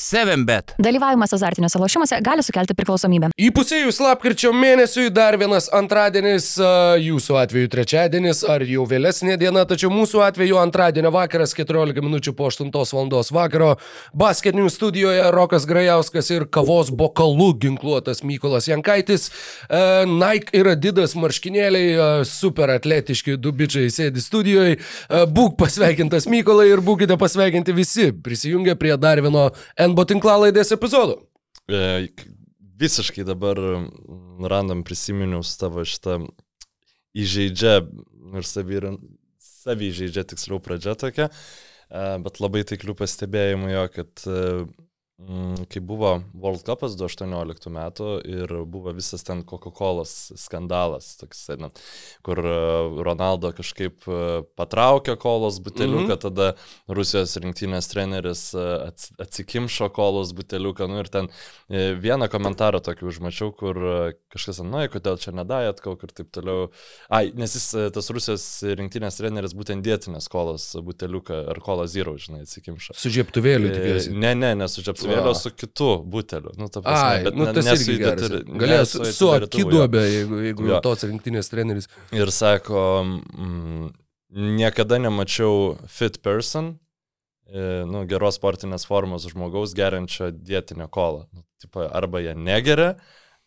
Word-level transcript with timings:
7bet. 0.00 0.74
Dalyvavimas 0.80 1.32
azartiniuose 1.36 1.78
lošimuose 1.78 2.18
gali 2.24 2.42
sukelti 2.42 2.74
priklausomybę. 2.78 3.30
Įpusėjus 3.40 4.00
lapkričio 4.00 4.52
mėnesiui 4.56 5.10
dar 5.12 5.36
vienas 5.40 5.68
antradienis, 5.76 6.54
jūsų 7.04 7.36
atveju 7.42 7.70
trečiadienis 7.72 8.42
ar 8.48 8.64
jau 8.64 8.86
vėlesnė 8.88 9.36
diena, 9.40 9.66
tačiau 9.68 9.92
mūsų 9.92 10.22
atveju 10.24 10.58
antradienio 10.60 11.12
vakaras 11.14 11.52
14 11.56 12.00
min. 12.00 12.16
po 12.36 12.48
8 12.48 12.72
val. 12.72 13.24
vakaro. 13.30 13.70
Basketinių 14.16 14.70
studijoje 14.70 15.30
Rokas 15.34 15.66
Grajauskas 15.66 16.30
ir 16.30 16.46
kavos 16.48 16.90
bokalu 16.90 17.52
ginkluotas 17.60 18.22
Mykolas 18.24 18.68
Jankaitis. 18.68 19.30
A, 19.68 20.04
Nike 20.06 20.56
ir 20.56 20.68
Adidas 20.72 21.14
marškinėliai, 21.14 21.92
a, 21.94 22.08
super 22.24 22.72
atletiški 22.76 23.36
du 23.36 23.52
bičiai 23.52 23.92
sėdi 23.92 24.22
studijoje. 24.24 24.80
A, 25.08 25.26
Būk 25.30 25.56
pasveikintas 25.60 26.26
Mykolai 26.30 26.70
ir 26.72 26.82
būkite 26.84 27.18
pasveikinti 27.20 27.74
visi. 27.76 28.10
Prisijungę 28.12 28.76
prie 28.80 28.96
dar 29.00 29.20
vieno 29.22 29.50
NBO 29.90 30.06
tinklalaidės 30.08 30.72
epizodų. 30.76 31.18
E, 31.70 32.08
visiškai 32.80 33.24
dabar 33.28 33.58
mm, 33.60 34.46
random 34.50 34.84
prisiminiau 34.86 35.44
tavo 35.60 35.84
šitą 35.86 36.22
įžeidžia 37.16 37.80
ir 38.38 38.46
savy 39.40 39.90
įžeidžia 39.90 40.24
tiksliau 40.30 40.60
pradžia 40.62 40.96
tokia, 40.98 41.28
e, 41.30 42.04
bet 42.24 42.40
labai 42.42 42.64
taiklių 42.68 42.96
pastebėjimų 42.98 43.72
jo, 43.74 43.84
kad 43.96 44.24
e, 44.26 44.44
kai 45.68 45.80
buvo 45.80 46.22
World 46.34 46.62
Cupas 46.64 46.94
2018 46.96 47.70
metų 47.72 48.08
ir 48.24 48.52
buvo 48.68 48.92
visas 48.96 49.22
ten 49.26 49.42
Coca-Cola 49.46 50.06
skandalas, 50.08 51.12
toks, 51.20 51.42
na, 51.60 51.68
kur 52.26 52.40
e, 52.40 52.54
Ronaldo 53.04 53.52
kažkaip 53.56 54.06
e, 54.08 54.20
patraukė 54.58 55.18
kolos 55.20 55.60
buteliuką, 55.60 56.06
mm 56.06 56.12
-hmm. 56.14 56.22
tada 56.24 56.54
Rusijos 56.88 57.36
rinktinės 57.36 57.90
treneris 57.92 58.54
e, 58.54 58.64
ats- 58.88 59.12
atsikimšo 59.20 59.90
kolos 59.92 60.32
buteliuką, 60.32 60.88
nu 60.88 60.98
ir 61.04 61.08
ten 61.08 61.28
vieną 62.00 62.28
komentarą 62.28 62.80
tokį 62.80 63.06
užmačiau, 63.06 63.52
kur 63.52 63.76
kažkas, 64.32 64.58
nu, 64.64 64.80
kodėl 64.90 65.18
čia 65.18 65.30
nedajat, 65.32 65.80
kauk 65.80 66.02
ir 66.02 66.10
taip 66.10 66.32
toliau. 66.32 66.70
Ai, 67.08 67.30
nes 67.34 67.54
jis, 67.54 67.92
tas 67.94 68.10
Rusijos 68.10 68.62
rinktinės 68.62 69.16
treneris 69.20 69.54
būtent 69.54 69.84
dėtinės 69.84 70.28
kolos 70.28 70.76
buteliuką 70.82 71.44
ar 71.50 71.60
kolą 71.60 71.86
zero, 71.86 72.16
žinai, 72.18 72.42
atsikimšo. 72.42 72.94
Su 72.94 73.08
žieptuvėliu 73.10 73.70
tikiuosi. 73.70 74.10
Ne, 74.10 74.34
ne, 74.34 74.54
ne 74.54 74.68
su 74.68 74.82
žiapsuvėliu, 74.82 75.09
A. 75.18 75.24
o 75.30 75.34
su 75.34 75.50
kitu 75.50 75.88
buteliu. 76.06 76.52
Nu, 76.58 76.68
ta 76.68 76.80
Ai, 76.84 77.24
bet 77.24 77.34
nu, 77.34 77.44
ne- 77.48 77.52
tas 77.56 77.66
irgi 77.74 77.96
geras. 77.98 78.30
Galėjo 78.46 78.84
su, 78.86 79.04
su 79.16 79.30
akiduobė, 79.34 80.04
jeigu, 80.06 80.40
jeigu 80.46 80.68
jau 80.70 80.80
tos 80.84 81.02
rinktinės 81.08 81.50
treneris. 81.50 81.88
Ir 82.16 82.30
sako, 82.34 82.84
mm, 83.04 83.90
niekada 84.60 84.98
nemačiau 85.02 85.78
fit 85.90 86.20
person, 86.22 86.76
e, 87.50 87.84
nu, 87.90 88.04
geros 88.10 88.38
sportinės 88.38 88.86
formos 88.86 89.26
žmogaus 89.30 89.74
geriančio 89.74 90.30
dietinio 90.30 90.86
kolą. 90.88 91.26
Nu, 91.34 91.42
tipo, 91.62 91.82
arba 91.88 92.22
jie 92.22 92.34
negeria, 92.38 92.94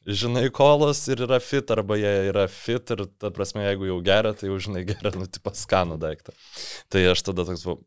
žinai, 0.03 0.50
kolos 0.52 1.08
ir 1.08 1.23
yra 1.23 1.39
fit, 1.39 1.72
arba 1.72 1.95
jie 1.95 2.14
yra 2.30 2.48
fit 2.52 2.92
ir, 2.92 3.05
ta 3.20 3.31
prasme, 3.31 3.64
jeigu 3.70 3.88
jau 3.88 4.00
geria, 4.03 4.33
tai 4.36 4.50
jau, 4.52 4.59
žinai, 4.59 4.83
geria, 4.89 5.14
nu, 5.16 5.27
tipo, 5.31 5.53
skanų 5.55 6.00
daiktą. 6.02 6.36
Tai 6.92 7.05
aš 7.14 7.23
tada 7.30 7.45
toks, 7.48 7.64
va, 7.70 7.77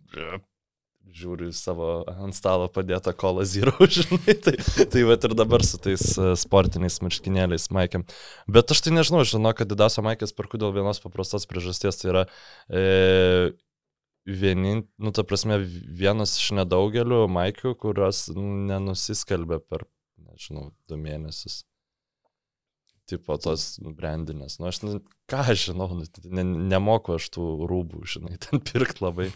žiūriu 1.17 1.50
savo 1.56 1.91
ant 2.12 2.36
stalo 2.36 2.69
padėtą 2.72 3.14
kolą 3.17 3.45
zero, 3.48 3.75
žinai, 3.97 4.36
tai, 4.45 4.56
tai 4.92 5.05
va 5.09 5.17
ir 5.17 5.36
dabar 5.39 5.64
su 5.67 5.81
tais 5.83 6.05
e, 6.19 6.33
sportiniais 6.39 6.98
marškinėliais 7.05 7.69
maikiam. 7.75 8.06
Bet 8.50 8.75
aš 8.75 8.84
tai 8.86 8.95
nežinau, 8.97 9.25
žinau, 9.28 9.55
kad 9.56 9.70
Didaso 9.70 10.05
maikės 10.06 10.34
perku 10.36 10.61
dėl 10.61 10.75
vienos 10.77 11.00
paprastos 11.03 11.48
priežasties, 11.50 12.00
tai 12.00 12.12
yra 12.12 12.25
e, 12.69 12.84
vienin, 14.27 14.84
nu, 14.98 15.14
ta 15.17 15.25
prasme, 15.27 15.61
vienas 16.03 16.36
iš 16.41 16.53
nedaugelių 16.58 17.25
maikių, 17.33 17.77
kurios 17.80 18.27
nenusiskelbė 18.34 19.62
per, 19.64 19.86
nežinau, 20.20 20.73
du 20.90 21.01
mėnesius. 21.01 21.63
Tipo 23.06 23.36
tos 23.39 23.77
brandinės. 23.78 24.56
Nu, 24.58 24.67
aš, 24.67 24.80
nu, 24.83 24.96
ką 25.30 25.44
aš 25.52 25.68
žinau, 25.68 25.86
nu, 25.94 26.02
ne, 26.27 26.42
nemoku 26.72 27.14
aš 27.14 27.28
tų 27.36 27.44
rūbų, 27.70 28.02
žinai, 28.11 28.34
ten 28.44 28.58
pirkt 28.58 28.98
labai. 29.05 29.28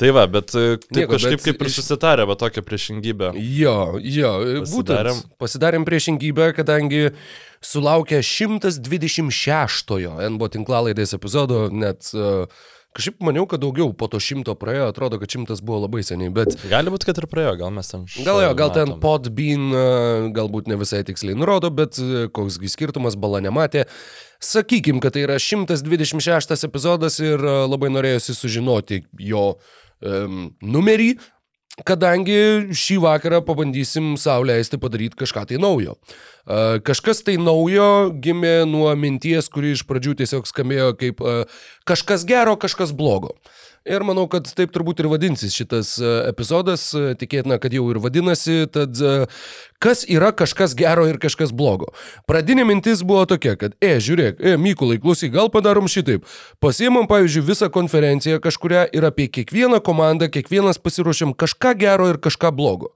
Tai 0.00 0.08
va, 0.16 0.24
bet 0.32 0.54
e, 0.56 0.78
taip 0.80 0.96
Nieko, 0.96 1.12
kažkaip 1.18 1.38
bet 1.42 1.44
kaip 1.50 1.64
ir 1.66 1.72
susitarė, 1.76 2.24
va 2.30 2.38
tokia 2.40 2.64
priešingybė. 2.64 3.34
Jo, 3.36 3.76
jo, 4.00 4.32
Pasidarėm. 4.64 4.72
būtent 4.72 5.36
pasidarėm 5.44 5.84
priešingybę, 5.88 6.46
kadangi 6.56 7.02
sulaukė 7.62 8.22
126-ojo 8.24 10.16
NBO 10.32 10.48
tinklalaidės 10.56 11.12
epizodo, 11.18 11.66
net 11.68 12.08
uh, 12.16 12.48
kažkaip 12.96 13.22
maniau, 13.24 13.46
kad 13.48 13.62
daugiau 13.62 13.92
po 13.96 14.08
to 14.10 14.20
šimto 14.22 14.54
praėjo, 14.58 14.90
atrodo, 14.92 15.18
kad 15.20 15.32
šimtas 15.32 15.62
buvo 15.64 15.82
labai 15.86 16.04
seniai, 16.06 16.32
bet 16.34 16.56
Gali 16.70 16.92
būti, 16.92 17.08
kad 17.08 17.20
ir 17.20 17.28
praėjo, 17.30 17.56
gal 17.62 17.72
mes 17.74 17.88
ten... 17.88 18.06
gal 18.26 18.42
jo, 18.44 18.52
gal 18.58 18.72
ten 18.74 18.94
podbean, 19.02 19.68
uh, 19.72 20.28
galbūt 20.36 20.70
ne 20.70 20.78
visai 20.80 21.02
tiksliai 21.08 21.38
nurodo, 21.38 21.72
bet 21.74 22.00
uh, 22.02 22.26
koksgi 22.34 22.72
skirtumas, 22.72 23.18
bala 23.18 23.42
nematė. 23.44 23.86
Sakykim, 24.42 25.00
kad 25.02 25.16
tai 25.16 25.26
yra 25.26 25.38
126 25.40 26.66
epizodas 26.68 27.20
ir 27.22 27.40
uh, 27.40 27.62
labai 27.70 27.92
norėjosi 27.94 28.36
sužinoti 28.36 29.04
jo 29.32 29.46
um, 29.54 30.50
numerį, 30.60 31.14
kadangi 31.88 32.74
šį 32.76 32.98
vakarą 33.02 33.40
pabandysim 33.46 34.12
savo 34.20 34.44
leisti 34.44 34.76
padaryti 34.80 35.16
kažką 35.22 35.46
tai 35.48 35.60
naujo. 35.62 35.96
Kažkas 36.84 37.22
tai 37.24 37.38
naujo 37.40 38.10
gimė 38.22 38.66
nuo 38.68 38.90
minties, 38.98 39.48
kuri 39.52 39.72
iš 39.76 39.84
pradžių 39.88 40.16
tiesiog 40.20 40.48
skambėjo 40.50 40.90
kaip 41.00 41.22
kažkas 41.88 42.26
gero, 42.28 42.56
kažkas 42.60 42.94
blogo. 42.96 43.36
Ir 43.82 44.04
manau, 44.06 44.28
kad 44.30 44.46
taip 44.46 44.70
turbūt 44.70 45.00
ir 45.02 45.08
vadinsis 45.10 45.56
šitas 45.58 45.96
uh, 45.98 46.20
epizodas, 46.30 46.84
uh, 46.94 47.16
tikėtina, 47.18 47.58
kad 47.58 47.74
jau 47.74 47.88
ir 47.90 47.98
vadinasi, 47.98 48.68
tad 48.70 48.94
uh, 49.02 49.24
kas 49.82 50.04
yra 50.06 50.30
kažkas 50.30 50.76
gero 50.78 51.08
ir 51.10 51.18
kažkas 51.18 51.50
blogo. 51.50 51.90
Pradinė 52.30 52.62
mintis 52.68 53.02
buvo 53.02 53.24
tokia, 53.26 53.56
kad, 53.58 53.74
e, 53.82 53.96
žiūrėk, 53.98 54.38
e, 54.38 54.54
Mykulai, 54.54 55.00
klausyk, 55.02 55.32
gal 55.34 55.50
padarom 55.50 55.90
šitaip. 55.90 56.22
Pasiemam, 56.62 57.08
pavyzdžiui, 57.10 57.42
visą 57.50 57.72
konferenciją 57.74 58.38
kažkuria 58.44 58.86
ir 58.94 59.08
apie 59.10 59.26
kiekvieną 59.26 59.82
komandą, 59.82 60.30
kiekvienas 60.30 60.78
pasiruošim 60.78 61.34
kažką 61.34 61.74
gero 61.82 62.06
ir 62.12 62.22
kažką 62.22 62.54
blogo. 62.54 62.94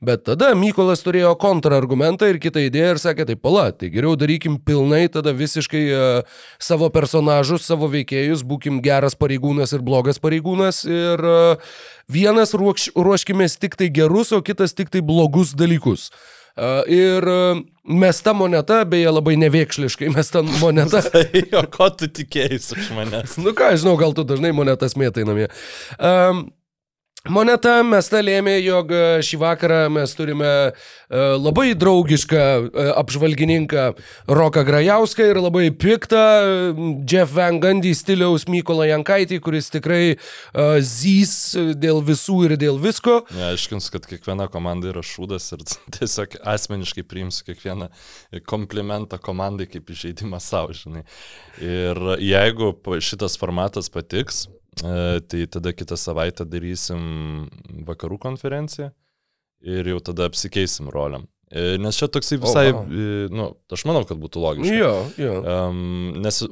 Bet 0.00 0.22
tada 0.24 0.54
Mykolas 0.56 1.02
turėjo 1.04 1.34
kontrargumentą 1.36 2.30
ir 2.30 2.38
kitą 2.40 2.62
idėją 2.64 2.94
ir 2.94 3.00
sakė, 3.02 3.26
tai 3.28 3.34
pala, 3.36 3.66
tai 3.76 3.90
geriau 3.92 4.14
darykim 4.16 4.56
pilnai 4.64 5.02
tada 5.12 5.34
visiškai 5.36 5.82
uh, 5.92 6.38
savo 6.56 6.88
personažus, 6.94 7.66
savo 7.68 7.90
veikėjus, 7.92 8.40
būkim 8.48 8.78
geras 8.80 9.12
pareigūnas 9.20 9.76
ir 9.76 9.84
blogas 9.84 10.16
pareigūnas 10.22 10.86
ir 10.88 11.20
uh, 11.20 11.72
vienas 12.08 12.56
ruoš, 12.56 12.88
ruoškime 12.96 13.44
tik 13.60 13.76
tai 13.76 13.90
gerus, 13.92 14.32
o 14.32 14.40
kitas 14.40 14.72
tik 14.72 14.88
tai 14.88 15.04
blogus 15.04 15.52
dalykus. 15.52 16.08
Uh, 16.56 16.80
ir 16.88 17.28
uh, 17.28 17.60
mesta 17.84 18.32
moneta, 18.32 18.80
beje, 18.88 19.12
labai 19.12 19.36
nevėkšliškai 19.40 20.10
mesta 20.16 20.42
moneta. 20.42 21.02
Tai, 21.12 21.44
o 21.60 21.62
ko 21.70 21.86
tu 21.94 22.08
tikėjai 22.10 22.58
iš 22.58 22.88
manęs? 22.96 23.36
Nu 23.40 23.54
ką, 23.56 23.70
žinau, 23.80 23.94
gal 24.00 24.16
tu 24.16 24.24
dažnai 24.26 24.50
monetas 24.56 24.96
mėtai 24.98 25.28
namie. 25.28 25.46
Um, 25.96 26.48
Moneta 27.28 27.82
mesta 27.84 28.22
lėmė, 28.24 28.54
jog 28.64 28.92
e, 28.96 29.00
šį 29.20 29.38
vakarą 29.42 29.80
mes 29.92 30.14
turime 30.16 30.48
e, 30.48 30.70
labai 31.36 31.74
draugišką 31.76 32.38
e, 32.40 32.84
apžvalgininką 32.96 33.82
Roką 34.32 34.62
Grajauską 34.64 35.26
ir 35.28 35.40
labai 35.44 35.66
piktą 35.68 36.22
Jeff 37.04 37.34
Van 37.36 37.58
Gundy 37.60 37.92
stiliaus 37.92 38.46
Mykolą 38.48 38.86
Jankaitį, 38.88 39.36
kuris 39.44 39.68
tikrai 39.68 40.16
zys 40.80 41.34
dėl 41.76 42.00
visų 42.08 42.38
ir 42.46 42.54
dėl 42.60 42.80
visko. 42.80 43.18
Ne, 43.36 43.50
aiškins, 43.50 43.90
kad 43.92 44.08
kiekviena 44.08 44.46
komanda 44.48 44.88
yra 44.88 45.02
šūdas 45.04 45.50
ir 45.58 45.66
tiesiog 45.98 46.38
asmeniškai 46.54 47.04
priimsiu 47.04 47.44
kiekvieną 47.50 47.90
komplimentą 48.48 49.20
komandai 49.20 49.68
kaip 49.68 49.92
įžeidimą 49.92 50.40
savo, 50.40 50.72
žinai. 50.72 51.04
Ir 51.60 52.00
jeigu 52.16 52.72
šitas 53.04 53.36
formatas 53.36 53.92
patiks, 53.92 54.46
tai 54.80 55.44
tada 55.52 55.74
kitą 55.76 55.98
savaitę 56.00 56.46
darysim 56.48 57.48
vakarų 57.88 58.18
konferenciją 58.22 58.90
ir 59.60 59.92
jau 59.92 60.00
tada 60.00 60.28
apsikeisim 60.30 60.88
roliam. 60.92 61.26
E, 61.50 61.76
Nes 61.82 61.98
čia 61.98 62.08
toksai 62.12 62.38
visai, 62.40 62.70
O, 62.72 62.80
aha. 62.80 62.86
e, 62.88 63.28
nu, 63.34 63.50
aš 63.74 63.84
manau, 63.88 64.04
kad 64.08 64.20
būtų 64.22 64.42
logiška. 64.42 64.74
Jo, 64.76 64.92
jo. 65.18 65.32
Um, 65.42 66.20
nes 66.22 66.44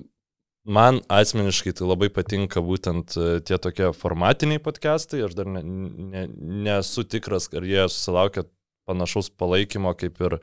man 0.69 1.01
asmeniškai 1.13 1.73
tai 1.79 1.87
labai 1.87 2.11
patinka 2.13 2.63
būtent 2.65 3.15
e, 3.17 3.29
tie 3.47 3.61
tokie 3.63 3.93
formatiniai 3.97 4.63
podcastai, 4.63 5.23
aš 5.25 5.37
dar 5.39 5.49
ne, 5.55 5.63
ne, 5.63 6.25
nesu 6.67 7.07
tikras, 7.07 7.49
ar 7.55 7.67
jie 7.69 7.87
susilaukia 7.87 8.45
panašaus 8.89 9.31
palaikymo 9.39 9.95
kaip 10.01 10.19
ir 10.25 10.41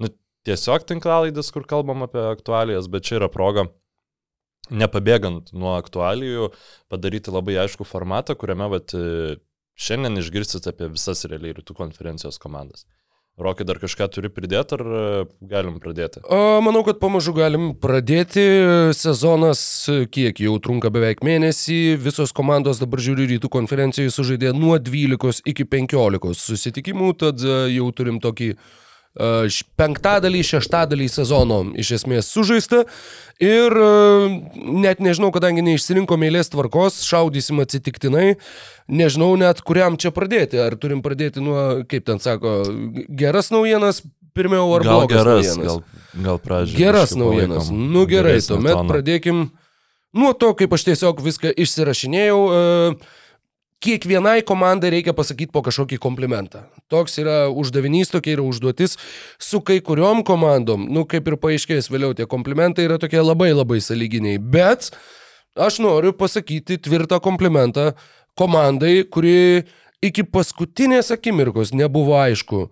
nu, 0.00 0.10
tiesiog 0.48 0.88
tinklalaidės, 0.88 1.52
kur 1.52 1.66
kalbam 1.68 2.06
apie 2.06 2.22
aktualijas, 2.30 2.88
bet 2.90 3.06
čia 3.06 3.18
yra 3.20 3.28
proga 3.30 3.68
nepabėgant 4.70 5.52
nuo 5.56 5.76
aktualijų, 5.78 6.50
padaryti 6.92 7.32
labai 7.34 7.58
aišku 7.64 7.86
formatą, 7.88 8.36
kuriame 8.38 8.68
vat, 8.72 8.94
e, 8.94 9.36
šiandien 9.78 10.18
išgirsit 10.22 10.66
apie 10.70 10.88
visas 10.92 11.24
realiai 11.30 11.56
rytų 11.60 11.76
konferencijos 11.78 12.38
komandas. 12.42 12.86
Rokai 13.38 13.62
dar 13.62 13.78
kažką 13.78 14.08
turi 14.10 14.26
pridėti, 14.34 14.74
ar 14.74 14.82
e, 14.82 15.02
galim 15.46 15.76
pradėti? 15.78 16.24
A, 16.26 16.58
Manau, 16.64 16.80
kad 16.82 16.98
pamažu 16.98 17.30
galim 17.36 17.68
pradėti. 17.78 18.42
Sezonas 18.98 19.60
kiek 20.10 20.40
jau 20.42 20.56
trunka 20.58 20.90
beveik 20.90 21.22
mėnesį. 21.22 21.94
Visos 22.02 22.34
komandos 22.34 22.80
dabar 22.82 22.98
žiūri 23.04 23.28
rytų 23.36 23.50
konferencijoje 23.54 24.10
sužaidė 24.16 24.50
nuo 24.58 24.74
12 24.82 25.44
iki 25.54 25.68
15 25.70 26.34
susitikimų, 26.34 27.12
tad 27.22 27.44
a, 27.46 27.60
jau 27.70 27.86
turim 27.94 28.18
tokį 28.24 28.50
š- 28.56 28.66
penktadalį, 29.78 30.42
šeštadalį 30.46 31.08
sezono 31.10 31.62
iš 31.78 31.96
esmės 32.00 32.30
sužaista. 32.32 32.84
Ir 33.42 33.74
a, 33.74 33.88
net 34.56 35.02
nežinau, 35.04 35.30
kadangi 35.34 35.64
neišsirinkom 35.66 36.26
eilės 36.26 36.52
tvarkos, 36.54 37.02
šaudysim 37.06 37.62
atsitiktinai. 37.64 38.36
Nežinau 38.88 39.34
net 39.38 39.60
kuriam 39.66 39.98
čia 40.00 40.14
pradėti. 40.14 40.60
Ar 40.62 40.78
turim 40.80 41.02
pradėti 41.04 41.42
nuo, 41.44 41.84
kaip 41.90 42.06
ten 42.08 42.22
sako, 42.22 42.62
geras 43.08 43.52
naujienas 43.54 44.02
pirmiau 44.38 44.70
ar 44.76 44.84
Gal 44.86 45.00
blogas 45.00 45.18
geras, 45.18 45.28
naujienas? 45.34 45.66
gal, 45.66 46.24
gal 46.24 46.42
pradžioje. 46.42 46.78
Geras 46.78 47.14
naujienas. 47.18 47.70
Nu 47.74 48.04
gerai, 48.10 48.38
tuomet 48.44 48.82
pradėkim 48.90 49.48
nuo 50.16 50.34
to, 50.38 50.52
kaip 50.58 50.74
aš 50.74 50.86
tiesiog 50.90 51.22
viską 51.24 51.52
išsirašinėjau. 51.64 52.40
E, 52.48 53.18
Kiekvienai 53.78 54.42
komandai 54.42 54.90
reikia 54.90 55.12
pasakyti 55.14 55.52
po 55.54 55.60
kažkokį 55.62 56.00
komplimentą. 56.02 56.64
Toks 56.90 57.20
yra 57.22 57.36
uždavinys, 57.46 58.10
tokia 58.10 58.34
yra 58.34 58.42
užduotis. 58.42 58.96
Su 59.38 59.60
kai 59.62 59.76
kuriuom 59.86 60.24
komandom, 60.26 60.88
nu 60.90 61.04
kaip 61.06 61.30
ir 61.30 61.36
paaiškės 61.38 61.86
vėliau, 61.86 62.16
tie 62.18 62.26
komplimentai 62.26 62.88
yra 62.88 62.98
tokie 62.98 63.22
labai 63.22 63.52
labai 63.52 63.78
saliginiai. 63.78 64.40
Bet 64.42 64.90
aš 65.54 65.78
noriu 65.84 66.10
pasakyti 66.10 66.80
tvirtą 66.82 67.20
komplimentą 67.22 67.92
komandai, 68.34 69.04
kuri 69.06 69.62
iki 70.02 70.26
paskutinės 70.26 71.12
akimirkos 71.14 71.70
nebuvo 71.70 72.18
aišku, 72.18 72.66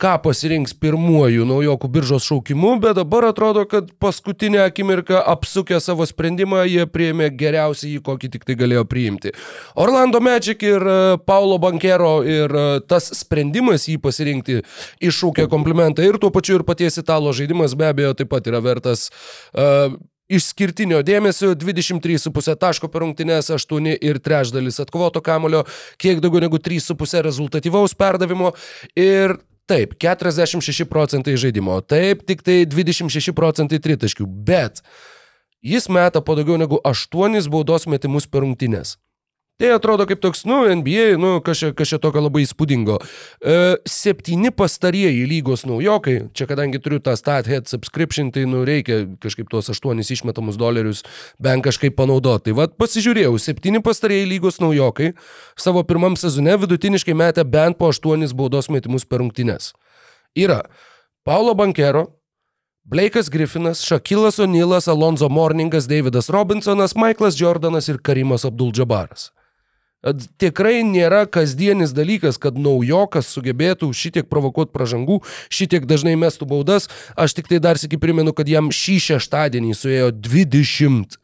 ką 0.00 0.16
pasirinks 0.24 0.74
pirmuoju 0.76 1.46
naujokų 1.48 1.88
biržos 1.92 2.26
šaukimu, 2.28 2.74
bet 2.82 2.98
dabar 2.98 3.24
atrodo, 3.30 3.64
kad 3.68 3.88
paskutinę 4.02 4.60
akimirką 4.66 5.22
apsukę 5.32 5.78
savo 5.80 6.04
sprendimą 6.08 6.66
jie 6.68 6.84
priėmė 6.90 7.30
geriausiai, 7.32 8.02
kokį 8.04 8.30
tik 8.34 8.44
tai 8.48 8.58
galėjo 8.60 8.84
priimti. 8.88 9.32
Orlando 9.80 10.20
Magic 10.20 10.66
ir 10.68 10.84
e, 10.84 10.98
Paulo 11.24 11.56
Bankero 11.62 12.18
ir 12.28 12.52
e, 12.52 12.66
tas 12.84 13.08
sprendimas 13.16 13.88
jį 13.88 13.96
pasirinkti 14.04 14.60
iššūkė 15.00 15.48
komplimentą 15.52 16.04
ir 16.04 16.20
tuo 16.20 16.32
pačiu 16.34 16.60
ir 16.60 16.66
paties 16.68 17.00
italo 17.00 17.32
žaidimas 17.36 17.76
be 17.78 17.88
abejo 17.88 18.12
taip 18.20 18.32
pat 18.34 18.52
yra 18.52 18.60
vertas 18.64 19.08
uh, 19.56 19.96
Išskirtinio 20.26 21.04
dėmesio 21.06 21.52
23,5 21.54 22.56
taško 22.58 22.88
per 22.90 23.04
rungtynės, 23.04 23.52
8 23.54 23.92
ir 23.94 24.18
trečdalis 24.18 24.80
atkovoto 24.82 25.22
kamulio, 25.22 25.60
kiek 26.02 26.18
daugiau 26.18 26.42
negu 26.42 26.58
3,5 26.58 27.22
rezultatyvaus 27.22 27.94
perdavimo 27.94 28.50
ir 28.98 29.36
taip, 29.70 29.96
46 30.02 30.86
procentai 30.90 31.36
žaidimo, 31.40 31.80
taip, 31.82 32.22
tik 32.26 32.44
tai 32.46 32.62
26 32.70 33.34
procentai 33.36 33.80
tritaškių, 33.82 34.26
bet 34.26 34.82
jis 35.66 35.90
meta 35.92 36.22
po 36.22 36.38
daugiau 36.38 36.58
negu 36.60 36.80
8 36.86 37.50
baudos 37.50 37.88
metimus 37.90 38.28
per 38.30 38.46
rungtynės. 38.46 38.96
Tai 39.56 39.70
atrodo 39.72 40.04
kaip 40.04 40.20
toks, 40.20 40.42
nu, 40.44 40.58
NBA, 40.68 41.14
nu, 41.16 41.38
kažkaip 41.40 41.78
kaž 41.78 41.94
tokio 41.96 42.20
labai 42.20 42.42
įspūdingo. 42.44 42.98
E, 43.40 43.54
septyni 43.88 44.50
pastarieji 44.52 45.22
lygos 45.30 45.62
naujokai, 45.64 46.26
čia 46.36 46.44
kadangi 46.50 46.76
turiu 46.84 46.98
tą 47.00 47.14
StatHead 47.16 47.64
subscription, 47.70 48.28
tai, 48.34 48.42
nu, 48.44 48.66
reikia 48.68 49.06
kažkaip 49.22 49.48
tuos 49.48 49.70
aštuonis 49.72 50.12
išmetamus 50.12 50.58
dolerius 50.60 51.00
bent 51.40 51.64
kažkaip 51.64 51.96
panaudoti. 51.96 52.50
Tai 52.50 52.56
vad 52.58 52.74
pasižiūrėjau, 52.76 53.32
septyni 53.40 53.80
pastarieji 53.80 54.26
lygos 54.34 54.60
naujokai 54.60 55.14
savo 55.56 55.80
pirmam 55.88 56.18
sezone 56.20 56.58
vidutiniškai 56.66 57.16
metė 57.16 57.46
bent 57.48 57.80
po 57.80 57.88
aštuonis 57.94 58.36
baudos 58.36 58.68
metimus 58.68 59.08
per 59.08 59.24
rungtynes. 59.24 59.70
Yra 60.36 60.66
Paulo 61.24 61.56
Bankero, 61.56 62.10
Blake'as 62.84 63.32
Griffinas, 63.32 63.80
Shakilas 63.80 64.36
O'Neillas, 64.36 64.84
Alonso 64.86 65.32
Morningas, 65.32 65.88
Davidas 65.88 66.28
Robinsonas, 66.28 66.92
Michaelas 66.92 67.40
Jordanas 67.40 67.88
ir 67.88 68.04
Karimas 68.04 68.44
Abdul-Jabbaras. 68.44 69.30
At 69.30 69.35
Tikrai 70.38 70.84
nėra 70.86 71.24
kasdienis 71.26 71.94
dalykas, 71.96 72.38
kad 72.38 72.58
naujokas 72.60 73.30
sugebėtų 73.32 73.88
šitiek 73.96 74.28
provokuoti 74.30 74.70
pražangų, 74.74 75.22
šitiek 75.50 75.86
dažnai 75.88 76.14
mestų 76.20 76.46
baudas. 76.46 76.86
Aš 77.18 77.34
tik 77.34 77.48
tai 77.50 77.58
dar 77.64 77.80
sėki 77.80 77.98
primenu, 77.98 78.34
kad 78.36 78.46
jam 78.48 78.70
šį 78.70 78.98
šeštadienį 79.08 79.74
suėjo 79.74 80.12
20. 80.14 81.18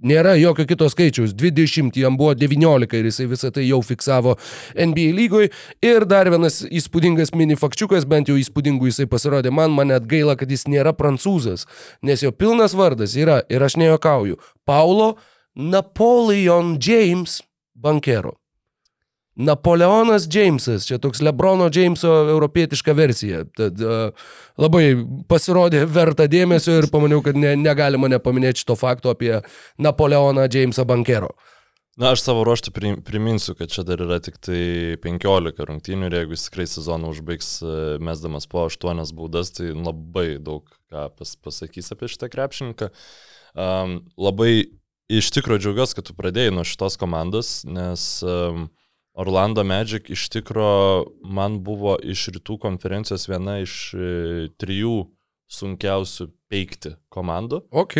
Nėra 0.00 0.32
jokio 0.40 0.64
kito 0.64 0.86
skaičiaus. 0.88 1.34
20 1.36 1.96
jam 2.00 2.16
buvo 2.16 2.32
19 2.36 2.96
ir 2.96 3.08
jisai 3.10 3.26
visą 3.28 3.50
tai 3.52 3.66
jau 3.66 3.82
fiksavo 3.84 4.38
NBA 4.72 5.10
lygoj. 5.16 5.50
Ir 5.84 6.06
dar 6.08 6.30
vienas 6.32 6.62
įspūdingas 6.64 7.34
mini 7.36 7.56
fakčiukas, 7.60 8.08
bent 8.08 8.32
jau 8.32 8.38
įspūdingų 8.40 8.88
jisai 8.88 9.08
pasirodė 9.12 9.52
man, 9.52 9.76
man 9.76 9.92
net 9.92 10.08
gaila, 10.08 10.38
kad 10.40 10.48
jis 10.48 10.64
nėra 10.72 10.94
prancūzas, 10.96 11.66
nes 12.00 12.24
jo 12.24 12.32
pilnas 12.32 12.72
vardas 12.76 13.12
yra, 13.16 13.42
ir 13.52 13.60
aš 13.60 13.76
nejuokauju, 13.80 14.40
Paulo 14.64 15.18
Napoleon 15.52 16.78
James 16.80 17.42
Bankero. 17.80 18.36
Napoleonas 19.40 20.26
Jamesas, 20.28 20.84
čia 20.84 20.98
toks 21.00 21.22
Lebrono 21.24 21.70
Jameso 21.72 22.10
europietiška 22.34 22.92
versija. 22.92 23.44
Tad 23.56 23.78
uh, 23.80 24.10
labai 24.60 24.90
pasirodė 25.30 25.84
verta 25.88 26.26
dėmesio 26.28 26.80
ir 26.80 26.90
pamaniau, 26.92 27.22
kad 27.24 27.38
ne, 27.38 27.54
negalima 27.56 28.10
nepaminėti 28.10 28.64
šito 28.64 28.76
fakto 28.76 29.14
apie 29.14 29.38
Napoleoną 29.80 30.48
Jamesą 30.50 30.84
Bankero. 30.88 31.32
Na, 32.00 32.12
aš 32.14 32.22
savo 32.24 32.44
ruoštų 32.46 32.72
pri- 32.72 32.98
priminsiu, 33.04 33.54
kad 33.58 33.72
čia 33.72 33.82
dar 33.84 34.00
yra 34.00 34.20
tik 34.24 34.38
tai 34.40 34.96
15 35.02 35.66
rungtynių 35.68 36.08
ir 36.08 36.18
jeigu 36.20 36.36
jis 36.36 36.46
tikrai 36.46 36.66
sezoną 36.70 37.10
užbaigs 37.12 37.48
e, 37.60 37.72
mesdamas 38.00 38.46
po 38.48 38.62
8 38.68 39.02
baudas, 39.16 39.50
tai 39.56 39.72
labai 39.74 40.38
daug 40.40 40.64
ką 40.92 41.08
pas, 41.18 41.34
pasakys 41.44 41.92
apie 41.92 42.08
šitą 42.08 42.30
krepšininką. 42.32 42.88
Um, 43.58 43.98
labai 44.16 44.70
iš 45.10 45.30
tikrųjų 45.34 45.64
džiaugiuosi, 45.64 45.96
kad 45.98 46.06
tu 46.06 46.14
pradėjai 46.18 46.54
nuo 46.54 46.66
šitos 46.66 46.98
komandos, 47.00 47.60
nes 47.66 48.04
um, 48.22 48.68
Orlando 49.18 49.64
Magic 49.66 50.10
iš 50.12 50.28
tikrųjų 50.36 51.30
man 51.36 51.58
buvo 51.66 51.96
iš 51.98 52.28
rytų 52.36 52.60
konferencijos 52.62 53.26
viena 53.30 53.58
iš 53.64 53.78
e, 53.94 54.10
trijų 54.60 55.08
sunkiausių 55.50 56.28
peikti 56.50 56.94
komandų. 57.12 57.64
Ok. 57.74 57.96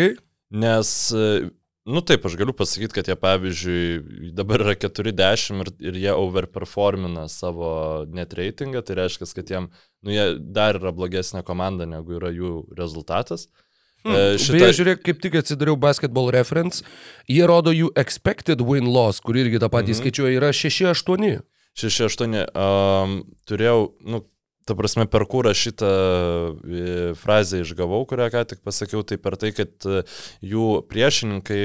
Nes, 0.51 0.91
e, 1.11 1.49
nu 1.91 2.03
taip, 2.07 2.25
aš 2.27 2.37
galiu 2.39 2.55
pasakyti, 2.55 2.95
kad 2.95 3.11
jie, 3.11 3.17
pavyzdžiui, 3.19 4.31
dabar 4.37 4.63
yra 4.63 4.77
40 4.79 5.65
ir, 5.65 5.73
ir 5.91 5.99
jie 6.05 6.13
overperformina 6.15 7.27
savo 7.31 7.71
net 8.11 8.35
reitingą, 8.37 8.83
tai 8.87 9.01
reiškia, 9.03 9.27
kad 9.35 9.51
jiem, 9.51 9.67
nu 10.05 10.15
jie 10.15 10.29
dar 10.39 10.79
yra 10.79 10.95
blogesnė 10.95 11.43
komanda, 11.47 11.89
negu 11.89 12.17
yra 12.21 12.31
jų 12.31 12.55
rezultatas. 12.79 13.49
Hmm. 14.01 14.15
E, 14.15 14.41
Šita... 14.41 14.57
Beje, 14.57 14.75
žiūrėk, 14.79 15.03
kaip 15.05 15.21
tik 15.23 15.37
atsidariau 15.41 15.77
basketball 15.79 16.31
reference, 16.33 16.85
jie 17.29 17.43
rodo 17.49 17.73
jų 17.75 17.91
expected 17.99 18.63
win 18.65 18.89
loss, 18.89 19.21
kur 19.23 19.37
irgi 19.37 19.61
tą 19.61 19.69
patį 19.71 19.93
mhm. 19.93 19.99
skaičiuoja, 20.01 20.35
yra 20.39 20.51
6-8. 20.57 21.41
6-8. 21.81 22.37
Um, 22.51 23.19
turėjau, 23.47 23.91
nu, 24.09 24.23
ta 24.67 24.75
prasme, 24.77 25.05
per 25.11 25.27
kurą 25.29 25.53
šitą 25.57 25.91
e, 25.91 26.87
frazę 27.19 27.61
išgavau, 27.63 28.01
kurią 28.09 28.31
ką 28.33 28.43
tik 28.49 28.65
pasakiau, 28.65 29.05
tai 29.07 29.19
per 29.21 29.37
tai, 29.41 29.53
kad 29.55 29.87
e, 29.87 30.01
jų 30.45 30.65
priešininkai 30.89 31.61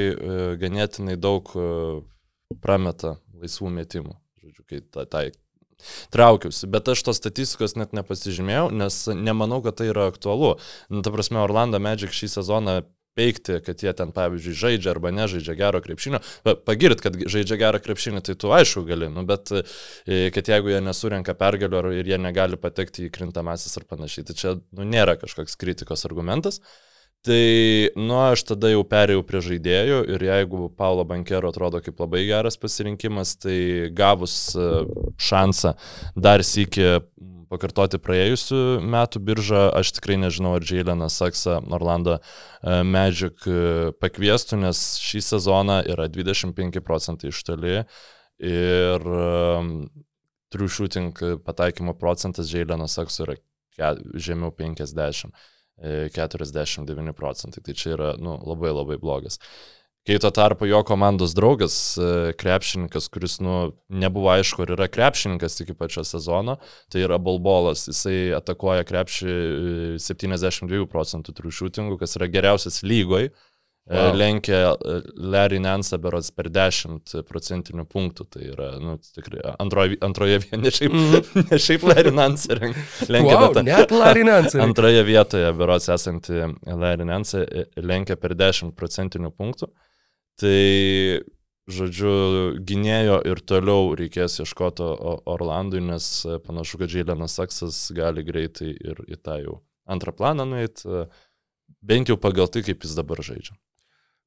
ganėtinai 0.60 1.16
daug 1.20 1.50
prameta 2.62 3.16
laisvų 3.36 3.72
metimų. 3.80 4.14
Žodžiu, 4.44 4.64
kai 4.68 4.84
ta, 4.84 5.08
tai 5.10 5.26
traukiausi, 6.14 6.68
bet 6.70 6.88
aš 6.92 7.04
tos 7.06 7.20
statistikos 7.20 7.76
net 7.78 7.94
nepasižymėjau, 7.96 8.68
nes 8.74 9.00
nemanau, 9.14 9.62
kad 9.64 9.78
tai 9.80 9.90
yra 9.92 10.08
aktualu. 10.10 10.56
Nu, 10.92 11.02
ta 11.06 11.14
prasme, 11.14 11.42
Orlando 11.42 11.80
Magic 11.82 12.14
šį 12.16 12.32
sezoną 12.38 12.80
peikti, 13.16 13.60
kad 13.64 13.80
jie 13.80 13.92
ten, 13.96 14.12
pavyzdžiui, 14.12 14.56
žaidžia 14.60 14.90
arba 14.92 15.10
nežaidžia 15.16 15.54
gero 15.56 15.80
krepšinio. 15.80 16.20
Pa- 16.44 16.56
Pagirt, 16.68 17.00
kad 17.04 17.16
žaidžia 17.16 17.56
gerą 17.62 17.80
krepšinį, 17.80 18.20
tai 18.26 18.36
tu 18.36 18.52
aišku 18.52 18.84
gali, 18.88 19.08
nu, 19.12 19.24
bet 19.28 19.52
e, 19.56 20.28
kad 20.36 20.50
jeigu 20.52 20.74
jie 20.74 20.82
nesurenka 20.84 21.32
pergalių 21.38 21.94
ir 21.96 22.12
jie 22.12 22.18
negali 22.20 22.60
patekti 22.60 23.08
į 23.08 23.14
krintamasis 23.16 23.72
ar 23.80 23.88
panašiai, 23.88 24.26
tai 24.28 24.36
čia 24.36 24.54
nu, 24.60 24.84
nėra 24.84 25.16
kažkoks 25.20 25.56
kritikos 25.56 26.04
argumentas. 26.08 26.60
Tai, 27.26 27.90
nu, 27.98 28.14
aš 28.22 28.44
tada 28.52 28.68
jau 28.70 28.84
perėjau 28.86 29.24
prie 29.26 29.40
žaidėjų 29.42 29.96
ir 30.14 30.24
jeigu 30.28 30.68
Paulo 30.78 31.02
Bankero 31.08 31.50
atrodo 31.50 31.80
kaip 31.82 31.98
labai 31.98 32.20
geras 32.28 32.54
pasirinkimas, 32.62 33.32
tai 33.42 33.56
gavus 33.90 34.36
e, 34.54 34.66
šansą 35.18 35.72
dar 36.14 36.44
sėki 36.46 36.84
pakartoti 37.50 37.98
praėjusių 38.02 38.60
metų 38.94 39.22
biržą, 39.26 39.64
aš 39.74 39.90
tikrai 39.96 40.20
nežinau, 40.22 40.54
ar 40.60 40.68
Jailenas 40.70 41.18
Saksa 41.18 41.56
Orlando 41.74 42.20
e, 42.20 42.78
Magic 42.86 43.42
e, 43.50 43.90
pakviestų, 43.98 44.60
nes 44.62 44.84
šį 45.02 45.24
sezoną 45.32 45.80
yra 45.96 46.06
25 46.06 46.78
procentai 46.86 47.34
iš 47.34 47.42
toli 47.48 47.80
ir 48.38 49.10
shooting 50.54 51.26
pataikymo 51.42 51.98
procentas 51.98 52.54
Jaileno 52.54 52.86
Sakso 52.86 53.26
yra 53.26 53.38
žemiau 54.14 54.54
50. 54.54 55.34
E, 55.78 56.08
49 56.14 57.16
procentai. 57.16 57.62
Tai 57.62 57.74
čia 57.74 57.96
yra 57.96 58.12
nu, 58.20 58.38
labai 58.46 58.72
labai 58.74 59.00
blogas. 59.00 59.40
Kai 60.06 60.20
tuo 60.22 60.30
tarpu 60.30 60.68
jo 60.70 60.84
komandos 60.86 61.32
draugas, 61.34 61.76
e, 61.98 62.32
krepšininkas, 62.38 63.08
kuris, 63.10 63.40
nu, 63.42 63.72
nebuvo 63.90 64.30
aišku, 64.30 64.62
ar 64.62 64.76
yra 64.76 64.86
krepšininkas 64.86 65.58
iki 65.64 65.74
pačio 65.74 66.04
sezono, 66.06 66.60
tai 66.94 67.02
yra 67.02 67.18
Balbolas. 67.18 67.88
Jisai 67.90 68.30
atakuoja 68.38 68.86
krepšį 68.86 69.34
e, 69.34 69.98
72 69.98 70.86
procentų 70.92 71.34
triušūtingų, 71.40 71.98
kas 71.98 72.14
yra 72.20 72.30
geriausias 72.30 72.84
lygoj. 72.86 73.32
Wow. 73.86 73.96
Wow. 74.08 74.16
Lenkia 74.16 74.72
e, 74.74 75.02
Larry 75.14 75.60
Nansą 75.62 75.98
berods 76.02 76.32
per 76.34 76.48
10 76.50 77.12
procentinių 77.28 77.84
punktų. 77.86 78.24
Tai 78.34 78.42
yra, 78.42 78.70
nu, 78.82 78.96
tikrai 78.98 79.44
antroje, 79.62 79.98
antroje 80.02 80.40
vietoje, 80.42 80.58
ne 80.64 80.72
šiaip, 80.74 81.36
ne 81.52 81.58
šiaip 81.62 81.84
Larry 81.86 82.10
Nansą 82.14 82.56
lenkia, 82.58 83.36
Wow, 83.36 83.52
bet 83.54 83.60
net 83.68 83.92
Larinansai. 83.94 84.58
antroje 84.66 85.04
vietoje 85.06 85.52
berods 85.54 85.86
esanti 85.94 86.40
Larry 86.66 87.06
Nansą 87.06 87.44
lenkia 87.78 88.16
per 88.18 88.34
10 88.34 88.74
procentinių 88.74 89.30
punktų. 89.30 89.68
Tai, 90.42 90.62
žodžiu, 91.76 92.14
gynėjo 92.66 93.20
ir 93.30 93.42
toliau 93.46 93.92
reikės 93.96 94.40
ieškoti 94.42 94.88
Orlandui, 95.30 95.84
nes 95.92 96.08
e, 96.26 96.40
panašu, 96.42 96.80
kad 96.82 96.90
Džiailenas 96.90 97.38
Saksas 97.38 97.78
gali 97.94 98.26
greitai 98.26 98.72
ir 98.74 98.98
į 99.06 99.20
tą 99.22 99.38
jau 99.44 99.60
antrą 99.86 100.10
planą 100.10 100.42
nueiti, 100.50 101.06
bent 101.86 102.10
jau 102.10 102.18
pagal 102.18 102.50
tai, 102.50 102.64
kaip 102.66 102.82
jis 102.82 102.98
dabar 102.98 103.22
žaidžia. 103.22 103.54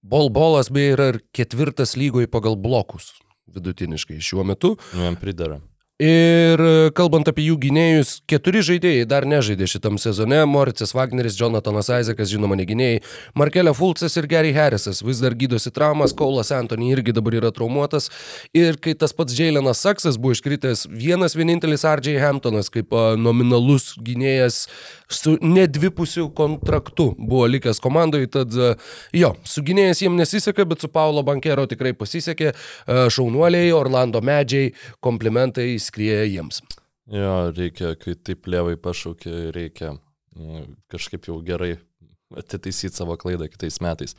Bolbolas 0.01 0.69
beje 0.71 0.93
yra 0.95 1.09
ir 1.13 1.19
ketvirtas 1.35 1.97
lygoje 1.99 2.29
pagal 2.31 2.55
blokus 2.55 3.11
vidutiniškai 3.53 4.19
šiuo 4.21 4.43
metu. 4.43 4.75
Nu, 4.93 5.03
jam 5.03 5.15
pridara. 5.19 5.59
Ir 5.99 6.61
e, 6.63 6.91
kalbant 6.95 7.27
apie 7.27 7.43
jų 7.49 7.57
gynėjus, 7.59 8.21
keturi 8.31 8.61
žaidėjai 8.63 9.03
dar 9.11 9.25
nežaidė 9.27 9.65
šitam 9.67 9.97
sezone. 9.99 10.37
Moricas 10.47 10.93
Wagneris, 10.95 11.35
Jonathanas 11.35 11.89
Isaacas, 11.91 12.29
žinoma, 12.31 12.55
ne 12.55 12.63
gynėjai. 12.63 13.01
Markelė 13.35 13.73
Fulcas 13.75 14.15
ir 14.15 14.29
Gary 14.31 14.53
Harrisas 14.55 15.03
vis 15.03 15.19
dar 15.19 15.35
gydosi 15.35 15.73
traumas, 15.75 16.13
Kaulas 16.15 16.53
Antony 16.55 16.93
irgi 16.93 17.11
dabar 17.17 17.35
yra 17.41 17.51
traumuotas. 17.51 18.07
Ir 18.55 18.79
kai 18.79 18.93
tas 18.95 19.11
pats 19.11 19.35
Jailenas 19.35 19.83
Saksas 19.83 20.15
buvo 20.15 20.37
iškritęs, 20.37 20.85
vienas 20.87 21.35
vienintelis 21.35 21.83
RJ 21.83 22.15
Hamptonas 22.23 22.71
kaip 22.71 22.95
nominalus 23.19 23.91
gynėjas 23.99 24.69
su 25.11 25.35
nedvipusiu 25.41 26.29
kontraktu 26.31 27.09
buvo 27.17 27.43
likęs 27.51 27.83
komandoje. 27.83 28.31
Tad 28.31 28.55
a, 28.55 28.71
jo, 29.11 29.33
su 29.43 29.65
gynėjas 29.67 30.05
jiems 30.05 30.21
nesiseka, 30.21 30.63
bet 30.69 30.85
su 30.85 30.87
Paulo 30.95 31.25
Bankero 31.27 31.67
tikrai 31.67 31.91
pasisekė. 31.97 32.53
A, 32.53 33.07
Šaunuoliai, 33.11 33.73
Orlando 33.75 34.23
medžiai, 34.23 34.71
komplimentai 35.03 35.73
skrieja 35.89 36.24
jiems. 36.29 36.62
Jo, 37.10 37.50
reikia, 37.58 37.96
kai 37.98 38.13
taip 38.15 38.48
lievai 38.50 38.77
pašaukė, 38.77 39.50
reikia 39.55 39.96
mm, 39.96 40.65
kažkaip 40.93 41.29
jau 41.31 41.39
gerai 41.46 41.75
atitaisyti 42.38 42.93
savo 42.96 43.15
klaidą 43.17 43.48
kitais 43.50 43.79
metais. 43.81 44.13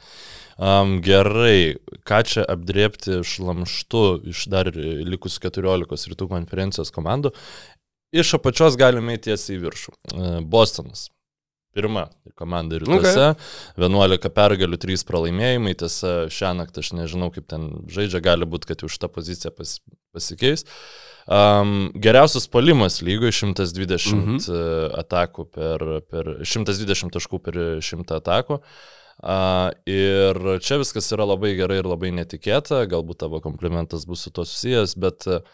Um, 0.58 0.98
gerai, 1.04 1.78
ką 2.06 2.22
čia 2.26 2.44
apdrėpti 2.50 3.20
šlamštu 3.26 4.04
iš 4.32 4.48
dar 4.50 4.72
likusių 4.74 5.44
14 5.46 6.10
rytų 6.14 6.28
konferencijos 6.32 6.90
komandų. 6.94 7.30
Iš 8.10 8.34
apačios 8.40 8.74
galime 8.78 9.14
tiesiai 9.22 9.54
į 9.54 9.62
viršų. 9.62 9.92
E, 9.94 10.30
Bostonas. 10.42 11.06
Pirma 11.70 12.08
komanda 12.34 12.80
rytuose, 12.82 13.28
okay. 13.36 13.76
11 13.78 14.32
pergalių, 14.34 14.78
3 14.82 15.04
pralaimėjimai, 15.06 15.76
tiesa, 15.78 16.24
šią 16.34 16.56
naktį 16.58 16.82
aš 16.82 16.90
nežinau, 16.98 17.28
kaip 17.30 17.46
ten 17.52 17.68
žaidžia, 17.86 18.18
gali 18.24 18.48
būti, 18.50 18.72
kad 18.72 18.82
jau 18.82 18.90
šitą 18.90 19.06
poziciją 19.14 19.52
pas, 19.54 19.76
pasikeis. 20.10 20.66
Um, 21.30 21.92
geriausias 21.94 22.48
polimas 22.50 22.98
lygoje 23.06 23.36
120 23.38 24.16
mhm. 24.16 24.38
atakų 24.98 25.44
per, 25.54 25.84
per 26.10 26.32
120 26.42 27.14
taškų 27.14 27.38
per 27.44 27.60
100 27.78 28.18
atakų. 28.18 28.58
Uh, 29.20 29.68
ir 29.86 30.38
čia 30.64 30.80
viskas 30.80 31.12
yra 31.12 31.26
labai 31.28 31.52
gerai 31.58 31.82
ir 31.82 31.88
labai 31.90 32.08
netikėta, 32.16 32.80
galbūt 32.88 33.20
tavo 33.20 33.38
komplimentas 33.44 34.06
bus 34.08 34.24
su 34.24 34.32
to 34.32 34.46
susijęs, 34.48 34.96
bet 34.98 35.28
uh, 35.28 35.44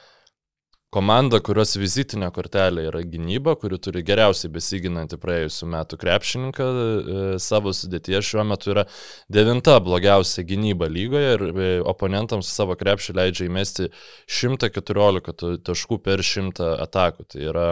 komanda, 0.97 1.41
kurios 1.45 1.75
vizitinė 1.77 2.31
kortelė 2.35 2.87
yra 2.89 3.03
gynyba, 3.05 3.57
kuri 3.61 3.77
turi 3.83 4.01
geriausiai 4.07 4.53
besiginantį 4.55 5.19
praėjusiu 5.21 5.69
metu 5.73 5.99
krepšininką 6.01 6.69
e, 6.69 7.17
savo 7.43 7.75
sudėtyje, 7.77 8.23
šiuo 8.25 8.45
metu 8.49 8.73
yra 8.73 8.87
devinta 9.33 9.77
blogiausia 9.85 10.47
gynyba 10.49 10.89
lygoje 10.93 11.35
ir 11.37 11.45
e, 11.51 11.69
oponentams 11.93 12.49
savo 12.53 12.79
krepšį 12.81 13.19
leidžia 13.21 13.51
įmesti 13.51 13.91
114 14.39 15.37
ta- 15.37 15.53
taškų 15.69 16.01
per 16.07 16.25
100 16.25 16.73
atakų. 16.87 17.29
Tai 17.35 17.45
yra 17.51 17.69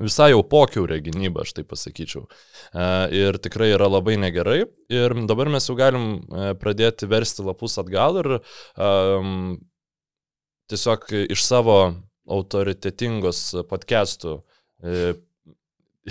visai 0.00 0.30
jau 0.32 0.42
pokiaurė 0.46 1.00
gynyba, 1.06 1.44
aš 1.46 1.54
tai 1.60 1.66
pasakyčiau. 1.70 2.26
E, 2.74 2.90
Ir 3.22 3.38
tikrai 3.42 3.70
yra 3.76 3.86
labai 3.90 4.18
negerai. 4.18 4.64
Ir 4.90 5.14
dabar 5.30 5.52
mes 5.54 5.70
jau 5.70 5.78
galim 5.78 6.24
pradėti 6.58 7.06
versti 7.10 7.46
lapus 7.46 7.78
atgal 7.78 8.18
ir 8.24 8.32
um, 8.40 9.60
tiesiog 10.70 11.10
iš 11.30 11.44
savo 11.44 11.80
autoritetingos 12.30 13.42
podcastų 13.70 14.36
e, 14.82 15.12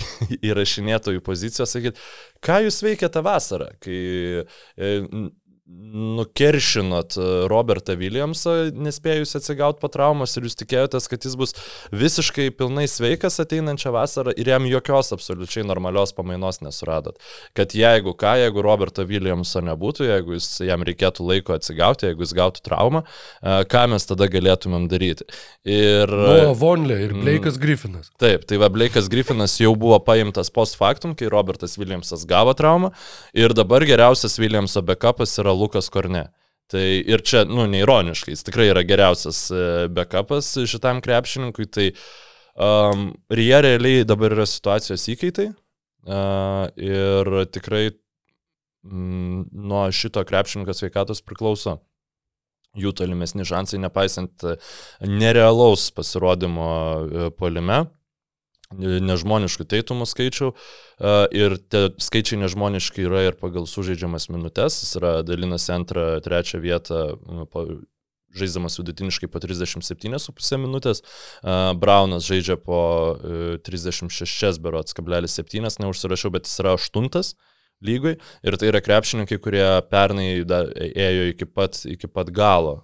įrašinėtojų 0.50 1.22
pozicijos 1.26 1.74
sakyti, 1.74 2.00
ką 2.44 2.60
jūs 2.66 2.80
veikiate 2.84 3.22
vasarą, 3.26 3.70
kai 3.82 3.98
e, 4.40 4.90
nukeršinot 5.92 7.16
e, 7.16 7.26
Robertą 7.50 7.94
Williamsą, 7.98 8.50
nespėjus 8.74 9.34
atsigauti 9.38 9.80
po 9.82 9.90
traumos 9.92 10.34
ir 10.36 10.46
jūs 10.46 10.58
tikėjotės, 10.60 11.06
kad 11.10 11.26
jis 11.26 11.36
bus 11.38 11.54
visiškai 11.94 12.48
pilnai 12.58 12.86
sveikas 12.90 13.40
ateinančią 13.42 13.92
vasarą 13.94 14.34
ir 14.38 14.50
jam 14.52 14.66
jokios 14.70 15.12
absoliučiai 15.16 15.64
normalios 15.66 16.14
pamainos 16.16 16.60
nesuradot. 16.64 17.18
Kad 17.58 17.74
jeigu 17.76 18.14
ką, 18.18 18.36
jeigu 18.42 18.64
Roberto 18.66 19.04
Williamso 19.06 19.62
nebūtų, 19.66 20.06
jeigu 20.10 20.36
jis, 20.36 20.48
jam 20.66 20.84
reikėtų 20.86 21.26
laiko 21.26 21.56
atsigauti, 21.56 22.10
jeigu 22.10 22.26
jis 22.26 22.34
gautų 22.38 22.64
traumą, 22.66 23.04
e, 23.04 23.60
ką 23.70 23.86
mes 23.94 24.06
tada 24.10 24.30
galėtumėm 24.30 24.88
daryti. 24.90 25.26
Ir... 25.66 26.10
Noah 26.10 26.54
Vonlė 26.58 27.00
ir 27.06 27.16
Blake'as 27.18 27.58
Griffinas. 27.60 28.10
Taip, 28.20 28.46
tai 28.48 28.60
va 28.62 28.70
Blake'as 28.72 29.10
Griffinas 29.12 29.58
jau 29.60 29.74
buvo 29.78 29.98
paimtas 30.02 30.50
post 30.54 30.78
factum, 30.80 31.14
kai 31.18 31.30
Robertas 31.32 31.78
Williamsas 31.80 32.26
gavo 32.28 32.54
traumą 32.58 32.92
ir 33.34 33.54
dabar 33.56 33.84
geriausias 33.86 34.38
Williamso 34.40 34.82
backupas 34.86 35.38
yra 35.40 35.54
Lukas 35.60 35.90
Korne. 35.92 36.28
Tai 36.70 36.82
ir 36.82 37.24
čia, 37.26 37.42
nu, 37.50 37.64
neironiškai, 37.70 38.34
jis 38.36 38.46
tikrai 38.46 38.68
yra 38.70 38.84
geriausias 38.86 39.48
e, 39.50 39.62
backupas 39.90 40.52
šitam 40.70 41.00
krepšininkui, 41.02 41.66
tai 41.66 41.88
um, 42.54 43.08
ir 43.34 43.42
jie 43.42 43.58
realiai 43.66 44.06
dabar 44.06 44.36
yra 44.36 44.46
situacijos 44.46 45.08
įkaitai 45.10 45.48
uh, 45.50 46.70
ir 46.78 47.32
tikrai 47.50 47.88
mm, 48.86 49.48
nuo 49.50 49.88
šito 49.90 50.22
krepšininko 50.28 50.76
sveikatos 50.78 51.24
priklauso 51.26 51.80
jų 52.78 52.92
tolimesni 52.94 53.46
šansai, 53.46 53.80
nepaisant 53.82 54.44
e, 54.46 54.56
nerealaus 55.08 55.88
pasirodymo 55.94 56.68
e, 56.70 57.30
polime, 57.34 57.82
nežmoniškų 58.78 59.66
teitumų 59.66 60.06
skaičių 60.06 60.50
e, 60.50 61.14
ir 61.36 61.56
tie 61.72 61.88
skaičiai 61.98 62.38
nežmoniški 62.44 63.06
yra 63.08 63.24
ir 63.28 63.38
pagal 63.40 63.66
sužaidžiamas 63.66 64.28
minutės, 64.30 64.80
jis 64.84 64.98
yra 65.00 65.14
dalinasi 65.26 65.72
antrą, 65.74 66.06
trečią 66.24 66.62
vietą 66.62 67.00
e, 67.16 67.46
po- 67.50 67.66
žaidžiamas 68.30 68.78
vidutiniškai 68.78 69.26
po 69.30 69.42
37,5 69.42 70.60
minutės, 70.62 71.02
e, 71.02 71.56
Braunas 71.82 72.28
žaidžia 72.30 72.60
po 72.62 72.80
e, 73.18 73.58
36 73.66 74.62
berots, 74.62 74.94
kablelis 74.94 75.34
7, 75.40 75.66
neužsirašiau, 75.82 76.30
bet 76.34 76.46
jis 76.46 76.62
yra 76.62 76.76
aštuntas 76.78 77.34
lygoj 77.82 78.18
ir 78.44 78.56
tai 78.60 78.70
yra 78.70 78.82
krepšininkai, 78.84 79.40
kurie 79.40 79.66
pernai 79.90 80.42
ėjo 80.44 81.28
iki 81.32 81.48
pat, 81.48 81.80
iki 81.88 82.10
pat 82.12 82.28
galo 82.28 82.82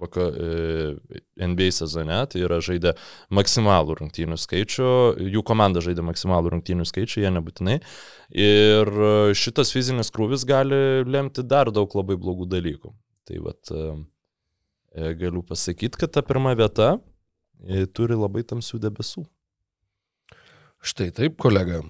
vaka, 0.00 0.26
e, 0.30 1.20
NBA 1.46 1.70
sezone, 1.74 2.18
tai 2.32 2.42
yra 2.44 2.60
žaidė 2.64 2.94
maksimalų 3.34 3.98
rungtynių 4.00 4.38
skaičių, 4.40 4.90
jų 5.34 5.42
komanda 5.46 5.82
žaidė 5.84 6.04
maksimalų 6.06 6.54
rungtynių 6.56 6.86
skaičių, 6.88 7.24
jie 7.24 7.32
nebūtinai. 7.36 7.78
Ir 8.36 8.92
šitas 9.38 9.72
fizinis 9.74 10.12
krūvis 10.14 10.46
gali 10.48 11.02
lemti 11.06 11.44
dar 11.46 11.70
daug 11.74 11.92
labai 11.98 12.18
blogų 12.20 12.48
dalykų. 12.50 12.94
Tai 13.26 13.42
vat 13.42 13.74
e, 13.74 13.84
e, 14.94 15.12
galiu 15.18 15.42
pasakyti, 15.46 15.98
kad 15.98 16.14
ta 16.14 16.22
pirma 16.26 16.54
vieta 16.58 16.96
turi 17.96 18.14
labai 18.18 18.44
tamsių 18.46 18.78
debesų. 18.84 19.24
Štai 20.86 21.08
taip, 21.14 21.38
kolega. 21.40 21.80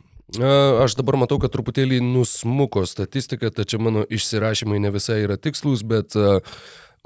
Aš 0.83 0.97
dabar 0.99 1.15
matau, 1.21 1.39
kad 1.39 1.53
truputėlį 1.55 2.01
nusmuko 2.03 2.83
statistika, 2.89 3.51
tačiau 3.55 3.79
mano 3.87 4.03
išsirašymai 4.11 4.81
ne 4.83 4.91
visai 4.91 5.21
yra 5.23 5.37
tikslus, 5.39 5.85
bet 5.87 6.17
a, 6.19 6.41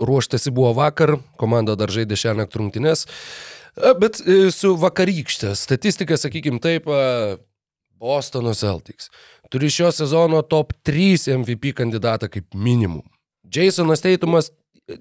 ruoštasi 0.00 0.52
buvo 0.54 0.72
vakar, 0.78 1.16
komanda 1.40 1.76
dar 1.78 1.92
žaidė 1.92 2.18
šią 2.18 2.36
naktį 2.40 2.62
rungtynes. 2.62 3.06
A, 3.76 3.94
Bet 4.00 4.18
e, 4.24 4.48
su 4.54 4.74
vakarykštė 4.80 5.54
statistika, 5.58 6.18
sakykime 6.20 6.62
taip, 6.62 6.88
a, 6.90 7.38
Bostono 8.00 8.54
Celtics 8.56 9.10
turi 9.50 9.68
šio 9.70 9.90
sezono 9.92 10.42
top 10.42 10.72
3 10.86 11.36
MVP 11.38 11.74
kandidatą 11.76 12.30
kaip 12.32 12.54
minimum. 12.54 13.02
Jasonas 13.54 14.00
Teitumas 14.00 14.52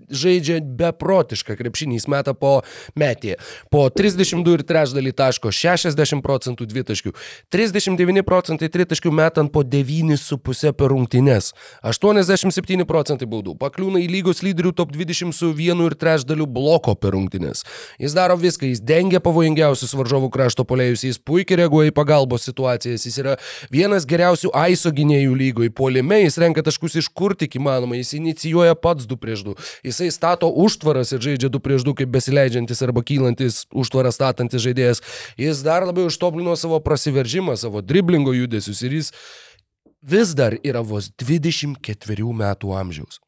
žaidžia 0.10 0.60
beprotišką 0.62 1.58
krepšinį, 1.60 2.00
jis 2.00 2.08
meta 2.12 2.34
po 2.38 2.60
metį, 3.00 3.36
po 3.74 3.88
32 3.94 4.60
ir 4.60 4.66
trečdalį 4.68 5.14
taško, 5.18 5.52
60 5.56 6.24
procentų 6.26 6.68
dvitaškių, 6.70 7.14
39 7.54 8.26
procentai 8.28 8.70
tritaškių 8.72 9.14
metant 9.16 9.54
po 9.54 9.64
9,5 9.64 10.74
per 10.78 10.94
rungtynes, 10.94 11.52
87 11.84 12.86
procentai 12.90 13.28
baudų, 13.30 13.56
pakliūna 13.60 14.02
į 14.04 14.10
lygos 14.14 14.44
lyderių 14.46 14.74
top 14.78 14.94
20 14.96 15.36
su 15.36 15.52
vienu 15.56 15.90
ir 15.90 15.98
trečdaliu 16.00 16.48
bloko 16.50 16.96
per 16.96 17.16
rungtynes. 17.16 17.66
Jis 18.02 18.16
daro 18.18 18.38
viską, 18.40 18.70
jis 18.70 18.82
dengia 18.84 19.22
pavojingiausius 19.24 19.96
varžovų 19.98 20.32
krašto 20.34 20.66
polėjus, 20.68 21.06
jis 21.08 21.22
puikiai 21.22 21.64
reaguoja 21.64 21.92
į 21.92 21.96
pagalbos 21.96 22.46
situacijas, 22.48 23.06
jis 23.08 23.20
yra 23.22 23.36
vienas 23.74 24.08
geriausių 24.10 24.52
AISO 24.56 24.94
gynėjų 24.96 25.36
lygoje, 25.40 25.74
puolime 25.76 26.22
jis 26.24 26.40
renka 26.42 26.64
taškus 26.66 27.00
iš 27.02 27.10
kur 27.14 27.36
tik 27.40 27.58
įmanoma, 27.60 27.98
jis 28.00 28.16
inicijuoja 28.20 28.78
pats 28.80 29.08
2 29.10 29.20
prieš 29.20 29.46
2, 29.48 29.56
jisai 29.84 30.10
stato 30.12 30.50
užtvaras 30.50 31.14
ir 31.16 31.24
žaidžia 31.24 31.52
2 31.54 31.64
prieš 31.64 31.86
2 31.88 31.96
kaip 32.02 32.12
besileidžiantis 32.16 32.84
arba 32.86 33.04
kylantis 33.06 33.64
užtvarą 33.72 34.12
statantis 34.16 34.66
žaidėjas, 34.66 35.04
jis 35.40 35.64
dar 35.66 35.88
labiau 35.88 36.10
ištoblino 36.12 36.56
savo 36.60 36.82
prasiveržimą, 36.84 37.58
savo 37.60 37.82
driblingo 37.86 38.36
judesius 38.36 38.84
ir 38.84 39.00
jis 39.00 39.14
vis 40.02 40.36
dar 40.36 40.56
yra 40.64 40.84
vos 40.86 41.12
24 41.20 42.34
metų 42.44 42.76
amžiaus. 42.76 43.20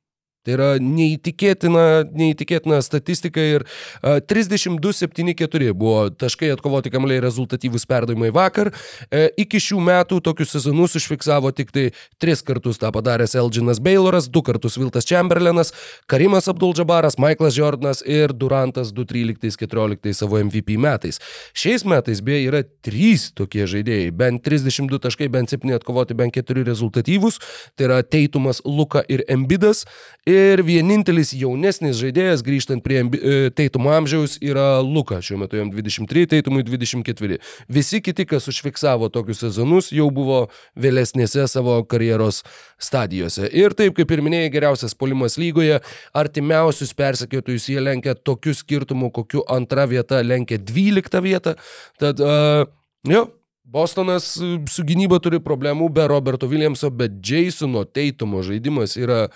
Tai 0.41 0.55
yra 0.55 0.69
neįtikėtina, 0.81 1.85
neįtikėtina 2.17 2.79
statistika 2.81 3.43
ir 3.45 3.65
uh, 3.65 4.17
32-7-4 4.25 5.73
buvo 5.77 6.07
taškai 6.09 6.49
atkovoti 6.55 6.89
kamliai 6.93 7.21
rezultatyvus 7.21 7.85
perdavimai 7.89 8.31
vakar. 8.33 8.71
E, 9.11 9.27
iki 9.43 9.59
šių 9.61 9.77
metų 9.85 10.17
tokius 10.25 10.55
sezonus 10.55 10.95
užfiksavo 10.97 11.51
tik 11.53 11.69
tai 11.75 11.83
tris 12.21 12.41
kartus 12.45 12.81
tą 12.81 12.89
padaręs 12.95 13.35
Elginas 13.37 13.81
Bayloras, 13.83 14.29
du 14.33 14.41
kartus 14.45 14.79
Viltas 14.81 15.05
Chamberlainas, 15.09 15.73
Karimas 16.09 16.49
Abdul-Jabaras, 16.49 17.19
Michaelas 17.21 17.57
Jordanas 17.59 18.01
ir 18.01 18.33
Durantas 18.33 18.89
2013-2014 18.97 20.17
savo 20.23 20.41
MVP 20.41 20.79
metais. 20.81 21.21
Šiais 21.53 21.85
metais 21.85 22.23
beje 22.25 22.49
yra 22.49 22.63
trys 22.85 23.29
tokie 23.37 23.67
žaidėjai, 23.69 24.09
bent 24.17 24.41
32 24.47 25.01
taškai, 25.05 25.29
bent 25.29 25.53
7 25.53 25.77
atkovoti, 25.77 26.17
bent 26.17 26.33
4 26.37 26.65
rezultatyvus. 26.65 27.37
Tai 27.77 27.89
yra 27.91 28.01
Teitumas, 28.01 28.63
Luka 28.65 29.05
ir 29.05 29.25
Embidas. 29.29 29.85
Ir 30.31 30.61
vienintelis 30.63 31.33
jaunesnis 31.35 31.97
žaidėjas 31.99 32.43
grįžtant 32.45 32.83
prie 32.85 33.01
e, 33.01 33.33
Teitumo 33.55 33.91
amžiaus 33.91 34.37
yra 34.43 34.79
Luka, 34.85 35.19
šiuo 35.23 35.39
metu 35.41 35.59
jam 35.59 35.71
23, 35.73 36.27
Teitumui 36.31 36.63
24. 36.67 37.39
Visi 37.71 37.99
kiti, 38.05 38.25
kas 38.29 38.47
užfiksavo 38.51 39.09
tokius 39.11 39.41
sezonus, 39.43 39.89
jau 39.95 40.07
buvo 40.13 40.45
vėlesnėse 40.79 41.47
savo 41.51 41.79
karjeros 41.89 42.43
stadijose. 42.81 43.49
Ir 43.49 43.75
taip, 43.77 43.97
kaip 43.97 44.13
ir 44.13 44.23
minėjai, 44.23 44.53
geriausias 44.53 44.95
polimas 44.95 45.35
lygoje, 45.41 45.81
artimiausius 46.17 46.95
persekiotojus 46.97 47.67
jie 47.73 47.81
lenkia 47.83 48.15
tokiu 48.15 48.55
skirtumu, 48.55 49.11
kokiu 49.11 49.43
antra 49.51 49.87
vieta 49.89 50.21
lenkia 50.23 50.61
12 50.61 51.23
vietą. 51.25 51.57
Tad, 51.99 52.21
uh, 52.23 52.63
jo, 53.09 53.27
Bostonas 53.71 54.33
su 54.67 54.83
gynyba 54.83 55.21
turi 55.23 55.39
problemų 55.39 55.87
be 55.95 56.03
Roberto 56.11 56.47
Williamso, 56.51 56.89
bet 56.91 57.19
Jasono 57.23 57.85
Teitumo 57.87 58.41
žaidimas 58.43 58.97
yra 58.99 59.29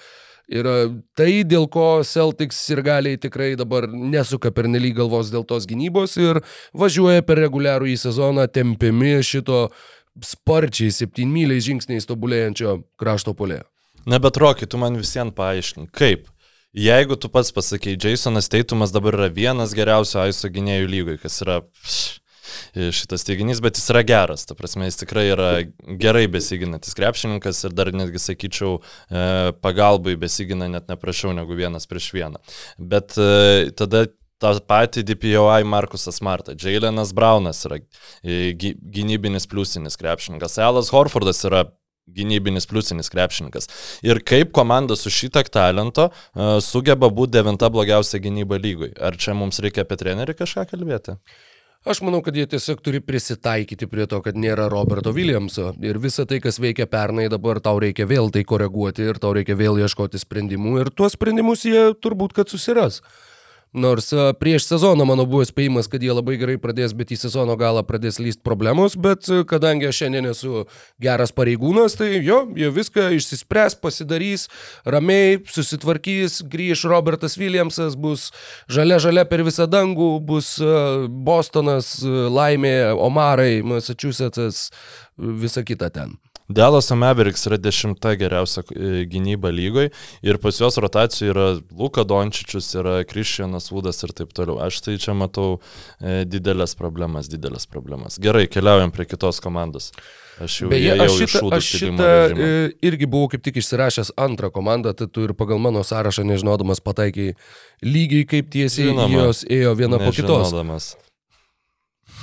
yra 0.52 0.76
tai, 1.18 1.44
dėl 1.48 1.68
ko 1.72 2.04
Celtics 2.06 2.60
ir 2.74 2.82
galiai 2.86 3.20
tikrai 3.22 3.54
dabar 3.60 3.88
nesuka 3.90 4.52
per 4.56 4.70
nelyg 4.72 4.98
galvos 4.98 5.32
dėl 5.34 5.46
tos 5.48 5.68
gynybos 5.70 6.18
ir 6.22 6.42
važiuoja 6.74 7.26
per 7.26 7.42
reguliarų 7.42 7.92
į 7.94 7.98
sezoną 8.06 8.48
tempiami 8.52 9.18
šito 9.26 9.70
sparčiai 10.24 10.94
septynmyliais 10.96 11.66
žingsniais 11.66 12.08
tobulėjančio 12.08 12.80
krašto 13.00 13.36
polėjo. 13.36 13.66
Na 14.06 14.22
bet 14.22 14.38
Rokai, 14.38 14.68
tu 14.70 14.78
man 14.78 14.98
visiems 15.00 15.34
paaiškink, 15.36 15.90
kaip? 15.96 16.30
Jeigu 16.76 17.16
tu 17.16 17.30
pats 17.32 17.54
pasakai, 17.56 17.96
Jasonas 17.96 18.50
Teitumas 18.52 18.92
dabar 18.92 19.16
yra 19.16 19.30
vienas 19.32 19.72
geriausių 19.76 20.26
AISO 20.26 20.50
gynėjų 20.52 20.90
lygoj, 20.92 21.18
kas 21.22 21.40
yra 21.46 21.62
pš, 21.64 22.20
šitas 22.96 23.26
teiginys, 23.28 23.62
bet 23.64 23.80
jis 23.80 23.90
yra 23.94 24.04
geras, 24.08 24.46
ta 24.50 24.56
prasme, 24.58 24.88
jis 24.90 25.00
tikrai 25.04 25.26
yra 25.34 25.50
gerai 26.02 26.26
besiginantis 26.32 26.96
krepšininkas 26.98 27.64
ir 27.68 27.76
dar 27.78 27.92
netgi 27.96 28.22
sakyčiau, 28.22 28.78
e, 29.10 29.24
pagalbai 29.64 30.16
besigina 30.20 30.68
net 30.72 30.90
neprašiau 30.92 31.34
negu 31.38 31.58
vienas 31.58 31.88
prieš 31.90 32.12
vieną. 32.16 32.42
Bet 32.78 33.18
e, 33.18 33.72
tada 33.78 34.06
tą 34.42 34.52
patį 34.68 35.06
DPOI 35.08 35.64
Markusas 35.68 36.20
Marta. 36.26 36.56
Jailenas 36.60 37.14
Braunas 37.16 37.64
yra 37.68 37.80
e, 37.80 38.52
gy- 38.60 38.76
gynybinis 38.76 39.48
pliusinis 39.48 39.98
krepšininkas. 40.02 40.60
Alas 40.60 40.92
Horfordas 40.94 41.40
yra 41.48 41.66
gynybinis 42.16 42.68
pliusinis 42.70 43.10
krepšininkas. 43.10 43.70
Ir 44.06 44.20
kaip 44.28 44.52
komanda 44.54 44.94
su 45.00 45.10
šitiek 45.10 45.48
talento 45.50 46.12
sugeba 46.62 47.10
būti 47.10 47.34
devinta 47.34 47.72
blogiausia 47.74 48.20
gynyba 48.22 48.60
lygoj. 48.62 48.92
Ar 49.02 49.18
čia 49.18 49.34
mums 49.34 49.58
reikia 49.64 49.82
apie 49.88 49.98
trenerį 50.04 50.36
kažką 50.38 50.68
kalbėti? 50.70 51.18
Aš 51.86 52.00
manau, 52.02 52.18
kad 52.26 52.34
jie 52.34 52.48
tiesiog 52.50 52.80
turi 52.82 52.98
prisitaikyti 52.98 53.86
prie 53.86 54.08
to, 54.10 54.18
kad 54.26 54.34
nėra 54.34 54.64
Roberto 54.74 55.12
Williamso. 55.14 55.68
Ir 55.86 56.00
visa 56.02 56.24
tai, 56.26 56.40
kas 56.42 56.58
veikia 56.58 56.88
pernai, 56.90 57.28
dabar 57.30 57.60
tau 57.62 57.78
reikia 57.84 58.08
vėl 58.10 58.32
tai 58.34 58.42
koreguoti 58.42 59.06
ir 59.06 59.20
tau 59.22 59.36
reikia 59.38 59.54
vėl 59.60 59.78
ieškoti 59.84 60.18
sprendimų. 60.18 60.80
Ir 60.82 60.90
tuos 60.90 61.14
sprendimus 61.14 61.62
jie 61.70 61.92
turbūt 62.02 62.34
kad 62.40 62.50
susiras. 62.50 63.04
Nors 63.76 64.14
a, 64.14 64.32
prieš 64.40 64.70
sezoną 64.70 65.04
mano 65.04 65.26
buvo 65.28 65.44
spėjimas, 65.44 65.90
kad 65.92 66.04
jie 66.04 66.14
labai 66.16 66.38
gerai 66.40 66.56
pradės, 66.62 66.94
bet 66.96 67.12
į 67.12 67.18
sezono 67.20 67.58
galą 67.60 67.84
pradės 67.84 68.22
lyst 68.24 68.40
problemos, 68.46 68.96
bet 68.96 69.28
a, 69.28 69.42
kadangi 69.48 69.90
aš 69.90 70.00
šiandien 70.00 70.30
esu 70.32 70.64
geras 71.04 71.36
pareigūnas, 71.36 71.98
tai 72.00 72.22
jo, 72.24 72.42
jie 72.56 72.72
viską 72.72 73.10
išsispręs, 73.18 73.76
pasidarys, 73.84 74.48
ramiai 74.88 75.42
susitvarkys, 75.52 76.40
grįž 76.52 76.86
Robertas 76.88 77.36
Williamsas, 77.42 78.00
bus 78.00 78.30
žalia 78.72 79.02
žalia 79.04 79.28
per 79.28 79.44
visą 79.44 79.68
dangų, 79.68 80.14
bus 80.24 80.56
a, 80.64 81.06
Bostonas, 81.10 81.98
laimė, 82.06 82.78
Omarai, 82.96 83.60
Massachusettsas, 83.68 84.70
visa 85.20 85.68
kita 85.68 85.92
ten. 85.92 86.16
Delaso 86.48 86.96
Mavericks 86.96 87.48
yra 87.50 87.58
dešimta 87.58 88.12
geriausia 88.20 88.62
e, 88.70 89.06
gynyba 89.10 89.50
lygoj 89.50 89.88
ir 90.22 90.38
pas 90.42 90.60
juos 90.62 90.78
rotacijų 90.78 91.30
yra 91.32 91.46
Luka 91.74 92.04
Dončičius, 92.06 92.68
yra 92.78 93.00
Kristianas 93.10 93.72
Vudas 93.74 94.04
ir 94.06 94.14
taip 94.14 94.36
toliau. 94.38 94.60
Aš 94.62 94.84
tai 94.86 95.00
čia 95.02 95.16
matau 95.18 95.56
e, 95.98 96.22
didelės 96.30 96.78
problemas, 96.78 97.32
didelės 97.34 97.66
problemas. 97.66 98.20
Gerai, 98.22 98.46
keliaujam 98.46 98.94
prie 98.94 99.08
kitos 99.10 99.42
komandos. 99.42 99.90
Aš 100.38 100.60
jau 100.62 100.70
Beje, 100.70 100.92
įėjau 100.94 101.08
aš 101.08 101.18
šitą, 101.24 101.50
aš 101.58 101.72
šitą 101.80 102.12
e, 102.30 102.52
irgi 102.92 103.10
buvau 103.10 103.32
kaip 103.34 103.42
tik 103.42 103.58
išsirašęs 103.64 104.14
antrą 104.22 104.52
komandą, 104.54 104.94
tai 104.94 105.10
tu 105.10 105.26
ir 105.26 105.34
pagal 105.34 105.58
mano 105.64 105.82
sąrašą 105.88 106.28
nežinodamas 106.30 106.84
pataikiai 106.86 107.34
lygiai 107.82 108.30
kaip 108.30 108.54
tiesiai 108.54 108.92
Žinoma, 108.92 109.10
jos 109.18 109.42
ėjo 109.50 109.74
viena 109.82 109.98
po 110.04 110.14
kitos. 110.14 110.54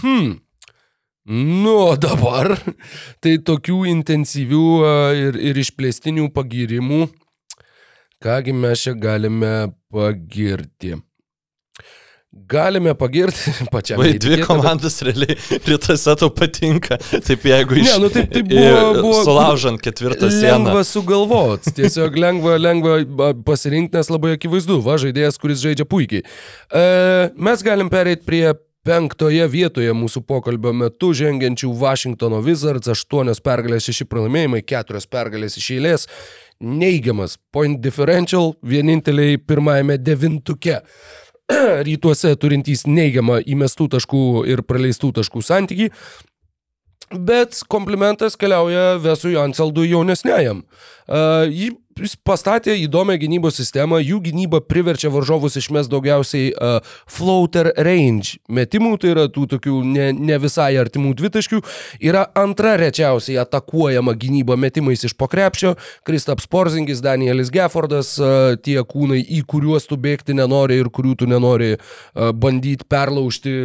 Hmm. 0.02 0.38
Nu, 1.30 1.76
dabar 2.02 2.56
tai 3.22 3.36
tokių 3.46 3.84
intensyvių 3.92 4.62
ir, 5.14 5.36
ir 5.52 5.60
išplėstinių 5.62 6.24
pagirimų, 6.34 7.04
kągi 8.22 8.54
mes 8.58 8.82
čia 8.88 8.96
galime 8.98 9.52
pagirti. 9.92 10.96
Galime 12.48 12.94
pagirti 12.96 13.52
pačiam. 13.74 14.00
Vai, 14.00 14.14
dvi 14.16 14.16
neįtikėtina, 14.16 14.40
bet- 14.40 14.48
komandas 14.48 14.94
realiai 15.04 15.36
rytuose 15.68 16.14
tau 16.16 16.30
patinka. 16.32 16.96
Taip 17.26 17.44
jeigu 17.44 17.76
iš... 17.76 17.90
Ne, 17.90 17.96
nu 18.06 18.08
taip- 18.14 18.30
taip 18.32 18.48
buvo- 18.48 19.02
buvo- 19.04 19.22
Sulaužant 19.26 19.82
ketvirtą 19.84 20.30
sieną. 20.32 20.56
Lengva 20.64 20.82
sugalvot, 20.88 21.68
tiesiog 21.76 22.16
lengva, 22.18 22.56
lengva 22.58 22.96
pasirinkti, 23.46 24.00
nes 24.00 24.08
labai 24.10 24.34
akivaizdu, 24.38 24.80
va, 24.82 24.96
žaidėjas, 25.02 25.36
kuris 25.42 25.60
žaidžia 25.62 25.84
puikiai. 25.86 26.24
E, 26.72 26.84
mes 27.36 27.62
galim 27.68 27.92
pereiti 27.92 28.24
prie 28.26 28.46
penktoje 28.86 29.44
vietoje 29.46 29.92
mūsų 29.94 30.24
pokalbio 30.26 30.72
metu 30.74 31.12
žengiančių 31.14 31.70
Washingtono 31.78 32.40
Wizards, 32.42 32.90
aštuonios 32.90 33.42
pergalės, 33.44 33.86
šeši 33.86 34.08
pralaimėjimai, 34.10 34.62
keturios 34.66 35.06
pergalės 35.10 35.58
iš 35.60 35.68
eilės, 35.76 36.08
neigiamas 36.62 37.38
point 37.54 37.78
differential, 37.82 38.56
vieninteliai 38.62 39.38
pirmajame 39.38 39.98
devintuke. 40.02 40.80
Rytuose 41.86 42.34
turintys 42.42 42.84
neigiamą 42.88 43.40
įmestų 43.54 43.88
taškų 43.96 44.24
ir 44.50 44.64
praleistų 44.66 45.12
taškų 45.20 45.42
santykį, 45.46 45.88
Bet 47.12 47.60
komplimentas 47.68 48.36
keliauja 48.40 48.96
Vesui 49.02 49.36
Anseldui 49.40 49.90
jaunesniajam. 49.92 50.62
Uh, 51.02 51.48
jį 51.50 51.72
jis 52.00 52.14
pastatė 52.24 52.74
įdomią 52.80 53.18
gynybos 53.20 53.56
sistemą, 53.58 53.98
jų 54.02 54.20
gynyba 54.24 54.62
priverčia 54.64 55.10
varžovus 55.12 55.58
išmes 55.60 55.90
daugiausiai 55.92 56.52
uh, 56.52 56.94
floater 57.10 57.72
range 57.76 58.38
metimų, 58.48 58.94
tai 59.02 59.12
yra 59.14 59.26
tų 59.32 59.46
tokių 59.54 59.80
ne, 59.86 60.08
ne 60.16 60.38
visai 60.42 60.72
artimų 60.80 61.14
dvitaškių, 61.18 61.60
yra 62.08 62.24
antra 62.38 62.76
rečiausiai 62.80 63.40
atakuojama 63.42 64.14
gynyba 64.18 64.56
metimais 64.60 65.04
iš 65.04 65.16
pokrepšio, 65.18 65.74
Kristaps 66.08 66.48
Porzingis, 66.50 67.02
Danielis 67.04 67.52
Geffordas, 67.52 68.14
uh, 68.22 68.54
tie 68.62 68.80
kūnai, 68.80 69.20
į 69.20 69.42
kuriuos 69.48 69.88
tu 69.90 70.00
bėgti 70.00 70.36
nenori 70.38 70.80
ir 70.80 70.90
kurių 70.92 71.16
tu 71.22 71.30
nenori 71.30 71.74
uh, 71.76 72.32
bandyti 72.32 72.88
perlaužti 72.88 73.56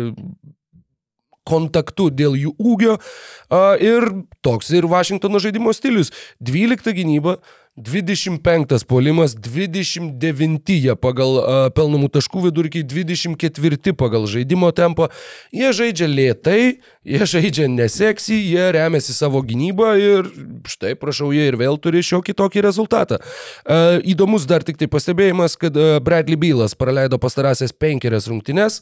kontaktu 1.48 2.10
dėl 2.12 2.36
jų 2.40 2.56
ūgio. 2.60 2.98
Ir 3.80 4.10
toks 4.44 4.74
ir 4.76 4.90
Vašingtono 4.92 5.40
žaidimo 5.44 5.72
stilius. 5.76 6.12
12 6.44 6.94
gynyba, 6.98 7.38
25 7.78 8.86
polimas, 8.88 9.36
29 9.36 10.74
jie 10.74 10.96
pagal 10.98 11.36
uh, 11.38 11.58
pelnamų 11.78 12.10
taškų 12.10 12.48
vidurkį, 12.48 12.82
24 12.90 13.94
pagal 13.94 14.26
žaidimo 14.26 14.72
tempą. 14.74 15.12
Jie 15.54 15.70
žaidžia 15.78 16.08
lėtai, 16.10 16.62
jie 17.06 17.28
žaidžia 17.30 17.68
neseksy, 17.70 18.34
jie 18.50 18.64
remiasi 18.74 19.14
savo 19.14 19.44
gynybą 19.46 19.92
ir 20.02 20.32
štai, 20.66 20.96
prašau, 20.98 21.30
jie 21.36 21.46
ir 21.52 21.60
vėl 21.62 21.78
turi 21.78 22.02
šiokį 22.02 22.34
tokį 22.42 22.66
rezultatą. 22.66 23.22
Uh, 23.62 24.02
įdomus 24.02 24.50
dar 24.50 24.66
tik 24.66 24.82
tai 24.82 24.90
pastebėjimas, 24.90 25.54
kad 25.62 25.78
uh, 25.78 26.00
Bradley 26.02 26.40
Bylas 26.42 26.74
praleido 26.74 27.22
pastarąsias 27.22 27.78
penkerias 27.78 28.26
rungtynes 28.26 28.82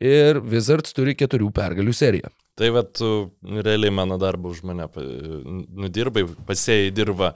ir 0.00 0.40
Wizards 0.42 0.94
turi 0.96 1.14
keturių 1.18 1.50
pergalių 1.54 1.94
seriją. 1.94 2.30
Tai 2.60 2.68
va, 2.74 2.82
tu 2.84 3.30
realiai 3.40 3.92
mano 3.94 4.18
darbą 4.20 4.50
už 4.52 4.62
mane 4.68 4.84
nudirbai, 4.96 6.26
pasėjai 6.48 6.90
dirbą 6.92 7.32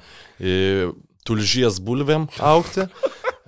tulžies 1.25 1.81
bulvėm 1.81 2.27
aukti. 2.45 2.85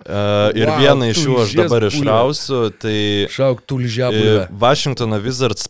Uh, 0.07 0.53
ir 0.61 0.71
Wow, 0.71 0.79
vieną 0.81 1.09
iš 1.11 1.19
jų 1.25 1.35
aš 1.43 1.53
dabar 1.59 1.83
bulvė. 1.85 1.99
išrausiu, 1.99 2.61
tai 2.81 2.99
Šauk 3.33 3.61
tų 3.67 3.75
e, 3.81 3.83
lyžiavų. 3.87 4.23
Washingtono 4.63 5.19
Wizards 5.25 5.67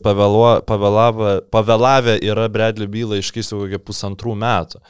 pavėlavę 1.51 2.15
yra 2.21 2.47
Bradley 2.53 2.91
bylą 2.91 3.19
iškeisiu 3.23 3.65
kokią 3.65 3.81
pusantrų 3.87 4.37
metų. 4.43 4.83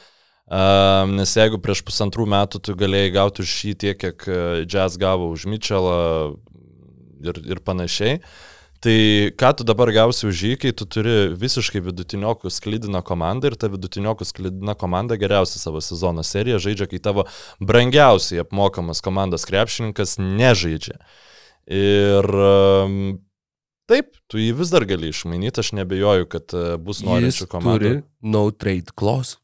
Um, 0.47 1.17
nes 1.19 1.33
jeigu 1.35 1.57
prieš 1.59 1.81
pusantrų 1.83 2.23
metų 2.31 2.61
tu 2.63 2.71
galėjai 2.79 3.09
gauti 3.17 3.43
už 3.43 3.49
šį 3.51 3.71
tiek, 3.83 3.97
kiek 3.99 4.27
Jazz 4.63 4.95
gavo 4.99 5.27
už 5.33 5.43
Mitchellą 5.51 5.97
ir, 7.23 7.41
ir 7.47 7.61
panašiai, 7.65 8.21
tai 8.83 8.97
ką 9.37 9.51
tu 9.57 9.65
dabar 9.67 9.89
gausi 9.95 10.27
už 10.29 10.41
jį, 10.45 10.53
kai 10.61 10.71
tu 10.77 10.85
turi 10.85 11.33
visiškai 11.33 11.81
vidutiniokų 11.85 12.51
sklidiną 12.53 13.01
komandą 13.05 13.51
ir 13.51 13.57
ta 13.59 13.69
vidutiniokų 13.73 14.27
sklidina 14.27 14.77
komanda 14.77 15.17
geriausia 15.17 15.61
savo 15.61 15.81
sezono 15.81 16.25
serija 16.25 16.59
žaidžia, 16.61 16.89
kai 16.91 17.01
tavo 17.01 17.25
brangiausiai 17.57 18.43
apmokamas 18.45 19.01
komandos 19.05 19.47
krepšininkas 19.49 20.17
nežaidžia. 20.21 20.99
Ir 21.67 22.29
um, 22.37 23.17
taip, 23.89 24.13
tu 24.29 24.39
jį 24.39 24.53
vis 24.61 24.71
dar 24.71 24.85
gali 24.87 25.09
išmainyti, 25.11 25.63
aš 25.63 25.73
nebejoju, 25.79 26.29
kad 26.31 26.53
e, 26.55 26.77
bus 26.79 27.01
norinčių 27.03 27.49
komandų. 27.51 27.77
turi 27.79 27.93
no 28.23 28.45
trade 28.55 28.93
clause. 28.95 29.41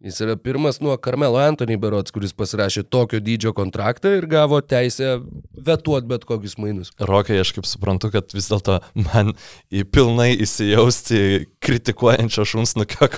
Jis 0.00 0.16
yra 0.24 0.32
pirmas 0.40 0.78
nuo 0.80 0.94
Carmelo 0.96 1.36
Anthony 1.36 1.76
Berots, 1.76 2.08
kuris 2.14 2.32
pasirašė 2.32 2.86
tokio 2.88 3.18
dydžio 3.20 3.50
kontraktą 3.52 4.14
ir 4.16 4.24
gavo 4.32 4.62
teisę 4.64 5.18
vetuoti 5.66 6.08
bet 6.08 6.22
kokius 6.24 6.54
mainus. 6.56 6.88
Rokai, 7.04 7.36
aš 7.42 7.50
kaip 7.58 7.68
suprantu, 7.68 8.08
kad 8.14 8.32
vis 8.32 8.48
dėlto 8.48 8.78
man 8.96 9.34
į 9.68 9.82
pilnai 9.92 10.30
įsijausti 10.40 11.20
kritikuojančio 11.60 12.46
šunsnukio 12.48 13.10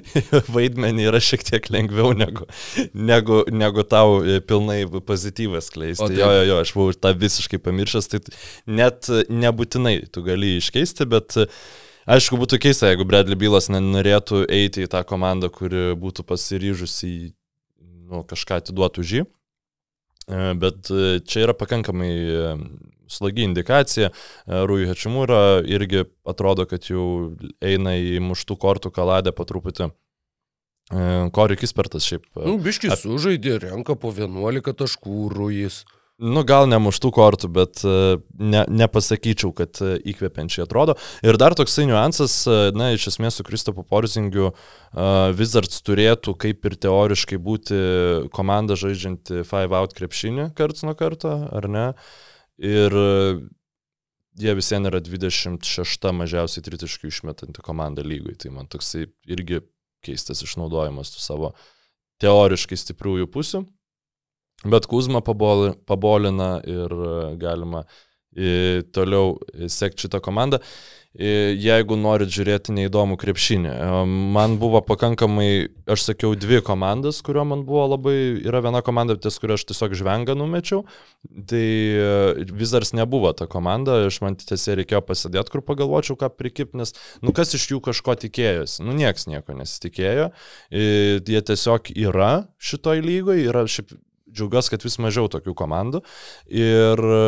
vaidmenį 0.58 1.08
yra 1.08 1.22
šiek 1.24 1.46
tiek 1.48 1.70
lengviau 1.72 2.12
negu, 2.12 2.44
negu, 2.92 3.40
negu 3.48 3.86
tau 3.88 4.20
pilnai 4.44 4.82
pozityvas 5.08 5.72
O 5.72 5.78
kleisti. 5.78 6.10
taip. 6.10 6.20
Jo, 6.20 6.30
jo, 6.36 6.44
jo, 6.50 6.60
aš 6.66 6.74
buvau 6.76 7.00
tą 7.00 7.14
visiškai 7.16 7.62
pamiršęs, 7.64 8.12
tai 8.12 8.20
net 8.68 9.08
nebūtinai 9.32 10.02
tu 10.12 10.20
gali 10.28 10.58
iškeisti, 10.60 11.08
bet 11.08 11.40
e, 11.40 11.48
aišku, 12.06 12.38
būtų 12.40 12.60
keista, 12.62 12.90
jeigu 12.90 13.06
Bradley 13.08 13.38
Bylas 13.38 13.70
nenorėtų 13.72 14.44
eiti 14.52 14.86
į 14.86 14.90
tą 14.92 15.02
komandą, 15.06 15.50
kuri 15.52 15.92
būtų 15.98 16.24
pasiryžusi 16.26 17.12
nu, 18.06 18.22
kažką 18.26 18.60
atiduoti 18.62 19.02
už 19.02 19.14
jį. 19.18 19.24
E, 20.26 20.54
Bet 20.58 20.90
e, 20.90 21.18
čia 21.26 21.46
yra 21.46 21.54
pakankamai 21.58 22.10
e, 22.10 22.54
slagi 23.10 23.46
indikacija. 23.46 24.10
Rui 24.46 24.88
Hačimūra 24.90 25.62
irgi 25.62 26.06
atrodo, 26.26 26.66
kad 26.66 26.88
jau 26.90 27.36
eina 27.62 27.94
į 27.98 28.18
muštų 28.24 28.58
kortų 28.58 28.90
kaladę 28.94 29.34
po 29.36 29.46
truputį. 29.46 29.92
Kori 31.34 31.56
Kispertas 31.58 32.04
šiaip. 32.06 32.28
Nu, 32.38 32.60
biškis 32.62 33.00
sužaidė, 33.02 33.56
renka 33.64 33.96
po 33.98 34.12
11 34.14 34.74
taškų 34.78 35.30
rujis. 35.34 35.80
Nu, 36.16 36.40
gal 36.48 36.64
ne 36.64 36.78
muštų 36.80 37.10
kortų, 37.12 37.48
bet 37.52 37.82
e, 37.84 38.16
ne, 38.40 38.62
nepasakyčiau, 38.72 39.50
kad 39.56 39.76
e, 39.84 39.98
įkvepiančiai 40.14 40.62
atrodo. 40.64 40.94
Ir 41.20 41.36
dar 41.36 41.52
toksai 41.58 41.84
niuansas, 41.90 42.38
e, 42.48 42.70
na, 42.72 42.88
iš 42.96 43.10
esmės 43.10 43.36
su 43.36 43.44
Kristopu 43.44 43.84
Porzingiu 43.84 44.54
Wizards 45.36 45.82
turėtų 45.84 46.32
kaip 46.40 46.64
ir 46.64 46.78
teoriškai 46.80 47.36
būti 47.36 47.80
komanda 48.32 48.78
žaidžianti 48.80 49.42
five 49.44 49.76
out 49.76 49.92
krepšinį 49.98 50.48
karts 50.56 50.86
nuo 50.88 50.96
karto, 50.96 51.34
ar 51.52 51.68
ne? 51.68 51.84
Ir 52.64 52.96
jie 54.40 54.56
visien 54.56 54.88
yra 54.88 55.02
26 55.04 56.12
mažiausiai 56.16 56.64
tritiškai 56.64 57.12
išmetanti 57.12 57.60
komanda 57.60 58.00
lygui. 58.00 58.38
Tai 58.40 58.56
man 58.56 58.72
toksai 58.72 59.04
irgi 59.28 59.60
keistas 60.00 60.40
išnaudojimas 60.48 61.12
tų 61.12 61.20
savo 61.20 61.52
teoriškai 62.24 62.80
stipriųjų 62.80 63.28
pusių. 63.36 63.66
Bet 64.66 64.86
Kuzma 64.90 65.22
pabol, 65.24 65.72
pabolina 65.86 66.56
ir 66.66 66.92
e, 66.92 67.36
galima 67.40 67.84
e, 68.36 68.82
toliau 68.92 69.38
e, 69.54 69.68
sekti 69.72 70.06
šitą 70.06 70.20
komandą. 70.24 70.62
Jeigu 71.16 71.96
norit 71.96 72.28
žiūrėti 72.28 72.74
neįdomų 72.76 73.14
krepšinį, 73.16 73.70
man 74.36 74.58
buvo 74.60 74.82
pakankamai, 74.84 75.70
aš 75.88 76.02
sakiau, 76.10 76.34
dvi 76.36 76.58
komandas, 76.60 77.22
kurio 77.24 77.46
man 77.48 77.62
buvo 77.64 77.86
labai, 77.94 78.16
yra 78.44 78.60
viena 78.60 78.82
komanda, 78.84 79.16
ties 79.16 79.40
kurio 79.40 79.56
aš 79.56 79.64
tiesiog 79.70 79.94
žvengą 79.96 80.34
numečiau, 80.36 80.82
tai 81.48 81.64
e, 81.64 82.44
Wizards 82.52 82.92
nebuvo 82.92 83.32
ta 83.32 83.48
komanda, 83.48 84.02
aš 84.10 84.20
man 84.26 84.36
tiesiog 84.36 84.76
reikėjo 84.82 85.00
pasidėti, 85.08 85.54
kur 85.54 85.64
pagalvočiau, 85.64 86.18
ką 86.20 86.28
prikip, 86.36 86.76
nes, 86.76 86.92
nu 87.24 87.32
kas 87.32 87.56
iš 87.56 87.64
jų 87.72 87.80
kažko 87.88 88.18
tikėjosi, 88.26 88.84
nu 88.84 88.92
nieks 89.00 89.24
nieko 89.32 89.56
nesitikėjo, 89.56 90.34
jie 90.68 91.40
tiesiog 91.48 91.94
yra 91.96 92.34
šitoj 92.60 93.00
lygoje, 93.08 93.48
yra 93.48 93.64
šiaip 93.64 93.96
džiaugiuosi, 94.36 94.72
kad 94.74 94.86
vis 94.86 94.98
mažiau 95.02 95.30
tokių 95.32 95.54
komandų. 95.58 96.02
Ir 96.52 97.04
e, 97.18 97.20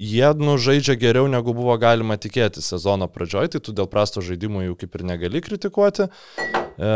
jie 0.00 0.32
nu, 0.40 0.56
žaidžia 0.62 0.96
geriau, 1.00 1.28
negu 1.30 1.54
buvo 1.56 1.76
galima 1.82 2.16
tikėti 2.20 2.62
sezono 2.64 3.10
pradžioj, 3.12 3.52
tai 3.56 3.60
tu 3.64 3.76
dėl 3.76 3.90
prasto 3.92 4.22
žaidimo 4.24 4.64
jų 4.64 4.78
kaip 4.80 4.96
ir 5.00 5.08
negali 5.14 5.42
kritikuoti. 5.44 6.08
E, 6.80 6.94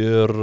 ir 0.00 0.38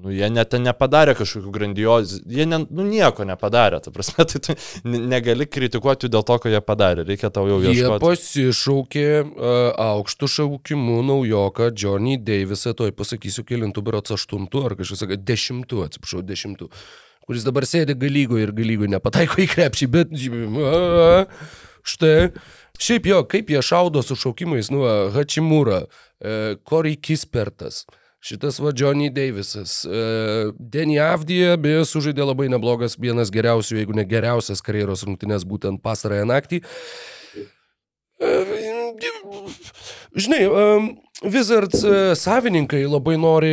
nu, 0.00 0.08
jie 0.08 0.28
net 0.32 0.54
nepadarė 0.56 1.12
kažkokių 1.18 1.50
grandiozų, 1.52 2.22
jie 2.32 2.46
ne, 2.48 2.62
nu, 2.64 2.86
nieko 2.88 3.26
nepadarė, 3.28 3.82
ta 3.84 3.92
prasme, 3.92 4.24
tai 4.30 4.40
tu 4.46 4.56
ne- 4.88 5.02
negali 5.12 5.44
kritikuoti 5.46 6.08
dėl 6.12 6.24
to, 6.28 6.38
ko 6.40 6.52
jie 6.52 6.62
padarė, 6.64 7.04
reikia 7.08 7.28
tau 7.34 7.44
jau 7.50 7.58
Jie 7.60 7.74
ieškoti. 7.76 8.00
pasišaukė 8.06 9.06
uh, 9.20 9.60
aukštų 9.92 10.30
šaukimų 10.38 10.98
naujoką 11.10 11.70
Johnny 11.76 12.16
Davisą, 12.16 12.72
toj 12.78 12.94
pasakysiu, 12.96 13.44
kilintų 13.48 13.84
berots 13.84 14.16
aštuntų, 14.16 14.64
ar 14.70 14.78
kažkas 14.80 15.04
sakė, 15.04 15.20
dešimtų, 15.28 15.84
atsiprašau, 15.90 16.24
dešimtų, 16.32 16.70
kuris 17.26 17.46
dabar 17.46 17.66
sėdi 17.68 17.96
galygoje 17.98 18.48
ir 18.48 18.52
galygoje 18.56 18.92
nepataiko 18.92 19.42
į 19.42 19.48
krepšį, 19.54 19.88
bet 19.92 20.12
štai. 21.82 22.16
Šiaip 22.82 23.06
jo, 23.06 23.18
kaip 23.28 23.50
jie 23.52 23.60
šaudo 23.62 24.00
su 24.02 24.16
šaukimais, 24.18 24.70
nu, 24.72 24.80
Hačimūra, 25.14 25.84
e, 26.18 26.56
Corey 26.66 26.96
Kispertas. 26.98 27.84
Šitas 28.22 28.58
va 28.62 28.72
Johnny 28.74 29.10
Davisas. 29.12 29.82
E, 29.84 30.02
Denny 30.58 30.96
Avdija, 31.02 31.56
beje, 31.62 31.84
sužaidė 31.90 32.26
labai 32.26 32.48
neblogas, 32.50 32.96
vienas 32.98 33.30
geriausių, 33.34 33.76
jeigu 33.82 33.94
ne 33.98 34.06
geriausias 34.08 34.64
karjeros 34.64 35.04
rungtynės 35.06 35.46
būtent 35.46 35.82
pastarąją 35.84 36.26
naktį. 36.32 36.62
E, 38.22 38.32
Žinai, 40.12 40.42
em, 40.44 40.88
Wizards 41.22 41.84
e, 41.84 42.14
savininkai 42.18 42.82
labai 42.90 43.16
nori 43.20 43.52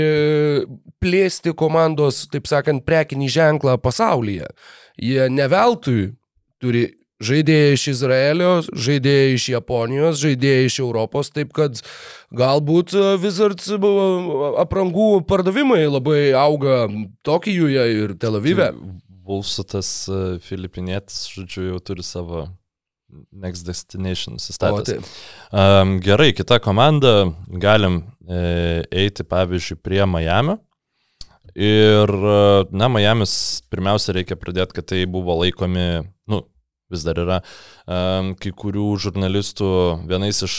plėsti 1.00 1.54
komandos, 1.58 2.26
taip 2.32 2.50
sakant, 2.50 2.84
prekinį 2.88 3.30
ženklą 3.36 3.78
pasaulyje. 3.82 4.48
Jie 5.00 5.28
neveltui 5.32 6.14
turi 6.60 6.88
žaidėjai 7.24 7.76
iš 7.76 7.86
Izraelio, 7.94 8.52
žaidėjai 8.64 9.34
iš 9.36 9.48
Japonijos, 9.54 10.22
žaidėjai 10.24 10.70
iš 10.70 10.80
Europos, 10.84 11.32
taip 11.36 11.52
kad 11.56 11.82
galbūt 12.36 12.96
e, 12.96 13.06
Wizards 13.22 13.70
aprangų 14.64 15.10
pardavimai 15.30 15.84
labai 15.88 16.22
auga 16.38 16.86
Tokijuje 17.28 17.86
ir 17.98 18.16
Tel 18.20 18.40
Avive. 18.40 18.72
Vulsutas 19.30 19.92
e, 20.10 20.40
filipinėtis, 20.42 21.28
žodžiu, 21.36 21.68
jau 21.74 21.84
turi 21.92 22.08
savo 22.08 22.48
Next 23.32 23.66
Destination 23.68 24.38
nusistatęs. 24.38 25.14
Um, 25.52 25.98
gerai, 26.04 26.32
kita 26.38 26.60
komanda, 26.62 27.32
galim 27.48 28.04
e, 28.30 28.84
eiti 28.92 29.26
pavyzdžiui 29.26 29.80
prie 29.82 30.04
Miami. 30.06 30.60
Ir, 31.56 32.14
e, 32.14 32.44
na, 32.72 32.90
Miamis 32.94 33.34
pirmiausia 33.74 34.14
reikia 34.20 34.38
pridėti, 34.40 34.78
kad 34.78 34.90
tai 34.94 35.04
buvo 35.10 35.40
laikomi, 35.42 35.88
nu, 36.30 36.44
vis 36.90 37.04
dar 37.06 37.20
yra, 37.22 37.38
um, 37.86 38.32
kai 38.40 38.52
kurių 38.58 38.86
žurnalistų 39.02 39.70
vienais 40.10 40.42
iš, 40.46 40.56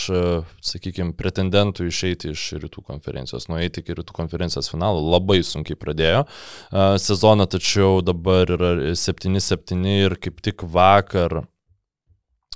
sakykime, 0.65 1.15
pretendentų 1.19 1.89
išeiti 1.91 2.31
iš 2.35 2.45
rytų 2.63 2.85
konferencijos, 2.87 3.49
nueiti 3.51 3.83
iki 3.83 3.97
rytų 3.99 4.15
konferencijos 4.17 4.71
finalo, 4.71 5.03
labai 5.11 5.41
sunkiai 5.47 5.79
pradėjo 5.79 6.23
uh, 6.27 6.95
sezoną, 7.03 7.49
tačiau 7.51 7.99
dabar 8.07 8.51
yra 8.55 8.75
7-7 8.95 9.81
ir 9.97 10.17
kaip 10.23 10.39
tik 10.45 10.63
vakar 10.71 11.43
e, 11.43 11.47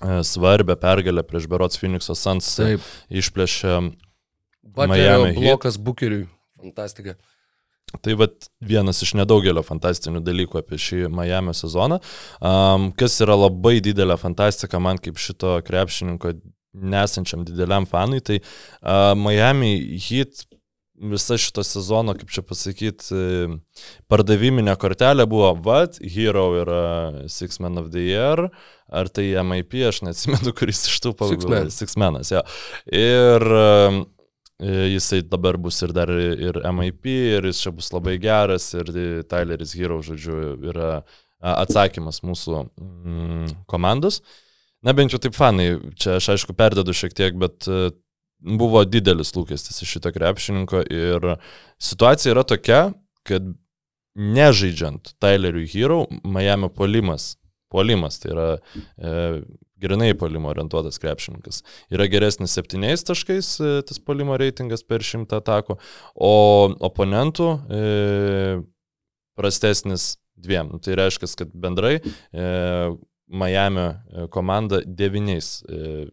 svarbę 0.02 0.76
pergalę 0.76 1.22
prieš 1.22 1.46
Berots 1.46 1.78
Phoenix'o 1.78 2.16
Suns 2.18 2.48
e, 2.58 2.64
Taip. 2.64 2.88
išplėšė 3.10 3.76
Butlerio 4.74 5.30
blokas 5.36 5.78
Bukeriui. 5.78 6.26
Fantastika. 6.58 7.14
Tai 8.02 8.14
vat 8.18 8.48
vienas 8.64 9.02
iš 9.04 9.12
nedaugelio 9.14 9.62
fantastinių 9.62 10.22
dalykų 10.24 10.58
apie 10.58 10.78
šį 10.80 11.00
Miami 11.14 11.54
sezoną. 11.54 12.00
Um, 12.40 12.88
kas 12.98 13.20
yra 13.22 13.36
labai 13.38 13.76
didelė 13.84 14.16
fantastika 14.18 14.80
man 14.82 14.98
kaip 14.98 15.20
šito 15.20 15.60
krepšininko 15.66 16.34
nesančiam 16.74 17.44
dideliam 17.46 17.86
fanui, 17.86 18.18
tai 18.24 18.40
uh, 18.40 19.12
Miami 19.14 20.00
Heat 20.02 20.42
visa 21.10 21.36
šito 21.40 21.64
sezono, 21.66 22.14
kaip 22.18 22.32
čia 22.32 22.44
pasakyti, 22.46 23.20
pardaviminė 24.10 24.76
kortelė 24.80 25.26
buvo, 25.30 25.52
what, 25.64 25.98
Hero 26.00 26.46
yra 26.62 26.82
Six 27.30 27.60
Men 27.62 27.80
of 27.80 27.90
the 27.94 28.06
Year, 28.08 28.48
ar 28.88 29.10
tai 29.12 29.30
MIP, 29.42 29.78
aš 29.88 30.02
neatsimenu, 30.06 30.54
kuris 30.56 30.86
iš 30.90 31.00
tų 31.04 31.14
Men. 31.50 31.70
Six 31.74 31.98
Menas, 32.00 32.32
jo. 32.34 32.42
Ir 32.88 33.44
um, 33.58 34.04
jisai 34.60 35.22
dabar 35.26 35.58
bus 35.60 35.82
ir 35.84 35.94
dar 35.96 36.12
ir 36.14 36.60
MIP, 36.78 37.10
ir 37.38 37.50
jis 37.50 37.64
čia 37.66 37.74
bus 37.74 37.90
labai 37.94 38.16
geras, 38.22 38.70
ir 38.78 38.94
Tyleris 39.28 39.74
Hero, 39.78 40.00
žodžiu, 40.04 40.56
yra 40.72 40.96
atsakymas 41.44 42.22
mūsų 42.24 42.64
mm, 42.80 43.52
komandos. 43.68 44.22
Na 44.84 44.92
bent 44.96 45.14
jau 45.14 45.20
taip 45.20 45.36
fanai, 45.36 45.78
čia 45.96 46.18
aš 46.18 46.34
aišku 46.34 46.54
perdedu 46.56 46.92
šiek 46.96 47.14
tiek, 47.16 47.36
bet 47.40 47.64
e, 47.68 47.88
buvo 48.40 48.84
didelis 48.84 49.32
lūkestis 49.36 49.82
iš 49.82 49.96
šito 49.96 50.12
krepšininko 50.14 50.84
ir 50.92 51.34
situacija 51.82 52.34
yra 52.34 52.44
tokia, 52.48 52.80
kad 53.24 53.46
nežaidžiant 54.14 55.14
Tyleriui 55.22 55.66
Hero, 55.72 56.04
Miami 56.24 56.68
polimas, 56.70 57.34
polimas, 57.72 58.20
tai 58.22 58.32
yra 58.34 58.48
e, 58.54 59.40
grinai 59.84 60.12
polimo 60.18 60.52
orientuotas 60.52 61.00
krepšininkas, 61.02 61.62
yra 61.92 62.06
geresnis 62.10 62.54
septyniais 62.54 63.02
taškais, 63.06 63.54
e, 63.58 63.72
tas 63.88 63.98
polimo 63.98 64.36
reitingas 64.40 64.84
per 64.86 65.02
šimtą 65.04 65.40
atakų, 65.42 65.78
o 66.14 66.34
oponentų 66.88 67.48
e, 67.50 67.82
prastesnis 69.34 70.14
dviem. 70.38 70.70
Nu, 70.72 70.80
tai 70.82 70.96
reiškia, 70.98 71.30
kad 71.40 71.54
bendrai 71.54 71.96
e, 71.98 72.46
Miami 73.34 73.88
e, 73.88 74.26
komanda 74.32 74.82
devyniais 74.86 75.62
e, 75.66 76.06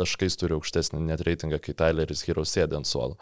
taškais 0.00 0.38
turi 0.40 0.56
aukštesnį 0.56 1.02
net 1.06 1.22
reitingą, 1.26 1.60
kai 1.62 1.76
Tyleris 1.76 2.24
Hero 2.26 2.46
sėdė 2.48 2.80
ant 2.80 2.88
suolo. 2.88 3.18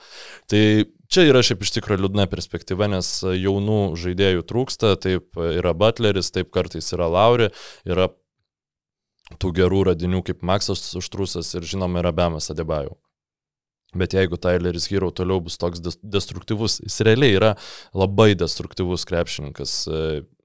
Tai 0.50 0.62
čia 1.10 1.26
yra 1.28 1.42
šiaip 1.44 1.66
iš 1.66 1.74
tikrųjų 1.76 2.04
liūdna 2.06 2.28
perspektyva, 2.30 2.88
nes 2.94 3.10
jaunų 3.26 3.82
žaidėjų 4.00 4.46
trūksta, 4.48 4.94
taip 5.02 5.36
yra 5.42 5.74
Butleris, 5.76 6.32
taip 6.34 6.54
kartais 6.54 6.88
yra 6.96 7.10
Lauri, 7.10 7.50
yra 7.88 8.08
tų 9.36 9.52
gerų 9.58 9.82
radinių 9.90 10.22
kaip 10.24 10.40
Maksas 10.46 10.86
Užtrusas 10.96 11.52
ir 11.58 11.66
žinoma 11.68 12.00
yra 12.00 12.14
Bemas 12.16 12.48
Adebajau. 12.54 12.96
Bet 13.96 14.12
jeigu 14.12 14.36
Tyleris 14.36 14.90
Hero 14.92 15.08
toliau 15.16 15.40
bus 15.40 15.56
toks 15.60 15.80
destruktyvus, 15.80 16.76
jis 16.84 16.98
realiai 17.08 17.36
yra 17.38 17.54
labai 17.96 18.34
destruktyvus 18.36 19.06
krepšininkas 19.08 19.78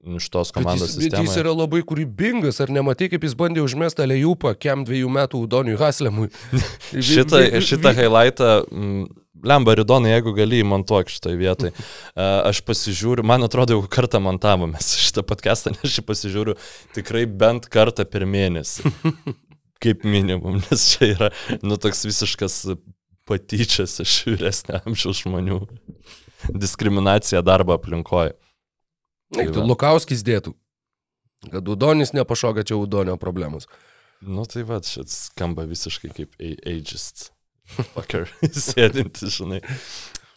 e, 0.04 0.16
iš 0.20 0.28
tos 0.32 0.52
komandos 0.54 0.84
bet 0.84 0.90
jis, 0.90 0.96
bet 0.96 1.04
jis 1.04 1.28
sistemoje. 1.30 1.42
yra 1.42 1.56
labai 1.56 1.82
kūrybingas, 1.86 2.60
ar 2.64 2.72
nematai, 2.74 3.10
kaip 3.12 3.26
jis 3.26 3.36
bandė 3.38 3.64
užmesti 3.64 4.04
Alejupą 4.04 4.54
kem 4.60 4.84
dviejų 4.86 5.10
metų 5.18 5.44
Udoniui 5.46 5.80
Haslemui. 5.80 6.30
Šitą, 7.10 7.42
šitą 7.64 7.94
highlightą, 7.96 8.50
mm, 8.68 9.06
lemba 9.44 9.74
Ridonai, 9.76 10.12
jeigu 10.14 10.34
gali 10.36 10.60
įmontuok 10.64 11.12
šitoje 11.12 11.38
vietoje. 11.40 11.72
Aš 12.50 12.62
pasižiūriu, 12.66 13.24
man 13.26 13.46
atrodo, 13.46 13.76
jau 13.76 13.88
kartą 13.90 14.20
montavome 14.24 14.80
šitą 15.06 15.24
podcastą, 15.26 15.74
nes 15.74 15.84
aš 15.88 16.00
jį 16.00 16.06
pasižiūriu 16.08 16.58
tikrai 16.96 17.26
bent 17.28 17.68
kartą 17.72 18.06
per 18.08 18.26
mėnesį. 18.28 18.94
Kaip 19.84 20.04
minimum, 20.08 20.62
nes 20.64 20.84
čia 20.94 21.10
yra, 21.12 21.32
nu, 21.60 21.76
toks 21.80 22.06
visiškas 22.06 22.62
patyčias 23.28 23.98
iš 24.04 24.22
vyresnio 24.28 24.80
amžiaus 24.84 25.24
žmonių. 25.24 25.60
Diskriminacija 26.52 27.40
darbo 27.44 27.76
aplinkoje. 27.76 28.34
Tu 29.34 29.64
Lukauskis 29.64 30.22
dėtų. 30.26 30.54
Kad 31.50 31.68
Udonis 31.68 32.14
nepašoka 32.16 32.64
čia 32.64 32.78
Udonio 32.80 33.16
problemos. 33.20 33.68
Nu 34.24 34.46
tai 34.48 34.62
va, 34.64 34.80
šit 34.80 35.10
skamba 35.12 35.66
visiškai 35.68 36.12
kaip 36.14 36.36
ageist. 36.40 37.30
Fucker, 37.94 38.28
sėdinti, 38.68 39.28
žinai. 39.32 39.60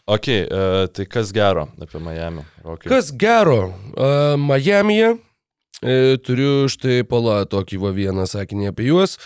Ok, 0.08 0.28
uh, 0.32 0.86
tai 0.88 1.04
kas 1.04 1.32
gero 1.36 1.66
apie 1.76 2.00
Miami? 2.00 2.44
Okay. 2.64 2.88
Kas 2.88 3.10
gero, 3.12 3.74
uh, 3.92 4.36
Miami'e, 4.40 5.18
e, 5.84 6.16
turiu 6.24 6.64
štai 6.72 7.02
pala 7.04 7.42
tokį 7.44 7.80
va 7.82 7.92
vieną 7.92 8.24
sakinį 8.28 8.70
apie 8.72 8.88
juos. 8.88 9.18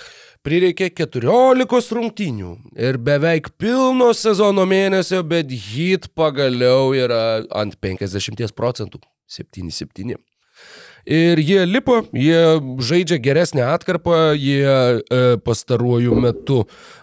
Prireikė 0.42 0.88
14 0.90 1.94
rungtynių 1.94 2.56
ir 2.74 2.98
beveik 2.98 3.52
pilno 3.62 4.08
sezono 4.10 4.66
mėnesio, 4.66 5.22
bet 5.22 5.54
hit 5.54 6.10
pagaliau 6.18 6.90
yra 6.98 7.44
ant 7.54 7.78
50 7.78 8.50
procentų. 8.58 8.98
7-7. 9.30 10.16
Ir 11.02 11.40
jie 11.42 11.64
lipo, 11.66 11.96
jie 12.14 12.42
žaidžia 12.78 13.18
geresnę 13.18 13.64
atkarpą, 13.72 14.36
jie 14.38 14.62
e, 14.62 15.22
pastaruoju 15.42 16.14
metu 16.14 16.60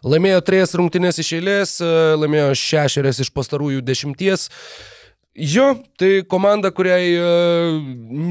laimėjo 0.07 0.39
trejas 0.47 0.71
rungtynės 0.79 1.19
iš 1.19 1.33
eilės, 1.41 1.73
e, 1.83 1.89
laimėjo 2.21 2.53
šešerias 2.55 3.19
iš 3.25 3.33
pastarųjų 3.35 3.83
dešimties. 3.83 4.47
Jo, 5.37 5.75
tai 5.95 6.23
komanda, 6.27 6.71
kuriai 6.73 7.11
e, 7.13 7.25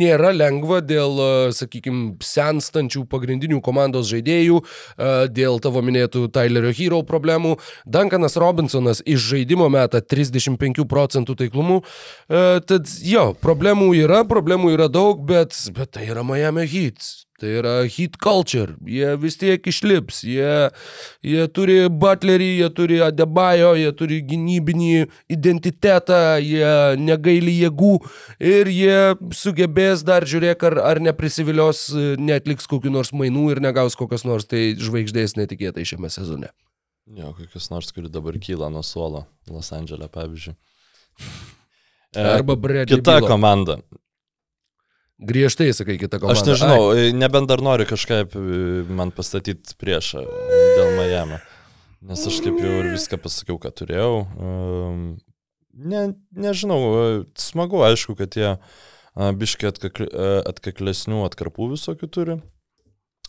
nėra 0.00 0.32
lengva 0.34 0.80
dėl, 0.82 1.20
sakykime, 1.54 2.16
senstančių 2.26 3.04
pagrindinių 3.08 3.60
komandos 3.64 4.10
žaidėjų, 4.10 4.58
e, 4.58 5.12
dėl 5.30 5.60
tavo 5.62 5.80
minėtų 5.86 6.26
Tylerio 6.34 6.72
Hero 6.74 6.98
problemų. 7.06 7.54
Duncanas 7.86 8.34
Robinsonas 8.42 9.00
iš 9.06 9.30
žaidimo 9.30 9.70
meta 9.70 10.02
35 10.02 10.84
procentų 10.90 11.38
taiklumu. 11.44 11.78
E, 12.26 12.42
tad 12.66 12.90
jo, 13.06 13.30
problemų 13.46 13.92
yra, 14.02 14.24
problemų 14.28 14.74
yra 14.74 14.90
daug, 14.90 15.22
bet, 15.22 15.54
bet 15.78 15.94
tai 15.94 16.10
yra 16.10 16.26
Miami 16.26 16.66
Heat. 16.66 17.27
Tai 17.38 17.50
yra 17.60 17.72
hit 17.86 18.16
culture, 18.18 18.72
jie 18.82 19.12
vis 19.22 19.36
tiek 19.38 19.62
išlips, 19.70 20.24
jie, 20.26 20.54
jie 21.22 21.44
turi 21.54 21.76
butlerį, 21.86 22.48
jie 22.64 22.70
turi 22.74 22.96
adebajo, 23.06 23.76
jie 23.78 23.92
turi 23.94 24.18
gynybinį 24.26 25.04
identitetą, 25.30 26.18
jie 26.42 26.72
negaili 26.98 27.54
jėgų 27.60 27.92
ir 28.42 28.70
jie 28.74 28.98
sugebės 29.38 30.02
dar 30.08 30.26
žiūrėk, 30.26 30.64
ar, 30.66 30.80
ar 30.90 31.02
neprisivilios, 31.06 31.84
netliks 32.18 32.66
kokiu 32.66 32.90
nors 32.90 33.14
mainų 33.14 33.52
ir 33.54 33.62
negaus 33.62 33.94
kokios 33.98 34.26
nors 34.26 34.50
tai 34.50 34.72
žvaigždės 34.74 35.38
netikėtai 35.38 35.86
šiame 35.86 36.10
sezone. 36.10 36.50
Jo, 37.14 37.30
kokius 37.38 37.70
nors, 37.70 37.94
kuri 37.94 38.10
dabar 38.10 38.34
kyla 38.42 38.66
nuo 38.74 38.82
suolo, 38.82 39.28
Los 39.46 39.70
Andželė, 39.72 40.10
pavyzdžiui. 40.12 40.58
E, 42.16 42.20
Arba 42.20 42.56
Bradley 42.56 42.98
Kita 42.98 43.20
Bealo. 43.20 43.30
komanda. 43.30 43.78
Griežtai 45.18 45.72
sakai 45.74 45.96
kitą 45.98 46.20
komandą. 46.22 46.38
Aš 46.38 46.46
nežinau, 46.46 46.82
e, 46.94 47.12
nebent 47.12 47.48
dar 47.50 47.62
nori 47.64 47.86
kažkaip 47.90 48.36
e, 48.38 48.42
man 48.86 49.10
pastatyti 49.14 49.74
priešą 49.74 50.22
dėl 50.22 50.92
Miami. 50.94 51.40
Nes 52.06 52.22
aš 52.30 52.36
taip 52.44 52.60
jau 52.62 52.74
ir 52.78 52.92
viską 52.92 53.18
pasakiau, 53.24 53.58
ką 53.58 53.74
turėjau. 53.82 54.12
Ehm, 54.38 55.08
Ne, 55.78 56.00
nežinau, 56.34 56.78
e, 56.98 57.18
smagu, 57.38 57.78
aišku, 57.86 58.16
kad 58.18 58.34
jie 58.34 58.56
biški 59.14 59.68
atkakli, 59.68 60.08
atkaklesnių 60.50 61.20
atkarpų 61.28 61.68
visokių 61.76 62.08
turi. 62.10 62.36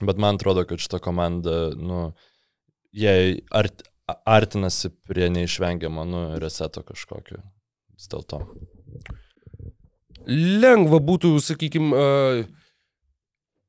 Bet 0.02 0.18
man 0.18 0.40
atrodo, 0.40 0.64
kad 0.66 0.82
šita 0.82 0.98
komanda, 1.04 1.76
nu, 1.78 2.08
jie 2.90 3.44
art, 3.54 3.84
artinasi 4.26 4.90
prie 5.06 5.30
neišvengiamo, 5.30 6.08
nu, 6.10 6.24
reseto 6.42 6.82
kažkokio. 6.88 7.44
Vis 7.94 8.10
dėlto. 8.10 8.42
Lengva 10.30 11.00
būtų, 11.04 11.34
sakykime, 11.42 12.06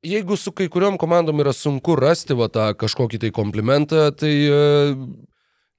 jeigu 0.05 0.37
su 0.37 0.53
kai 0.53 0.69
kuriuom 0.71 0.97
komandom 1.01 1.41
yra 1.43 1.53
sunku 1.53 1.95
rasti 1.99 2.37
va, 2.37 2.49
tą 2.49 2.71
kažkokį 2.77 3.21
tai 3.25 3.31
komplimentą, 3.35 4.09
tai 4.17 4.33
e, 4.45 4.61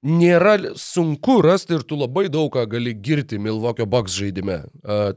nėra 0.02 0.56
sunku 0.74 1.36
rasti 1.46 1.76
ir 1.76 1.84
tu 1.86 1.94
labai 1.94 2.26
daug 2.32 2.50
ką 2.52 2.64
gali 2.66 2.90
girti 2.98 3.38
Milvokio 3.38 3.86
Bucks 3.86 4.16
žaidime. 4.18 4.58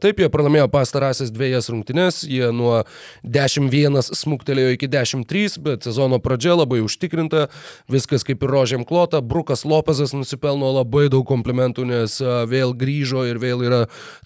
Taip, 0.02 0.20
jie 0.22 0.30
pralaimėjo 0.30 0.68
pastarąsias 0.70 1.32
dviejas 1.34 1.72
rungtynes, 1.74 2.22
jie 2.30 2.52
nuo 2.54 2.84
10-1 3.26 3.98
smuktelėjo 4.14 4.76
iki 4.76 4.90
10-3, 4.94 5.58
bet 5.66 5.88
sezono 5.90 6.20
pradžia 6.22 6.54
labai 6.54 6.84
užtikrinta, 6.86 7.48
viskas 7.90 8.26
kaip 8.28 8.46
ir 8.46 8.54
rožėm 8.54 8.86
klota, 8.86 9.24
Brukas 9.26 9.66
Lopezas 9.66 10.14
nusipelno 10.14 10.70
labai 10.78 11.08
daug 11.10 11.26
komplimentų, 11.26 11.88
nes 11.90 12.20
vėl 12.52 12.76
grįžo 12.78 13.26
ir 13.26 13.42
vėl 13.42 13.66
yra 13.66 13.82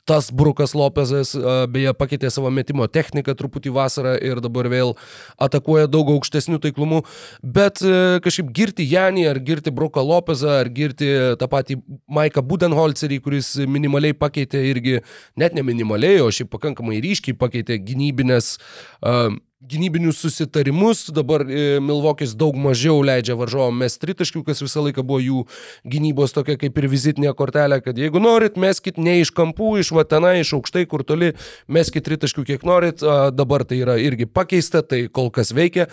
tas 0.10 0.28
Brukas 0.36 0.76
Lopezas, 0.76 1.32
beje, 1.72 1.96
pakeitė 1.96 2.34
savo 2.34 2.52
metimo 2.52 2.90
techniką 2.92 3.38
truputį 3.38 3.72
vasarą 3.80 4.18
ir 4.20 4.44
dabar 4.44 4.68
vėl 4.68 4.96
atakuoja 5.40 5.88
daug 5.88 6.12
aukštesnių 6.18 6.60
taiklumų, 6.64 7.04
bet 7.46 7.80
e, 7.86 8.20
kažkaip 8.26 8.50
girti 8.56 8.88
Janį 8.90 9.28
ar 9.30 9.40
girti 9.46 9.72
Bruką 9.72 10.04
Lopezą 10.04 10.49
ar 10.50 10.70
girti 10.74 11.10
tą 11.40 11.50
patį 11.52 11.80
Maiką 12.12 12.44
Budenholzerį, 12.46 13.20
kuris 13.26 13.56
minimaliai 13.70 14.18
pakeitė 14.18 14.64
irgi, 14.72 15.00
net 15.40 15.58
ne 15.58 15.66
minimaliai, 15.66 16.24
o 16.24 16.32
šiaip 16.34 16.52
pakankamai 16.56 17.02
ryškiai 17.04 17.38
pakeitė 17.38 17.80
gynybinės 17.84 18.56
uh, 19.02 19.38
gynybinius 19.60 20.22
susitarimus, 20.24 21.10
dabar 21.12 21.44
e, 21.44 21.80
Milvokis 21.84 22.32
daug 22.40 22.56
mažiau 22.56 23.02
leidžia 23.04 23.36
varžovom 23.36 23.76
mes 23.82 23.98
tritaškių, 24.00 24.46
kas 24.48 24.64
visą 24.64 24.86
laiką 24.86 25.04
buvo 25.04 25.20
jų 25.20 25.44
gynybos 25.84 26.34
tokia 26.36 26.56
kaip 26.62 26.80
ir 26.80 26.88
vizitinė 26.92 27.34
kortelė, 27.36 27.82
kad 27.84 28.00
jeigu 28.00 28.24
norit, 28.24 28.56
meskit 28.56 28.98
ne 28.98 29.20
iš 29.20 29.34
kampų, 29.36 29.74
iš 29.84 29.92
vatena, 29.96 30.38
iš 30.40 30.56
aukštai, 30.56 30.86
kur 30.88 31.04
toli, 31.04 31.34
meskit 31.68 32.08
tritaškių 32.08 32.48
kiek 32.54 32.68
norit, 32.68 33.04
dabar 33.36 33.68
tai 33.68 33.84
yra 33.84 34.00
irgi 34.00 34.30
pakeista, 34.32 34.80
tai 34.80 35.08
kol 35.12 35.28
kas 35.36 35.52
veikia. 35.56 35.90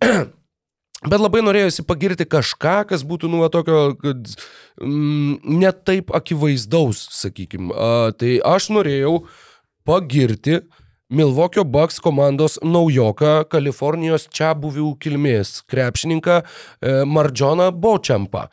Bet 1.08 1.16
labai 1.22 1.40
norėjusi 1.40 1.86
pagirti 1.88 2.26
kažką, 2.28 2.74
kas 2.90 3.04
būtų, 3.08 3.30
nu, 3.32 3.40
tokio, 3.48 3.94
kad 3.96 4.34
mm, 4.76 5.38
net 5.62 5.80
taip 5.88 6.12
akivaizdaus, 6.12 7.06
sakykime. 7.16 7.72
Tai 8.20 8.32
aš 8.50 8.68
norėjau 8.76 9.14
pagirti 9.88 10.60
Milvokio 11.10 11.64
Bucks 11.64 11.98
komandos 12.04 12.58
naujoką 12.62 13.40
Kalifornijos 13.50 14.28
čia 14.30 14.52
buvių 14.54 14.92
kilmės 15.02 15.56
krepšininką 15.66 16.36
e, 16.38 16.44
Marjoną 17.08 17.72
Beauchampą. 17.74 18.44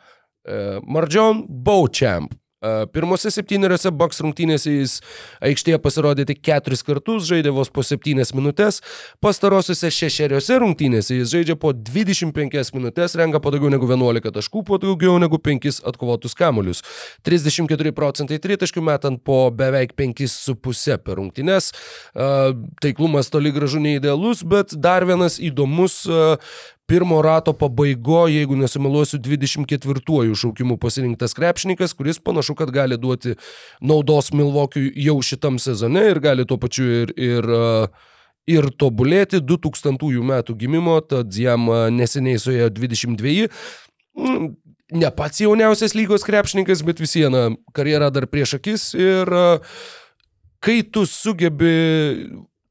E, 0.42 0.80
Marjon 0.82 1.44
Beauchamp. 1.46 2.32
Pirmose 2.58 3.30
septyneriose 3.30 3.92
Bucks 3.94 4.18
rungtynėse 4.24 4.72
jis 4.72 4.96
aikštėje 5.46 5.78
pasirodė 5.78 6.24
tik 6.26 6.40
keturis 6.42 6.82
kartus, 6.82 7.28
žaidė 7.28 7.52
vos 7.54 7.70
po 7.70 7.84
septynias 7.86 8.32
minutės. 8.34 8.80
Pastarosiuose 9.22 9.92
šešeriose 9.94 10.58
rungtynėse 10.58 11.20
jis 11.20 11.30
žaidžia 11.30 11.54
po 11.60 11.70
25 11.70 12.72
minutės, 12.74 13.14
renka 13.20 13.38
po 13.38 13.52
daugiau 13.54 13.70
negu 13.70 13.86
11 13.86 14.34
taškų, 14.34 14.64
po 14.66 14.80
daugiau 14.82 15.20
negu 15.22 15.38
5 15.38 15.84
atkovotus 15.86 16.34
kamuolius. 16.38 16.82
34 17.22 17.94
procentai 17.94 18.40
tritaškių 18.42 18.82
metant 18.90 19.22
po 19.22 19.38
beveik 19.54 19.94
5,5 19.94 20.98
per 21.06 21.20
rungtynes. 21.22 21.70
E, 21.70 22.28
Taiklumas 22.82 23.30
toli 23.30 23.54
gražu 23.54 23.78
neidealus, 23.84 24.42
bet 24.42 24.74
dar 24.74 25.06
vienas 25.06 25.38
įdomus 25.38 26.02
pirmo 26.88 27.20
rato 27.22 27.52
pabaigoje, 27.52 28.38
jeigu 28.40 28.56
nesumeluosiu, 28.56 29.20
24-ųjų 29.20 30.36
šaukimų 30.42 30.78
pasirinktas 30.80 31.36
krepšininkas, 31.36 31.92
kuris 31.96 32.20
panašu, 32.24 32.56
kad 32.56 32.72
gali 32.72 32.96
duoti 33.00 33.36
naudos 33.84 34.32
Milvokiui 34.32 34.94
jau 35.04 35.18
šitam 35.24 35.60
sezone 35.60 36.06
ir 36.08 36.22
gali 36.24 36.46
tuo 36.48 36.56
pačiu 36.60 36.86
ir, 37.02 37.12
ir, 37.12 37.50
e, 37.58 37.66
ir 38.56 38.70
tobulėti 38.80 39.42
2000 39.44 40.24
metų 40.32 40.56
gimimo, 40.62 40.96
tad 41.04 41.36
jam 41.36 41.68
e, 41.68 41.82
neseniai 42.00 42.40
suėjo 42.40 42.72
22. 42.80 43.52
Mm, 44.16 44.56
Ne 44.88 45.10
pats 45.12 45.42
jauniausias 45.42 45.92
lygos 45.92 46.22
krepšininkas, 46.24 46.80
bet 46.80 46.96
vis 47.02 47.12
viena 47.12 47.50
karjera 47.76 48.06
dar 48.08 48.24
prieš 48.24 48.54
akis 48.56 48.94
ir 48.96 49.28
e, 49.28 49.42
kai 50.64 50.78
tu 50.80 51.02
sugebi 51.04 51.74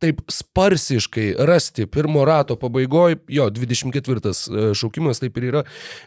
taip 0.04 0.22
sparsiškai 0.32 1.30
rasti 1.50 1.88
pirmo 1.90 2.26
rato 2.26 2.58
pabaigoje, 2.60 3.22
jo, 3.34 3.48
24 3.54 4.34
e, 4.34 4.68
šaukimas 4.78 5.24
taip 5.24 5.40
ir 5.40 5.50
yra, 5.52 5.64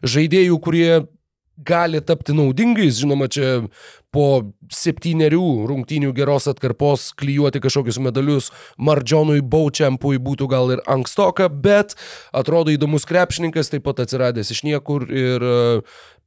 žaidėjų, 0.06 0.60
kurie 0.62 0.92
gali 1.60 2.00
tapti 2.00 2.32
naudingais, 2.32 2.96
žinoma, 3.02 3.28
čia 3.28 3.66
po 4.14 4.52
septyniarių 4.72 5.68
rungtynių 5.68 6.12
geros 6.16 6.48
atkarpos 6.50 7.10
klyjuoti 7.20 7.60
kažkokius 7.62 8.00
medalius 8.02 8.48
Mardžonui 8.80 9.42
Baučiampui 9.44 10.18
būtų 10.22 10.48
gal 10.50 10.72
ir 10.74 10.82
ankstoka, 10.90 11.50
bet 11.52 11.94
atrodo 12.32 12.72
įdomus 12.74 13.06
krepšininkas, 13.08 13.70
taip 13.74 13.84
pat 13.86 14.02
atsiradęs 14.06 14.54
iš 14.54 14.64
niekur 14.66 15.06
ir 15.10 15.44
e, 15.44 15.60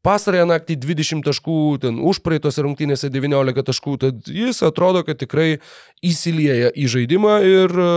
pastarąją 0.03 0.47
naktį 0.49 0.77
20 0.83 1.23
taškų, 1.25 1.59
ten 1.85 2.01
užpraeitose 2.03 2.65
rungtynėse 2.65 3.09
19 3.13 3.65
taškų, 3.69 3.95
tad 4.01 4.27
jis 4.27 4.61
atrodo, 4.65 5.03
kad 5.07 5.21
tikrai 5.21 5.57
įsilieja 6.03 6.73
į 6.75 6.89
žaidimą 6.95 7.37
ir 7.47 7.73
e, 7.73 7.91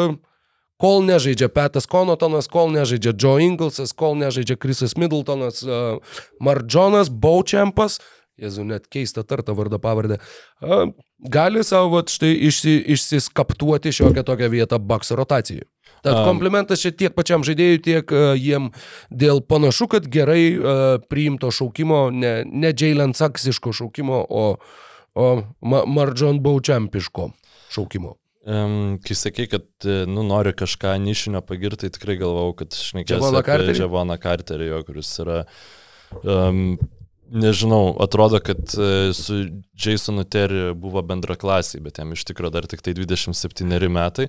kol 0.83 1.03
nežaidžia 1.07 1.51
Petas 1.53 1.89
Konotonas, 1.91 2.51
kol 2.53 2.71
nežaidžia 2.75 3.15
Joe 3.15 3.43
Inglesas, 3.45 3.95
kol 3.97 4.15
nežaidžia 4.21 4.59
Chrisas 4.63 4.97
Middletonas, 5.01 5.65
e, 5.67 5.83
Marjonas 6.41 7.11
Baučiampas, 7.11 8.01
Jėzu, 8.37 8.67
net 8.69 8.85
keista 8.93 9.23
tarta 9.25 9.55
vardą 9.57 9.79
pavardę. 9.81 10.19
A, 10.61 10.85
Gali 11.33 11.63
savo 11.65 12.03
štai 12.05 12.35
išsi, 12.45 12.75
išsiskaptuoti 12.93 13.89
šiokią 13.97 14.21
tokią 14.29 14.51
vietą 14.53 14.77
Bucks 14.77 15.15
rotacijai. 15.17 15.65
Tad 16.07 16.23
komplimentas 16.29 16.85
čia 16.85 16.95
tiek 16.95 17.15
pačiam 17.17 17.45
žaidėjui, 17.47 17.81
tiek 17.85 18.13
uh, 18.15 18.33
jiem 18.39 18.71
dėl 19.11 19.43
panašu, 19.45 19.91
kad 19.93 20.07
gerai 20.13 20.43
uh, 20.57 20.85
priimto 21.11 21.51
šaukimo, 21.55 22.07
ne, 22.15 22.37
ne 22.47 22.71
Jalen 22.73 23.17
Saksiško 23.17 23.75
šaukimo, 23.83 24.23
o, 24.29 24.47
o 25.17 25.33
Ma 25.67 25.83
Marjon 25.91 26.41
Baučiampiško 26.45 27.33
šaukimo. 27.75 28.17
Um, 28.47 29.01
kai 29.03 29.17
sakai, 29.19 29.49
kad 29.51 29.65
e, 29.83 30.05
nu, 30.07 30.23
nori 30.23 30.53
kažką 30.55 30.93
nišinio 31.03 31.41
pagirti, 31.43 31.89
tai 31.89 31.97
tikrai 31.97 32.15
galvau, 32.21 32.53
kad 32.55 32.77
šnekėsiu 32.79 33.41
apie? 33.41 33.73
Džavoną 33.75 34.15
Carterį, 34.23 34.69
jo, 34.71 34.79
kuris 34.87 35.11
yra, 35.25 35.41
um, 36.23 36.77
nežinau, 37.31 37.97
atrodo, 38.03 38.41
kad 38.41 38.59
e, 38.59 39.13
su 39.15 39.39
Jasonu 39.85 40.25
Terry 40.25 40.75
buvo 40.75 41.03
bendra 41.03 41.37
klasiai, 41.39 41.83
bet 41.85 41.99
jam 42.01 42.13
iš 42.15 42.25
tikrųjų 42.29 42.53
dar 42.55 42.69
tik 42.71 42.85
tai 42.85 42.95
27 42.97 43.89
metai. 43.93 44.29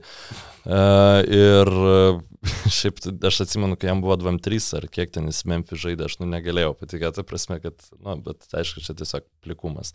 Uh, 0.67 1.21
ir 1.31 1.69
e, 1.71 1.99
šiaip 2.77 2.99
aš 3.29 3.37
atsimenu, 3.45 3.77
kai 3.79 3.87
jam 3.87 4.01
buvo 4.03 4.17
23 4.19 4.65
ar 4.81 4.87
kiek 4.91 5.13
ten 5.15 5.29
jis 5.31 5.45
Memphis 5.47 5.79
žaidė, 5.79 6.09
aš 6.09 6.17
nu 6.19 6.27
negalėjau 6.31 6.73
patikėti, 6.75 7.23
prasme, 7.27 7.61
kad, 7.63 7.77
na, 8.01 8.17
nu, 8.17 8.25
bet 8.25 8.49
aišku, 8.51 8.83
čia 8.83 8.97
tiesiog 8.99 9.27
plikumas. 9.45 9.93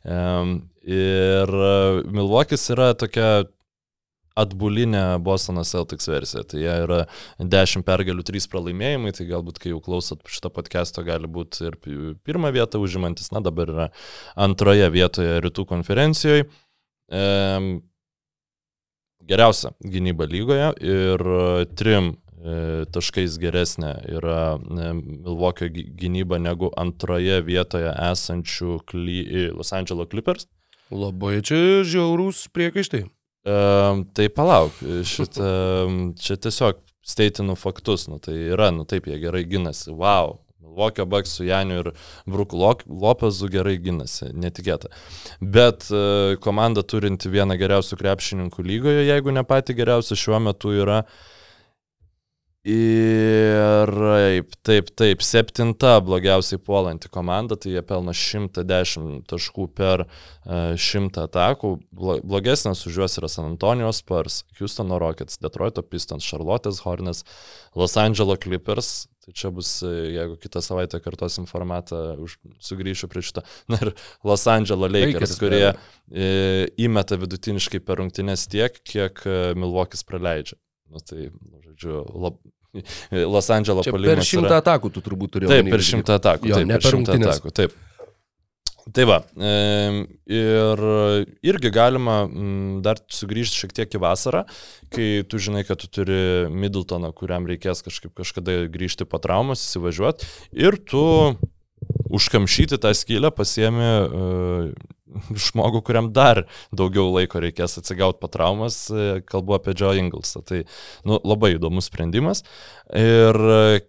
Um, 0.00 0.56
ir 0.88 1.52
Milvokis 2.08 2.64
yra 2.72 2.94
tokia 2.96 3.44
atbulinė 4.40 5.02
Bostono 5.22 5.62
Celtics 5.66 6.08
versija. 6.10 6.42
Tai 6.48 6.58
jie 6.58 6.74
yra 6.84 7.00
10 7.38 7.84
pergalių, 7.86 8.24
3 8.26 8.48
pralaimėjimai, 8.50 9.12
tai 9.14 9.28
galbūt 9.30 9.60
kai 9.62 9.70
jau 9.74 9.80
klausot 9.84 10.24
šitą 10.26 10.50
podcast'o 10.54 11.04
gali 11.06 11.30
būti 11.30 11.68
ir 11.68 11.76
pi- 11.78 12.14
pirmą 12.26 12.50
vietą 12.54 12.80
užimantis, 12.82 13.30
na 13.34 13.42
dabar 13.44 13.70
yra 13.70 13.86
antroje 14.34 14.90
vietoje 14.90 15.38
rytų 15.44 15.66
konferencijoje. 15.70 16.48
Ehm, 17.14 17.76
geriausia 19.24 19.70
gynyba 19.80 20.26
lygoje 20.28 20.70
ir 20.84 21.22
e, 21.24 21.64
trim 21.78 22.10
e, 22.44 22.84
taškais 22.92 23.38
geresnė 23.40 23.94
yra 24.18 24.56
e, 24.58 24.90
Milvokio 24.98 25.70
gy- 25.72 25.86
gynyba 26.00 26.40
negu 26.42 26.72
antroje 26.80 27.38
vietoje 27.46 27.92
esančių 28.10 28.80
Los 29.54 29.72
Angeles 29.72 30.10
Clippers. 30.10 30.48
Labai 30.90 31.38
čia 31.42 31.84
žiaurūs 31.88 32.48
priekaištai. 32.52 33.06
Um, 33.44 34.06
tai 34.16 34.30
palauk, 34.32 34.78
šitą, 35.04 35.48
čia 36.16 36.36
tiesiog 36.40 36.78
steitinu 37.04 37.58
faktus, 37.60 38.06
nu 38.08 38.16
tai 38.16 38.38
yra, 38.54 38.70
nu 38.72 38.86
taip, 38.88 39.04
jie 39.10 39.18
gerai 39.20 39.44
ginasi, 39.44 39.92
wow. 39.92 40.38
Milvokio 40.64 41.04
Bucks 41.06 41.36
su 41.36 41.44
Janiu 41.44 41.82
ir 41.82 41.90
Bruku 42.26 42.56
Lopezu 42.88 43.50
gerai 43.52 43.76
ginasi, 43.84 44.30
netikėta. 44.32 44.88
Bet 45.38 45.86
uh, 45.92 46.34
komanda 46.42 46.82
turinti 46.82 47.28
vieną 47.30 47.58
geriausių 47.60 48.00
krepšininkų 48.00 48.64
lygoje, 48.64 49.04
jeigu 49.06 49.34
ne 49.36 49.44
pati 49.44 49.76
geriausia 49.76 50.16
šiuo 50.18 50.40
metu 50.48 50.72
yra. 50.74 51.04
Ir 52.64 53.90
taip, 53.92 54.54
taip, 54.64 54.86
taip, 54.96 55.20
septinta 55.20 55.98
blogiausiai 56.00 56.56
puolanti 56.64 57.10
komanda, 57.12 57.58
tai 57.60 57.74
jie 57.74 57.82
pelno 57.84 58.14
110 58.16 59.18
taškų 59.28 59.66
per 59.76 60.06
uh, 60.06 60.72
100 60.72 61.26
atakų. 61.26 61.74
Blo- 61.92 62.22
Blogesnės 62.24 62.86
už 62.88 63.02
juos 63.02 63.18
yra 63.20 63.28
San 63.28 63.50
Antonijos 63.50 64.00
Spurs, 64.00 64.38
Houstono 64.56 64.96
Rockets, 65.02 65.36
Detroito 65.44 65.84
Pistons, 65.84 66.24
Charlotte's 66.24 66.80
Hornets, 66.86 67.26
Los 67.76 67.98
Angeles 68.00 68.40
Clippers. 68.40 68.94
Tai 69.24 69.32
čia 69.36 69.48
bus, 69.52 69.74
e, 69.84 69.92
jeigu 70.16 70.40
kitą 70.40 70.60
savaitę 70.64 70.98
kartosim 71.04 71.44
formatą, 71.48 72.16
už, 72.20 72.38
sugrįšiu 72.64 73.08
prie 73.12 73.22
šito. 73.24 73.44
Na 73.72 73.76
ir 73.84 73.92
Los 74.24 74.48
Angeles 74.48 74.88
Lakers, 74.92 75.14
Lakers, 75.20 75.36
kurie 75.40 75.68
e, 75.68 76.26
įmeta 76.80 77.20
vidutiniškai 77.20 77.80
per 77.84 78.00
rungtynes 78.00 78.48
tiek, 78.52 78.80
kiek 78.88 79.20
e, 79.28 79.38
Milvokis 79.56 80.04
praleidžia. 80.08 80.56
Nu, 80.92 81.00
tai, 81.00 81.28
nu, 81.28 81.60
žodžiu, 81.68 82.02
lab... 82.24 82.36
Los 83.34 83.50
Angeles 83.54 83.86
Čia 83.86 83.94
per 83.94 84.00
puolimas 84.00 84.30
šimtą 84.30 84.52
yra... 84.52 84.60
atakų 84.64 84.92
tu 84.94 85.02
turbūt 85.04 85.36
turi. 85.36 85.50
Taip, 85.50 85.72
per 85.72 85.84
šimtą 85.84 86.20
atakų. 86.20 86.52
Jo, 86.52 86.60
taip, 86.60 86.70
ne 86.70 86.78
per 86.80 86.96
šimtą 86.96 87.18
atakų. 87.20 87.52
Taip. 87.62 87.82
Tai 88.94 89.04
va, 89.08 89.16
ir 90.28 90.82
irgi 91.48 91.70
galima 91.72 92.18
dar 92.84 93.00
sugrįžti 93.16 93.62
šiek 93.62 93.72
tiek 93.78 93.96
į 93.96 94.00
vasarą, 94.02 94.42
kai 94.92 95.24
tu 95.24 95.40
žinai, 95.40 95.62
kad 95.64 95.80
tu 95.80 95.88
turi 95.88 96.50
Middletoną, 96.52 97.14
kuriam 97.16 97.48
reikės 97.48 97.80
kažkaip 97.86 98.12
kažkada 98.20 98.66
grįžti 98.68 99.08
po 99.08 99.22
traumos, 99.24 99.64
įsivažiuoti, 99.64 100.28
ir 100.60 100.76
tu 100.84 101.04
užkamšyti 102.10 102.80
tą 102.82 102.92
skylę 102.96 103.30
pasiemi 103.34 103.88
uh, 104.04 104.92
žmogų, 105.30 105.82
kuriam 105.86 106.10
dar 106.14 106.44
daugiau 106.74 107.08
laiko 107.14 107.42
reikės 107.42 107.78
atsigauti 107.80 108.20
po 108.22 108.30
traumas, 108.32 108.84
e, 108.90 109.20
kalbu 109.26 109.56
apie 109.58 109.74
Joe 109.78 109.94
Inglesą. 110.00 110.42
Tai 110.46 110.62
nu, 111.06 111.20
labai 111.22 111.54
įdomus 111.54 111.90
sprendimas. 111.90 112.44
Ir 112.90 113.38
e, 113.38 113.82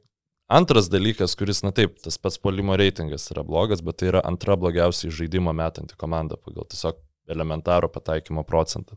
Antras 0.45 0.91
dalykas, 0.93 1.33
kuris, 1.33 1.63
na 1.65 1.71
taip, 1.73 1.95
tas 2.05 2.19
pats 2.21 2.37
polimo 2.37 2.75
reitingas 2.77 3.23
yra 3.33 3.41
blogas, 3.41 3.79
bet 3.81 3.97
tai 3.97 4.11
yra 4.11 4.19
antra 4.29 4.53
blogiausiai 4.61 5.09
žaidimo 5.09 5.49
metanti 5.57 5.97
komanda 5.97 6.37
pagal 6.37 6.67
tiesiog 6.69 6.99
elementarų 7.33 7.89
pataikymo 7.89 8.43
procentą. 8.45 8.93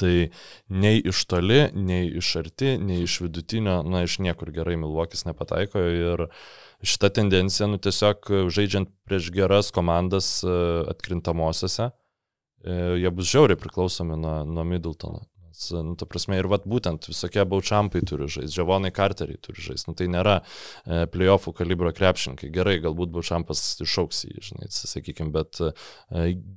Tai 0.00 0.12
nei 0.72 1.00
iš 1.04 1.24
toli, 1.28 1.66
nei 1.76 2.06
iš 2.16 2.30
arti, 2.40 2.74
nei 2.80 3.02
iš 3.04 3.18
vidutinio, 3.26 3.82
na, 3.84 4.04
iš 4.06 4.16
niekur 4.24 4.48
gerai 4.54 4.78
Milvokis 4.80 5.26
nepataiko 5.28 5.82
ir 5.84 6.24
šita 6.84 7.10
tendencija, 7.20 7.68
nu, 7.68 7.76
tiesiog 7.82 8.30
žaidžiant 8.54 8.88
prieš 9.04 9.28
geras 9.34 9.68
komandas 9.76 10.38
e, 10.44 10.56
atkrintamosiose, 10.92 11.90
e, 12.64 12.78
jie 13.02 13.12
bus 13.12 13.28
žiauriai 13.28 13.60
priklausomi 13.60 14.16
nuo, 14.20 14.38
nuo 14.48 14.64
Middletono. 14.68 15.24
Nu, 15.70 15.94
ta 15.98 16.06
prasme, 16.10 16.38
ir 16.40 16.48
vat 16.50 16.64
būtent 16.68 17.06
visokie 17.08 17.44
baučiampai 17.46 18.02
turi 18.06 18.26
žaisti, 18.26 18.56
Džavonai 18.56 18.90
Carteriai 18.94 19.38
turi 19.42 19.62
žaisti. 19.62 19.88
Nu, 19.90 19.96
tai 19.98 20.08
nėra 20.10 20.38
e, 20.40 21.04
playoffų 21.10 21.54
kalibro 21.60 21.92
krepšininkai. 21.94 22.50
Gerai, 22.54 22.76
galbūt 22.84 23.12
baučiampas 23.14 23.62
išauks 23.84 24.24
jį, 24.26 24.34
žinai, 24.48 24.70
sakykime, 24.74 25.30
bet 25.34 25.60
e, 25.62 25.70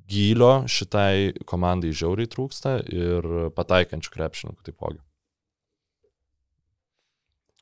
gylio 0.10 0.54
šitai 0.72 1.46
komandai 1.50 1.94
žiauriai 1.96 2.32
trūksta 2.34 2.80
ir 2.90 3.30
pataikančių 3.58 4.16
krepšininkų 4.18 4.68
taipogi. 4.72 5.02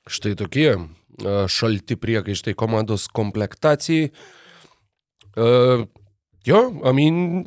Štai 0.05 0.35
tokie 0.39 0.69
e, 0.71 0.79
šalti 1.51 1.99
priekaištai 1.99 2.55
komandos 2.57 3.09
komplektacijai. 3.11 4.11
Uh, 5.35 5.81
jo, 6.47 6.59
amin, 6.87 7.43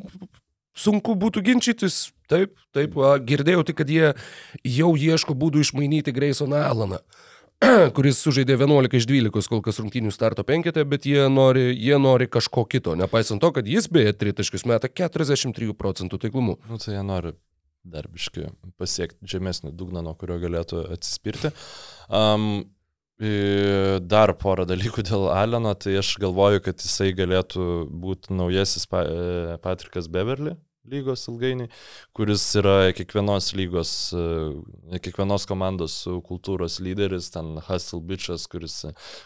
sunku 0.77 1.15
būtų 1.17 1.41
ginčytis. 1.47 2.11
Taip, 2.29 2.53
taip, 2.77 2.93
girdėjau 3.25 3.65
tik, 3.65 3.79
kad 3.81 3.89
jie 3.89 4.13
jau 4.67 4.93
ieško 4.93 5.33
būdų 5.39 5.63
išmainyti 5.65 6.13
Graysoną 6.13 6.61
Alaną, 6.67 6.99
kuris 7.97 8.21
sužaidė 8.21 8.53
11 8.59 8.97
iš 8.99 9.07
12 9.09 9.49
kol 9.49 9.63
kas 9.65 9.81
rungtynių 9.81 10.13
starto 10.13 10.45
penketę, 10.45 10.85
bet 10.85 11.07
jie 11.09 11.25
nori, 11.33 11.71
jie 11.73 11.97
nori 11.97 12.29
kažko 12.29 12.67
kito, 12.69 12.93
nepaisant 12.99 13.41
to, 13.41 13.49
kad 13.55 13.67
jis 13.67 13.89
beje 13.89 14.13
tritaškius 14.21 14.67
meta 14.69 14.91
43 14.91 15.73
procentų 15.73 16.21
taiklumu. 16.21 16.59
Nu, 16.69 16.77
tai 16.77 16.99
jie 16.99 17.05
nori 17.05 17.33
darbiškai 17.89 18.51
pasiekti 18.77 19.33
žemesnį 19.33 19.73
dugną, 19.73 20.05
nuo 20.05 20.13
kurio 20.19 20.37
galėtų 20.43 20.85
atsispirti. 20.93 21.55
Um, 22.13 22.67
Dar 23.19 24.31
porą 24.39 24.63
dalykų 24.63 25.03
dėl 25.03 25.25
Aleno, 25.35 25.73
tai 25.75 25.97
aš 25.99 26.13
galvoju, 26.23 26.61
kad 26.63 26.79
jisai 26.79 27.09
galėtų 27.11 27.65
būti 27.91 28.31
naujasis 28.31 28.85
e, 28.95 29.57
Patrikas 29.59 30.07
Beverly 30.07 30.53
lygos 30.89 31.25
ilgainiui, 31.31 31.69
kuris 32.17 32.43
yra 32.59 32.91
kiekvienos 32.97 33.51
lygos, 33.57 33.93
e, 34.13 34.99
kiekvienos 35.05 35.45
komandos 35.49 36.01
kultūros 36.27 36.79
lyderis, 36.83 37.29
ten 37.33 37.55
Hustle 37.67 38.01
Bitchas, 38.05 38.47
kuris, 38.51 38.81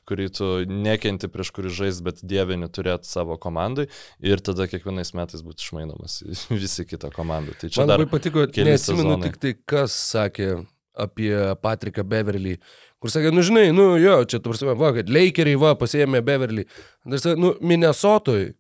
kurį 0.10 0.30
tu 0.38 0.52
nekenti 0.70 1.30
prieš 1.32 1.54
kurį 1.56 1.74
žais, 1.80 2.04
bet 2.06 2.22
dievini 2.24 2.70
turėti 2.74 3.10
savo 3.10 3.38
komandai 3.42 3.88
ir 4.24 4.44
tada 4.44 4.68
kiekvienais 4.72 5.14
metais 5.18 5.46
būtų 5.46 5.68
išmainomas 5.68 6.22
visi 6.64 6.88
kitą 6.90 7.14
komandą. 7.16 7.58
Tai 7.60 7.74
Man 7.82 7.96
labai 7.96 8.10
patiko, 8.12 8.46
neatsimenu 8.46 9.20
tik 9.26 9.42
tai, 9.42 9.58
kas 9.70 9.96
sakė 10.14 10.54
apie 10.94 11.56
Patriką 11.62 12.04
Beverly, 12.06 12.58
kur 13.02 13.12
sakė, 13.12 13.32
nu 13.34 13.44
žinai, 13.46 13.70
nu 13.76 13.94
jo, 14.02 14.20
čia 14.30 14.40
tu 14.40 14.52
prasme, 14.52 14.76
va, 14.78 14.92
kad 14.96 15.10
Lakeriai 15.10 15.60
va 15.60 15.74
pasėmė 15.80 16.22
Beverly. 16.26 16.68
Dar 17.10 17.22
sakė, 17.24 17.40
nu 17.42 17.54
Minnesotoj, 17.66 18.52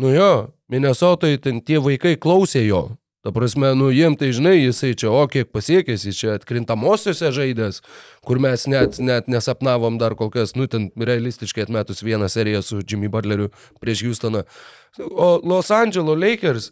nu 0.00 0.14
jo, 0.14 0.32
Minnesotoj 0.70 1.36
ten 1.44 1.60
tie 1.64 1.80
vaikai 1.82 2.16
klausė 2.20 2.64
jo. 2.64 2.88
Ta 3.20 3.34
prasme, 3.36 3.74
nu 3.76 3.90
jiem 3.92 4.14
tai 4.16 4.30
žinai, 4.32 4.54
jisai 4.62 4.94
čia, 4.96 5.10
o 5.12 5.26
kiek 5.28 5.50
pasiekęs, 5.52 6.06
jis 6.08 6.16
čia 6.16 6.36
atkrintamosiose 6.38 7.28
žaidės, 7.36 7.82
kur 8.24 8.40
mes 8.40 8.64
net, 8.64 8.96
net 8.96 9.28
nesapnavom 9.28 9.98
dar 10.00 10.14
kol 10.16 10.30
kas, 10.32 10.54
nu 10.56 10.64
ten 10.72 10.86
realistiškai 10.96 11.66
atmetus 11.66 12.00
vieną 12.00 12.30
seriją 12.32 12.62
su 12.64 12.80
Jimmy 12.80 13.10
Butleriu 13.12 13.50
prieš 13.82 14.06
Houstoną. 14.06 14.46
O 15.12 15.34
Los 15.44 15.68
Angeles 15.68 16.16
Lakers, 16.16 16.70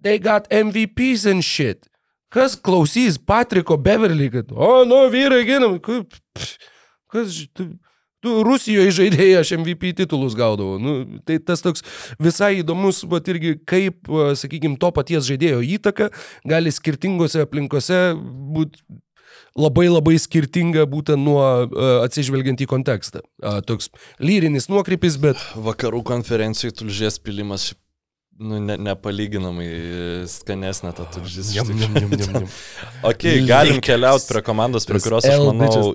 they 0.00 0.16
got 0.16 0.48
MVPs 0.48 1.26
and 1.28 1.44
shit. 1.44 1.84
Kas 2.32 2.56
klausys 2.56 3.18
Patriko 3.20 3.76
Beverly, 3.76 4.30
kad, 4.32 4.54
o, 4.56 4.86
nu, 4.88 5.02
vyrai 5.12 5.44
ginam, 5.44 5.76
kaip, 5.84 6.16
kas, 7.12 7.42
tu, 7.52 7.74
tu 8.24 8.40
Rusijoje 8.46 8.94
žaidėjai 9.00 9.40
aš 9.40 9.54
MVP 9.58 9.94
titulus 10.00 10.36
gaudavau. 10.38 10.78
Nu, 10.80 11.20
tai 11.26 11.38
tas 11.42 11.64
toks 11.64 11.84
visai 12.20 12.60
įdomus, 12.60 13.02
bet 13.10 13.28
irgi 13.32 13.56
kaip, 13.68 14.10
sakykime, 14.40 14.78
to 14.80 14.92
paties 14.96 15.28
žaidėjo 15.28 15.62
įtaka 15.76 16.10
gali 16.48 16.72
skirtingose 16.74 17.44
aplinkose 17.46 18.00
būti 18.16 18.84
labai 19.58 19.88
labai 19.90 20.16
skirtinga 20.20 20.86
būtent 20.90 21.22
nuo 21.24 21.42
atsižvelgiant 22.04 22.60
į 22.62 22.68
kontekstą. 22.70 23.24
Toks 23.66 23.90
lyrinis 24.22 24.68
nuokrypis, 24.70 25.18
bet... 25.22 25.40
Vakarų 25.58 26.04
konferencijų 26.06 26.76
tulžies 26.80 27.18
pilimas 27.22 27.72
nu, 28.40 28.58
ne, 28.64 28.76
nepalyginamai 28.80 29.68
skanesnė 30.30 30.92
ta 30.96 31.06
tulžis. 31.12 31.52
Jam, 31.56 31.70
jam, 31.76 31.96
jam, 31.96 32.12
jam, 32.16 32.34
jam. 32.40 32.50
ok, 33.06 33.26
galim 33.48 33.80
keliauti 33.84 34.28
prie 34.30 34.44
komandos, 34.46 34.88
prie 34.88 35.02
kurios 35.04 35.28
aš 35.28 35.44
manau 35.50 35.92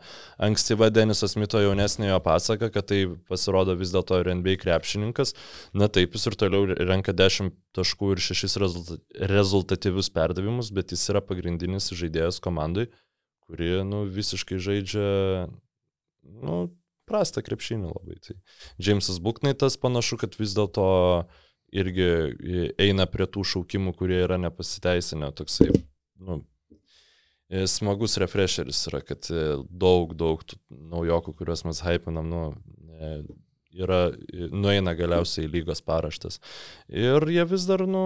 ankstyva 0.47 0.91
Deniso 0.93 1.27
Smito 1.27 1.59
jaunesniojo 1.63 2.19
pasaka, 2.23 2.69
kad 2.73 2.87
tai 2.91 3.01
pasirodo 3.29 3.73
vis 3.79 3.91
dėlto 3.95 4.21
ir 4.21 4.29
NBA 4.37 4.59
krepšininkas. 4.61 5.33
Na 5.73 5.89
taip, 5.89 6.13
jis 6.13 6.29
ir 6.29 6.37
toliau 6.37 6.69
renka 6.69 7.15
10 7.17 7.49
taškų 7.75 8.13
ir 8.13 8.23
6 8.29 8.61
rezultatyvius 9.33 10.13
perdavimus, 10.13 10.69
bet 10.71 10.93
jis 10.93 11.09
yra 11.11 11.25
pagrindinis 11.25 11.89
žaidėjas 11.97 12.37
komandai, 12.45 12.91
kuri 13.47 13.83
nu, 13.87 14.03
visiškai 14.11 14.59
žaidžia 14.61 15.47
nu, 16.43 16.59
prastą 17.07 17.43
krepšinį 17.45 17.93
labai. 17.93 18.19
Tai 18.23 18.35
Džeimsas 18.81 19.21
Buknaitas 19.23 19.79
panašu, 19.79 20.19
kad 20.21 20.35
vis 20.39 20.55
dėlto 20.57 20.87
irgi 21.75 22.09
eina 22.79 23.07
prie 23.11 23.27
tų 23.31 23.45
šaukimų, 23.47 23.95
kurie 23.97 24.19
yra 24.25 24.37
nepasiteisinę. 24.41 25.31
Toksai, 25.35 25.71
nu, 26.23 26.41
smagus 27.71 28.17
refresheris 28.19 28.83
yra, 28.91 29.01
kad 29.05 29.27
daug, 29.67 30.15
daug 30.19 30.43
tų 30.43 30.59
naujokų, 30.93 31.35
kuriuos 31.39 31.63
mes 31.67 31.83
hypinam, 31.85 32.31
nu, 32.31 32.43
yra, 33.77 34.01
nueina 34.51 34.95
galiausiai 34.97 35.49
lygos 35.51 35.83
paraštas. 35.85 36.41
Ir 36.91 37.23
jie 37.31 37.45
vis 37.47 37.67
dar, 37.69 37.85
nu, 37.87 38.03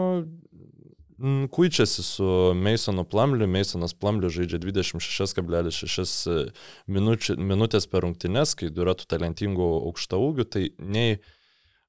kuičiasi 1.53 2.03
su 2.05 2.29
Masonu 2.57 3.03
Plumliu. 3.07 3.49
Masonas 3.51 3.93
Plumliu 3.97 4.31
žaidžia 4.33 4.61
26,6 4.61 6.49
minučių, 6.91 7.37
minutės 7.37 7.87
per 7.91 8.05
rungtynes, 8.07 8.55
kai 8.59 8.71
yra 8.71 8.95
tų 8.97 9.07
talentingų 9.13 9.69
aukšta 9.91 10.19
ūgių, 10.21 10.47
tai 10.49 10.65
nei 10.79 11.21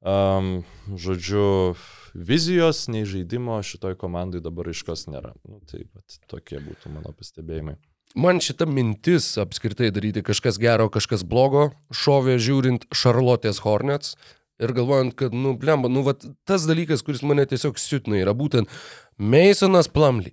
Um, 0.02 0.64
žodžiu, 0.98 1.76
vizijos, 2.18 2.88
nei 2.90 3.04
žaidimo 3.06 3.60
šitoj 3.62 3.94
komandai 4.00 4.40
dabar 4.42 4.66
iškos 4.72 5.06
nėra. 5.06 5.30
Nu, 5.46 5.60
tai 5.70 5.84
vat, 5.94 6.16
tokie 6.26 6.58
būtų 6.58 6.90
mano 6.90 7.12
pastebėjimai. 7.14 7.76
Man 8.18 8.42
šita 8.42 8.66
mintis 8.66 9.30
apskritai 9.38 9.92
daryti 9.94 10.24
kažkas 10.26 10.58
gero, 10.60 10.88
kažkas 10.90 11.22
blogo, 11.22 11.70
šovė 11.94 12.34
žiūrint 12.42 12.88
Charlotte's 12.90 13.62
Hornets 13.62 14.16
ir 14.62 14.74
galvojant, 14.74 15.14
kad, 15.18 15.34
nu, 15.34 15.54
blemba, 15.58 15.86
nu, 15.90 16.02
vat, 16.06 16.26
tas 16.50 16.66
dalykas, 16.66 17.06
kuris 17.06 17.22
mane 17.22 17.46
tiesiog 17.48 17.78
siutina, 17.80 18.18
yra 18.20 18.34
būtent 18.36 18.70
Masonas 19.18 19.88
Plumly. 19.88 20.32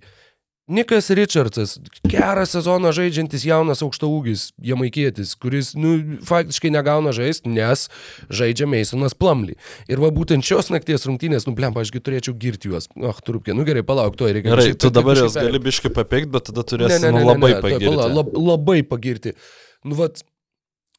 Nikas 0.70 1.10
Richardsas, 1.10 1.80
geras 2.06 2.52
sezoną 2.54 2.92
žaidžiantis 2.94 3.42
jaunas 3.42 3.80
aukštaūgis, 3.82 4.52
jamaikietis, 4.62 5.32
kuris, 5.42 5.72
nu, 5.74 6.20
faktiškai 6.28 6.70
negauna 6.70 7.10
žaisti, 7.10 7.50
nes 7.50 7.88
žaidžia 8.30 8.68
Masonas 8.70 9.16
Plumly. 9.18 9.56
Ir 9.90 9.98
va 9.98 10.12
būtent 10.14 10.46
šios 10.46 10.70
nakties 10.70 11.08
rungtynės, 11.10 11.48
nu, 11.48 11.56
blemba, 11.58 11.82
ašgi 11.82 11.98
turėčiau 12.06 12.36
girti 12.38 12.70
juos. 12.70 12.86
Ach, 13.02 13.18
trupkė, 13.26 13.56
nu 13.58 13.66
gerai, 13.66 13.82
palauk, 13.86 14.14
to 14.20 14.30
reikia. 14.30 14.52
Gerai, 14.52 14.68
tu 14.78 14.92
dabar 14.94 15.18
pereit. 15.18 15.40
gali 15.40 15.62
biškai 15.64 15.90
papėkti, 15.96 16.30
bet 16.36 16.46
tada 16.52 16.62
Ne, 16.62 16.68
turėsi 16.70 17.00
ne, 17.02 17.08
ne, 17.08 17.16
nu, 17.16 17.24
ne, 17.24 17.30
labai 17.32 17.50
ne, 17.50 17.56
tuoj, 17.58 17.66
pagirti. 17.66 17.90
pala, 17.90 18.06
lab, 18.20 18.30
labai 18.38 18.78
pagirti. 18.94 19.34
Nu, 19.82 19.98
vat, 19.98 20.22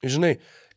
žinai, 0.03 0.33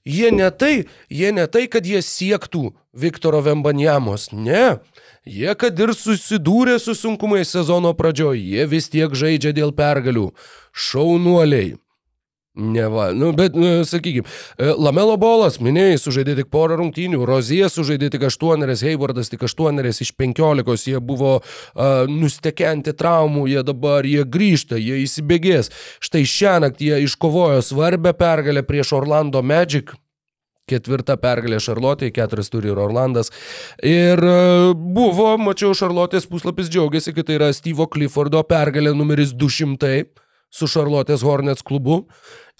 jie 0.07 0.31
ne 0.31 0.53
tai, 0.55 0.75
jie 1.11 1.35
ne 1.35 1.49
tai, 1.51 1.67
kad 1.73 1.83
jie 1.83 1.99
siektų 1.99 2.69
Viktoro 2.95 3.43
Vembanjamos, 3.43 4.31
ne. 4.31 4.77
Jie, 5.25 5.55
kad 5.57 5.79
ir 5.81 5.95
susidūrė 5.97 6.77
su 6.83 6.93
sunkumais 6.99 7.49
sezono 7.55 7.95
pradžioje, 7.97 8.43
jie 8.45 8.67
vis 8.69 8.91
tiek 8.93 9.15
žaidžia 9.17 9.55
dėl 9.57 9.73
pergalių. 9.77 10.29
Šaunuoliai. 10.77 11.79
Ne 12.55 12.85
va, 12.87 13.09
nu, 13.11 13.33
bet, 13.35 13.57
nu, 13.59 13.81
sakykime, 13.83 14.29
Lamelo 14.79 15.17
bolas, 15.19 15.57
minėjai, 15.59 15.97
sužaidė 15.99 16.37
tik 16.39 16.53
porą 16.55 16.77
rungtynių, 16.79 17.25
Rozija 17.27 17.67
sužaidė 17.73 18.13
tik 18.15 18.29
aštuoneris, 18.29 18.85
Heivardas 18.87 19.33
tik 19.33 19.43
aštuoneris 19.49 19.99
iš 20.05 20.13
penkiolikos, 20.15 20.85
jie 20.87 21.01
buvo 21.03 21.41
uh, 21.41 22.05
nustekenti 22.07 22.95
traumų, 22.95 23.49
jie 23.51 23.65
dabar, 23.67 24.07
jie 24.07 24.23
grįžta, 24.23 24.79
jie 24.79 25.01
įsibėgės. 25.03 25.73
Štai 26.05 26.23
šią 26.31 26.55
naktį 26.69 26.93
jie 26.93 27.03
iškovojo 27.09 27.59
svarbę 27.65 28.15
pergalę 28.15 28.63
prieš 28.63 28.95
Orlando 29.01 29.43
Magic. 29.43 29.97
Ketvirta 30.71 31.19
pergalė 31.21 31.59
Šarlotė, 31.61 32.09
keturias 32.15 32.49
turi 32.49 32.71
ir 32.73 32.79
Orlandas. 32.81 33.29
Ir 33.85 34.17
e, 34.17 34.37
buvo, 34.73 35.35
mačiau, 35.37 35.75
Šarlotės 35.77 36.25
puslapis 36.31 36.71
džiaugiasi, 36.73 37.13
kad 37.13 37.29
tai 37.29 37.37
yra 37.37 37.51
Steve'o 37.53 37.85
Cliffordo 37.93 38.41
pergalė 38.49 38.95
numeris 38.97 39.35
200 39.37 40.07
su 40.55 40.71
Šarlotės 40.71 41.25
Hornets 41.27 41.67
klubu. 41.67 42.05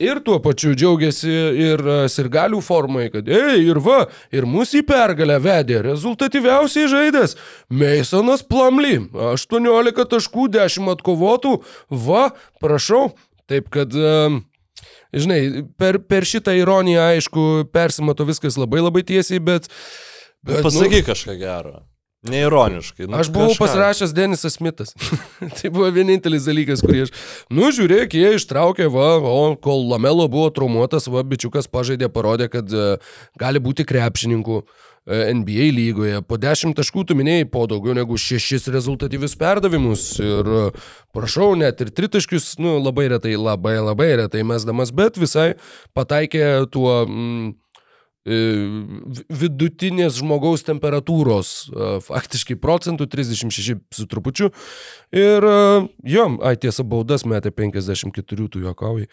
Ir 0.03 0.19
tuo 0.27 0.41
pačiu 0.43 0.75
džiaugiasi 0.77 1.33
ir 1.65 1.81
e, 1.81 1.99
sirgalių 2.13 2.61
formai, 2.67 3.07
kad, 3.15 3.29
ei, 3.31 3.63
ir 3.63 3.79
va, 3.81 4.03
ir 4.35 4.45
mūsų 4.51 4.83
į 4.83 4.87
pergalę 4.89 5.39
vedė 5.41 5.81
rezultatyviausiai 5.87 6.91
žaidęs 6.91 7.39
Masonas 7.73 8.45
Plumly. 8.45 8.99
18 9.33 10.11
taškų, 10.13 10.51
10 10.59 10.91
atkovotų, 10.99 11.61
va, 12.05 12.33
prašau. 12.61 13.13
Taip 13.49 13.73
kad, 13.73 13.95
e, 13.95 14.43
žinai, 15.23 15.41
per, 15.81 16.01
per 16.03 16.27
šitą 16.29 16.55
ironiją, 16.59 17.09
aišku, 17.15 17.49
persimato 17.75 18.27
viskas 18.29 18.59
labai 18.61 18.83
labai 18.85 19.05
tiesiai, 19.07 19.43
bet... 19.43 19.71
bet 20.45 20.61
nu, 20.61 20.69
Pasakyk 20.69 21.11
kažką 21.11 21.37
gero. 21.41 21.83
Neironiškai. 22.25 23.05
Nu, 23.05 23.19
Aš 23.21 23.29
buvau 23.29 23.51
kažką. 23.53 23.67
pasirašęs 23.67 24.13
Denisas 24.17 24.57
Smithas. 24.57 24.95
tai 25.59 25.69
buvo 25.69 25.91
vienintelis 25.93 26.47
dalykas, 26.49 26.81
kurį 26.81 27.03
aš... 27.05 27.13
Nu, 27.53 27.69
žiūrėk, 27.69 28.17
jie 28.17 28.31
ištraukė, 28.39 28.89
va, 28.93 29.19
o 29.21 29.53
kol 29.61 29.85
Lamelo 29.91 30.25
buvo 30.33 30.49
traumuotas, 30.57 31.11
va, 31.13 31.21
bičiukas 31.21 31.69
pažaidė, 31.69 32.09
parodė, 32.09 32.49
kad 32.53 32.73
e, 32.73 32.87
gali 33.41 33.61
būti 33.61 33.85
krepšininkų 33.85 34.57
e, 34.63 34.65
NBA 35.07 35.69
lygoje. 35.77 36.23
Po 36.25 36.39
10 36.41 36.73
taškų 36.79 37.05
tu 37.09 37.17
minėjai, 37.19 37.49
po 37.53 37.67
daugiau 37.69 37.93
negu 37.97 38.17
6 38.21 38.71
rezultatyvius 38.73 39.37
perdavimus. 39.41 40.07
Ir 40.23 40.49
e, 40.49 40.63
prašau, 41.17 41.51
net 41.61 41.83
ir 41.85 41.93
tritaškius, 41.93 42.55
nu, 42.63 42.79
labai 42.81 43.11
retai, 43.13 43.35
labai 43.37 43.77
labai 43.83 44.15
retai 44.23 44.45
mesdamas, 44.49 44.95
bet 44.97 45.21
visai 45.21 45.53
pataikė 45.97 46.47
tuo... 46.73 47.03
Mm, 47.05 47.53
e, 47.53 47.64
vidutinės 48.25 50.19
žmogaus 50.21 50.65
temperatūros, 50.65 51.49
e, 51.69 51.89
faktiškai 52.07 52.57
procentų 52.61 53.07
36 53.13 53.83
su 53.93 54.07
trupučiu. 54.09 54.49
Ir 55.13 55.45
e, 55.45 55.57
jo, 56.09 56.29
ai 56.41 56.55
tiesa, 56.57 56.87
baudas 56.89 57.27
metė 57.29 57.53
54, 57.53 58.49
tu 58.49 58.65
juokauji. 58.65 59.11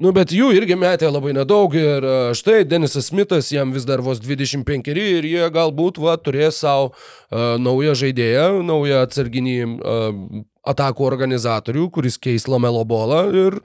Nu, 0.00 0.14
bet 0.16 0.32
jų 0.32 0.52
irgi 0.56 0.76
metė 0.80 1.08
labai 1.12 1.34
nedaug 1.36 1.74
ir 1.76 2.04
e, 2.04 2.16
štai 2.36 2.62
Denisas 2.68 3.08
Smithas, 3.10 3.52
jam 3.52 3.72
vis 3.72 3.88
dar 3.88 4.04
vos 4.04 4.20
25 4.20 4.92
ir 4.92 5.28
jie 5.28 5.48
galbūt 5.52 6.00
va, 6.00 6.16
turės 6.20 6.62
savo 6.64 6.92
uh, 6.92 7.56
naują 7.60 7.92
žaidėją, 7.98 8.62
naują 8.64 9.02
atsarginį 9.04 9.58
uh, 9.64 10.44
atakų 10.68 11.06
organizatorių, 11.06 11.88
kuris 11.92 12.16
keis 12.20 12.48
Lamelo 12.48 12.84
bolą 12.88 13.26
ir, 13.32 13.58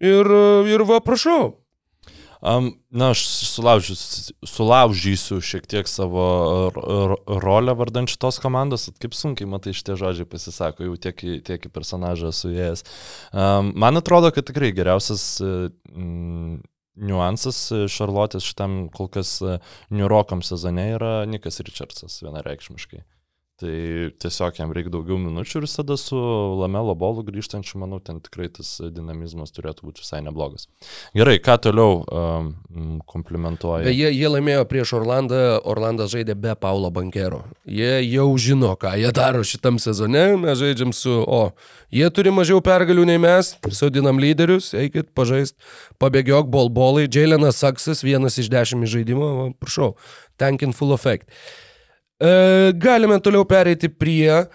ir, 0.00 0.28
e, 0.28 0.44
ir 0.74 0.84
va, 0.88 1.00
prašau. 1.04 1.56
Um, 2.38 2.68
na, 2.94 3.10
aš 3.14 3.24
sulaužysiu, 4.46 5.40
šiek 5.42 5.66
tiek 5.66 5.88
savo 5.90 6.70
rolę 7.42 7.74
vardant 7.74 8.10
šitos 8.10 8.38
komandos, 8.42 8.86
Vat 8.88 9.00
kaip 9.02 9.16
sunkiai, 9.18 9.48
matai, 9.50 9.74
šitie 9.74 9.96
žodžiai 9.98 10.28
pasisako, 10.30 10.86
jau 10.86 10.94
tiek, 10.96 11.18
į- 11.18 11.40
tiek 11.46 11.66
į 11.66 11.72
personažą 11.74 12.30
esu 12.30 12.52
įėjęs. 12.54 12.84
Um, 13.32 13.72
man 13.74 13.98
atrodo, 13.98 14.30
kad 14.34 14.46
tikrai 14.46 14.70
geriausias 14.76 15.26
mm, 15.42 16.60
niuansas 16.98 17.58
Šarlotės 17.90 18.46
šitam 18.46 18.88
kol 18.94 19.06
kas 19.12 19.36
e, 19.42 19.58
niurokam 19.94 20.40
sezone 20.42 20.88
yra 20.96 21.12
Nikas 21.30 21.60
Richardsas 21.62 22.20
vienareikšmiškai. 22.24 23.04
Tai 23.58 23.70
tiesiog 24.22 24.54
jam 24.60 24.70
reikia 24.70 24.92
daugiau 24.94 25.16
minučių 25.18 25.64
ir 25.64 25.64
tada 25.66 25.96
su 25.98 26.18
Lamelo 26.60 26.92
bolu 26.94 27.24
grįžtančiu, 27.26 27.80
manau, 27.82 27.98
ten 27.98 28.20
tikrai 28.22 28.46
tas 28.54 28.76
dinamizmas 28.94 29.50
turėtų 29.50 29.88
būti 29.88 30.04
visai 30.04 30.20
neblogas. 30.22 30.68
Gerai, 31.18 31.40
ką 31.42 31.56
toliau 31.66 31.96
um, 32.06 32.52
komplimentuoja? 33.10 33.88
Beje, 33.90 34.12
jie 34.14 34.30
laimėjo 34.30 34.62
prieš 34.70 34.94
Orlandą, 35.00 35.42
Orlandas 35.66 36.14
žaidė 36.14 36.38
be 36.38 36.54
Paulo 36.54 36.92
Bankero. 36.94 37.42
Jie 37.66 37.98
jau 38.06 38.30
žino, 38.38 38.76
ką 38.78 38.94
jie 39.02 39.10
daro 39.18 39.42
šitam 39.42 39.82
sezone, 39.82 40.28
mes 40.38 40.62
žaidžiam 40.62 40.94
su, 40.94 41.18
o, 41.18 41.50
jie 41.90 42.06
turi 42.14 42.30
mažiau 42.30 42.62
pergalių 42.62 43.10
nei 43.10 43.18
mes, 43.26 43.56
sodinam 43.74 44.22
lyderius, 44.22 44.70
eikit 44.78 45.10
pažaist, 45.18 45.58
pabėgiok 45.98 46.46
bolbolai, 46.46 47.08
Jailenas 47.10 47.58
Saksas, 47.58 48.06
vienas 48.06 48.38
iš 48.38 48.54
dešimt 48.54 48.86
žaidimo, 48.86 49.48
prašau, 49.58 49.96
tankin 50.38 50.70
full 50.70 50.94
effect. 50.94 51.26
E, 52.18 52.30
galime 52.74 53.20
toliau 53.22 53.46
pereiti 53.48 53.88
prie 53.88 54.48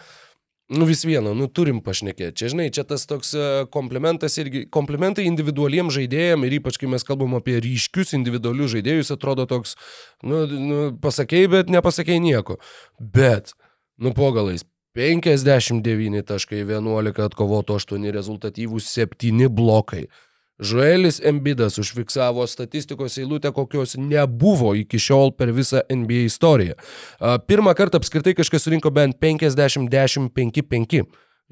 Nu 0.74 0.86
vis 0.88 1.03
viena, 1.03 1.34
nu 1.36 1.45
turim 1.51 1.82
pašnekėti. 1.84 2.34
Čia, 2.39 2.49
žinai, 2.53 2.70
čia 2.74 2.86
tas 2.88 3.03
toks 3.05 3.34
komplimentas 3.74 4.38
irgi, 4.41 4.64
komplimentai 4.74 5.26
individualiem 5.28 5.91
žaidėjim 5.93 6.45
ir 6.47 6.55
ypač 6.57 6.80
kai 6.82 6.88
mes 6.89 7.03
kalbam 7.05 7.36
apie 7.38 7.57
ryškius 7.61 8.16
individualius 8.18 8.72
žaidėjus, 8.74 9.11
atrodo 9.14 9.45
toks, 9.49 9.76
nu, 10.24 10.45
nu 10.47 10.80
pasakėjai, 11.03 11.51
bet 11.51 11.74
nepasakėjai 11.74 12.24
nieko. 12.24 12.57
Bet, 12.97 13.51
nu 14.01 14.16
po 14.16 14.32
galais, 14.34 14.64
59 14.97 16.24
taškai, 16.32 16.64
11 16.64 17.22
atkovoto 17.28 17.78
8 17.78 18.09
rezultatyvūs 18.16 18.88
7 18.95 19.49
blokai. 19.51 20.07
Žuelis 20.64 21.20
Embidas 21.24 21.78
užfiksavo 21.82 22.47
statistikos 22.47 23.18
eilutę, 23.20 23.51
kokios 23.51 23.97
nebuvo 23.99 24.72
iki 24.80 24.99
šiol 24.99 25.34
per 25.36 25.51
visą 25.51 25.84
NBA 25.91 26.24
istoriją. 26.30 26.78
Pirmą 27.47 27.76
kartą 27.76 27.99
apskritai 27.99 28.34
kažkas 28.38 28.64
surinko 28.64 28.91
bent 28.95 29.20
50-10-5-5 29.20 31.03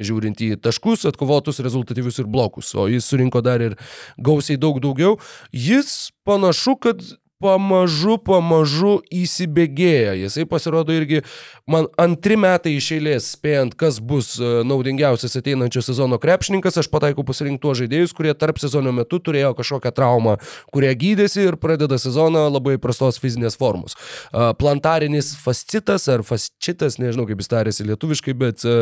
žiūrint 0.02 0.40
į 0.42 0.56
taškus, 0.64 1.04
atkovotus 1.10 1.60
rezultatyvius 1.62 2.22
ir 2.24 2.30
blokus, 2.32 2.72
o 2.76 2.88
jis 2.90 3.06
surinko 3.06 3.42
dar 3.46 3.62
ir 3.62 3.76
gausiai 4.18 4.58
daug 4.58 4.80
daugiau. 4.82 5.18
Jis 5.52 6.12
panašu, 6.26 6.78
kad 6.82 7.04
pamažu, 7.42 8.18
pamažu 8.22 9.00
įsibėgėja. 9.14 10.14
Jisai 10.20 10.46
pasirodo 10.50 10.94
irgi 10.96 11.22
man 11.70 11.88
antri 12.02 12.38
metai 12.40 12.76
iš 12.78 12.92
eilės 12.98 13.32
spėjant, 13.36 13.76
kas 13.80 14.00
bus 14.04 14.34
e, 14.40 14.52
naudingiausias 14.68 15.38
ateinančio 15.40 15.84
sezono 15.86 16.20
krepšininkas, 16.22 16.78
aš 16.82 16.90
pataikau 16.94 17.26
pasirinkti 17.28 17.64
tuos 17.66 17.80
žaidėjus, 17.82 18.14
kurie 18.18 18.34
tarp 18.38 18.62
sezono 18.62 18.94
metu 18.96 19.20
turėjo 19.24 19.54
kažkokią 19.58 19.94
traumą, 19.98 20.38
kurie 20.74 20.92
gydėsi 20.98 21.48
ir 21.48 21.58
pradeda 21.62 22.00
sezoną 22.02 22.48
labai 22.52 22.78
prastos 22.82 23.20
fizinės 23.22 23.58
formos. 23.60 23.98
A, 24.32 24.52
Plantarinis 24.58 25.34
fascitas 25.42 26.08
ar 26.12 26.26
fascitas, 26.28 27.00
nežinau 27.02 27.28
kaip 27.30 27.42
jis 27.42 27.52
tarėsi 27.52 27.88
lietuviškai, 27.90 28.38
bet 28.38 28.66
e, 28.68 28.78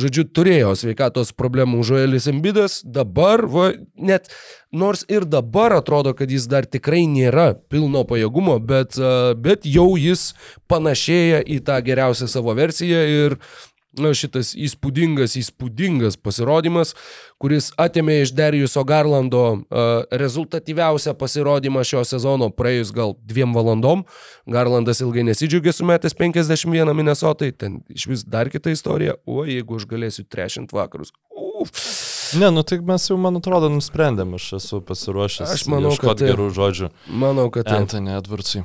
žodžiu, 0.00 0.26
turėjo 0.36 0.74
sveikatos 0.78 1.32
problemų 1.36 1.84
Žoelis 1.86 2.28
Embidas, 2.32 2.80
dabar, 2.84 3.46
va, 3.50 3.70
net 3.96 4.30
nors 4.72 5.04
ir 5.08 5.24
dabar 5.24 5.72
atrodo, 5.76 6.14
kad 6.16 6.30
jis 6.30 6.48
dar 6.50 6.66
tikrai 6.66 7.04
nėra 7.10 7.52
pilno 7.70 8.04
pajėgumo, 8.08 8.58
bet, 8.58 8.98
e, 8.98 9.34
bet 9.38 9.66
jau 9.68 9.94
jis 10.00 10.32
panašėja 10.70 11.44
į 11.46 11.62
tą 11.66 11.80
geriausią 11.86 12.28
savo 12.30 12.54
versiją 12.56 13.06
ir 13.06 13.40
na, 14.00 14.12
šitas 14.16 14.52
įspūdingas, 14.58 15.36
įspūdingas 15.40 16.18
pasirodymas, 16.20 16.94
kuris 17.40 17.70
atėmė 17.80 18.18
iš 18.22 18.32
Dariuso 18.36 18.84
Garlando 18.84 19.42
uh, 19.56 20.04
rezultatyviausią 20.12 21.16
pasirodymą 21.18 21.84
šio 21.86 22.02
sezono 22.08 22.50
praėjus 22.52 22.92
gal 22.96 23.16
dviem 23.24 23.56
valandom. 23.56 24.04
Garlandas 24.52 25.00
ilgai 25.04 25.26
nesidžiaugė 25.30 25.74
sumetęs 25.76 26.16
51 26.18 26.92
Minnesotai, 26.96 27.52
ten 27.56 27.80
iš 27.92 28.08
vis 28.10 28.26
dar 28.28 28.52
kita 28.52 28.74
istorija, 28.74 29.16
o 29.24 29.46
jeigu 29.48 29.80
aš 29.80 29.88
galėsiu 29.90 30.28
trešint 30.28 30.76
vakarus. 30.76 31.14
Uf. 31.32 32.15
Ne, 32.34 32.50
nu 32.50 32.62
tai 32.62 32.80
mes 32.82 33.06
jau, 33.08 33.16
man 33.20 33.38
atrodo, 33.38 33.70
nusprendėm, 33.72 34.34
aš 34.38 34.56
esu 34.60 34.80
pasiruošęs. 34.84 35.54
Aš 35.54 35.66
manau, 35.70 35.94
kad 36.00 36.18
taip. 36.18 36.32
gerų 36.32 36.50
žodžių. 36.56 36.90
Manau, 37.22 37.48
kad 37.54 37.68
taip. 37.68 37.84
Anthony 37.84 38.16
Edwardsui. 38.16 38.64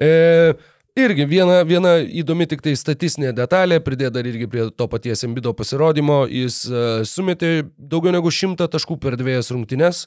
e, 0.00 0.54
irgi 0.98 1.26
viena, 1.28 1.60
viena 1.68 1.94
įdomi 2.02 2.46
tik 2.48 2.64
tai 2.64 2.72
statistinė 2.78 3.34
detalė, 3.36 3.78
pridė 3.84 4.10
dar 4.14 4.26
irgi 4.28 4.48
prie 4.50 4.66
to 4.76 4.88
paties 4.90 5.24
Embido 5.28 5.52
pasirodymo, 5.56 6.22
jis 6.30 6.62
e, 6.66 6.86
sumetė 7.08 7.52
daugiau 7.76 8.14
negu 8.16 8.32
šimtą 8.32 8.68
taškų 8.72 8.98
per 9.02 9.18
dviejas 9.20 9.52
rungtynes 9.54 10.06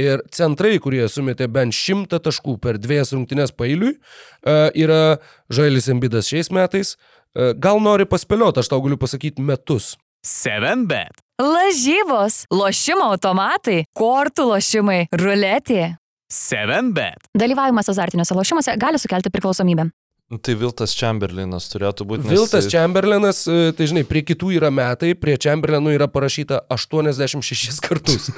ir 0.00 0.24
centrai, 0.34 0.76
kurie 0.82 1.04
sumetė 1.12 1.50
bent 1.52 1.76
šimtą 1.76 2.22
taškų 2.24 2.58
per 2.64 2.80
dviejas 2.80 3.14
rungtynes 3.16 3.54
pailiui, 3.56 3.94
e, 3.94 4.58
yra 4.84 5.18
Žailis 5.52 5.88
Embidas 5.92 6.32
šiais 6.32 6.52
metais. 6.54 6.96
E, 7.36 7.52
gal 7.54 7.80
nori 7.84 8.08
paspėlioti, 8.08 8.62
aš 8.62 8.72
tau 8.72 8.80
galiu 8.84 9.00
pasakyti 9.00 9.44
metus. 9.44 9.96
7bet. 10.26 11.20
Lažybos, 11.38 12.44
lošimo 12.50 13.06
automatai, 13.12 13.84
kortų 13.96 14.48
lošimai, 14.52 15.04
ruletė. 15.14 15.96
7bet. 16.32 17.28
Dalyvavimas 17.38 17.88
azartiniuose 17.88 18.34
lošimuose 18.36 18.74
gali 18.76 18.98
sukelti 19.00 19.30
priklausomybę. 19.32 19.88
Nu, 20.28 20.36
Tai 20.44 20.54
Viltas 20.60 20.92
Chamberlainas 20.92 21.70
turėtų 21.72 22.04
būti. 22.04 22.26
nes- 22.26 22.34
Viltas 22.34 22.66
Chamberlainas, 22.68 23.46
e, 23.48 23.72
tai 23.72 23.86
žinai, 23.88 24.04
prie 24.04 24.20
kitų 24.22 24.50
yra 24.58 24.68
metai, 24.70 25.14
prie 25.14 25.38
Chamberlainų 25.40 25.94
yra 25.96 26.06
parašyta 26.06 26.66
86 26.68 27.80
kartus. 27.80 28.28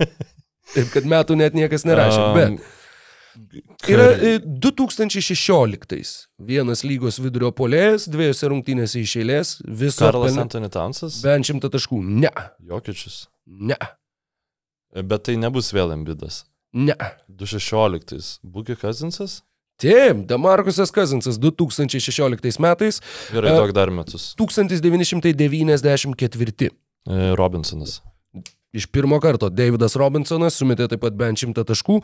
Taip, 0.74 0.90
kad 0.90 1.04
metų 1.04 1.36
net 1.38 1.54
niekas 1.54 1.84
nerašė. 1.86 2.18
Am, 2.18 2.34
Bet 2.34 2.66
yra 3.88 4.12
e, 4.18 4.38
2016. 4.38 6.28
Vienas 6.38 6.82
lygos 6.84 7.18
vidurio 7.22 7.50
polėjas, 7.56 8.08
dviejose 8.10 8.48
rungtynėse 8.52 9.00
iš 9.02 9.16
eilės, 9.22 9.48
viso 9.66 10.04
Karlas 10.04 10.30
pelnė 10.32 10.42
Anthony 10.46 10.68
Townsas. 10.72 11.20
bent 11.24 11.44
šimtą 11.48 11.68
taškų. 11.74 11.98
Ne, 12.24 12.32
Jokičius. 12.70 13.16
ne, 13.46 13.76
Bet 15.06 15.22
tai 15.28 15.36
nebus 15.38 15.72
vėl 15.72 15.92
Embidas. 15.94 16.44
ne. 16.74 16.94
2016. 17.28 18.40
Būki 18.44 18.76
Kazinsas? 18.78 19.42
Taip, 19.80 20.26
Damarkusas 20.28 20.90
Kazinsas 20.92 21.38
2016 21.40 22.58
metais, 22.60 23.00
Gerai, 23.32 23.50
E, 23.54 23.56
daug 23.56 23.72
dar 23.72 23.88
metus. 23.90 24.34
1994. 24.36 26.70
E, 27.08 27.34
Robinsonas. 27.34 28.02
Iš 28.76 28.84
pirmo 28.94 29.16
karto 29.22 29.46
Davidas 29.50 29.96
Robinsonas 29.98 30.54
sumetė 30.60 30.86
taip 30.92 31.00
pat 31.02 31.14
bent 31.18 31.36
100 31.42 31.64
taškų 31.72 31.96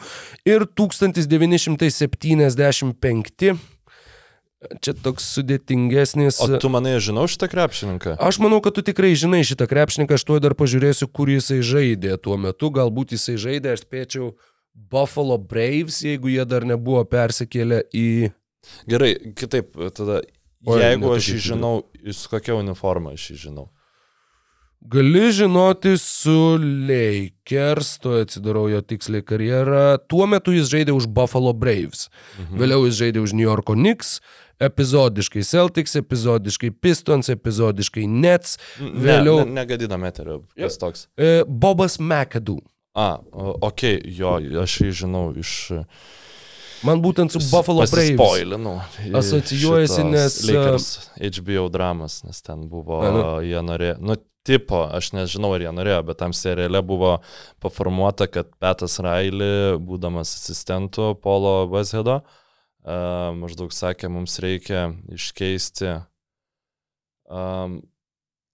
ir 0.49 0.61
1975. 0.67 3.57
Čia 4.83 4.93
toks 4.99 5.23
sudėtingesnis. 5.37 6.41
O 6.43 6.45
tu 6.59 6.69
manai, 6.73 6.97
žinau 7.03 7.27
šitą 7.31 7.47
krepšininką? 7.53 8.17
Aš 8.19 8.39
manau, 8.43 8.59
kad 8.65 8.73
tu 8.75 8.83
tikrai 8.83 9.13
žinai 9.19 9.43
šitą 9.47 9.67
krepšininką, 9.71 10.15
aš 10.17 10.25
tuo 10.27 10.37
dar 10.43 10.55
pažiūrėsiu, 10.59 11.07
kur 11.13 11.27
jisai 11.31 11.61
žaidė 11.63 12.17
tuo 12.19 12.37
metu. 12.41 12.71
Galbūt 12.75 13.13
jisai 13.15 13.37
žaidė, 13.39 13.73
aš 13.77 13.81
spėčiau, 13.85 14.33
Buffalo 14.75 15.39
Braves, 15.39 16.03
jeigu 16.05 16.29
jie 16.33 16.45
dar 16.49 16.65
nebuvo 16.69 17.05
persikėlę 17.09 17.83
į... 17.95 18.31
Gerai, 18.91 19.15
kitaip, 19.39 19.71
tada, 19.95 20.21
Oi, 20.67 20.81
jeigu 20.83 21.15
aš 21.15 21.31
jį 21.31 21.39
žinau, 21.53 21.75
su 22.11 22.27
kokia 22.33 22.59
uniforma 22.59 23.15
aš 23.15 23.31
jį 23.31 23.37
žinau. 23.47 23.67
Gali 24.87 25.33
žinoti 25.33 25.97
su 25.99 26.59
Lakers, 26.89 27.99
to 27.99 28.13
atsidarau 28.21 28.69
jo 28.71 28.81
tiksliai 28.87 29.25
karjerą. 29.27 29.97
Tuo 30.07 30.27
metu 30.31 30.55
jis 30.55 30.69
žaidė 30.71 30.95
už 30.95 31.09
Buffalo 31.11 31.51
Braves. 31.53 32.07
Mhm. 32.39 32.61
Vėliau 32.61 32.85
jis 32.87 33.01
žaidė 33.01 33.23
už 33.25 33.35
New 33.35 33.47
Yorko 33.49 33.75
Knicks, 33.75 34.21
epizodiškai 34.63 35.43
Celtics, 35.45 35.97
epizodiškai 35.99 36.71
Pistons, 36.71 37.29
epizodiškai 37.35 38.07
Nets. 38.07 38.59
Vėliau 38.79 39.41
Ne, 39.43 39.49
ne, 39.51 39.57
negadinam 39.61 40.05
eterio, 40.07 40.43
kas 40.57 40.79
toks. 40.79 41.09
e, 41.19 41.43
Bobas 41.49 41.99
McAdoo. 41.99 42.61
A, 42.95 43.19
okei, 43.61 43.99
okay, 43.99 44.15
jo, 44.17 44.37
aš 44.63 44.79
jį 44.81 44.93
žinau 45.03 45.27
iš... 45.37 45.73
Man 46.85 47.01
būtent 47.03 47.33
su 47.33 47.41
Buffalo 47.51 47.83
Braves. 47.83 48.15
Paspoilinau. 48.17 48.79
Asocijuojasi, 49.19 50.05
nes, 50.05 50.39
Lakers 50.47 51.11
HBO 51.19 51.69
dramas, 51.73 52.23
nes 52.25 52.41
ten 52.45 52.69
buvo, 52.71 53.01
A, 53.03 53.11
nu. 53.11 53.23
jie 53.45 53.61
norėjo, 53.65 53.99
nu, 54.01 54.17
tipo, 54.47 54.85
aš 54.87 55.11
nežinau, 55.17 55.51
ar 55.57 55.65
jie 55.65 55.73
norėjo, 55.75 56.01
bet 56.09 56.21
tam 56.23 56.35
seriale 56.37 56.83
buvo 56.87 57.17
paformuota, 57.63 58.29
kad 58.31 58.53
Petas 58.63 58.99
Raili, 59.03 59.77
būdamas 59.83 60.37
asistentu 60.39 61.13
Polo 61.23 61.59
Westhedo, 61.73 62.21
uh, 62.23 63.35
maždaug 63.39 63.75
sakė, 63.75 64.11
mums 64.13 64.39
reikia 64.43 64.89
iškeisti 65.17 65.93
um, 67.27 67.81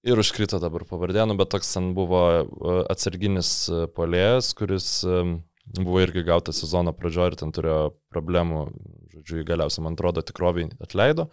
ir 0.03 0.19
užkrito 0.19 0.61
dabar 0.63 0.87
pavardė, 0.89 1.27
nu, 1.29 1.37
bet 1.39 1.53
toks 1.53 1.75
ten 1.77 1.93
buvo 1.99 2.25
uh, 2.43 2.83
atsarginis 2.93 3.53
uh, 3.71 3.85
polėjas, 3.93 4.53
kuris 4.59 5.03
um, 5.07 5.41
buvo 5.79 6.01
irgi 6.03 6.25
gautas 6.27 6.59
sezono 6.63 6.95
pradžioje 6.97 7.33
ir 7.33 7.39
ten 7.45 7.53
turėjo 7.55 7.93
problemų, 8.13 8.65
žodžiu, 9.13 9.45
galiausiai, 9.49 9.85
man 9.87 9.97
atrodo, 9.97 10.25
tikroviai 10.27 10.73
atleido, 10.83 11.29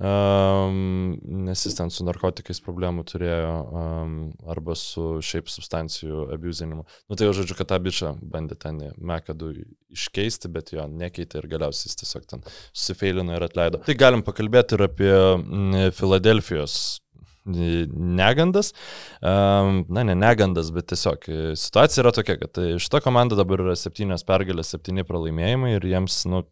um, 0.00 1.16
nes 1.46 1.62
jis 1.66 1.76
ten 1.78 1.92
su 1.92 2.04
narkotikais 2.06 2.60
problemų 2.64 3.06
turėjo 3.08 3.54
um, 3.64 4.18
arba 4.48 4.76
su 4.78 5.22
šiaip 5.24 5.48
substancijų 5.52 6.26
abuzinimu. 6.36 6.84
Nu 7.08 7.18
tai 7.18 7.28
jau 7.28 7.36
žodžiu, 7.40 7.56
kad 7.58 7.70
tą 7.72 7.80
bičią 7.82 8.12
bandė 8.20 8.58
ten 8.60 8.82
Mekadų 8.96 9.52
iškeisti, 9.96 10.50
bet 10.52 10.74
jo 10.74 10.84
nekeitė 10.90 11.40
ir 11.40 11.50
galiausiai 11.56 11.90
jis 11.90 12.00
tiesiog 12.02 12.28
ten 12.28 12.44
susifeilino 12.72 13.36
ir 13.36 13.48
atleido. 13.48 13.82
Tai 13.86 13.98
galim 13.98 14.26
pakalbėti 14.26 14.76
ir 14.76 14.86
apie 14.90 15.12
mm, 15.14 15.90
Filadelfijos 15.96 17.00
negandas. 17.46 18.72
Um, 19.20 19.84
na, 19.88 20.02
ne 20.02 20.16
negandas, 20.18 20.72
bet 20.74 20.88
tiesiog 20.90 21.28
e, 21.30 21.38
situacija 21.58 22.02
yra 22.02 22.12
tokia, 22.14 22.36
kad 22.40 22.58
e, 22.58 22.74
šita 22.82 23.00
komanda 23.04 23.38
dabar 23.38 23.62
yra 23.62 23.76
septynios 23.78 24.26
pergalės, 24.26 24.72
septyni 24.74 25.06
pralaimėjimai 25.06 25.76
ir 25.76 25.86
jiems, 25.86 26.24
nu, 26.30 26.42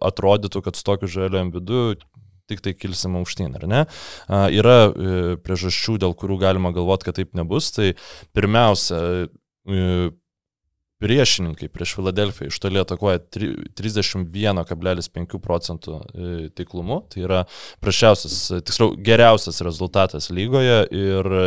atrodytų, 0.00 0.62
kad 0.64 0.78
su 0.78 0.84
tokiu 0.86 1.08
žaliu 1.10 1.42
vidu 1.54 1.80
tik 2.50 2.64
tai 2.64 2.74
kilsim 2.76 3.18
aukštyn, 3.20 3.56
ar 3.60 3.68
ne? 3.70 3.82
A, 4.28 4.46
yra 4.52 4.78
e, 4.90 5.20
priežasčių, 5.44 5.98
dėl 6.04 6.16
kurių 6.18 6.40
galima 6.42 6.74
galvoti, 6.76 7.08
kad 7.08 7.20
taip 7.20 7.36
nebus. 7.38 7.70
Tai 7.76 7.92
pirmiausia, 8.36 9.28
e, 9.70 10.10
priešininkai 11.00 11.68
prieš 11.72 11.94
Filadelfiją 11.96 12.50
iš 12.50 12.58
toli 12.60 12.80
atakuoja 12.80 13.20
tri- 13.32 13.54
31,5 13.78 15.38
procentų 15.40 15.96
e, 15.96 16.32
taiklumu. 16.56 17.00
Tai 17.12 17.22
yra 17.24 17.40
prašiausias, 17.80 18.36
e, 18.52 18.60
tiksliau, 18.68 18.92
geriausias 19.08 19.62
rezultatas 19.64 20.28
lygoje 20.34 20.82
ir 20.92 21.30
e, 21.40 21.46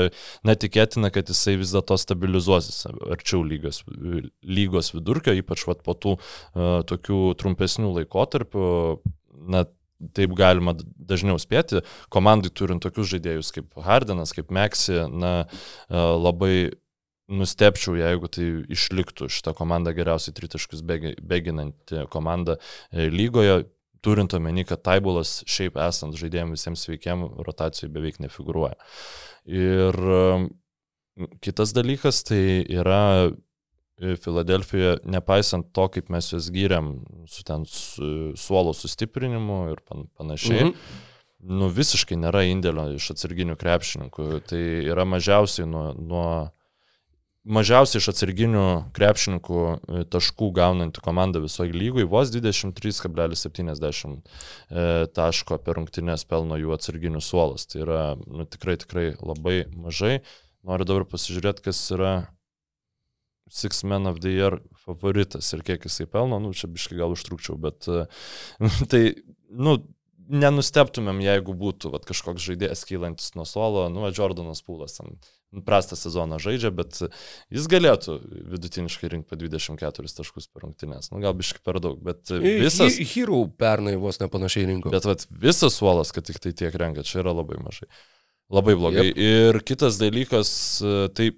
netikėtina, 0.50 1.14
kad 1.14 1.30
jisai 1.30 1.56
vis 1.62 1.76
dėlto 1.76 2.00
stabilizuosis 2.02 2.88
arčiau 3.14 3.44
lygos, 3.46 3.84
lygos 4.42 4.94
vidurkio, 4.96 5.38
ypač 5.38 5.68
vat, 5.70 5.84
po 5.84 5.94
tų 5.94 6.14
uh, 6.16 6.82
tokių 6.88 7.20
trumpesnių 7.40 7.92
laikotarpių. 7.98 8.68
Na, 9.54 9.66
taip 10.18 10.36
galima 10.38 10.76
dažniau 10.78 11.40
spėti. 11.42 11.84
Komandai 12.14 12.52
turint 12.54 12.84
tokius 12.84 13.12
žaidėjus 13.14 13.52
kaip 13.56 13.84
Hardenas, 13.86 14.34
kaip 14.36 14.52
Meksi, 14.54 15.04
na, 15.12 15.34
e, 15.90 15.98
labai 15.98 16.56
nustepčiau, 17.34 17.96
jeigu 17.98 18.30
tai 18.32 18.48
išliktų 18.74 19.30
šitą 19.32 19.54
komandą 19.58 19.94
geriausiai 19.96 20.36
tritaškus 20.36 20.84
bėgi- 20.86 21.16
bėginanti 21.24 22.04
komanda 22.14 22.58
e, 22.92 23.08
lygoje, 23.10 23.64
turint 24.04 24.36
omeny, 24.36 24.66
kad 24.68 24.84
Taibulas 24.84 25.42
šiaip 25.48 25.78
esant 25.80 26.18
žaidėjim 26.20 26.52
visiems 26.58 26.84
sveikiem 26.84 27.24
rotacijai 27.48 27.88
beveik 27.94 28.20
nefiguruoja. 28.20 28.76
Ir 29.48 29.96
kitas 31.44 31.74
dalykas 31.76 32.24
tai 32.28 32.44
yra 32.68 33.32
Filadelfijoje, 34.24 34.98
nepaisant 35.10 35.70
to, 35.76 35.88
kaip 35.96 36.10
mes 36.14 36.32
juos 36.34 36.50
gyriam 36.54 36.96
su 37.30 37.44
ten 37.48 37.66
su, 37.70 38.34
suolo 38.40 38.74
sustiprinimu 38.78 39.60
ir 39.74 39.82
pan, 39.88 40.08
panašiai, 40.20 40.70
Mhm. 40.70 41.00
nu 41.60 41.70
visiškai 41.70 42.16
nėra 42.20 42.46
indėlio 42.48 42.90
iš 42.96 43.12
atsarginių 43.16 43.56
krepšininkų. 43.60 44.28
Tai 44.48 44.62
yra 44.92 45.04
mažiausiai 45.06 45.68
nuo, 45.68 45.94
nuo 45.98 46.28
mažiausiai 47.44 48.00
iš 48.00 48.08
atsarginių 48.14 48.68
krepšininkų 48.96 49.58
e, 49.74 50.04
taškų 50.08 50.48
gaunanti 50.56 51.02
komanda 51.04 51.42
visoje 51.44 51.74
lygoje, 51.76 52.08
vos 52.08 52.32
23,70 52.32 54.22
e, 54.72 55.06
taško 55.12 55.58
per 55.64 55.76
rungtynės 55.80 56.24
pelno 56.30 56.56
jų 56.60 56.72
atsarginių 56.78 57.22
suolas. 57.24 57.68
Tai 57.68 57.84
yra 57.84 58.04
nu, 58.24 58.46
tikrai, 58.48 58.78
tikrai 58.80 59.10
labai 59.20 59.66
mažai. 59.76 60.22
Noriu 60.64 60.88
dabar 60.88 61.04
pasižiūrėti, 61.12 61.66
kas 61.66 61.82
yra 61.92 62.14
Six 63.54 63.84
Men 63.86 64.10
of 64.10 64.22
the 64.24 64.34
Year 64.34 64.60
favoritas 64.84 65.52
ir 65.54 65.62
kiek 65.66 65.86
jisai 65.86 66.08
pelno, 66.10 66.40
nu 66.42 66.54
čia 66.58 66.72
biškai 66.72 66.98
gal 66.98 67.14
užtrukčiau, 67.14 67.60
bet 67.62 67.86
e, 67.92 68.06
tai, 68.92 69.04
nu, 69.54 69.78
nenusteptumėm, 70.34 71.22
jeigu 71.24 71.54
būtų 71.58 71.92
vat, 71.94 72.06
kažkoks 72.08 72.44
žaidėjas 72.48 72.84
kylantis 72.88 73.34
nuo 73.38 73.46
suolo, 73.48 73.86
nu, 73.92 74.06
Jordanas 74.16 74.64
Pūlas 74.66 74.98
ten 74.98 75.18
prastą 75.68 75.98
sezoną 76.00 76.40
žaidžia, 76.42 76.72
bet 76.74 76.98
jis 77.54 77.68
galėtų 77.70 78.16
vidutiniškai 78.56 79.12
rinkti 79.12 79.30
po 79.30 79.38
24 79.38 80.16
taškus 80.18 80.50
per 80.50 80.66
rungtynės. 80.66 81.12
Nu, 81.14 81.22
gal 81.22 81.36
biškai 81.38 81.62
per 81.66 81.78
daug, 81.84 82.00
bet 82.02 82.32
visas... 82.34 82.98
Hy- 82.98 83.06
Hero 83.12 83.44
pernai 83.60 83.94
vos 84.02 84.18
nepanašiai 84.24 84.72
rinko. 84.72 84.90
Bet 84.94 85.06
vat, 85.06 85.28
visas 85.30 85.78
suolas, 85.78 86.14
kad 86.16 86.26
tik 86.26 86.42
tai 86.42 86.56
tiek 86.58 86.74
renka, 86.82 87.06
čia 87.06 87.22
yra 87.22 87.36
labai 87.38 87.60
mažai. 87.62 87.92
Labai 88.54 88.74
blogai. 88.80 89.08
Yep. 89.12 89.22
Ir 89.22 89.62
kitas 89.66 90.00
dalykas, 90.02 90.50
e, 90.82 90.96
tai 91.14 91.30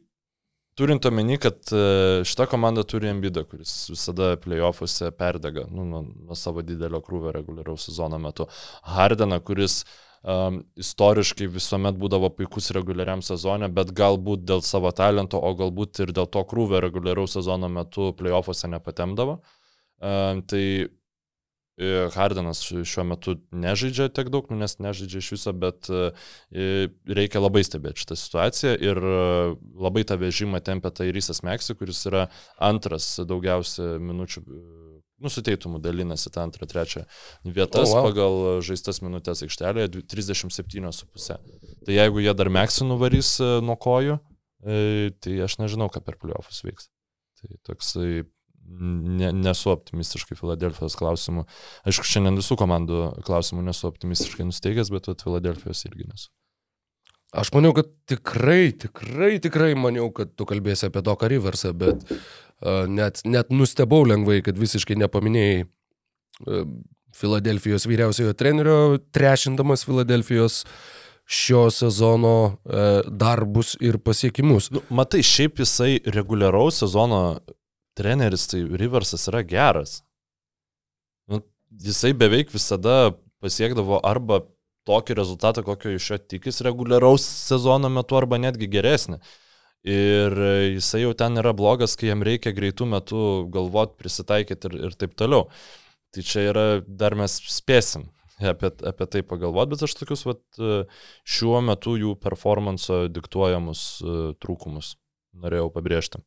turint 0.76 1.06
omeny, 1.08 1.38
kad 1.42 1.60
e, 1.72 1.84
šita 2.28 2.48
komanda 2.52 2.84
turi 2.84 3.10
ambidą, 3.10 3.46
kuris 3.48 3.74
visada 3.92 4.34
playoffuose 4.44 5.12
perdega 5.16 5.66
nu, 5.72 5.86
nuo, 5.88 6.02
nuo 6.04 6.36
savo 6.40 6.64
didelio 6.66 7.02
krūvio 7.06 7.32
reguliaraus 7.36 7.88
sezono 7.90 8.20
metu. 8.22 8.48
Hardeną, 8.96 9.40
kuris 9.46 9.84
um, 10.26 10.60
istoriškai 10.80 11.48
visuomet 11.54 11.98
būdavo 12.00 12.32
puikus 12.36 12.72
reguliariam 12.76 13.24
sezonė, 13.26 13.70
bet 13.74 13.94
galbūt 13.96 14.44
dėl 14.50 14.64
savo 14.66 14.92
talento, 14.96 15.40
o 15.40 15.54
galbūt 15.58 16.04
ir 16.06 16.14
dėl 16.18 16.30
to 16.32 16.44
krūvio 16.50 16.84
reguliaraus 16.84 17.38
sezono 17.38 17.72
metu 17.72 18.12
playoffuose 18.20 18.72
nepatemdavo. 18.76 19.40
Um, 20.04 20.44
tai 20.44 20.66
Hardenas 22.16 22.62
šiuo 22.64 23.04
metu 23.04 23.36
nežaidžia 23.52 24.08
tiek 24.16 24.30
daug, 24.32 24.48
nu, 24.52 24.60
nes 24.62 24.78
nežaidžia 24.80 25.20
iš 25.20 25.32
viso, 25.36 25.52
bet 25.60 25.90
e, 25.92 26.06
reikia 27.04 27.42
labai 27.44 27.66
stebėti 27.68 28.06
šitą 28.06 28.16
situaciją 28.20 28.76
ir 28.80 29.02
e, 29.04 29.18
labai 29.84 30.06
tą 30.08 30.16
vežimą 30.22 30.62
tempia 30.64 30.94
Tairysas 30.96 31.44
Meksi, 31.44 31.76
kuris 31.76 32.00
yra 32.08 32.30
antras 32.64 33.10
daugiausia 33.28 33.98
minučių, 34.00 34.46
e, 34.46 34.86
nusiteitumų 35.24 35.80
dalinasi 35.84 36.32
tą 36.34 36.44
antrą, 36.46 36.68
trečią 36.70 37.06
vietas 37.44 37.92
oh, 37.92 38.00
wow. 38.00 38.08
pagal 38.10 38.40
žaistas 38.66 39.02
minutės 39.04 39.44
aikštelėje 39.46 39.92
dvi- 39.94 40.06
37,5. 40.16 41.38
Tai 41.86 42.00
jeigu 42.00 42.24
jie 42.24 42.34
dar 42.36 42.52
Meksi 42.52 42.88
nuvarys 42.88 43.36
e, 43.44 43.52
nuo 43.66 43.78
kojų, 43.80 44.20
e, 44.64 45.12
tai 45.24 45.38
aš 45.48 45.60
nežinau, 45.64 45.92
ką 45.92 46.04
per 46.04 46.20
pliuofus 46.22 46.64
veiks. 46.68 46.90
Tai 47.40 47.52
toksai 47.68 48.24
ne, 48.66 49.32
nesu 49.34 49.72
optimistiškai 49.74 50.38
Filadelfijos 50.40 50.98
klausimų. 51.00 51.46
Aišku, 51.88 52.08
šiandien 52.08 52.40
visų 52.40 52.58
komandų 52.60 53.04
klausimų 53.28 53.66
nesu 53.68 53.88
optimistiškai 53.90 54.48
nusteigęs, 54.48 54.92
bet 54.94 55.10
vat 55.12 55.24
Filadelfijos 55.26 55.86
irgi 55.90 56.10
nesu. 56.10 56.32
Aš 57.36 57.52
maniau, 57.52 57.74
kad 57.76 57.90
tikrai, 58.08 58.72
tikrai, 58.80 59.36
tikrai 59.44 59.74
maniau, 59.76 60.08
kad 60.16 60.32
tu 60.40 60.48
kalbėsi 60.48 60.88
apie 60.88 61.02
Doką 61.04 61.28
Riversą, 61.32 61.74
bet 61.76 62.06
uh, 62.08 62.86
net, 62.88 63.20
net 63.28 63.52
nustebau 63.52 64.06
lengvai, 64.08 64.40
kad 64.46 64.60
visiškai 64.60 64.96
nepaminėjai 65.04 65.66
uh, 65.66 66.70
Filadelfijos 67.16 67.88
vyriausiojo 67.88 68.36
trenerio, 68.40 68.78
trešindamas 69.16 69.84
Filadelfijos 69.88 70.62
šio 71.26 71.66
sezono 71.74 72.36
uh, 72.46 73.04
darbus 73.10 73.74
ir 73.84 74.00
pasiekimus. 74.00 74.70
Nu, 74.72 74.86
matai, 74.96 75.24
šiaip 75.26 75.60
jisai 75.64 75.98
reguliaraus 76.16 76.80
sezono 76.86 77.22
treneris, 77.98 78.48
tai 78.52 78.64
Riversas 78.80 79.28
yra 79.32 79.42
geras. 79.48 80.00
Nu, 81.32 81.42
jisai 81.82 82.14
beveik 82.18 82.54
visada 82.54 83.16
pasiekdavo 83.44 84.02
arba 84.06 84.44
tokį 84.86 85.18
rezultatą, 85.18 85.64
kokio 85.66 85.96
iš 85.96 86.12
jo 86.12 86.20
tikis 86.34 86.62
reguliaraus 86.66 87.26
sezono 87.26 87.90
metu, 87.90 88.18
arba 88.20 88.40
netgi 88.42 88.70
geresnį. 88.70 89.20
Ir 89.86 90.34
jisai 90.76 91.04
jau 91.04 91.14
ten 91.18 91.38
yra 91.38 91.54
blogas, 91.58 91.94
kai 91.98 92.10
jam 92.10 92.26
reikia 92.26 92.54
greitų 92.58 92.88
metų 92.90 93.24
galvot, 93.54 93.98
prisitaikyti 94.02 94.72
ir, 94.72 94.78
ir 94.90 94.98
taip 94.98 95.14
toliau. 95.18 95.50
Tai 96.14 96.24
čia 96.26 96.48
yra, 96.50 96.66
dar 96.88 97.18
mes 97.18 97.38
spėsim 97.52 98.08
apie, 98.40 98.72
apie 98.88 99.08
tai 99.12 99.22
pagalvoti, 99.28 99.74
bet 99.76 99.86
aš 99.86 99.98
tokius 100.00 100.26
vat, 100.28 100.42
šiuo 101.28 101.62
metu 101.66 101.96
jų 102.00 102.16
performanso 102.22 103.06
diktuojamus 103.12 103.84
e, 104.02 104.16
trūkumus 104.42 104.96
norėjau 105.44 105.70
pabrėžti. 105.76 106.22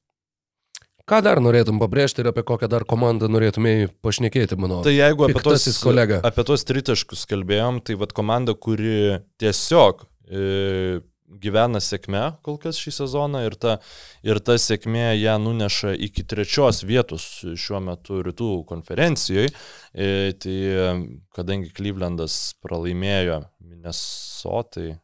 Ką 1.08 1.22
dar 1.24 1.40
norėtum 1.40 1.78
pabrėžti 1.80 2.20
ir 2.20 2.28
apie 2.32 2.42
kokią 2.44 2.68
dar 2.68 2.84
komandą 2.88 3.30
norėtumėjai 3.32 3.88
pašnekėti, 4.04 4.58
mano? 4.60 4.82
Tai 4.84 4.92
jeigu 4.92 5.24
apie 5.24 5.40
tos, 5.40 5.64
kolega. 5.80 6.18
apie 6.28 6.44
tos 6.44 6.66
tritaškus 6.68 7.24
kalbėjom, 7.30 7.80
tai 7.80 7.96
vad 7.96 8.12
komanda, 8.16 8.52
kuri 8.52 9.16
tiesiog 9.40 10.04
e, 10.28 11.00
gyvena 11.40 11.80
sėkme 11.80 12.22
kol 12.44 12.58
kas 12.60 12.76
šį 12.80 12.92
sezoną 12.98 13.42
ir 13.46 13.56
ta, 13.60 13.78
ir 14.26 14.40
ta 14.44 14.58
sėkmė 14.60 15.14
ją 15.16 15.38
nuneša 15.40 15.94
iki 16.08 16.26
trečios 16.28 16.82
vietos 16.88 17.26
šiuo 17.56 17.80
metu 17.88 18.20
rytų 18.26 18.52
konferencijoje. 18.68 19.48
E, 19.94 20.36
tai 20.36 20.56
e, 20.68 20.88
kadangi 21.36 21.72
Klyvlendas 21.72 22.38
pralaimėjo 22.64 23.46
Minnesotai, 23.64 24.98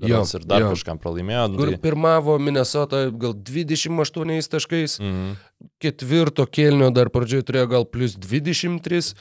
Jo, 0.00 0.08
berods 0.08 0.34
ir 0.34 0.44
dar 0.48 0.64
jo. 0.64 0.70
kažkam 0.72 0.98
pralaimėjo. 0.98 1.44
nu 1.52 1.60
Kur 1.60 1.70
Tai, 1.70 1.78
pirmavo 1.84 2.38
Minnesota 2.40 3.04
gal 3.10 3.34
28 3.36 4.48
taškais, 4.54 4.96
mm, 5.02 5.34
ketvirto 5.82 6.46
kelnio 6.48 6.88
dar 6.94 7.10
pradžioje 7.12 7.46
turėjo 7.50 7.68
gal 7.74 7.86
plus 7.86 8.16
23. 8.16 9.12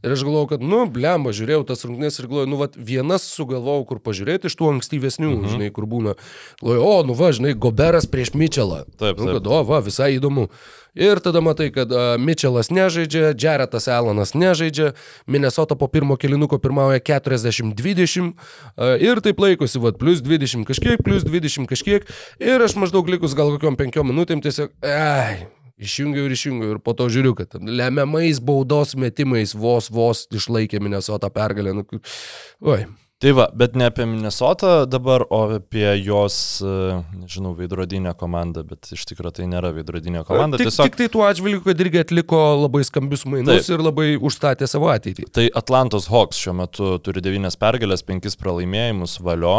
Ir 0.00 0.14
aš 0.14 0.24
galvojau, 0.24 0.48
kad, 0.54 0.62
nu, 0.64 0.84
blemba, 0.88 1.34
žiūrėjau 1.36 1.64
tas 1.68 1.84
rungtynes 1.84 2.16
ir 2.16 2.28
galvojau, 2.30 2.48
nu, 2.48 2.58
vat, 2.62 2.76
vienas 2.76 3.26
sugalvojau, 3.28 3.84
kur 3.90 4.00
pažiūrėti 4.00 4.48
iš 4.48 4.56
tų 4.56 4.74
ankstyvesnių, 4.76 5.30
mhm. 5.34 5.50
Žinai, 5.54 5.70
kur 5.76 5.84
būna. 5.90 6.16
Galvojau, 6.62 6.86
o, 6.88 7.06
nu, 7.10 7.16
va, 7.18 7.32
žinai, 7.36 7.52
Goberas 7.52 8.08
prieš 8.08 8.32
Mitchellą. 8.32 8.86
Taip, 8.96 9.20
Nu, 9.20 9.26
taip. 9.26 9.34
kad, 9.40 9.50
o, 9.50 9.60
va, 9.68 9.82
visai 9.84 10.14
įdomu. 10.16 10.48
Ir 10.98 11.20
tada 11.22 11.38
matai, 11.44 11.68
kad 11.70 11.92
uh, 11.94 12.16
Mitchellas 12.18 12.72
nežaidžia, 12.74 13.30
Jaretas 13.38 13.86
Alanas 13.92 14.32
nežaidžia, 14.34 14.94
Minnesota 15.30 15.76
po 15.78 15.86
pirmo 15.86 16.16
kilinuko 16.18 16.58
pirmauja 16.58 16.98
40-20 16.98 18.32
uh, 18.32 18.96
ir 18.98 19.22
taip 19.22 19.38
laikosi, 19.38 19.78
va, 19.78 19.92
plus 19.94 20.24
20 20.24 20.66
kažkiek, 20.66 21.04
plus 21.06 21.22
20 21.28 21.70
kažkiek. 21.70 22.08
Ir 22.42 22.66
aš 22.66 22.74
maždaug 22.80 23.06
likus 23.06 23.38
gal 23.38 23.54
kokiom 23.54 23.78
penkiom 23.78 24.10
minutėm 24.10 24.42
tiesiog, 24.42 24.74
ai, 24.82 25.46
Išjungiau 25.80 26.28
ir 26.28 26.36
išjungiau 26.36 26.74
ir 26.76 26.80
po 26.84 26.94
to 26.96 27.08
žiūriu, 27.12 27.34
kad 27.38 27.56
lemiamais 27.60 28.40
baudos 28.44 28.96
metimais 29.00 29.54
vos 29.56 29.88
vos 29.92 30.26
išlaikė 30.28 30.82
Minnesota 30.82 31.32
pergalę. 31.32 31.72
Nu, 31.80 31.86
oi, 32.68 32.84
Tai 33.20 33.34
va, 33.36 33.44
bet 33.52 33.74
ne 33.76 33.84
apie 33.90 34.06
Minnesotą 34.08 34.86
dabar, 34.88 35.26
o 35.28 35.42
apie 35.58 35.84
jos, 36.00 36.36
e, 36.64 37.00
nežinau, 37.20 37.50
veidrodinę 37.58 38.14
komandą, 38.16 38.62
bet 38.64 38.88
iš 38.96 39.02
tikrųjų 39.10 39.34
tai 39.36 39.48
nėra 39.50 39.74
veidrodinė 39.76 40.22
komanda. 40.24 40.56
tik, 40.56 40.70
Tiesiog 40.70 40.88
tik 40.88 40.96
tai 40.96 41.08
tuo 41.12 41.26
atžvilgiu, 41.28 41.60
kad 41.66 41.82
irgi 41.84 42.00
atliko 42.00 42.40
labai 42.62 42.80
skambius 42.88 43.26
mainus 43.28 43.66
Taip. 43.66 43.74
ir 43.76 43.84
labai 43.84 44.06
užstatė 44.16 44.64
savo 44.72 44.88
ateitį. 44.88 45.28
Tai 45.36 45.44
Atlantos 45.60 46.08
Hawks 46.08 46.40
šiuo 46.40 46.56
metu 46.62 46.94
turi 47.04 47.20
9 47.20 47.60
pergalės, 47.60 48.06
5 48.08 48.40
pralaimėjimus 48.40 49.18
valio. 49.20 49.58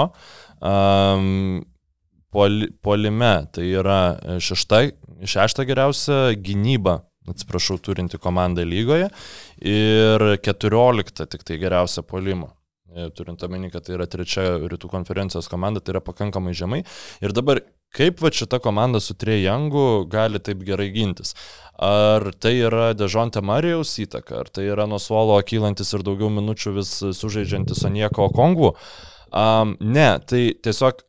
Um, 0.57 1.61
polime 2.31 3.33
tai 3.53 3.67
yra 3.81 4.01
šešta, 4.41 4.81
šešta 5.27 5.65
geriausia 5.69 6.19
gynyba, 6.39 7.01
atsiprašau, 7.29 7.77
turinti 7.83 8.19
komanda 8.21 8.65
lygoje 8.65 9.11
ir 9.61 10.25
14 10.41 11.27
tik 11.29 11.45
tai 11.47 11.59
geriausia 11.61 12.03
polimo. 12.07 12.55
E, 12.91 13.09
Turint 13.15 13.43
omeny, 13.43 13.69
kad 13.71 13.85
tai 13.87 13.95
yra 13.95 14.07
trečia 14.09 14.57
rytų 14.59 14.89
konferencijos 14.91 15.47
komanda, 15.51 15.79
tai 15.79 15.95
yra 15.95 16.01
pakankamai 16.03 16.51
žemai. 16.57 16.81
Ir 17.23 17.31
dabar 17.35 17.61
kaip 17.95 18.19
va 18.23 18.31
šita 18.35 18.59
komanda 18.63 18.99
su 19.03 19.15
Trejangu 19.19 20.05
gali 20.11 20.41
taip 20.43 20.63
gerai 20.67 20.89
gintis? 20.91 21.35
Ar 21.81 22.27
tai 22.39 22.57
yra 22.59 22.91
Dežonte 22.97 23.41
Marijaus 23.43 23.93
įtaka, 24.03 24.41
ar 24.43 24.51
tai 24.51 24.67
yra 24.69 24.87
nuo 24.89 24.99
suolo 24.99 25.39
kylantis 25.47 25.93
ir 25.95 26.03
daugiau 26.07 26.29
minučių 26.33 26.75
vis 26.79 26.91
sužaidžiantis 27.17 27.85
Onieko 27.87 28.27
Kongų? 28.35 28.75
Um, 29.31 29.77
ne, 29.79 30.09
tai 30.27 30.43
tiesiog 30.59 30.99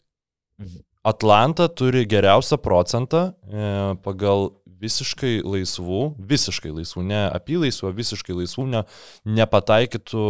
Atlanta 1.02 1.68
turi 1.68 2.04
geriausią 2.06 2.58
procentą 2.62 3.22
e, 3.32 3.94
pagal 4.04 4.52
visiškai 4.82 5.40
laisvų, 5.46 6.02
visiškai 6.18 6.72
laisvų, 6.74 7.04
ne 7.06 7.24
apylaisvų, 7.30 7.90
visiškai 7.98 8.36
laisvų, 8.40 8.66
ne, 8.70 8.84
nepataikytų 9.38 10.26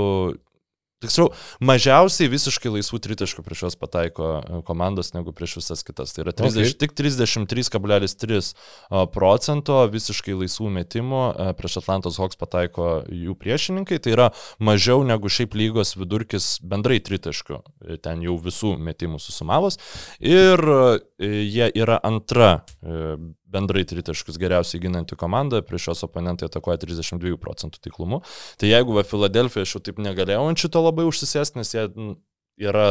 Tiksliau, 1.03 1.33
mažiausiai 1.63 2.31
visiškai 2.33 2.73
laisvų 2.77 3.01
tritaškų 3.03 3.45
prieš 3.47 3.65
juos 3.67 3.79
pataiko 3.81 4.29
e, 4.39 4.61
komandos 4.69 5.13
negu 5.17 5.35
prieš 5.37 5.59
visas 5.61 5.83
kitas. 5.87 6.15
Tai 6.15 6.27
yra 6.27 6.37
30, 6.37 6.63
Okay. 6.63 6.77
tik 6.79 6.95
33,3 6.99 8.53
a, 8.91 9.05
procento 9.11 9.81
visiškai 9.91 10.37
laisvų 10.43 10.71
metimų 10.79 11.23
e, 11.31 11.49
prieš 11.59 11.81
Atlantos 11.83 12.19
Hawks 12.23 12.39
pataiko 12.41 13.03
jų 13.11 13.37
priešininkai. 13.41 13.99
Tai 14.03 14.15
yra 14.15 14.29
mažiau 14.63 15.03
negu 15.07 15.31
šiaip 15.33 15.57
lygos 15.59 15.97
vidurkis 15.99 16.57
bendrai 16.63 17.01
tritaškų, 17.03 17.61
e, 17.87 17.99
ten 18.03 18.23
jau 18.25 18.39
visų 18.43 18.77
metimų 18.79 19.21
susumavus. 19.23 19.81
Ir 20.23 20.63
e, 20.63 21.33
jie 21.43 21.71
yra 21.83 21.99
antra 22.07 22.63
e, 22.83 23.17
bendrai 23.53 23.85
tritaškus 23.89 24.39
geriausiai 24.41 24.83
ginanti 24.83 25.19
komanda, 25.19 25.63
prieš 25.67 25.91
šios 25.91 26.05
oponentai 26.09 26.49
atakuoja 26.49 26.81
32 26.85 27.39
procentų 27.43 27.83
tiklumu. 27.85 28.23
Tai 28.61 28.71
jeigu 28.71 28.97
va 28.97 29.07
Filadelfija 29.07 29.67
aš 29.67 29.77
jau 29.77 29.83
taip 29.89 30.01
negalėjau 30.03 30.47
ant 30.49 30.63
šito 30.63 30.83
labai 30.83 31.07
užsisės, 31.09 31.55
nes 31.59 31.75
jie 31.75 31.89
n, 31.91 32.15
yra 32.61 32.87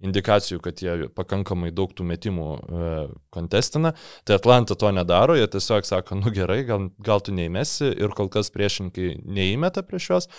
indikacijų, 0.00 0.60
kad 0.64 0.80
jie 0.80 1.08
pakankamai 1.16 1.70
daug 1.76 1.92
tų 1.96 2.06
metimų 2.08 2.46
e, 2.56 2.92
kontestina. 3.34 3.92
Tai 4.24 4.38
Atlanta 4.38 4.76
to 4.78 4.92
nedaro, 4.96 5.36
jie 5.36 5.46
tiesiog 5.52 5.88
sako, 5.88 6.16
nu 6.22 6.32
gerai, 6.34 6.62
gal, 6.68 6.88
gal 7.04 7.22
tu 7.24 7.34
neįmesi 7.36 7.92
ir 7.92 8.16
kol 8.16 8.30
kas 8.32 8.52
priešininkai 8.54 9.12
neįmeta 9.28 9.84
prieš 9.86 10.10
juos. 10.10 10.30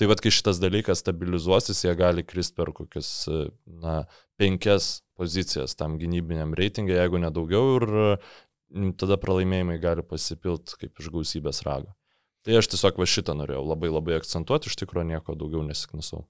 Tai 0.00 0.10
vad, 0.10 0.24
kai 0.24 0.32
šitas 0.34 0.62
dalykas 0.62 1.04
stabilizuosis, 1.04 1.84
jie 1.84 1.94
gali 1.98 2.24
kristi 2.26 2.56
per 2.56 2.72
kokius, 2.76 3.12
e, 3.28 3.46
na, 3.84 4.02
penkias 4.40 5.00
pozicijas 5.20 5.76
tam 5.76 5.98
gynybiniam 6.00 6.54
reitingai, 6.56 6.96
jeigu 6.96 7.20
nedaugiau, 7.20 7.76
ir 7.76 7.90
tada 8.98 9.18
pralaimėjimai 9.20 9.78
gali 9.82 10.04
pasipilti 10.06 10.78
kaip 10.80 11.02
iš 11.02 11.10
gausybės 11.14 11.64
rago. 11.66 11.92
Tai 12.46 12.56
aš 12.56 12.70
tiesiog 12.72 13.00
va 13.00 13.08
šitą 13.08 13.36
norėjau 13.36 13.64
labai 13.66 13.90
labai 13.92 14.16
akcentuoti, 14.16 14.70
iš 14.70 14.78
tikrųjų 14.80 15.10
nieko 15.12 15.36
daugiau 15.36 15.64
nesiknusau. 15.66 16.24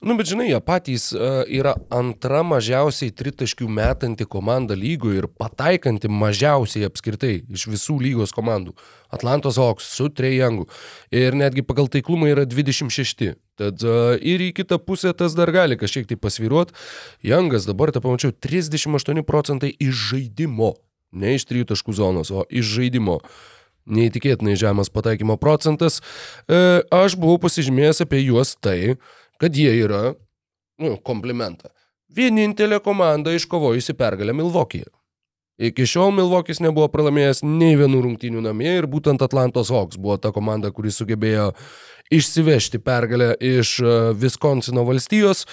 Nu, 0.00 0.14
bet 0.16 0.30
žinai, 0.30 0.46
jie 0.48 0.58
patys 0.64 1.10
uh, 1.12 1.42
yra 1.44 1.74
antra 1.92 2.38
mažiausiai 2.46 3.12
tritaškių 3.12 3.66
metanti 3.68 4.24
komanda 4.24 4.72
lygoje 4.72 5.18
ir 5.20 5.26
pataikanti 5.28 6.08
mažiausiai 6.08 6.86
apskritai 6.88 7.34
iš 7.44 7.66
visų 7.68 7.98
lygos 8.00 8.32
komandų. 8.32 8.72
Atlantos 9.12 9.58
Hawks 9.60 9.90
su 9.98 10.08
Trejangu. 10.08 10.64
Ir 11.12 11.36
netgi 11.36 11.66
pagal 11.68 11.90
taiklumą 11.92 12.30
yra 12.32 12.46
26. 12.48 13.34
Tad 13.60 13.84
uh, 13.84 14.14
ir 14.16 14.40
į 14.46 14.54
kitą 14.62 14.80
pusę 14.80 15.12
tas 15.12 15.36
dar 15.36 15.52
gali 15.52 15.76
kažkiek 15.76 16.08
tai 16.08 16.16
pasviruoti. 16.16 16.72
Jangas 17.20 17.68
dabar, 17.68 17.92
tą 17.92 18.00
pamačiau, 18.00 18.32
38 18.32 19.20
procentai 19.28 19.74
iš 19.76 20.06
žaidimo. 20.14 20.78
Ne 21.12 21.34
iš 21.36 21.46
trijų 21.50 21.70
taškų 21.72 21.94
zonos, 21.96 22.30
o 22.30 22.44
iš 22.46 22.68
žaidimo 22.76 23.18
neįtikėtinai 23.90 24.54
žemas 24.60 24.92
pataikymo 24.92 25.36
procentas, 25.40 25.98
e, 26.46 26.82
aš 26.94 27.16
buvau 27.18 27.40
pasižymėjęs 27.42 28.04
apie 28.04 28.22
juos 28.22 28.54
tai, 28.62 28.94
kad 29.40 29.56
jie 29.56 29.72
yra, 29.82 30.14
nu, 30.80 30.94
komplimentą. 31.02 31.72
Vienintelė 32.10 32.80
komanda 32.82 33.34
iškovojusi 33.34 33.94
pergalę 33.98 34.34
Milvokyje. 34.36 34.88
Iki 35.60 35.84
šiol 35.84 36.14
Milvokis 36.16 36.62
nebuvo 36.64 36.86
pralaimėjęs 36.88 37.42
nei 37.44 37.74
vienų 37.76 37.98
rungtynių 38.06 38.40
namie 38.46 38.70
ir 38.78 38.86
būtent 38.88 39.20
Atlantos 39.20 39.68
Hawks 39.68 39.98
buvo 40.00 40.16
ta 40.16 40.32
komanda, 40.32 40.70
kuri 40.72 40.88
sugebėjo 40.94 41.50
išsivežti 42.10 42.80
pergalę 42.82 43.34
iš 43.36 43.76
Viskonsino 44.18 44.86
valstijos. 44.88 45.44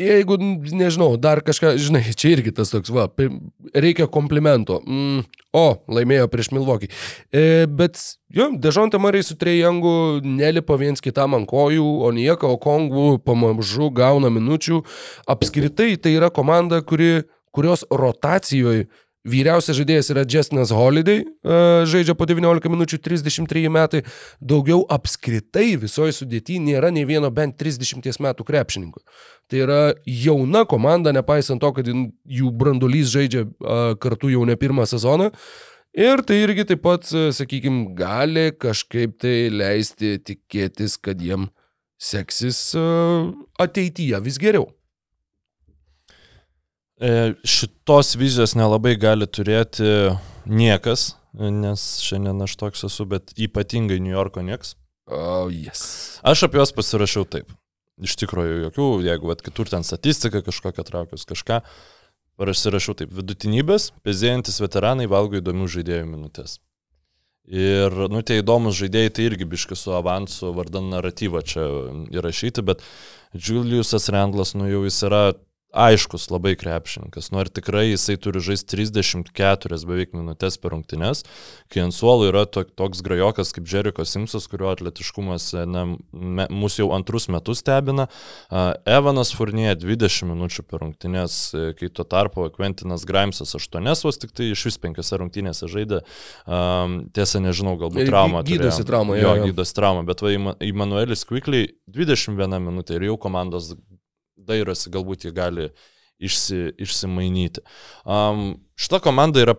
Jeigu, 0.00 0.38
nežinau, 0.72 1.18
dar 1.20 1.42
kažką, 1.44 1.74
žinai, 1.76 2.00
čia 2.16 2.30
irgi 2.32 2.54
tas 2.56 2.70
toks, 2.72 2.88
va, 2.88 3.10
reikia 3.76 4.06
komplimento. 4.08 4.78
Mm, 4.88 5.26
o, 5.52 5.64
laimėjo 5.92 6.30
prieš 6.32 6.48
Milvokį. 6.56 6.88
E, 7.28 7.42
bet, 7.68 8.00
jo, 8.32 8.48
Dežontė 8.56 8.96
Mariai 9.02 9.26
su 9.26 9.36
Trejangu 9.36 10.22
nelipa 10.24 10.78
viens 10.80 11.04
kitam 11.04 11.36
ant 11.36 11.48
kojų, 11.50 11.84
o 12.06 12.08
nieka, 12.16 12.48
o 12.48 12.56
Kongų 12.56 13.20
pamažu 13.20 13.90
gauna 13.92 14.32
minučių. 14.32 14.80
Apskritai 15.28 15.98
tai 16.00 16.16
yra 16.16 16.32
komanda, 16.32 16.80
kuri, 16.80 17.26
kurios 17.52 17.84
rotacijoje 17.92 18.88
Vyriausias 19.22 19.76
žaidėjas 19.78 20.08
yra 20.10 20.24
Justinas 20.26 20.72
Holiday, 20.74 21.20
žaidžia 21.86 22.16
po 22.18 22.26
19 22.26 22.66
minučių 22.72 22.98
33 23.04 23.68
metai. 23.70 24.00
Daugiau 24.42 24.80
apskritai 24.90 25.76
visoje 25.78 26.16
sudėtyje 26.16 26.58
nėra 26.64 26.90
nei 26.90 27.06
vieno 27.06 27.30
bent 27.30 27.54
30 27.60 28.18
metų 28.18 28.46
krepšininkų. 28.48 29.04
Tai 29.46 29.60
yra 29.62 29.78
jauna 30.10 30.64
komanda, 30.66 31.14
nepaisant 31.14 31.62
to, 31.62 31.70
kad 31.76 31.86
jų 31.86 32.50
brandolys 32.50 33.14
žaidžia 33.14 33.46
kartu 34.02 34.32
jau 34.34 34.42
ne 34.48 34.58
pirmą 34.58 34.88
sezoną. 34.90 35.30
Ir 35.94 36.26
tai 36.26 36.42
irgi 36.42 36.66
taip 36.72 36.82
pat, 36.82 37.06
sakykime, 37.06 37.92
gali 37.94 38.48
kažkaip 38.58 39.20
tai 39.22 39.52
leisti 39.54 40.16
tikėtis, 40.18 40.98
kad 40.98 41.22
jiem 41.22 41.46
seksis 42.02 42.72
ateityje 43.62 44.18
vis 44.26 44.42
geriau. 44.42 44.72
E, 47.02 47.34
šitos 47.44 48.14
vizijos 48.14 48.52
nelabai 48.54 48.92
gali 48.94 49.26
turėti 49.26 50.12
niekas, 50.46 51.16
nes 51.34 51.86
šiandien 52.04 52.44
aš 52.44 52.54
toks 52.60 52.86
esu, 52.86 53.08
bet 53.10 53.32
ypatingai 53.34 53.98
New 53.98 54.14
Yorko 54.14 54.44
nieks. 54.46 54.76
Oh, 55.10 55.50
yes. 55.50 56.20
Aš 56.22 56.46
apie 56.46 56.60
juos 56.60 56.70
pasirašiau 56.76 57.26
taip. 57.26 57.50
Iš 58.02 58.14
tikrųjų, 58.22 58.60
jokių, 58.68 58.86
jeigu 59.08 59.32
vat, 59.32 59.42
kitur 59.42 59.66
ten 59.72 59.82
statistika 59.82 60.44
kažkokia 60.46 60.86
traukius 60.86 61.26
kažką, 61.26 61.58
pasirašiau 62.38 62.94
taip. 63.02 63.10
Vidutinybės, 63.18 63.90
pezėjantis 64.06 64.62
veteranai 64.62 65.10
valgo 65.10 65.42
įdomių 65.42 65.66
žaidėjų 65.74 66.06
minutės. 66.06 66.60
Ir, 67.50 67.90
nu, 68.14 68.22
tie 68.22 68.38
įdomus 68.38 68.78
žaidėjai 68.78 69.10
tai 69.10 69.26
irgi 69.26 69.50
biški 69.50 69.74
su 69.74 69.90
avansu 69.98 70.54
vardan 70.54 70.92
naratyvą 70.94 71.42
čia 71.42 71.66
įrašyti, 72.14 72.62
bet 72.62 72.86
Juliusas 73.34 74.06
Randlas, 74.14 74.54
nu, 74.54 74.70
jau 74.70 74.84
jis 74.86 75.02
yra 75.10 75.32
aiškus 75.72 76.28
labai 76.30 76.54
krepšininkas. 76.60 77.30
Nu 77.32 77.40
ar 77.42 77.48
tikrai 77.48 77.86
jisai 77.88 78.18
turi 78.20 78.42
žaisti 78.44 78.76
34 78.76 79.78
beveik 79.88 80.12
minutės 80.16 80.58
per 80.60 80.74
rungtynes, 80.74 81.24
kai 81.72 81.84
ant 81.86 81.96
suolo 81.96 82.28
yra 82.28 82.44
to, 82.44 82.64
toks 82.64 83.00
grajokas 83.04 83.54
kaip 83.56 83.68
Jeriko 83.70 84.04
Simpsas, 84.08 84.48
kurio 84.52 84.68
atletiškumas 84.72 85.48
na, 85.68 85.86
me, 86.12 86.46
mūsų 86.52 86.84
jau 86.84 86.90
antrus 86.96 87.28
metus 87.32 87.62
stebina. 87.64 88.08
Evanas 88.88 89.32
Furnie 89.36 89.70
20 89.72 90.28
minučių 90.32 90.66
per 90.68 90.84
rungtynės, 90.84 91.38
kai 91.78 91.88
tuo 91.88 92.04
tarpu 92.04 92.48
Quentinas 92.52 93.06
Grimesas 93.08 93.56
8 93.56 93.88
vos 94.04 94.20
tik 94.20 94.36
tai 94.36 94.50
iš 94.52 94.66
vis 94.68 94.78
5 94.82 95.14
rungtynėse 95.22 95.70
žaidė. 95.72 96.02
Tiesa, 97.16 97.40
nežinau, 97.40 97.78
galbūt 97.80 98.10
traumą. 98.10 98.44
Gydosi 98.46 98.84
traumą, 98.88 99.16
jo. 99.16 99.32
Jo, 99.38 99.48
gydosi 99.48 99.76
traumą, 99.78 100.04
bet 100.08 100.24
va, 100.24 100.34
Immanuelis 100.60 101.24
Quickly 101.28 101.64
21 101.88 102.60
minutė 102.60 102.98
ir 102.98 103.08
jau 103.08 103.18
komandos 103.20 103.72
dairosi, 104.46 104.90
galbūt 104.92 105.26
jie 105.26 105.34
gali 105.36 105.68
išsi, 106.22 106.72
išsimainyti. 106.82 107.64
Um, 108.06 108.62
šita 108.78 109.02
komanda 109.02 109.42
yra 109.42 109.56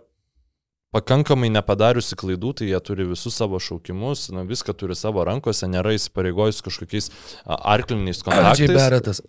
pakankamai 0.93 1.49
nepadariusi 1.53 2.17
klaidų, 2.19 2.53
tai 2.59 2.69
jie 2.69 2.79
turi 2.85 3.07
visus 3.09 3.35
savo 3.37 3.59
šaukimus, 3.61 4.27
na, 4.35 4.45
viską 4.47 4.75
turi 4.77 4.97
savo 4.97 5.25
rankose, 5.25 5.67
nėra 5.71 5.95
įsipareigojus 5.97 6.61
kažkokiais 6.65 7.09
arkliniais 7.45 8.21
kontraktais. 8.25 8.69
RJ 8.69 8.77
Beretas. 8.77 9.23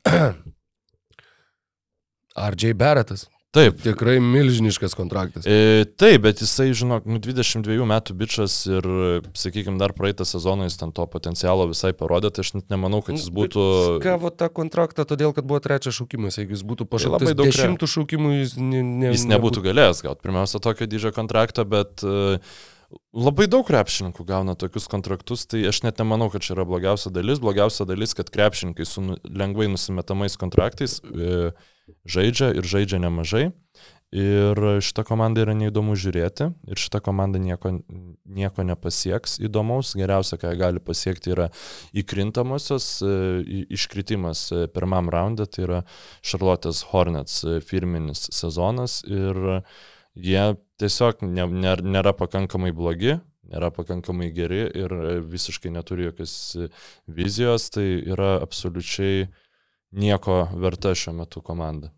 RJ 2.36 2.74
Beretas. 2.84 3.28
Taip. 3.55 3.78
Tikrai 3.84 4.16
milžiniškas 4.22 4.96
kontraktas. 4.98 5.46
E, 5.46 5.84
taip, 6.00 6.24
bet 6.26 6.42
jisai, 6.42 6.72
žinok, 6.74 7.07
nu, 7.07 7.20
22 7.22 7.86
metų 7.86 8.16
bičias 8.18 8.57
ir, 8.66 8.88
sakykime, 9.38 9.78
dar 9.80 9.94
praeitą 9.94 10.26
sezoną 10.26 10.66
jis 10.66 10.78
ten 10.80 10.92
to 10.96 11.07
potencialo 11.11 11.68
visai 11.70 11.92
parodė, 11.96 12.32
tai 12.34 12.42
aš 12.46 12.55
net 12.59 12.74
nemanau, 12.74 13.00
kad 13.07 13.18
jis 13.18 13.30
būtų... 13.34 13.64
Gavo 14.05 14.34
tą 14.34 14.50
kontraktą 14.55 15.07
todėl, 15.09 15.32
kad 15.36 15.46
buvo 15.46 15.62
trečias 15.62 15.94
šaukimas. 16.00 16.40
Jeigu 16.42 16.57
jis 16.57 16.66
būtų 16.66 16.88
pašauktas 16.90 17.30
labai 17.30 17.38
daug 17.38 17.50
dešimtų 17.52 17.90
šaukimų, 17.94 18.36
jis, 18.40 18.59
ne, 18.59 18.84
ne, 18.84 19.14
jis 19.14 19.28
nebūtų 19.30 19.64
galėjęs 19.70 20.05
gauti 20.07 20.26
pirmiausia 20.26 20.62
tokio 20.64 20.90
dydžio 20.90 21.14
kontraktą, 21.14 21.66
bet 21.68 22.02
uh, 22.07 22.40
Labai 23.14 23.46
daug 23.50 23.64
krepšininkų 23.66 24.24
gauna 24.26 24.55
tokius 24.59 24.86
kontraktus, 24.90 25.44
tai 25.50 25.62
aš 25.70 25.80
net 25.86 26.00
nemanau, 26.02 26.28
kad 26.30 26.44
čia 26.44 26.52
yra 26.57 26.66
blogiausia 26.68 27.12
dalis. 27.14 27.40
Blogiausia 27.42 27.86
dalis, 27.88 28.14
kad 28.14 28.30
krepšininkai 28.34 28.86
su 28.86 29.02
nu- 29.02 29.18
lengvai 29.24 29.68
nusimetamais 29.70 30.36
kontraktais 30.38 31.00
e, 31.02 31.50
žaidžia 32.05 32.53
ir 32.57 32.66
žaidžia 32.68 33.03
nemažai. 33.03 33.51
Ir 34.14 34.59
šitą 34.85 35.03
komandą 35.09 35.43
yra 35.43 35.57
neįdomu 35.59 35.97
žiūrėti 35.99 36.47
ir 36.70 36.78
šitą 36.78 37.01
komandą 37.03 37.41
nieko, 37.43 37.72
nieko 38.30 38.62
nepasieks 38.62 39.41
įdomaus. 39.43 39.97
Geriausia, 39.99 40.39
ką 40.39 40.53
gali 40.61 40.78
pasiekti, 40.78 41.32
yra 41.35 41.49
įkrintamosios, 41.99 42.87
e, 43.03 43.16
iškritimas 43.74 44.45
e, 44.55 44.61
pirmam 44.70 45.11
raundą, 45.11 45.49
tai 45.51 45.66
yra 45.66 45.82
Charlotte's 46.22 46.85
Hornets 46.93 47.41
e, 47.43 47.59
firminis 47.59 48.28
sezonas 48.30 49.01
ir 49.11 49.64
jie 50.14 50.47
tiesiog 50.78 51.26
nėra 51.26 52.14
pakankamai 52.14 52.70
blogi, 52.70 53.16
nėra 53.51 53.72
pakankamai 53.74 54.30
geri 54.37 54.62
ir 54.78 54.95
visiškai 55.26 55.74
neturi 55.74 56.07
jokios 56.07 56.37
vizijos, 57.11 57.66
tai 57.74 57.89
yra 58.14 58.37
absoliučiai 58.47 59.26
nieko 59.95 60.45
verta 60.59 60.95
šiuo 60.95 61.14
metu 61.22 61.42
komanda. 61.42 61.92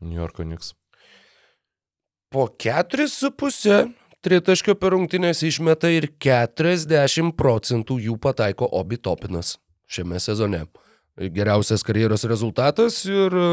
New 0.00 0.18
Yorko 0.18 0.44
Knicks. 0.44 0.74
Po 2.30 2.46
4,5 2.46 3.88
tritaškio 4.24 4.74
per 4.78 4.92
rungtynės 4.94 5.40
išmeta 5.46 5.90
ir 5.94 6.10
40 6.20 7.32
procentų 7.38 7.98
jų 8.08 8.18
pataiko 8.20 8.68
Obi 8.78 8.98
Topinas 9.00 9.56
šiame 9.88 10.20
sezone. 10.20 10.66
Geriausias 11.18 11.82
karjeros 11.82 12.22
rezultatas 12.30 13.00
ir 13.08 13.34
e, 13.34 13.46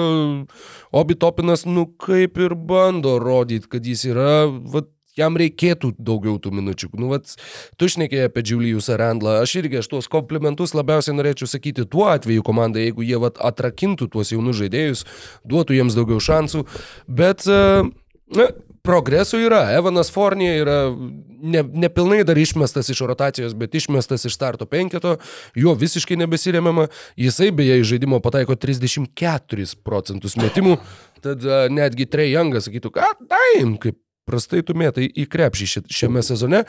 Obi 0.93 1.15
Topinas, 1.17 1.63
nu 1.65 1.87
kaip 1.97 2.37
ir 2.37 2.53
bando 2.53 3.15
rodyti, 3.17 3.71
kad 3.71 3.87
jis 3.87 4.03
yra, 4.11 4.45
vat, 4.73 4.91
jam 5.20 5.38
reikėtų 5.39 5.93
daugiau 5.97 6.38
tų 6.41 6.53
minučių. 6.59 6.91
Nu, 6.99 7.09
vat, 7.13 7.36
tu 7.80 7.89
šnekėjai 7.91 8.30
apie 8.30 8.45
Juliusą 8.51 8.99
Randlą, 9.01 9.39
aš 9.43 9.57
irgi 9.63 9.82
aš 9.82 9.91
tuos 9.91 10.09
komplimentus 10.11 10.76
labiausiai 10.78 11.18
norėčiau 11.18 11.49
sakyti 11.49 11.88
tuo 11.89 12.07
atveju 12.11 12.45
komandai, 12.45 12.88
jeigu 12.89 13.05
jie 13.05 13.20
vat, 13.22 13.39
atrakintų 13.39 14.09
tuos 14.13 14.34
jaunus 14.36 14.59
žaidėjus, 14.61 15.05
duotų 15.47 15.80
jiems 15.80 15.97
daugiau 15.97 16.24
šansų, 16.24 16.66
bet 17.07 17.47
uh, 17.49 17.88
Na, 18.34 18.47
progresų 18.86 19.43
yra. 19.45 19.61
Evanas 19.78 20.09
Fornija 20.13 20.55
yra 20.57 20.78
ne, 20.89 21.61
nepilnai 21.86 22.24
dar 22.26 22.38
išmestas 22.41 22.89
iš 22.89 23.03
rotacijos, 23.05 23.53
bet 23.57 23.76
išmestas 23.78 24.26
iš 24.26 24.38
starto 24.38 24.66
penketo, 24.70 25.18
juo 25.57 25.76
visiškai 25.78 26.18
nebesiremiama. 26.24 26.88
Jisai 27.22 27.51
beje 27.55 27.80
iš 27.82 27.91
žaidimo 27.93 28.22
pataiko 28.26 28.57
34 28.57 29.76
procentus 29.86 30.38
metimų, 30.41 30.80
tad 31.26 31.45
a, 31.45 31.66
netgi 31.74 32.09
Trey 32.09 32.34
Youngas 32.34 32.70
sakytų, 32.70 32.93
kad 32.97 33.22
daim, 33.30 33.78
kaip 33.82 33.99
prastai 34.26 34.63
tu 34.65 34.76
mėtai 34.78 35.07
į 35.13 35.28
krepšį 35.32 35.67
ši- 35.71 35.86
šiame 36.01 36.23
sezone. 36.26 36.63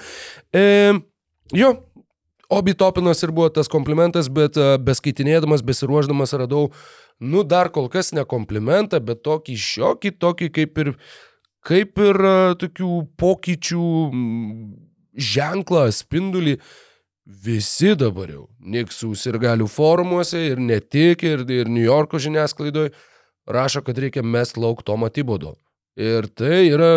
E, 0.55 0.93
jo, 1.57 1.73
Obi 2.49 2.75
Topinas 2.79 3.23
ir 3.27 3.33
buvo 3.35 3.49
tas 3.51 3.69
komplimentas, 3.69 4.29
bet 4.31 4.57
a, 4.61 4.77
beskaitinėdamas, 4.79 5.65
besiruoždamas 5.67 6.37
radau, 6.39 6.69
nu 7.19 7.43
dar 7.43 7.73
kol 7.75 7.89
kas 7.91 8.13
ne 8.15 8.23
komplimentą, 8.29 9.01
bet 9.03 9.25
tokį 9.27 9.57
šiokį, 9.59 10.13
tokį 10.23 10.51
kaip 10.55 10.79
ir, 10.85 10.93
kaip 11.67 11.99
ir 11.99 12.21
a, 12.23 12.37
tokių 12.61 12.91
pokyčių 13.19 13.87
ženklą, 15.17 15.89
spindulį. 15.93 16.59
Visi 17.27 17.97
dabar 17.99 18.31
jau, 18.31 18.45
Niksų 18.63 19.09
ir 19.27 19.41
galių 19.43 19.67
forumuose 19.67 20.39
ir 20.53 20.61
ne 20.63 20.79
tik, 20.79 21.25
ir, 21.27 21.43
ir 21.51 21.67
New 21.67 21.83
Yorko 21.83 22.21
žiniasklaidoje 22.23 22.93
rašo, 23.51 23.83
kad 23.83 23.99
reikia 23.99 24.23
mest 24.23 24.55
lauk 24.55 24.85
Tomą 24.87 25.11
Tibodo. 25.11 25.57
Ir 25.97 26.27
tai 26.37 26.67
yra, 26.69 26.91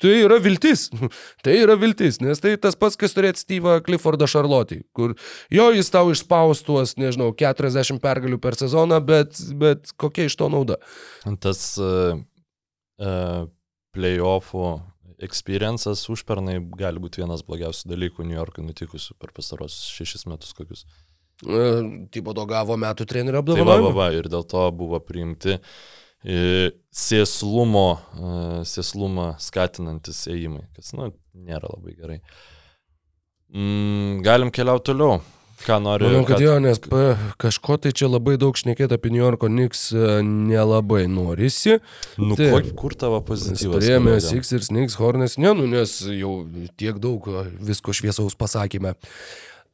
tai 0.00 0.14
yra 0.22 0.38
viltis. 0.40 0.86
Tai 1.44 1.52
yra 1.52 1.74
viltis, 1.76 2.16
nes 2.24 2.40
tai 2.40 2.54
tas 2.56 2.78
pats, 2.80 2.96
kas 2.96 3.12
turėti 3.12 3.42
Steve'ą 3.42 3.82
Cliffordą 3.84 4.24
Charlotte, 4.30 4.78
kur 4.96 5.12
jo 5.52 5.66
jis 5.76 5.92
tau 5.92 6.08
išspaus 6.14 6.64
tuos, 6.64 6.94
nežinau, 6.96 7.28
40 7.36 8.00
pergalių 8.00 8.40
per 8.40 8.56
sezoną, 8.56 9.02
bet, 9.04 9.36
bet 9.60 9.92
kokia 10.00 10.30
iš 10.30 10.38
to 10.40 10.48
nauda? 10.52 10.78
Tas 11.44 11.60
uh, 11.76 12.16
uh, 13.04 13.44
playoffų 13.96 14.64
experiences 15.24 16.06
užpernai 16.08 16.56
gali 16.78 17.02
būti 17.02 17.22
vienas 17.22 17.44
blogiausių 17.46 17.92
dalykų 17.92 18.26
New 18.26 18.38
York'ui 18.38 18.64
nutikusių 18.64 19.18
per 19.20 19.34
pastarosius 19.36 19.92
šešis 19.98 20.28
metus 20.30 20.54
kokius. 20.56 20.86
E, 21.46 21.62
Tibodo 22.14 22.46
gavo 22.50 22.76
metų 22.80 23.06
trenerio 23.08 23.42
Tai 23.46 23.54
va, 23.54 23.62
va, 23.62 23.62
apdovanojimą. 23.62 23.94
va, 23.98 24.08
ir 24.16 24.30
dėl 24.30 24.46
to 24.50 24.64
buvo 24.74 24.98
priimti 25.02 25.56
e, 25.58 25.60
sėslumo, 26.24 27.88
e, 28.18 28.36
sėslumą 28.68 29.32
skatinantis 29.42 30.24
ėjimai, 30.30 30.66
kas, 30.76 30.92
nu, 30.96 31.12
nėra 31.34 31.70
labai 31.70 31.94
gerai. 31.96 32.20
Mm, 33.54 34.22
galim 34.26 34.50
keliauti 34.52 34.90
toliau. 34.90 35.20
Ką 35.58 35.80
nori? 35.82 36.06
Manau, 36.06 36.22
kad 36.26 36.38
ką- 36.38 36.44
jo, 36.44 36.58
nes 36.62 36.78
kažko 37.42 37.80
tai 37.82 37.90
čia 37.90 38.06
labai 38.06 38.36
daug 38.38 38.54
šnekėti 38.54 38.94
apie 38.94 39.10
New 39.10 39.18
Yorko 39.18 39.48
Knicks 39.50 39.88
e, 39.90 40.20
nelabai 40.22 41.08
norisi. 41.10 41.80
Nu, 42.16 42.36
Taip. 42.38 42.52
kur, 42.52 42.68
kur 42.78 42.94
tavo 42.94 43.18
pozityvas? 43.26 43.82
turėjome? 43.82 44.20
Sixers, 44.22 44.70
Knicks, 44.70 44.94
Hornets, 45.00 45.34
ne, 45.38 45.50
nu, 45.58 45.66
nes 45.66 45.96
jau 46.14 46.46
tiek 46.78 47.00
daug 47.02 47.26
e, 47.26 47.42
visko 47.72 47.90
šviesaus 47.96 48.38
pasakėme. 48.38 48.94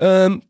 Um, 0.00 0.40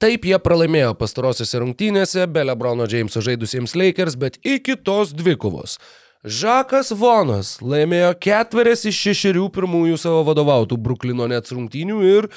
Taip 0.00 0.26
jie 0.28 0.36
pralaimėjo 0.40 0.92
pastarosiose 1.00 1.60
rungtynėse, 1.62 2.26
be 2.28 2.44
Lebrono 2.44 2.86
Jameso 2.88 3.22
žaidusiems 3.24 3.76
Lakers, 3.78 4.16
bet 4.20 4.36
iki 4.44 4.76
tos 4.76 5.14
dvikovos. 5.16 5.78
Žakas 6.20 6.92
Vonas 7.00 7.54
laimėjo 7.64 8.12
ketverės 8.20 8.84
iš 8.90 8.98
šešerių 9.06 9.46
pirmųjų 9.56 9.96
savo 10.00 10.20
vadovautų 10.28 10.76
Bruklino 10.76 11.24
Nets 11.30 11.54
rungtynių 11.56 12.00
ir 12.04 12.28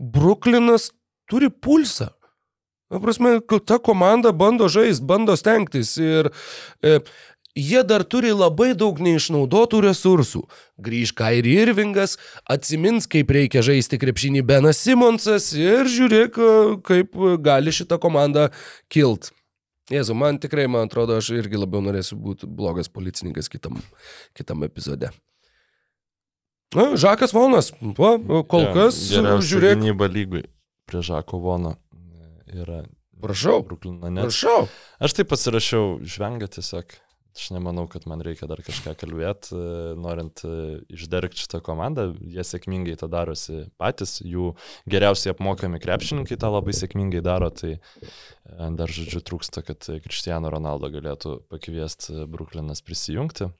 Bruklinas 0.00 0.88
turi 1.28 1.50
pulsą. 1.52 2.14
Na, 2.88 3.00
prasme, 3.02 3.40
ta 3.66 3.80
komanda 3.82 4.30
bando 4.32 4.68
žaisti, 4.70 5.04
bando 5.04 5.34
stengtis 5.36 5.96
ir 5.98 6.30
e, 6.80 7.00
jie 7.56 7.82
dar 7.88 8.04
turi 8.04 8.30
labai 8.36 8.74
daug 8.78 9.00
neišnaudotų 9.02 9.80
resursų. 9.88 10.42
Grįž 10.82 11.14
Kairi 11.16 11.56
Irvingas, 11.64 12.16
atsimins, 12.44 13.08
kaip 13.10 13.32
reikia 13.32 13.64
žaisti 13.64 13.98
krepšinį 14.02 14.44
Benas 14.46 14.82
Simonsas 14.84 15.50
ir 15.56 15.88
žiūrėk, 15.90 16.38
kaip 16.86 17.16
gali 17.42 17.74
šitą 17.74 17.98
komandą 18.02 18.50
kilt. 18.92 19.32
Jėzu, 19.90 20.16
man 20.18 20.40
tikrai, 20.42 20.66
man 20.66 20.88
atrodo, 20.90 21.16
aš 21.20 21.30
irgi 21.36 21.60
labiau 21.60 21.80
norėsiu 21.84 22.18
būti 22.18 22.48
blogas 22.50 22.90
policininkas 22.90 23.48
kitam, 23.48 23.78
kitam 24.34 24.66
epizode. 24.66 25.12
Na, 26.74 26.90
Žakas 26.98 27.30
Vonas, 27.32 27.70
va, 27.94 28.16
kol 28.50 28.66
Jo, 28.66 28.72
kas, 28.74 28.98
žiūrėk, 29.14 29.78
Gynyba 29.78 30.10
lygui 30.10 30.42
prie 30.90 31.02
Žako 31.06 31.38
Vono 31.44 31.76
yra 32.50 32.82
prašau, 33.22 33.62
Bruklino 33.62 34.10
prašau. 34.10 34.66
Aš 34.98 35.14
taip 35.20 35.30
pasirašiau 35.30 36.00
žvengą 36.02 36.50
tiesiog. 36.50 36.90
Aš 37.36 37.50
nemanau, 37.52 37.84
kad 37.92 38.06
man 38.08 38.22
reikia 38.24 38.48
dar 38.48 38.62
kažką 38.64 38.94
kalbėti, 38.96 39.56
norint 40.00 40.40
e, 40.46 40.80
išdergti 40.96 41.42
šitą 41.42 41.60
komandą. 41.64 42.08
Jie 42.32 42.44
sėkmingai 42.46 42.94
tą 42.96 43.10
darosi 43.12 43.66
patys, 43.80 44.16
jų 44.24 44.54
geriausiai 44.88 45.34
apmokami 45.34 45.80
krepšininkai 45.82 46.38
tą 46.40 46.50
labai 46.54 46.72
sėkmingai 46.76 47.20
daro, 47.26 47.50
tai 47.52 47.76
e, 47.76 47.80
dar 48.78 48.92
žodžiu 48.92 49.20
trūksta, 49.28 49.60
kad 49.66 49.84
Cristiano 50.06 50.52
Ronaldo 50.52 50.88
galėtų 50.94 51.36
pakviesti 51.52 52.24
Bruklinas 52.30 52.80
prisijungti 52.86 53.50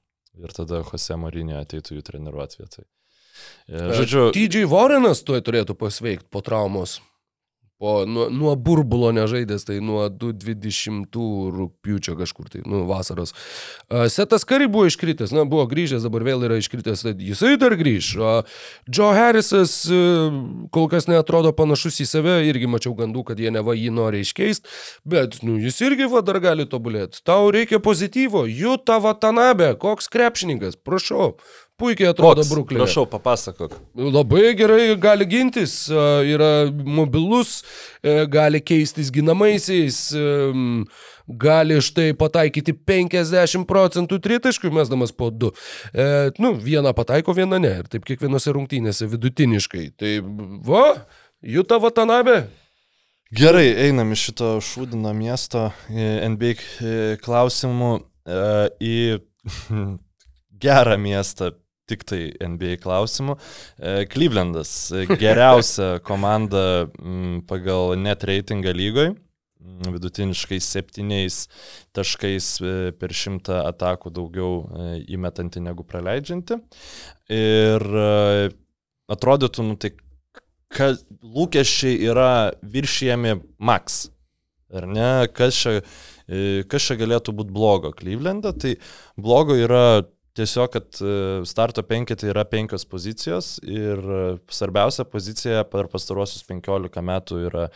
ir 0.41 0.53
tada 0.57 0.81
Jose 0.81 1.17
Marinio 1.19 1.61
ateitų 1.61 1.99
jų 1.99 2.05
treniruoti 2.09 2.63
vietoj. 2.63 2.87
E, 3.69 3.83
Žodžiu, 3.99 4.29
TJ 4.35 4.65
Warrenas 4.71 5.21
tuoj 5.27 5.43
turėtų 5.45 5.77
pasveikti 5.77 6.29
po 6.33 6.41
traumos. 6.45 6.97
Po, 7.77 8.05
nuo, 8.09 8.25
nuo 8.33 8.55
burbulo 8.57 9.11
nežaidęs, 9.13 9.67
tai 9.67 9.75
nuo 9.85 10.07
2020 10.09 11.13
rūpiučio 11.53 12.15
kažkur, 12.17 12.47
tai 12.49 12.63
nu, 12.65 12.79
vasaros. 12.89 13.35
Setas 14.09 14.47
Kari 14.49 14.65
buvo 14.65 14.87
iškritęs, 14.89 15.29
na, 15.37 15.43
buvo 15.45 15.67
grįžęs, 15.69 16.01
dabar 16.07 16.25
vėl 16.25 16.41
yra 16.47 16.57
iškritęs, 16.57 17.03
tai 17.05 17.13
jisai 17.21 17.53
dar 17.61 17.75
grįž. 17.77 18.09
Joe 18.89 19.11
Harrisas 19.13 19.75
e, 19.93 19.99
kol 20.73 20.89
kas 20.89 21.05
netrodo 21.05 21.51
panašus 21.53 22.01
į 22.01 22.07
save, 22.09 22.39
irgi 22.49 22.71
mačiau 22.71 22.95
gandų, 22.97 23.27
kad 23.29 23.45
jie 23.45 23.53
neva 23.53 23.77
jį 23.77 23.93
nori 23.93 24.23
iškeisti, 24.25 24.73
bet, 25.05 25.37
nu, 25.45 25.59
jis 25.61 25.77
irgi 25.85 26.09
va 26.09 26.25
dar 26.25 26.41
gali 26.41 26.65
tobulėti. 26.65 27.21
Tau 27.29 27.53
reikia 27.53 27.77
pozityvo, 27.77 28.47
Juta 28.49 28.97
Vatanabe, 29.05 29.75
koks 29.77 30.09
krepšininkas, 30.09 30.81
prašau. 30.81 31.35
Puikiai 31.77 32.09
atrodo? 32.09 32.41
Bruklinė. 32.49 32.81
prašau, 32.81 33.03
papasakok. 33.05 33.75
Labai 33.93 34.55
gerai 34.57 34.95
gali 34.97 35.27
gintis, 35.29 35.75
a, 35.93 36.23
yra 36.25 36.49
mobilus, 36.73 37.59
e, 38.01 38.23
gali 38.33 38.63
keistis 38.65 39.11
ginamaisiais, 39.13 39.99
em, 40.17 40.87
gali 41.29 41.77
štai 41.77 42.15
pataikyti 42.17 42.73
50 42.73 43.67
procentų 43.69 44.17
tritaškių, 44.25 44.71
mesdamas 44.73 45.13
po 45.13 45.29
2. 45.29 45.51
E, 45.93 46.07
nu, 46.41 46.55
vieną 46.57 46.95
pataiko, 46.97 47.37
vieną 47.37 47.61
ne. 47.61 47.75
Ir 47.83 47.91
taip 47.93 48.09
kiekvienose 48.09 48.55
rungtynėse 48.57 49.05
vidutiniškai. 49.13 49.85
Tai 50.01 50.15
va, 50.65 50.87
Juta 51.45 51.77
Vatanabė. 51.77 52.47
Gerai, 53.37 53.67
einam 53.85 54.15
iš 54.15 54.29
šito 54.31 54.49
šūdino 54.63 55.13
miesto 55.13 55.67
e, 55.91 56.25
NBA 56.31 56.51
e, 56.57 56.91
klausimų 57.21 57.93
e, 58.01 58.41
į 58.81 58.97
gerą 60.65 60.97
miestą. 60.97 61.53
Tik 61.87 62.03
tai 62.03 62.21
NBA 62.43 62.81
klausimų. 62.83 63.37
E, 63.79 63.91
Clevelandas 64.11 64.71
e, 64.91 65.05
geriausia 65.07 65.97
komanda 66.09 66.89
m, 66.99 67.39
pagal 67.47 67.95
net 68.01 68.25
reitingą 68.27 68.73
lygoj. 68.75 69.13
m, 69.13 69.93
Vidutiniškai 69.95 70.59
septyniais 70.63 71.45
taškais 71.95 72.49
e, 72.59 72.73
per 72.91 73.15
šimtą 73.15 73.61
atakų 73.69 74.11
daugiau 74.17 74.65
įmetanti 75.07 75.63
negu 75.63 75.87
praleidžianti. 75.87 76.59
Ir 77.31 77.87
atrodytų, 79.07 79.63
nu 79.63 79.79
tai 79.79 79.93
kad 80.67 80.99
lūkesčiai 81.23 82.03
yra 82.09 82.51
viršijami 82.67 83.37
max. 83.63 84.09
Ar 84.75 84.83
ne? 84.91 85.09
Kas 85.31 85.55
čia, 85.55 85.77
kas 86.67 86.89
čia 86.89 86.99
galėtų 86.99 87.31
būti 87.39 87.55
blogo 87.55 87.93
Klyvlende? 87.95 88.51
Tai 88.59 88.73
blogo 89.15 89.55
yra 89.55 90.03
tiesiog, 90.37 90.71
kad 90.73 90.99
e, 91.01 91.13
starto 91.49 91.83
penketė 91.87 92.31
yra 92.31 92.45
penkios 92.47 92.85
pozicijos 92.89 93.57
ir 93.65 94.01
e, 94.01 94.23
svarbiausia 94.53 95.07
pozicija 95.09 95.63
per 95.71 95.89
pastaruosius 95.91 96.45
15 96.47 97.05
metų 97.11 97.45
yra 97.49 97.69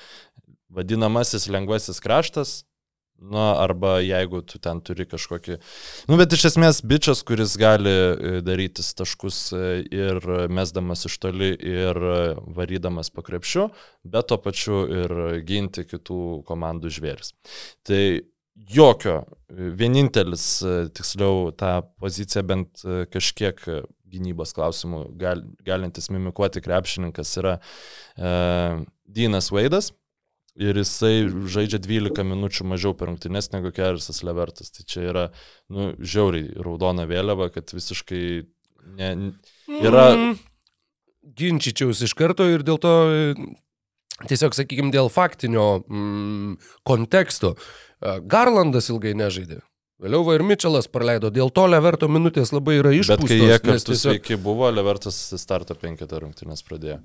vadinamasis 0.71 1.49
lengvasis 1.51 2.03
kraštas. 2.03 2.61
Na, 3.21 3.51
arba 3.61 3.99
jeigu 4.01 4.39
tu 4.49 4.57
ten 4.57 4.79
turi 4.81 5.05
kažkokį... 5.05 5.59
Nu, 6.09 6.15
bet 6.17 6.33
iš 6.33 6.47
esmės 6.49 6.79
bičias, 6.81 7.19
kuris 7.21 7.53
gali 7.61 7.91
e, 7.91 8.31
darytis 8.41 8.89
taškus 8.97 9.41
ir 9.93 10.17
mesdamas 10.49 11.05
iš 11.05 11.19
toli 11.21 11.51
ir 11.53 12.01
varydamas 12.57 13.13
po 13.13 13.21
krepšiu, 13.27 13.67
bet 14.09 14.31
to 14.31 14.39
pačiu 14.41 14.81
ir 14.89 15.13
ginti 15.45 15.85
kitų 15.85 16.41
komandų 16.49 16.89
žvėris. 16.97 17.35
Tai 17.85 18.01
jokio, 18.55 19.21
vienintelis, 19.49 20.45
tiksliau, 20.95 21.51
tą 21.57 21.81
poziciją 22.01 22.43
bent 22.47 22.83
kažkiek 23.11 23.63
gynybos 24.11 24.51
klausimų 24.55 25.05
gal, 25.19 25.43
galintis 25.65 26.09
mimikuoti 26.11 26.61
krepšininkas 26.63 27.31
yra 27.39 27.57
e, 28.17 28.31
Dynas 29.07 29.51
Vaidas. 29.55 29.93
Ir 30.59 30.75
jisai 30.75 31.29
žaidžia 31.47 31.79
12 31.79 32.25
minučių 32.27 32.65
mažiau 32.67 32.91
per 32.91 33.07
rungtynes 33.07 33.47
negu 33.53 33.71
Kerisas 33.71 34.19
Levertas. 34.27 34.67
Tai 34.75 34.83
čia 34.83 35.05
yra, 35.07 35.23
nu, 35.71 35.93
žiauriai 35.95 36.51
raudona 36.59 37.07
vėliava, 37.07 37.47
kad 37.55 37.71
visiškai 37.71 38.25
Ne, 38.97 39.11
yra, 39.81 40.07
Mm, 40.15 40.37
ginčyčiausi 41.37 42.07
iš 42.07 42.15
karto 42.17 42.47
ir 42.49 42.63
dėl 42.65 42.79
to 42.81 42.93
tiesiog, 44.29 44.55
sakykime, 44.57 44.91
dėl 44.93 45.09
faktinio 45.13 45.83
mm, 45.85 46.57
konteksto. 46.87 47.55
E, 48.01 48.19
Garlandas 48.25 48.89
ilgai 48.89 49.13
nežaidė. 49.17 49.61
Vėliau 50.01 50.23
va 50.25 50.33
ir 50.33 50.41
Mitčelas 50.41 50.87
praleido, 50.89 51.29
dėl 51.29 51.51
to 51.53 51.67
Leverto 51.69 52.07
minutės 52.09 52.49
labai 52.51 52.79
yra 52.79 52.89
bet 52.89 53.03
išpūstos. 53.05 53.27
kai 53.29 53.37
jie 53.37 53.57
kartu 53.61 53.91
tiesiog- 53.91 54.15
sveiki 54.17 54.37
buvo, 54.41 54.69
Levertas 54.73 55.19
starto 55.37 55.75
penketą 55.77 56.19
rungtynės 56.23 56.63
pradėjo. 56.65 57.01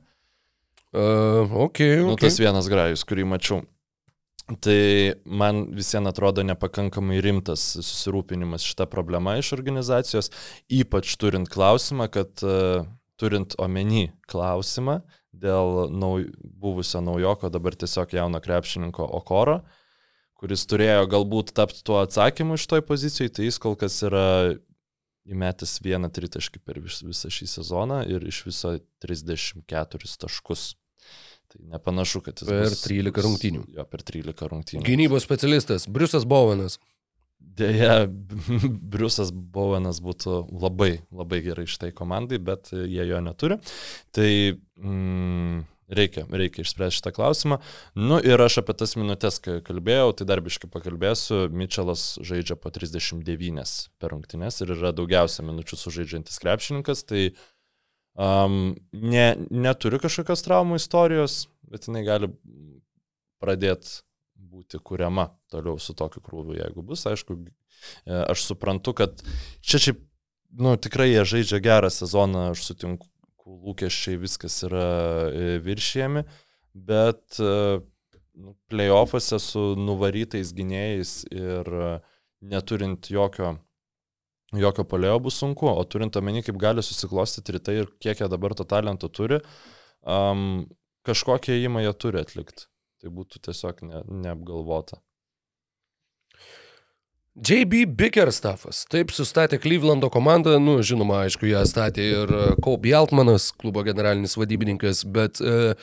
Uh, 0.96 1.44
okay, 1.66 1.98
Nu, 2.00 2.14
okay. 2.14 2.30
tas 2.30 2.38
vienas 2.40 2.68
grajus, 2.72 3.02
kurį 3.04 3.26
mačiau. 3.28 3.64
Tai 4.62 4.78
man 5.26 5.64
visiems 5.74 6.06
atrodo 6.08 6.44
nepakankamai 6.46 7.18
rimtas 7.20 7.64
susirūpinimas 7.82 8.62
šitą 8.64 8.86
problemą 8.88 9.34
iš 9.40 9.50
organizacijos, 9.56 10.30
ypač 10.70 11.16
turint 11.18 11.50
klausimą, 11.50 12.06
kad 12.14 12.30
uh, 12.46 12.86
turint 13.18 13.56
omeny 13.58 14.12
klausimą 14.30 15.00
dėl 15.36 15.90
nauj, 15.92 16.30
buvusio 16.40 17.02
naujoko, 17.04 17.50
dabar 17.52 17.74
tiesiog 17.76 18.14
jauno 18.16 18.40
krepšininko 18.40 19.04
Okoro, 19.18 19.58
kuris 20.40 20.66
turėjo 20.68 21.06
galbūt 21.12 21.52
tapti 21.56 21.82
tuo 21.86 22.00
atsakymu 22.02 22.58
iš 22.58 22.66
toj 22.70 22.84
pozicijoje, 22.86 23.34
tai 23.36 23.48
jis 23.48 23.60
kol 23.62 23.76
kas 23.78 23.98
yra 24.06 24.26
įmetęs 25.26 25.78
vieną 25.82 26.10
tritaškį 26.14 26.62
per 26.62 26.80
vis, 26.84 27.00
visą 27.04 27.30
šį 27.32 27.48
sezoną 27.56 28.02
ir 28.10 28.26
iš 28.28 28.44
viso 28.46 28.76
34 29.02 30.12
taškus. 30.22 30.74
Tai 31.46 31.62
nepanašu, 31.72 32.22
kad 32.26 32.42
jis 32.42 32.50
Per 32.50 32.68
bus, 32.68 32.82
13 32.84 33.24
rungtynių. 33.26 33.64
Jo, 33.76 33.86
per 33.90 34.02
13 34.06 34.50
rungtynių. 34.52 34.84
Gynybos 34.86 35.26
specialistas 35.26 35.86
Briusas 35.90 36.26
Bovenas. 36.28 36.78
Deja, 37.38 38.04
Briusas 38.92 39.30
Bowenas 39.32 40.02
būtų 40.04 40.42
labai, 40.52 40.98
labai 41.14 41.40
gerai 41.46 41.66
šitai 41.70 41.92
komandai, 41.96 42.40
bet 42.42 42.72
jie 42.74 43.06
jo 43.06 43.22
neturi. 43.24 43.58
Tai 44.14 44.30
mm, 44.82 45.62
reikia, 45.88 46.26
reikia 46.30 46.64
išspręsti 46.64 47.00
šitą 47.00 47.12
klausimą. 47.16 47.58
Nu 47.98 48.18
ir 48.22 48.40
aš 48.42 48.60
apie 48.62 48.76
tas 48.78 48.96
minutės 48.98 49.38
kai 49.42 49.58
kalbėjau, 49.66 50.14
tai 50.18 50.28
dar 50.28 50.42
biškai 50.44 50.70
pakalbėsiu. 50.72 51.46
Mitčelas 51.54 52.06
žaidžia 52.26 52.58
po 52.60 52.72
39 52.74 53.76
per 54.00 54.14
rungtynes 54.14 54.60
ir 54.62 54.74
yra 54.76 54.94
daugiausia 54.96 55.46
minučių 55.46 55.78
sužaidžiantis 55.80 56.40
krepšininkas. 56.42 57.04
Tai 57.06 57.22
um, 58.14 58.74
ne, 58.92 59.28
neturi 59.50 60.00
kažkokios 60.02 60.44
traumų 60.46 60.80
istorijos, 60.80 61.44
bet 61.70 61.88
jinai 61.88 62.04
gali 62.06 62.32
pradėti 63.42 64.02
būti 64.56 64.80
kuriama 64.80 65.28
toliau 65.52 65.78
su 65.82 65.94
tokiu 65.96 66.22
krūviu, 66.24 66.56
jeigu 66.56 66.84
bus. 66.86 67.04
Aišku, 67.08 67.36
e, 68.06 68.16
aš 68.16 68.46
suprantu, 68.48 68.94
kad 68.96 69.20
čia 69.60 69.80
šiaip, 69.82 70.00
nu, 70.56 70.76
tikrai 70.80 71.10
jie 71.10 71.26
žaidžia 71.28 71.60
gerą 71.64 71.90
sezoną, 71.92 72.50
aš 72.54 72.64
sutinku, 72.70 73.08
lūkesčiai 73.46 74.18
viskas 74.20 74.58
yra 74.66 74.86
e, 75.30 75.58
viršėjami, 75.64 76.24
bet 76.88 77.38
e, 77.40 77.52
nu, 78.36 78.56
playoffuose 78.70 79.38
su 79.42 79.68
nuvarytais 79.78 80.52
gynėjais 80.56 81.20
ir 81.30 81.70
e, 81.70 81.92
neturint 82.52 83.10
jokio 83.10 83.56
jokio 84.56 84.84
polėjo 84.88 85.18
bus 85.26 85.40
sunku, 85.42 85.66
o 85.68 85.84
turint 85.90 86.16
omeny, 86.16 86.42
kaip 86.44 86.58
gali 86.60 86.84
susiklostyti 86.84 87.56
rytai 87.56 87.80
ir 87.82 87.90
kiek 88.02 88.22
jie 88.22 88.28
dabar 88.30 88.54
to 88.56 88.64
talento 88.68 89.10
turi, 89.10 89.40
um, 90.06 90.66
kažkokią 91.06 91.56
įimą 91.60 91.82
jie 91.84 91.92
turi 91.98 92.22
atlikti. 92.22 92.68
Tai 93.02 93.12
būtų 93.12 93.42
tiesiog 93.48 93.82
ne, 93.84 94.02
neapgalvota. 94.24 95.00
JB 97.36 97.84
Bickerstaffas. 97.92 98.86
Taip 98.88 99.12
sustatė 99.12 99.58
Clevelando 99.60 100.08
komandą, 100.12 100.54
nu, 100.62 100.78
žinoma, 100.80 101.26
aišku, 101.26 101.44
ją 101.50 101.66
statė 101.68 102.06
ir 102.22 102.32
e, 102.32 102.44
Kobe 102.64 102.94
Altmanas, 102.96 103.50
klubo 103.60 103.84
generalinis 103.84 104.38
vadybininkas, 104.40 105.02
bet 105.04 105.42
uh, 105.44 105.76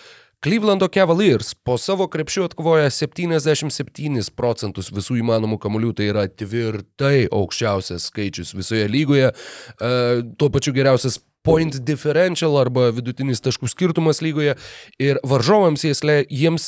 Clevelando 0.44 0.90
Cavaliers 0.90 1.54
po 1.62 1.78
savo 1.78 2.08
krepšių 2.12 2.48
atkovoja 2.50 2.90
77 2.90 4.34
procentus 4.34 4.90
visų 4.96 5.20
įmanomų 5.22 5.60
kamuolių, 5.62 5.94
tai 6.00 6.10
yra 6.10 6.26
tvirtai 6.26 7.28
aukščiausias 7.30 8.10
skaičius 8.10 8.56
visoje 8.58 8.90
lygoje, 8.90 9.30
uh, 9.30 10.26
tuo 10.42 10.50
pačiu 10.50 10.74
geriausias 10.74 11.22
point 11.44 11.76
differential 11.84 12.56
arba 12.60 12.88
vidutinis 12.96 13.42
taškų 13.44 13.68
skirtumas 13.72 14.22
lygoje 14.24 14.56
ir 15.02 15.20
varžovams, 15.28 15.84
le, 16.08 16.18
jiems, 16.32 16.68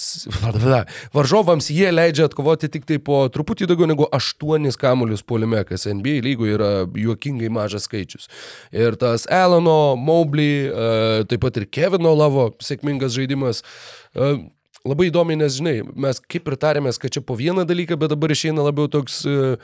varžovams 1.18 1.70
jie 1.72 1.92
leidžia 1.94 2.28
atkovoti 2.30 2.70
tik 2.74 2.88
tai 2.90 3.00
po 3.00 3.24
truputį 3.32 3.70
daugiau 3.72 3.88
negu 3.90 4.10
8 4.12 4.68
kamuolius 4.82 5.24
puolime, 5.24 5.64
kas 5.68 5.88
NBA 5.88 6.20
lygoje 6.26 6.58
yra 6.58 6.72
juokingai 6.92 7.52
mažas 7.54 7.88
skaičius. 7.88 8.28
Ir 8.76 9.00
tas 9.00 9.28
Alano, 9.32 9.96
Mobley, 9.96 10.68
uh, 10.68 11.24
taip 11.30 11.46
pat 11.46 11.62
ir 11.62 11.70
Kevino 11.72 12.12
Lavo 12.18 12.52
sėkmingas 12.64 13.16
žaidimas. 13.16 13.64
Uh, 14.14 14.44
Labai 14.86 15.08
įdomi, 15.10 15.34
nes 15.34 15.56
žinai, 15.58 15.80
mes 15.98 16.20
kaip 16.30 16.46
ir 16.46 16.56
tarėmės, 16.62 17.00
kad 17.02 17.10
čia 17.16 17.24
po 17.26 17.34
vieną 17.34 17.64
dalyką, 17.66 17.96
bet 17.98 18.12
dabar 18.12 18.30
išeina 18.30 18.62
labiau 18.68 18.86
toks 18.94 19.24
uh, 19.26 19.56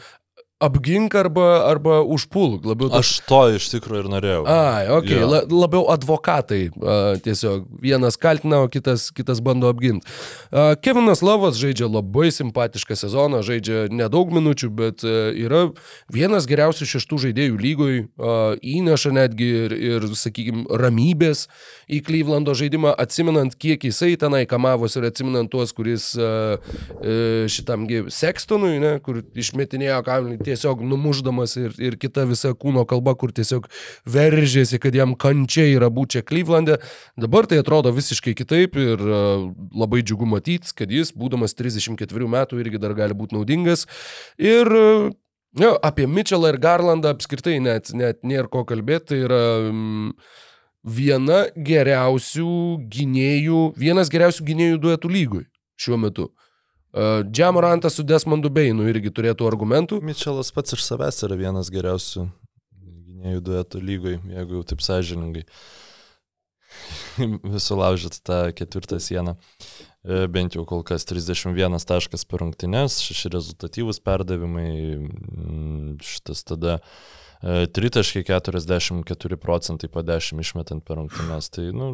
apgink 0.61 1.15
arba, 1.17 1.47
arba 1.69 1.99
užpulk. 2.05 2.65
Labiau 2.69 2.91
toks 2.91 2.99
Aš 3.01 3.11
to 3.29 3.41
iš 3.57 3.67
tikrųjų 3.73 4.03
ir 4.03 4.09
norėjau. 4.13 4.41
Ai, 4.51 4.85
ok, 4.93 5.09
Jo. 5.11 5.29
la, 5.31 5.41
labiau 5.49 5.87
advokatai 5.93 6.61
a, 6.69 6.97
tiesiog. 7.23 7.65
Vienas 7.81 8.17
kaltina, 8.21 8.61
o 8.65 8.69
kitas, 8.71 9.09
kitas 9.15 9.41
bando 9.43 9.69
apginti. 9.71 10.05
A, 10.51 10.75
Kevinas 10.77 11.23
Lavas 11.25 11.57
žaidžia 11.61 11.89
labai 11.89 12.29
simpatišką 12.33 12.97
sezoną, 12.99 13.41
žaidžia 13.45 13.87
nedaug 13.91 14.31
minučių, 14.33 14.69
bet 14.77 15.05
a, 15.07 15.31
yra 15.33 15.63
vienas 16.13 16.47
geriausių 16.49 16.87
šeštų 16.93 17.21
žaidėjų 17.27 17.57
lygoj, 17.65 17.97
a, 18.21 18.37
įneša 18.61 19.13
netgi 19.17 19.49
ir, 19.65 19.75
ir 19.75 20.07
sakykime, 20.17 20.67
ramybės 20.81 21.47
į 21.91 22.01
Klyvlando 22.07 22.53
žaidimą, 22.57 22.93
atsiminant, 23.01 23.55
kiek 23.59 23.83
jisai 23.89 24.13
tenai 24.19 24.45
kamavos 24.49 24.95
ir 24.99 25.09
atsiminant 25.09 25.49
tuos, 25.51 25.73
kuris 25.75 26.11
a, 26.15 26.57
e, 27.01 27.17
šitamgi 27.51 28.05
Sextonui, 28.13 28.77
ne, 28.81 28.93
kur 29.03 29.21
išmetinėjo 29.37 29.99
kamuolį 30.07 30.37
tiesiog 30.51 30.83
numuždamas 30.85 31.55
ir, 31.59 31.75
ir 31.81 31.97
kita 32.01 32.27
visa 32.29 32.53
kūno 32.57 32.83
kalba, 32.89 33.15
kur 33.19 33.33
tiesiog 33.35 33.69
veržėsi, 34.11 34.79
kad 34.83 34.95
jam 34.95 35.15
kančia 35.15 35.65
yra 35.71 35.89
būti 35.93 36.19
čia 36.19 36.25
Klyvlande. 36.27 36.77
Dabar 37.19 37.47
tai 37.47 37.61
atrodo 37.61 37.93
visiškai 37.95 38.35
kitaip 38.37 38.77
ir 38.79 39.01
uh, 39.07 39.47
labai 39.77 40.03
džiugu 40.03 40.27
matyti, 40.29 40.75
kad 40.75 40.91
jis, 40.91 41.13
būdamas 41.15 41.55
34 41.57 42.29
metų, 42.35 42.61
irgi 42.63 42.81
dar 42.81 42.95
gali 42.97 43.17
būti 43.17 43.37
naudingas. 43.37 43.87
Ir 44.41 44.67
uh, 44.67 45.09
jo, 45.59 45.73
apie 45.83 46.07
Mitchellą 46.07 46.53
ir 46.53 46.59
Garlandą 46.61 47.15
apskritai 47.15 47.59
net, 47.63 47.93
net 47.95 48.21
nėra 48.27 48.49
ko 48.51 48.65
kalbėti. 48.67 49.11
Tai 49.11 49.21
yra 49.25 49.43
mm, 49.71 50.11
viena 50.97 51.45
geriausių 51.55 52.51
gynėjų, 52.91 53.65
vienas 53.79 54.11
geriausių 54.13 54.47
gynėjų 54.51 54.83
duetų 54.85 55.11
lygui 55.15 55.45
šiuo 55.81 55.97
metu. 56.01 56.29
Uh, 56.91 57.23
Džamorantas 57.31 57.95
su 57.95 58.03
Desmondu 58.03 58.49
Beinu 58.51 58.83
irgi 58.91 59.13
turėtų 59.15 59.47
argumentų. 59.47 60.01
Mitčelas 60.03 60.51
pats 60.51 60.75
iš 60.75 60.83
savęs 60.83 61.21
yra 61.23 61.37
vienas 61.39 61.69
geriausių 61.71 62.25
gynėjų 63.21 63.43
duetų 63.47 63.81
lygoj, 63.85 64.17
jeigu 64.33 64.57
jau 64.57 64.65
taip 64.67 64.83
sąžiningai. 64.83 65.45
Visų 67.53 67.77
laužyt 67.79 68.19
tą 68.27 68.41
ketvirtą 68.57 68.99
sieną. 69.03 69.37
Bent 70.33 70.57
jau 70.57 70.65
kol 70.65 70.83
kas 70.87 71.05
31 71.05 71.79
taškas 71.85 72.25
per 72.25 72.41
rungtynes, 72.41 72.99
6 73.05 73.29
rezultatyvus 73.35 74.01
perdavimai, 74.03 74.71
mm, 74.97 75.97
šitas 76.01 76.41
tada 76.47 76.79
e, 76.79 76.81
tritaškai 77.41 78.21
44 78.27 79.37
procentai 79.41 79.89
po 79.89 80.03
10 80.05 80.39
išmetant 80.43 80.83
per 80.85 80.99
rungtynes. 80.99 81.49
Tai, 81.53 81.65
nu, 81.73 81.87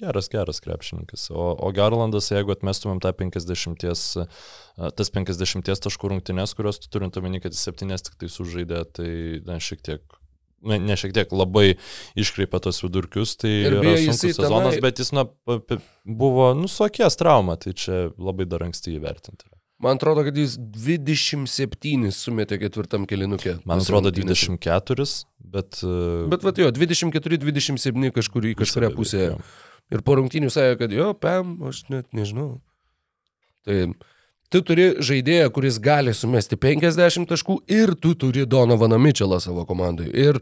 geras, 0.00 0.30
geras 0.32 0.62
krepšininkas. 0.64 1.28
O, 1.30 1.50
o 1.52 1.72
Garlandas, 1.76 2.30
jeigu 2.32 2.54
atmestumėm 2.54 3.02
tą 3.04 3.12
50, 3.18 3.84
e, 3.84 4.88
tas 4.96 5.12
50 5.12 5.68
taškų 5.86 6.14
rungtynes, 6.14 6.56
kurios 6.56 6.80
tu 6.80 6.88
turint 6.92 7.20
omeny, 7.20 7.42
kad 7.44 7.52
jis 7.52 7.68
7 7.68 7.92
tik 8.08 8.16
tai 8.22 8.32
sužaidė, 8.32 8.82
tai 8.96 9.12
na, 9.48 9.60
šiek 9.60 9.84
tiek 9.84 10.18
ne, 10.62 10.78
ne 10.80 10.96
šiek 10.98 11.12
tiek 11.16 11.32
labai 11.34 11.74
iškreipia 12.18 12.62
tos 12.64 12.80
vidurkius, 12.84 13.36
tai 13.40 13.52
Ir 13.66 13.78
yra 13.80 13.96
sunkus 13.98 14.38
sezonas, 14.38 14.76
tenai- 14.76 14.84
bet 14.84 15.02
jis 15.02 15.12
na, 15.12 15.26
buvo 16.06 16.52
nusuokės 16.56 17.18
trauma, 17.20 17.58
tai 17.60 17.74
čia 17.76 18.06
labai 18.16 18.48
dar 18.48 18.64
anksti 18.68 18.96
įvertinti. 18.96 19.51
Man 19.82 19.98
atrodo, 19.98 20.22
kad 20.26 20.36
jis 20.38 20.54
27 20.58 22.12
sumetė 22.14 22.60
ketvirtam 22.62 23.04
kelinukė. 23.10 23.56
Man 23.66 23.82
atrodo 23.82 24.12
24, 24.14 25.06
bet... 25.42 25.82
e, 25.82 25.98
Bet 26.30 26.46
va 26.46 26.54
jo, 26.54 26.70
24-27 26.76 28.12
kažkur 28.14 28.46
į 28.46 28.56
pusę. 28.94 29.26
beveik, 29.26 29.52
Ir 29.92 30.00
po 30.06 30.16
rungtynių 30.16 30.48
sakė, 30.52 30.78
kad 30.80 30.94
jo, 30.94 31.10
pam, 31.18 31.56
aš 31.68 31.84
net 31.92 32.06
nežinau. 32.16 32.62
Tai 33.66 33.76
tu 34.52 34.60
turi 34.64 34.86
žaidėją, 35.04 35.50
kuris 35.54 35.78
gali 35.82 36.14
sumesti 36.16 36.56
50 36.60 37.28
taškų 37.28 37.58
ir 37.72 37.92
tu 38.00 38.14
turi 38.18 38.46
Donovaną 38.48 38.98
Mitchellą 39.00 39.40
savo 39.42 39.66
komandai. 39.68 40.08
Ir 40.08 40.40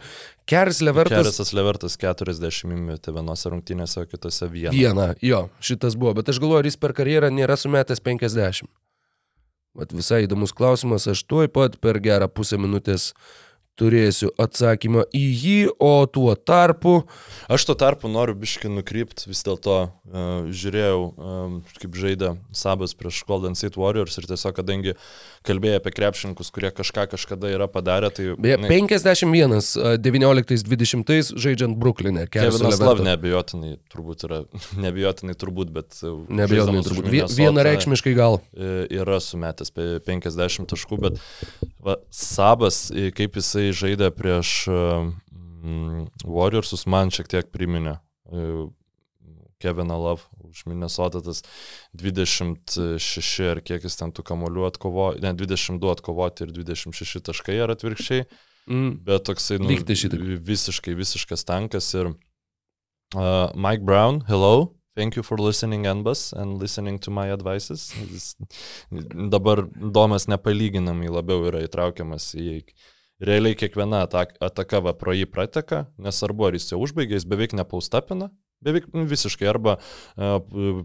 Keris 0.51 0.81
Levertas 0.87 1.19
Keresas 1.19 1.53
Levertas 1.57 1.99
40 2.01 2.77
įmetė 2.77 3.15
vienose 3.17 3.51
rungtynėse, 3.53 4.05
o 4.05 4.11
kitose 4.11 4.51
vieną. 4.51 4.75
vieną. 4.77 5.09
Jo, 5.25 5.45
šitas 5.63 5.99
buvo, 5.99 6.15
bet 6.21 6.31
aš 6.31 6.43
galvoju, 6.43 6.63
ar 6.63 6.71
jis 6.71 6.79
per 6.81 6.95
karjerą 6.97 7.33
nėra 7.35 7.59
sumetęs 7.59 8.03
50. 8.07 8.71
Vat 9.79 9.93
visai 9.95 10.25
įdomus 10.25 10.53
klausimas, 10.57 11.07
aš 11.07 11.23
tuoj 11.31 11.49
pat 11.55 11.77
per 11.79 12.01
gerą 12.03 12.27
pusę 12.29 12.59
minutės 12.59 13.13
turėsiu 13.81 14.31
atsakymą 14.41 15.09
į 15.17 15.25
jį, 15.45 15.59
o 15.81 15.95
tuo 16.13 16.37
tarpu 16.37 17.01
Aš 17.51 17.65
tuo 17.67 17.75
tarpu 17.75 18.07
noriu 18.07 18.37
biški 18.39 18.71
nukrypti, 18.71 19.25
vis 19.27 19.41
dėlto 19.43 19.77
uh, 19.83 20.51
žiūrėjau, 20.55 20.99
um, 21.19 21.57
kaip 21.81 21.97
žaidė 21.99 22.35
Sabas 22.55 22.93
prieš 22.95 23.25
Golden 23.27 23.57
State 23.59 23.75
Warriors 23.81 24.19
ir 24.21 24.29
tiesiog, 24.31 24.55
kadangi 24.55 24.95
kalbėjai 25.49 25.81
apie 25.81 25.93
krepšininkus, 25.97 26.53
kurie 26.55 26.71
kažką 26.75 27.09
kažkada 27.11 27.51
yra 27.51 27.67
padarę, 27.71 28.13
tai... 28.15 28.29
Beje, 28.39 28.61
na, 28.63 28.71
51, 28.71 29.57
a, 29.59 29.95
19-20 29.99 31.33
žaidžiant 31.43 31.79
Bruklinė. 31.81 32.29
Kevinas 32.31 32.79
Lav 32.83 33.03
neabejotinai 33.03 33.73
turbūt 33.91 34.23
yra, 34.29 34.43
neabejotinai 34.85 35.35
turbūt, 35.41 35.75
bet... 35.75 35.99
žaisdamas 35.99 36.87
už 36.93 37.03
turbūt. 37.03 37.35
Vienareikšmiškai 37.41 38.15
gal. 38.15 38.39
e, 38.55 38.87
yra 39.01 39.19
sumetęs 39.25 39.75
pe- 39.75 39.99
50 40.07 40.71
taškų, 40.71 41.01
bet 41.03 41.19
va, 41.83 41.99
Sabas, 42.15 42.85
e, 42.95 43.11
kaip 43.17 43.41
jisai 43.41 43.70
žaidė 43.77 44.11
prieš 44.15 44.67
mm, 44.71 46.11
Warriorsus, 46.25 46.87
man 46.91 47.13
šiek 47.15 47.31
tiek 47.31 47.51
priminė 47.53 47.99
e, 47.99 48.69
Keviną 49.61 49.97
Love 50.01 50.25
už 50.51 50.65
Minnesotą, 50.67 51.21
tas 51.23 51.43
26 51.95 53.51
ar 53.51 53.61
kiek 53.63 53.85
jis 53.85 53.99
ten 54.01 54.15
tų 54.17 54.25
kamolių 54.27 54.65
atkovojo, 54.71 55.21
ne 55.23 55.35
22 55.37 55.93
atkovoti 55.93 56.47
ir 56.47 56.55
26 56.57 57.27
taškai 57.29 57.61
ar 57.61 57.75
atvirkščiai, 57.77 58.25
Mm. 58.71 59.01
bet 59.03 59.25
toksai 59.27 59.59
nu, 59.59 59.73
visiškai, 60.47 60.93
visiškas 60.95 61.43
tankas 61.49 61.89
ir 61.97 62.13
uh, 62.13 63.49
Mike 63.57 63.83
Brown, 63.83 64.21
hello. 64.29 64.77
Thank 64.95 65.17
you 65.17 65.23
for 65.23 65.39
listening, 65.39 65.87
Enbas, 65.87 66.33
and 66.33 66.61
listening 66.61 66.99
to 67.01 67.11
my 67.11 67.33
advices. 67.33 67.93
Jis 68.11 68.37
dabar 69.31 69.65
Domas 69.71 70.27
nepalyginamai 70.29 71.09
labiau 71.09 71.47
yra 71.49 71.65
įtraukiamas 71.67 72.35
į... 72.37 72.61
Realiai 73.21 73.57
kiekviena 73.59 74.05
atak, 74.07 74.33
ataka 74.41 74.81
va 74.85 74.95
pro 74.97 75.13
jį 75.13 75.27
prateka, 75.29 75.85
nesvarbu 76.01 76.49
ar 76.49 76.57
jis 76.57 76.71
jau 76.73 76.81
užbaigė, 76.81 77.19
jis 77.19 77.27
beveik 77.29 77.53
nepaustapina, 77.59 78.31
beveik 78.65 78.87
nu, 78.97 79.05
visiškai, 79.09 79.49
arba 79.49 79.77
uh, 79.77 80.39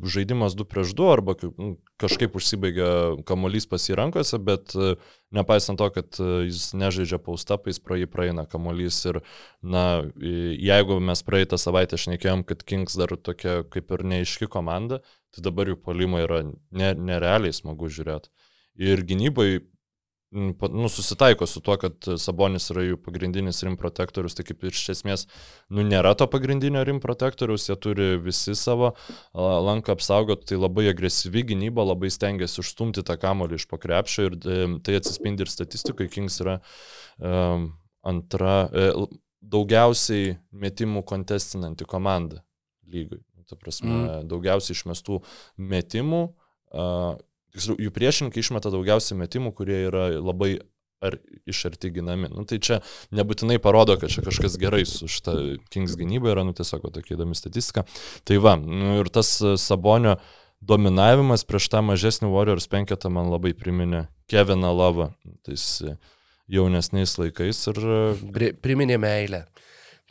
žaidimas 0.07 0.55
2 0.55 0.67
prieš 0.67 0.93
2, 0.95 1.07
arba 1.11 1.35
nu, 1.43 1.75
kažkaip 2.01 2.35
užsibaigia 2.35 2.89
kamuolys 3.27 3.67
pas 3.71 3.83
jį 3.87 3.97
rankose, 3.99 4.39
bet 4.43 4.75
uh, 4.75 4.95
nepaisant 5.35 5.79
to, 5.79 5.89
kad 5.95 6.19
uh, 6.23 6.41
jis 6.47 6.73
nežaidžia 6.75 7.19
paustapais, 7.23 7.79
pro 7.83 7.99
jį 7.99 8.07
praeina 8.11 8.47
kamuolys 8.51 8.99
ir, 9.11 9.21
na, 9.63 9.85
jeigu 10.19 10.99
mes 11.03 11.23
praeitą 11.27 11.59
savaitę 11.61 11.99
šnekėjom, 11.99 12.43
kad 12.47 12.63
Kings 12.67 12.97
dar 12.99 13.15
tokia 13.15 13.61
kaip 13.71 13.95
ir 13.95 14.03
neiški 14.15 14.51
komanda, 14.51 14.99
tai 15.35 15.43
dabar 15.47 15.71
jų 15.71 15.79
polimai 15.83 16.23
yra 16.27 16.43
ne, 16.47 16.91
nerealiai 16.95 17.55
smagu 17.55 17.91
žiūrėti. 17.91 18.31
Ir 18.75 19.03
gynybai 19.07 19.63
nu, 20.35 20.89
susitaiko 20.89 21.45
su 21.47 21.61
tuo, 21.63 21.77
kad 21.79 22.07
Sabonis 22.19 22.67
yra 22.73 22.83
jų 22.83 22.97
pagrindinis 23.05 23.61
rim 23.63 23.77
protektorius, 23.79 24.35
tai 24.35 24.45
kaip 24.47 24.63
ir 24.65 24.73
iš 24.75 24.89
esmės, 24.95 25.25
nu, 25.71 25.85
nėra 25.87 26.11
to 26.19 26.27
pagrindinio 26.31 26.83
rim 26.87 26.99
protektorius, 27.03 27.69
jie 27.69 27.77
turi 27.79 28.09
visi 28.21 28.55
savo 28.59 28.93
lanką 29.33 29.95
apsaugoti, 29.95 30.49
tai 30.51 30.59
labai 30.59 30.89
agresyvi 30.91 31.45
gynyba, 31.53 31.85
labai 31.87 32.11
stengiasi 32.13 32.59
užstumti 32.63 33.05
tą 33.07 33.17
kamolį 33.21 33.61
iš 33.61 33.67
pakrepšio 33.71 34.27
ir 34.29 34.39
e, 34.39 34.57
tai 34.85 34.97
atsispindi 34.99 35.45
ir 35.45 35.51
statistikoje, 35.51 36.11
Kings 36.15 36.41
yra 36.43 36.57
um, 37.19 37.69
antra, 38.05 38.57
e, 38.71 38.89
daugiausiai 39.45 40.35
metimų 40.65 41.05
kontestinanti 41.07 41.87
komanda 41.87 42.43
lygui. 42.91 43.21
Ta 43.45 43.53
prasme, 43.61 43.93
mm. 43.93 44.27
daugiausiai 44.31 44.73
išmestų 44.73 45.19
metimų, 45.69 46.21
uh, 46.73 47.11
tiksliau, 47.55 47.79
jų 47.87 47.91
priešininkai 47.95 48.43
išmeta 48.43 48.71
daugiausiai 48.73 49.17
metimų, 49.23 49.55
kurie 49.57 49.85
yra 49.87 50.07
labai 50.19 50.57
ar 51.05 51.17
iš 51.45 51.65
arti 51.69 51.89
ginami. 51.89 52.29
Nu, 52.31 52.45
tai 52.47 52.59
čia 52.63 52.79
nebūtinai 53.15 53.57
parodo, 53.63 53.97
kad 53.99 54.11
čia 54.11 54.23
kažkas 54.25 54.57
gerai 54.61 54.83
su 54.89 55.09
šitą 55.11 55.35
Kings 55.73 55.97
gynyba 55.99 56.31
yra, 56.33 56.45
nu 56.47 56.55
tiesiog 56.55 56.87
tokia 56.95 57.15
įdomi 57.17 57.37
statistika. 57.37 57.85
Tai 58.27 58.39
va, 58.43 58.55
nu, 58.59 58.97
ir 59.01 59.11
tas 59.13 59.35
e, 59.43 59.55
Sabonio 59.61 60.17
dominavimas 60.65 61.45
prieš 61.47 61.69
tą 61.73 61.83
mažesnį 61.85 62.31
Warriors 62.31 62.69
penketą 62.71 63.11
man 63.13 63.29
labai 63.33 63.53
priminė 63.57 64.07
Keviną 64.31 64.71
Lavą, 64.73 65.11
tais 65.45 65.67
e, 65.85 65.97
jaunesniais 66.51 67.17
laikais 67.21 67.61
ir 67.73 67.83
e, 67.83 68.01
Pri, 68.33 68.53
priminė 68.57 68.99
meilę. 69.01 69.45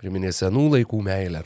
Priminė 0.01 0.35
senų 0.35 0.69
laikų 0.77 1.01
meilę. 1.07 1.45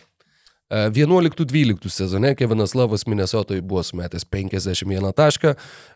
E, 0.68 0.90
11-12 0.92 1.88
sezone 1.88 2.34
Kevinas 2.36 2.74
Lavas 2.74 3.06
Minnesotoje 3.06 3.62
buvo 3.64 3.82
sumetęs 3.82 4.24
51 4.28 5.12
tašką, 5.16 5.54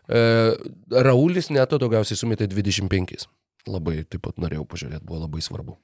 e, 0.09 0.21
Raulis 1.07 1.51
neto 1.53 1.77
daugiausiai 1.77 2.17
sumetė 2.17 2.49
25. 2.49 3.27
Labai 3.69 4.01
taip 4.03 4.25
pat 4.25 4.41
norėjau 4.41 4.65
pažiūrėti, 4.67 5.05
buvo 5.05 5.21
labai 5.23 5.43
svarbu. 5.45 5.77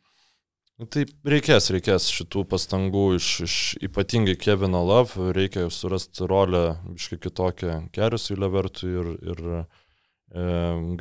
Nu, 0.79 0.87
Tai 0.87 1.03
reikės, 1.27 1.69
reikės 1.75 2.07
šitų 2.15 2.45
pastangų 2.49 3.03
iš, 3.17 3.29
iš 3.43 3.55
ypatingai 3.83 4.37
Kevino 4.39 4.79
Love, 4.87 5.33
reikia 5.35 5.67
surasti 5.75 6.23
rolę 6.23 6.79
iškai 6.95 7.19
kitokią 7.19 7.73
Kerisui 7.95 8.37
Levertui 8.39 8.93
ir, 8.95 9.09
ir 9.33 9.41
e, 9.53 9.63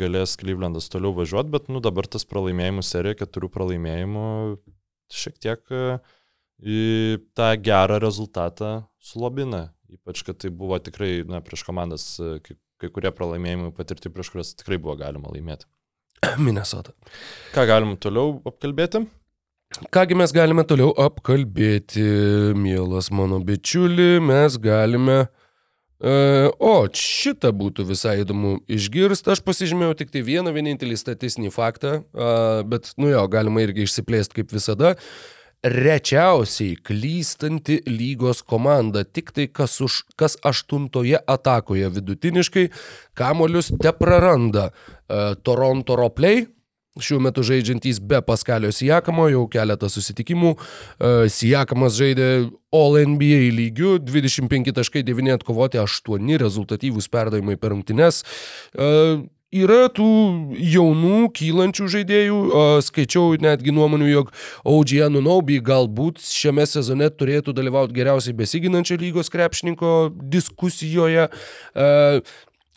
galės 0.01 0.35
Klyvlendas 0.41 0.91
toliau 0.91 1.15
važiuoti, 1.15 1.55
bet 1.55 1.71
nu, 1.71 1.81
dabar 1.81 2.11
tas 2.11 2.27
pralaimėjimų 2.27 2.85
serija, 2.85 3.21
keturių 3.23 3.53
pralaimėjimų, 3.55 4.27
šiek 5.15 5.39
tiek 5.47 5.63
e, 5.71 6.01
į 6.63 7.19
tą 7.39 7.53
gerą 7.63 7.99
rezultatą 8.03 8.73
sulobina. 8.99 9.69
Ypač, 9.89 10.23
kad 10.27 10.37
tai 10.43 10.51
buvo 10.53 10.77
tikrai, 10.83 11.23
na, 11.29 11.41
prieš 11.45 11.65
komandas, 11.65 12.11
e, 12.21 12.39
kai, 12.45 12.59
kai 12.83 12.91
kurie 12.93 13.13
pralaimėjimai 13.15 13.71
patirti, 13.77 14.13
prieš 14.13 14.33
kurias 14.35 14.53
tikrai 14.59 14.77
buvo 14.81 14.99
galima 15.01 15.31
laimėti. 15.33 15.69
Minnesota. 16.47 16.93
Ką 17.55 17.65
galim 17.71 17.97
toliau 18.01 18.37
apkalbėti? 18.49 19.07
Kągi 19.93 20.17
mes 20.17 20.33
galime 20.33 20.65
toliau 20.65 20.95
apkalbėti, 20.97 22.05
mielas 22.57 23.11
mano 23.13 23.41
bičiuli, 23.45 24.17
mes 24.25 24.57
galime... 24.61 25.27
E, 25.99 26.13
o, 26.63 26.75
šitą 26.95 27.51
būtų 27.59 27.85
visai 27.89 28.21
įdomu 28.23 28.61
išgirsti. 28.71 29.33
Aš 29.35 29.43
pasižymėjau 29.45 29.97
tik 29.99 30.13
tai 30.15 30.23
vieną 30.25 30.53
vienintelį 30.55 30.97
statistinį 31.01 31.51
faktą, 31.53 31.99
a, 32.15 32.31
bet, 32.69 32.93
nu 33.01 33.11
jo, 33.11 33.25
galima 33.31 33.65
irgi 33.65 33.85
išsiplėsti 33.85 34.41
kaip 34.41 34.55
visada. 34.55 34.95
Rečiausiai 35.67 36.77
klystanti 36.87 37.81
lygos 37.91 38.45
komanda, 38.47 39.03
tik 39.03 39.33
tai 39.35 39.49
kas, 39.51 39.81
už, 39.83 40.05
kas 40.15 40.37
aštuntoje 40.47 41.19
atakoje 41.19 41.89
vidutiniškai 41.97 42.69
kamolius 43.19 43.73
te 43.83 43.91
praranda. 43.91 44.69
E, 44.71 45.35
Toronto 45.43 45.97
Ropley, 45.99 46.45
šiuo 47.03 47.19
metu 47.23 47.43
žaidžiantys 47.47 47.99
be 48.07 48.21
Paskalio 48.23 48.71
Sijakamo, 48.75 49.27
jau 49.33 49.49
keletą 49.51 49.91
susitikimų. 49.91 50.53
E, 50.55 51.11
Sijakamas 51.33 51.99
žaidė 51.99 52.29
All 52.75 53.01
NBA 53.17 53.49
lygių, 53.57 53.97
25.9 54.07 55.35
atkovoti, 55.35 55.83
8 55.83 56.39
rezultatyvūs 56.39 57.11
perdavimai 57.11 57.59
per 57.59 57.75
rungtynes. 57.75 58.23
E, 58.79 58.95
Yra 59.49 59.87
tų 59.89 60.07
jaunų, 60.61 61.31
kylančių 61.33 61.87
žaidėjų, 61.89 62.41
skaičiau 62.85 63.39
netgi 63.41 63.73
nuomonių, 63.73 64.09
jog 64.11 64.33
OG 64.69 64.93
Anunobi 65.07 65.57
galbūt 65.65 66.21
šiame 66.21 66.67
sezone 66.69 67.09
turėtų 67.09 67.55
dalyvauti 67.57 67.97
geriausiai 67.97 68.37
besiginančio 68.37 68.99
lygos 69.01 69.33
krepšininko 69.33 70.11
diskusijoje. 70.21 71.31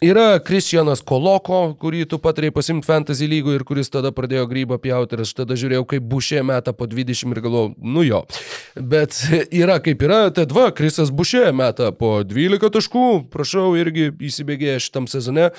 Yra 0.01 0.39
Kristianas 0.41 1.03
Koloko, 1.03 1.75
kurį 1.77 2.07
tu 2.09 2.17
patarėjai 2.23 2.55
pasimti 2.55 2.87
fantasy 2.87 3.27
lygų 3.29 3.59
ir 3.59 3.67
kuris 3.67 3.91
tada 3.91 4.09
pradėjo 4.15 4.47
grybą 4.49 4.79
pjauti 4.81 5.19
ir 5.19 5.27
aš 5.27 5.35
tada 5.43 5.59
žiūrėjau, 5.59 5.83
kaip 5.91 6.07
bušė 6.09 6.39
meta 6.47 6.71
po 6.71 6.87
20 6.89 7.35
ir 7.35 7.43
galvojau, 7.43 7.75
nu 7.83 8.07
jo. 8.07 8.23
Bet 8.79 9.19
yra 9.51 9.81
kaip 9.83 10.07
yra, 10.07 10.23
tad 10.33 10.55
va, 10.55 10.71
Krisas 10.71 11.11
bušė 11.11 11.51
meta 11.51 11.91
po 11.91 12.15
12 12.23 12.71
taškų, 12.79 13.07
prašau, 13.29 13.73
irgi 13.77 14.13
įsibėgėja 14.31 14.81
šitam 14.87 15.11
sezone. 15.11 15.51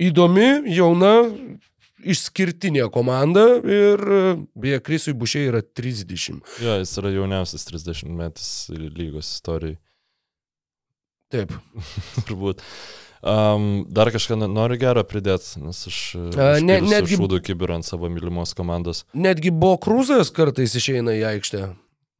Įdomi, 0.00 0.46
jauna, 0.72 1.10
išskirtinė 2.00 2.86
komanda 2.92 3.42
ir 3.60 4.00
beje, 4.56 4.78
Krisui 4.86 5.12
bušė 5.20 5.42
yra 5.50 5.60
30. 5.62 6.40
Jo, 6.64 6.78
jis 6.80 6.94
yra 7.02 7.12
jauniausias 7.12 7.66
30 7.68 8.08
metais 8.16 8.48
lygos 8.72 9.28
istorijai. 9.36 9.76
Taip. 11.30 11.52
Turbūt. 12.26 12.64
Um, 13.20 13.84
dar 13.92 14.08
kažką 14.08 14.38
no- 14.40 14.48
noriu 14.48 14.78
gerą 14.80 15.02
pridėti, 15.04 15.60
nes 15.60 15.82
aš 15.90 15.98
ne- 16.32 16.54
ne, 16.64 16.78
netgi- 16.88 17.18
šūdų 17.20 17.42
kibirą 17.44 17.76
ant 17.76 17.84
savo 17.84 18.08
mylimos 18.08 18.54
komandos. 18.56 19.04
Netgi 19.12 19.52
Bo 19.52 19.74
Kruzas 19.76 20.32
kartais 20.32 20.72
išeina 20.80 21.12
į 21.20 21.26
aikštę. 21.34 21.66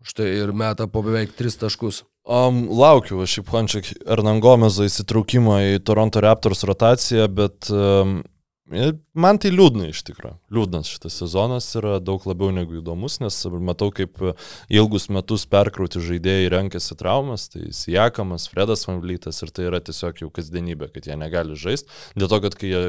Štai 0.05 0.29
ir 0.43 0.53
meta 0.57 0.87
po 0.89 1.01
beveik 1.05 1.33
3 1.37 1.57
taškus. 1.65 2.03
Um, 2.29 2.67
laukiu, 2.77 3.23
aš 3.25 3.39
šiaip 3.39 3.55
Hančiak 3.55 3.87
Ernangomezo 4.05 4.85
įsitraukimo 4.85 5.57
į 5.73 5.79
Toronto 5.89 6.21
Raptors 6.21 6.67
rotaciją, 6.69 7.25
bet 7.33 7.71
um, 7.73 8.21
Man 8.71 9.39
tai 9.43 9.51
liūdna 9.51 9.89
iš 9.91 10.05
tikrųjų. 10.07 10.37
Liūdnas 10.55 10.87
šitas 10.93 11.17
sezonas 11.19 11.67
yra 11.75 11.97
daug 11.99 12.23
labiau 12.29 12.53
negu 12.55 12.77
įdomus, 12.79 13.17
nes 13.19 13.35
matau, 13.67 13.89
kaip 13.95 14.21
ilgus 14.71 15.09
metus 15.11 15.43
perkrauti 15.51 15.99
žaidėjai 16.07 16.53
renkasi 16.55 16.95
traumas, 16.99 17.49
tai 17.51 17.73
Sijakamas, 17.75 18.47
Fredas 18.53 18.87
Vanvlytas 18.87 19.43
ir 19.43 19.51
tai 19.51 19.67
yra 19.67 19.83
tiesiog 19.83 20.23
jau 20.23 20.31
kasdienybė, 20.31 20.93
kad 20.95 21.11
jie 21.11 21.19
negali 21.19 21.59
žaisti. 21.59 21.91
Dėl 22.15 22.31
to, 22.31 22.39
kad 22.47 22.59
kai 22.61 22.71
jie 22.71 22.85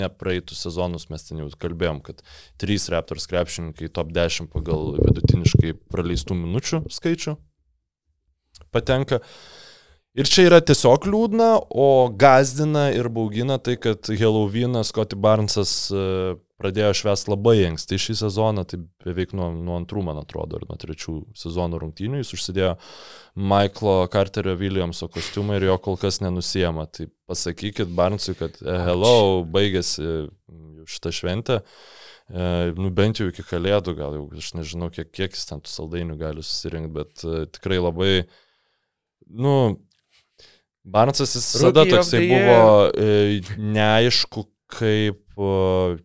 nepraeitų 0.00 0.56
sezonus, 0.56 1.10
mes 1.12 1.28
ten 1.28 1.44
jau 1.44 1.50
kalbėjom, 1.66 2.00
kad 2.06 2.24
trys 2.60 2.88
Raptors 2.88 3.28
krepšininkai 3.28 3.92
top 3.92 4.16
10 4.16 4.48
pagal 4.56 4.94
vidutiniškai 5.02 5.76
praleistų 5.92 6.40
minučių 6.46 6.86
skaičių 6.88 7.36
patenka. 8.72 9.20
Ir 10.18 10.26
čia 10.26 10.48
yra 10.48 10.58
tiesiog 10.66 11.04
liūdna, 11.06 11.50
o 11.70 12.10
gazdina 12.18 12.88
ir 12.90 13.06
baugina 13.14 13.60
tai, 13.62 13.76
kad 13.78 14.10
Halloween'as 14.10 14.90
Scotty 14.90 15.14
Barnesas 15.14 15.74
e, 15.94 16.34
pradėjo 16.58 16.90
švęs 16.98 17.28
labai 17.30 17.60
anksti 17.68 17.98
šį 18.02 18.16
sezoną, 18.24 18.64
tai 18.66 18.80
beveik 19.06 19.36
nuo, 19.38 19.52
nuo 19.54 19.78
antrų, 19.78 20.02
man 20.08 20.18
atrodo, 20.18 20.58
ir 20.58 20.66
nuo 20.66 20.76
trečių 20.82 21.14
sezono 21.38 21.78
rungtynių 21.78 22.24
jis 22.24 22.34
užsidėjo 22.34 22.74
Michaelo 23.38 24.10
Carterio 24.10 24.56
Williamso 24.58 25.06
kostiumą 25.12 25.60
ir 25.60 25.68
jo 25.70 25.78
kol 25.86 26.00
kas 26.02 26.18
nenusiema. 26.24 26.88
Tai 26.90 27.06
pasakykit 27.30 27.94
Barnesui, 27.94 28.34
kad 28.40 28.58
eh, 28.66 28.82
hello, 28.90 29.46
baigėsi 29.46 30.26
šitą 30.90 31.14
šventę. 31.14 31.60
E, 32.30 32.72
nu 32.78 32.90
bent 32.94 33.18
jau 33.18 33.26
iki 33.30 33.44
kalėdų, 33.46 33.96
gal 33.98 34.14
jau 34.18 34.26
aš 34.38 34.52
nežinau, 34.58 34.90
kiek, 34.94 35.10
kiek 35.10 35.34
jis 35.34 35.48
ten 35.48 35.62
tų 35.64 35.72
saldainių 35.72 36.18
gali 36.20 36.44
susirinkti, 36.46 36.92
bet 36.94 37.24
e, 37.26 37.42
tikrai 37.56 37.80
labai, 37.80 38.12
nu, 39.30 39.54
Barnsas 40.84 41.34
jis 41.36 41.48
visada 41.54 41.84
toksai 41.88 42.22
buvo 42.30 42.60
e, 42.96 43.40
neaišku, 43.58 44.46
kaip 44.70 45.40
o, 45.40 45.50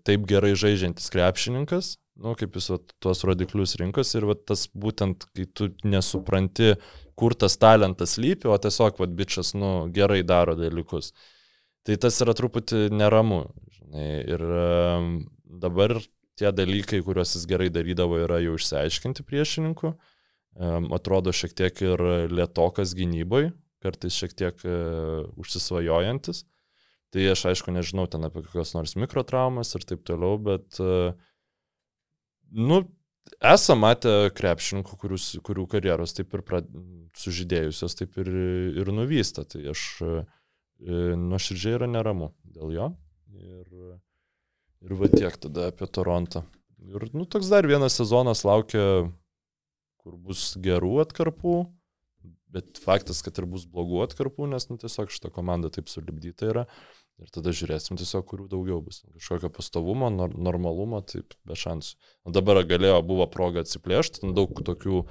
taip 0.08 0.26
gerai 0.30 0.54
žaidžiantis 0.58 1.12
krepšininkas, 1.14 1.96
nu, 2.22 2.36
kaip 2.40 2.58
jis 2.58 2.72
va, 2.74 2.80
tuos 3.04 3.24
rodiklius 3.28 3.76
rinkos 3.80 4.14
ir 4.18 4.28
va, 4.30 4.36
tas 4.36 4.66
būtent, 4.76 5.28
kai 5.36 5.48
tu 5.48 5.70
nesupranti, 5.88 6.74
kur 7.16 7.36
tas 7.40 7.56
talentas 7.62 8.18
lypi, 8.20 8.50
o 8.52 8.58
tiesiog, 8.60 9.00
va, 9.00 9.08
bičias, 9.22 9.54
nu, 9.56 9.72
gerai 9.96 10.22
daro 10.28 10.58
dalykus. 10.60 11.14
Tai 11.86 11.96
tas 12.02 12.18
yra 12.24 12.34
truputį 12.36 12.90
neramu. 12.92 13.46
Žinai, 13.78 14.10
ir 14.34 14.44
dabar 15.62 15.94
tie 16.36 16.50
dalykai, 16.52 17.00
kuriuos 17.06 17.38
jis 17.38 17.46
gerai 17.48 17.70
darydavo, 17.72 18.18
yra 18.26 18.42
jau 18.44 18.58
išsiaiškinti 18.58 19.24
priešininkų. 19.24 19.94
Um, 19.94 20.15
atrodo 20.56 21.34
šiek 21.36 21.54
tiek 21.58 21.82
ir 21.84 22.02
lietokas 22.32 22.96
gynyboje, 22.96 23.52
kartais 23.84 24.16
šiek 24.16 24.36
tiek 24.38 24.62
uh, 24.66 25.26
užsisvajojantis. 25.40 26.46
Tai 27.14 27.26
aš 27.32 27.46
aišku 27.52 27.72
nežinau 27.72 28.08
ten 28.12 28.28
apie 28.28 28.44
kokios 28.44 28.74
nors 28.76 28.96
mikrotraumas 29.00 29.76
ir 29.78 29.86
taip 29.88 30.04
toliau, 30.08 30.40
bet, 30.42 30.80
uh, 30.84 31.14
nu, 32.52 32.82
esame 33.40 33.84
matę 33.84 34.16
krepšininkų, 34.36 34.98
kurius, 35.02 35.30
kurių 35.46 35.68
karjeros 35.72 36.16
taip 36.18 36.34
ir 36.36 36.46
prad... 36.48 36.72
sužydėjusios, 37.16 37.96
taip 37.96 38.18
ir, 38.24 38.32
ir 38.82 38.92
nuvysta. 38.96 39.46
Tai 39.48 39.62
aš 39.72 39.86
uh, 40.04 40.24
nuoširdžiai 40.80 41.78
yra 41.78 41.88
neramu 41.88 42.34
dėl 42.56 42.74
jo. 42.76 42.90
Ir, 43.36 43.68
ir 44.86 44.98
va 45.00 45.12
tiek 45.12 45.36
tada 45.40 45.70
apie 45.72 45.88
Torontą. 45.88 46.44
Ir, 46.86 47.08
nu, 47.16 47.26
toks 47.26 47.50
dar 47.52 47.68
vienas 47.68 47.96
sezonas 47.98 48.44
laukia, 48.48 49.08
kur 50.06 50.20
bus 50.22 50.54
gerų 50.62 51.00
atkarpų, 51.02 51.56
bet 52.54 52.78
faktas, 52.82 53.24
kad 53.26 53.42
ir 53.42 53.50
bus 53.50 53.66
blogų 53.68 54.04
atkarpų, 54.06 54.48
nes, 54.54 54.70
nu, 54.70 54.78
tiesiog 54.82 55.10
šita 55.12 55.34
komanda 55.34 55.72
taip 55.74 55.90
sulibdyta 55.92 56.52
yra. 56.54 56.66
Ir 57.16 57.30
tada 57.32 57.54
žiūrėsim 57.56 57.96
tiesiog, 57.96 58.26
kurių 58.28 58.50
daugiau 58.52 58.82
bus. 58.84 59.00
Kažkokio 59.16 59.50
pastovumo, 59.56 60.10
nor 60.12 60.34
normalumo, 60.36 61.00
taip 61.08 61.34
be 61.48 61.56
šansų. 61.56 61.96
O 62.28 62.34
dabar 62.36 62.60
galėjo, 62.68 63.00
buvo 63.08 63.28
proga 63.32 63.64
atsiplėšti, 63.64 64.28
daug 64.36 64.52
tokių 64.68 65.06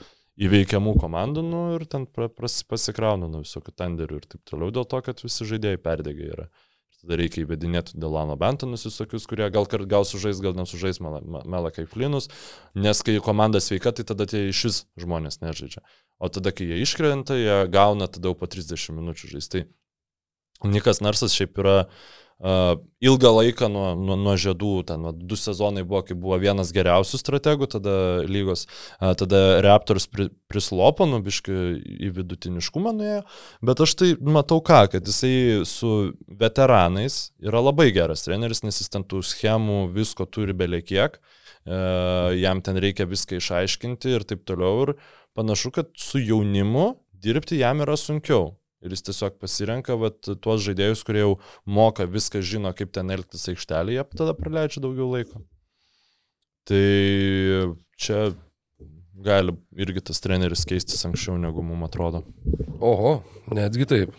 įveikiamų 0.44 0.94
komandų, 1.00 1.44
nu, 1.46 1.62
ir 1.78 1.86
ten 1.88 2.04
pras, 2.10 2.58
pasikrauna 2.68 3.30
nuo 3.30 3.40
visokių 3.44 3.72
tenderių 3.80 4.20
ir 4.20 4.28
taip 4.34 4.42
toliau, 4.50 4.72
dėl 4.74 4.86
to, 4.90 5.00
kad 5.06 5.22
visi 5.24 5.48
žaidėjai 5.48 5.80
perdėgai 5.80 6.28
yra. 6.36 6.46
Ir 6.48 6.64
tada 7.05 7.18
reikia 7.20 7.44
įvedinėti 7.44 8.01
Delano 8.01 8.35
Bentonus 8.40 8.86
visokius, 8.89 9.28
kurie 9.31 9.47
gal, 9.52 9.68
gal 9.90 10.09
sužais, 10.09 10.40
gal 10.43 10.56
nesužais 10.56 10.98
Melakai 11.05 11.86
Flinus, 11.90 12.31
nes 12.74 13.05
kai 13.05 13.20
komanda 13.24 13.60
sveika, 13.60 13.93
tai 13.93 14.09
tada 14.09 14.26
tie 14.31 14.48
iš 14.48 14.64
vis 14.66 14.81
žmonės 15.05 15.43
nežaidžia. 15.44 15.85
O 16.18 16.32
tada, 16.32 16.55
kai 16.56 16.72
jie 16.72 16.82
iškrenta, 16.82 17.36
jie 17.39 17.62
gauna 17.68 18.09
tada 18.09 18.32
jau 18.32 18.39
po 18.40 18.48
30 18.51 18.97
minučių 18.97 19.35
žaisti. 19.36 19.66
Nikas 20.64 21.02
Narsas 21.05 21.35
šiaip 21.36 21.59
yra 21.60 21.78
uh, 21.85 22.05
ilgą 22.43 23.31
laiką 23.36 23.69
nuo, 23.70 23.94
nuo, 23.94 24.16
nuo 24.19 24.35
žiedų, 24.36 24.73
ten 24.89 25.05
nuo 25.05 25.12
du 25.15 25.36
sezonai 25.39 25.85
buvo, 25.86 26.02
kai 26.05 26.16
buvo 26.19 26.36
vienas 26.43 26.73
geriausių 26.74 27.20
strategų, 27.20 27.69
tada 27.77 27.94
lygos, 28.27 28.66
uh, 28.66 29.12
tada 29.16 29.62
Raptors 29.65 30.09
pri, 30.11 30.27
prislopo, 30.51 31.06
nubiški 31.06 31.55
į 32.05 32.11
vidutiniškumą 32.19 32.93
nuėjo, 32.98 33.23
bet 33.65 33.85
aš 33.86 33.94
tai 34.01 34.11
matau 34.19 34.59
ką, 34.66 34.82
kad 34.93 35.06
jisai 35.06 35.62
su 35.69 36.12
veteranais 36.27 37.31
yra 37.44 37.62
labai 37.62 37.93
geras 37.94 38.27
treneris, 38.27 38.65
nes 38.66 38.82
jis 38.82 38.90
ten 38.90 39.06
tų 39.06 39.23
schemų 39.24 39.85
visko 39.94 40.27
turi 40.27 40.56
beliekiek, 40.59 41.16
uh, 41.16 42.35
jam 42.35 42.65
ten 42.66 42.82
reikia 42.82 43.06
viską 43.09 43.39
išaiškinti 43.39 44.19
ir 44.19 44.27
taip 44.27 44.43
toliau. 44.44 44.89
Ir 44.89 44.97
panašu, 45.39 45.70
kad 45.78 45.94
su 45.97 46.19
jaunimu 46.19 46.97
dirbti 47.24 47.62
jam 47.62 47.81
yra 47.86 47.97
sunkiau. 47.97 48.56
Ir 48.85 48.93
jis 48.93 49.06
tiesiog 49.06 49.39
pasirenka 49.40 49.97
vat, 49.97 50.19
tuos 50.44 50.61
žaidėjus, 50.66 51.02
kurie 51.09 51.23
jau 51.23 51.35
moka, 51.65 52.05
viską 52.05 52.43
žino, 52.44 52.73
kaip 52.77 52.93
ten 52.93 53.12
elgtis 53.15 53.48
aikštelėje, 53.48 54.05
tada 54.12 54.36
praleidžia 54.36 54.82
daugiau 54.85 55.09
laiko. 55.15 55.40
Tai 56.69 56.85
čia 58.01 58.19
gali 59.24 59.55
irgi 59.81 60.05
tas 60.11 60.20
treneris 60.20 60.66
keistis 60.69 61.05
anksčiau, 61.09 61.36
negu 61.40 61.65
mums 61.65 61.89
atrodo. 61.89 62.24
Oho, 62.85 63.19
netgi 63.55 63.89
taip. 63.89 64.16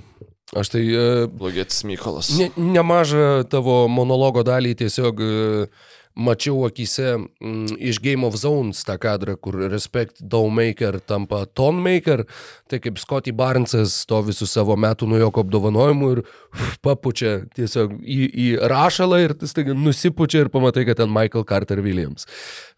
Aš 0.56 0.70
tai... 0.76 0.84
Uh, 0.94 1.26
Blogėtis 1.30 1.82
Mykolas. 1.90 2.30
Ne, 2.38 2.52
nemažą 2.58 3.46
tavo 3.50 3.86
monologo 3.92 4.44
dalį 4.46 4.76
tiesiog 4.84 5.22
uh, 5.26 5.86
mačiau 6.16 6.64
akise 6.68 7.18
mm, 7.18 7.76
iš 7.80 8.00
Game 8.04 8.26
of 8.28 8.38
Zones 8.40 8.84
tą 8.88 8.96
kadrą, 9.02 9.36
kur 9.42 9.58
Respect 9.72 10.22
Dowmaker 10.22 11.00
tampa 11.04 11.44
Tonmaker, 11.46 12.24
tai 12.72 12.80
kaip 12.84 13.00
Scotty 13.02 13.34
Barnesas 13.36 13.98
stovi 14.06 14.36
su 14.36 14.48
savo 14.50 14.78
metų 14.80 15.10
nuojoko 15.12 15.44
apdovanojimu 15.46 16.12
ir 16.16 16.24
uf, 16.24 16.78
papučia 16.86 17.36
tiesiog 17.56 18.00
į, 18.00 18.22
į 18.32 18.48
rašalą 18.72 19.22
ir 19.26 19.36
tas 19.40 19.56
taigi 19.56 19.76
nusipučia 19.76 20.46
ir 20.46 20.52
pamatai, 20.54 20.88
kad 20.88 21.02
ten 21.02 21.12
Michael 21.12 21.46
Carter 21.50 21.84
Williams. 21.84 22.30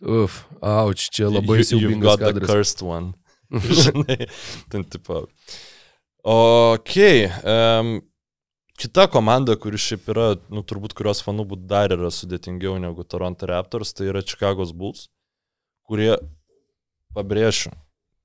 Uf, 0.02 0.44
auč, 0.62 1.10
čia 1.14 1.30
labai 1.32 1.62
siaubingas 1.68 2.20
kadras. 2.22 2.74
Žinai, 3.80 4.28
ten 4.72 4.84
tipo. 4.92 5.28
Ok. 6.28 6.96
Um, 7.48 8.02
kita 8.78 9.08
komanda, 9.12 9.58
kuri 9.60 9.80
šiaip 9.82 10.08
yra, 10.14 10.28
nu, 10.54 10.62
turbūt 10.66 10.94
kurios 10.98 11.24
fanų 11.26 11.48
būtų 11.52 11.68
dar 11.70 11.94
yra 11.96 12.12
sudėtingiau 12.14 12.78
negu 12.82 13.04
Toronto 13.04 13.50
Raptors, 13.50 13.94
tai 13.98 14.12
yra 14.12 14.22
Chicago's 14.22 14.74
Bulls, 14.78 15.08
kurie, 15.88 16.14
pabrėšiu, 17.18 17.74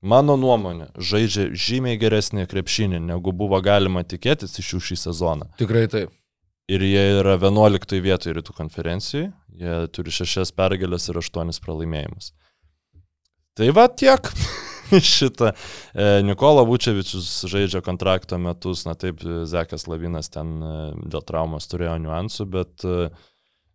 mano 0.05 0.37
nuomonė, 0.39 0.91
žaidžia 0.97 1.49
žymiai 1.57 1.97
geresnį 2.01 2.45
krepšinį, 2.51 3.01
negu 3.09 3.33
buvo 3.33 3.59
galima 3.65 4.05
tikėtis 4.05 4.59
iš 4.61 4.75
jų 4.75 4.83
šį 4.89 4.99
sezoną. 5.07 5.49
Tikrai 5.61 5.87
taip. 5.91 6.13
Ir 6.71 6.83
jie 6.85 7.03
yra 7.19 7.35
11 7.41 7.97
vietoje 8.03 8.37
rytų 8.37 8.53
konferencijai, 8.55 9.31
jie 9.59 9.79
turi 9.91 10.13
6 10.15 10.53
pergalės 10.55 11.09
ir 11.11 11.19
8 11.19 11.59
pralaimėjimus. 11.65 12.31
Tai 13.57 13.73
va 13.75 13.89
tiek. 13.89 14.29
šitą. 15.13 15.51
E, 15.93 16.07
Nikola 16.25 16.63
Vučevičius 16.67 17.45
žaidžia 17.49 17.83
kontrakto 17.85 18.39
metus, 18.41 18.85
na 18.87 18.95
taip, 18.99 19.23
Zekas 19.49 19.87
Lavinas 19.89 20.31
ten 20.33 20.55
e, 20.59 20.73
dėl 21.09 21.25
traumos 21.27 21.69
turėjo 21.71 21.97
niuansų, 22.03 22.47
bet... 22.53 22.87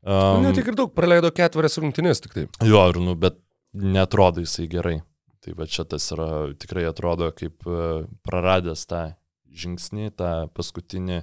Um, 0.08 0.44
ne 0.44 0.54
tik 0.56 0.70
ir 0.70 0.78
daug, 0.78 0.94
praleido 0.94 1.30
ketverias 1.34 1.78
rungtynės 1.82 2.22
tik 2.24 2.36
taip. 2.36 2.58
Jo, 2.64 2.86
ir, 2.92 3.00
nu, 3.02 3.16
bet 3.18 3.40
netrodo 3.74 4.44
jisai 4.44 4.68
gerai. 4.70 4.98
Tai 5.44 5.54
va 5.58 5.68
čia 5.70 5.84
tas 5.88 6.06
yra, 6.14 6.28
tikrai 6.58 6.86
atrodo 6.88 7.30
kaip 7.36 7.66
praradęs 8.26 8.86
tą 8.90 9.02
žingsnį, 9.58 10.10
tą 10.18 10.32
paskutinį 10.54 11.20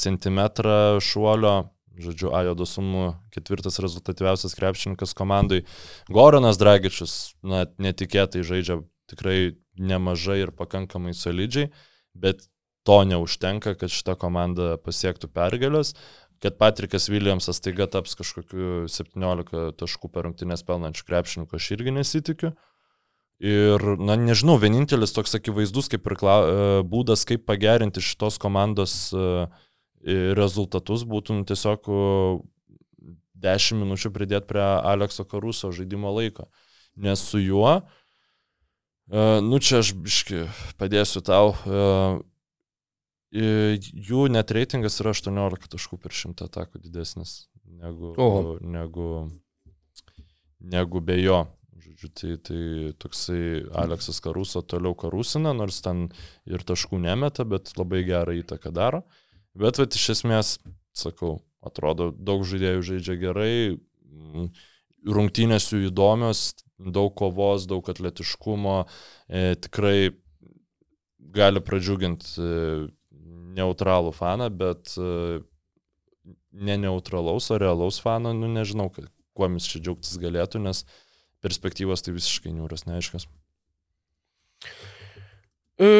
centimetrą 0.00 0.78
šuolio 1.04 1.56
žodžiu, 2.02 2.32
Ajodo 2.36 2.66
sumų 2.68 3.06
ketvirtas 3.34 3.80
rezultatyviausias 3.82 4.56
krepšininkas 4.58 5.14
komandai. 5.18 5.64
Goranas 6.12 6.60
Dragičius, 6.60 7.34
na, 7.42 7.66
netikėtai 7.80 8.44
žaidžia 8.46 8.80
tikrai 9.10 9.58
nemažai 9.78 10.42
ir 10.44 10.54
pakankamai 10.54 11.14
solidžiai, 11.16 11.70
bet 12.18 12.46
to 12.88 13.02
neužtenka, 13.04 13.74
kad 13.78 13.92
šita 13.92 14.16
komanda 14.20 14.76
pasiektų 14.80 15.30
pergalės, 15.32 15.94
kad 16.42 16.56
Patrikas 16.60 17.08
Williamsas 17.10 17.60
taiga 17.60 17.88
taps 17.90 18.14
kažkokiu 18.18 18.86
17 18.88 19.76
taškų 19.78 20.10
per 20.14 20.28
rungtynės 20.28 20.64
pelnančių 20.66 21.06
krepšininkų, 21.08 21.58
aš 21.58 21.70
irgi 21.76 21.94
nesitikiu. 21.98 22.52
Ir, 23.38 23.82
na, 24.02 24.16
nežinau, 24.18 24.56
vienintelis 24.58 25.12
toks 25.14 25.36
akivaizdus 25.38 25.86
kaip 25.92 26.06
ir 26.10 26.16
kla, 26.18 26.36
būdas, 26.82 27.22
kaip 27.26 27.44
pagerinti 27.46 28.02
šitos 28.02 28.38
komandos 28.42 28.96
uh, 29.14 29.46
rezultatus 30.04 31.04
būtų 31.08 31.40
nu, 31.40 31.44
tiesiog 31.48 31.88
10 33.38 33.78
minučių 33.82 34.12
pridėti 34.14 34.50
prie 34.50 34.62
Alekso 34.62 35.24
Karuso 35.28 35.70
žaidimo 35.74 36.12
laiko. 36.14 36.48
Nes 36.98 37.22
su 37.22 37.38
juo, 37.38 37.76
uh, 37.82 39.38
nu 39.44 39.60
čia 39.62 39.82
aš 39.84 39.92
biški 39.94 40.46
padėsiu 40.80 41.22
tau, 41.22 41.52
uh, 41.54 42.18
jų 43.30 44.24
net 44.32 44.50
reitingas 44.56 44.98
yra 45.02 45.12
18 45.14 45.70
taškų 45.74 46.00
per 46.00 46.16
100 46.16 46.48
atakų 46.48 46.80
didesnis 46.80 47.48
negu, 47.68 48.14
Oho. 48.16 48.58
negu, 48.60 49.30
negu 50.58 51.00
be 51.00 51.20
jo. 51.20 51.44
Žodžiu, 51.78 52.08
tai, 52.10 52.32
tai 52.42 52.62
toksai 52.98 53.42
Aleksas 53.78 54.18
Karuso 54.20 54.64
toliau 54.66 54.96
karusina, 54.98 55.52
nors 55.54 55.78
ten 55.84 56.08
ir 56.48 56.64
taškų 56.66 56.98
nemeta, 57.04 57.46
bet 57.46 57.70
labai 57.78 58.02
gerą 58.06 58.34
įtaką 58.40 58.72
daro. 58.74 59.04
Bet 59.58 59.80
vat, 59.80 59.96
iš 59.98 60.12
esmės, 60.14 60.56
sakau, 60.96 61.40
atrodo, 61.66 62.12
daug 62.14 62.44
žaidėjų 62.46 62.84
žaidžia 62.92 63.16
gerai, 63.18 63.54
rungtynės 65.08 65.70
jų 65.72 65.88
įdomios, 65.88 66.52
daug 66.78 67.10
kovos, 67.18 67.66
daug 67.70 67.86
atletiškumo, 67.90 68.78
e, 69.26 69.56
tikrai 69.58 70.12
gali 71.34 71.62
pradžiuginti 71.64 72.38
e, 72.38 72.86
neutralų 73.58 74.14
faną, 74.14 74.48
bet 74.54 74.94
e, 74.94 75.40
ne 76.52 76.78
neutralaus, 76.78 77.50
o 77.50 77.58
realaus 77.58 77.98
fano, 78.02 78.32
nu 78.36 78.50
nežinau, 78.50 78.88
ka- 78.94 79.08
kuo 79.34 79.50
jis 79.54 79.68
čia 79.70 79.82
džiaugtis 79.82 80.18
galėtų, 80.22 80.62
nes 80.62 80.84
perspektyvos 81.44 82.02
tai 82.02 82.14
visiškai 82.16 82.54
niūras, 82.54 82.86
neaiškas. 82.88 83.28
E, 85.78 85.90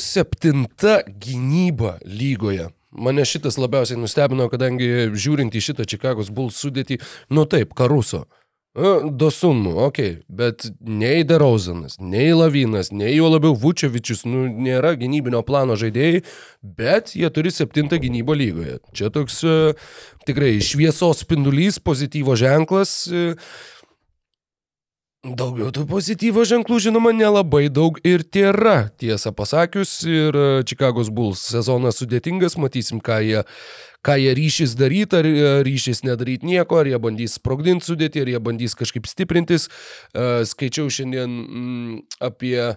septinta 0.00 1.00
gynyba 1.08 1.98
lygoje. 2.04 2.68
Mane 2.92 3.24
šitas 3.24 3.56
labiausiai 3.60 4.00
nustebino, 4.00 4.48
kadangi 4.52 5.08
žiūrint 5.16 5.54
į 5.56 5.64
šitą 5.70 5.88
Čikagos 5.88 6.28
Bulls 6.34 6.60
sudėtį, 6.60 7.00
nu 7.32 7.46
taip, 7.48 7.72
Karuso. 7.78 8.26
E, 8.72 9.10
Dosunmu, 9.10 9.74
okei, 9.84 10.10
okay, 10.10 10.22
bet 10.28 10.66
nei 10.80 11.24
Derauzanas, 11.28 11.98
nei 12.00 12.30
Lavinas, 12.32 12.88
nei 12.92 13.14
jo 13.18 13.28
labiau 13.28 13.52
Vučevičius, 13.52 14.24
nu, 14.24 14.46
nėra 14.48 14.94
gynybinio 14.96 15.42
plano 15.44 15.76
žaidėjai, 15.76 16.22
bet 16.64 17.12
jie 17.16 17.28
turi 17.32 17.52
septintą 17.52 18.00
gynybą 18.00 18.36
lygoje. 18.36 18.78
Čia 18.96 19.12
toks 19.12 19.42
e, 19.44 19.56
tikrai 20.28 20.54
šviesos 20.64 21.20
spindulys, 21.26 21.82
pozityvo 21.84 22.36
ženklas. 22.40 22.94
E, 23.12 23.34
Daugiau 25.22 25.70
tų 25.70 25.84
pozityvo 25.86 26.42
ženklų, 26.42 26.80
žinoma, 26.82 27.12
nelabai 27.14 27.68
daug 27.70 28.00
ir 28.02 28.24
tėra. 28.26 28.88
Tiesą 28.98 29.30
pasakius, 29.30 30.00
ir 30.02 30.34
e, 30.34 30.46
Chicago's 30.66 31.12
Bulls 31.14 31.44
sezonas 31.52 32.00
sudėtingas, 32.02 32.56
matysim, 32.58 32.98
ką 32.98 33.20
jie, 33.22 33.44
ką 34.02 34.16
jie 34.18 34.32
ryšys 34.34 34.74
daryti, 34.74 35.20
ar 35.20 35.28
e, 35.30 35.44
ryšys 35.62 36.02
nedaryti 36.02 36.50
nieko, 36.50 36.80
ar 36.80 36.90
jie 36.90 36.98
bandys 36.98 37.36
sprogdinti 37.38 37.86
sudėti, 37.86 38.24
ar 38.24 38.32
jie 38.34 38.40
bandys 38.42 38.74
kažkaip 38.74 39.06
stiprintis. 39.06 39.68
E, 40.10 40.42
Skaičiau 40.50 40.90
šiandien 40.90 41.30
mm, 41.30 42.00
apie 42.26 42.72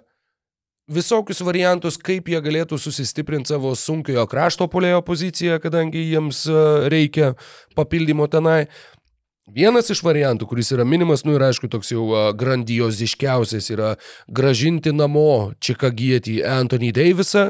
visokius 0.86 1.42
variantus, 1.42 1.98
kaip 1.98 2.30
jie 2.30 2.44
galėtų 2.46 2.78
susistiprinti 2.78 3.56
savo 3.56 3.74
sunkiojo 3.74 4.28
krašto 4.30 4.70
polėjo 4.70 5.02
poziciją, 5.02 5.58
kadangi 5.66 6.12
jiems 6.12 6.46
reikia 6.94 7.34
papildymo 7.74 8.30
tenai. 8.30 8.68
Vienas 9.46 9.92
iš 9.94 10.02
variantų, 10.02 10.48
kuris 10.50 10.72
yra 10.74 10.82
minimas, 10.90 11.22
nu 11.22 11.36
ir 11.38 11.44
aišku, 11.46 11.70
toks 11.70 11.92
jau 11.92 12.06
grandioziškiausias 12.34 13.70
yra 13.76 13.92
gražinti 14.26 14.90
namo 14.90 15.54
Čikagietį 15.62 16.40
Anthony 16.50 16.90
Davisą, 16.96 17.46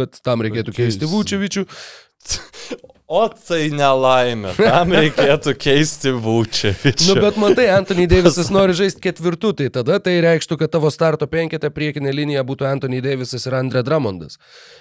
bet 0.00 0.18
tam 0.26 0.42
reikėtų 0.42 0.74
keisti 0.74 1.06
Keis. 1.06 1.12
Vučevičių. 1.14 1.66
O 3.06 3.20
tai 3.30 3.68
nelaimė, 3.70 4.50
tam 4.58 4.90
reikėtų 4.90 5.52
keisti 5.62 6.10
Vučevičių. 6.10 7.04
Nu, 7.06 7.14
bet 7.22 7.36
matai, 7.38 7.68
Anthony 7.70 8.08
Davisas 8.10 8.48
nori 8.50 8.74
žaisti 8.74 8.98
ketvirtų, 9.04 9.52
tai 9.60 9.68
tada 9.76 10.00
tai 10.02 10.16
reikštų, 10.24 10.58
kad 10.58 10.72
tavo 10.74 10.90
starto 10.90 11.28
penketą 11.30 11.70
priekinė 11.70 12.10
linija 12.10 12.42
būtų 12.48 12.66
Anthony 12.66 12.98
Davisas 13.04 13.46
ir 13.46 13.54
Andre 13.60 13.84
Drumondas. 13.86 14.40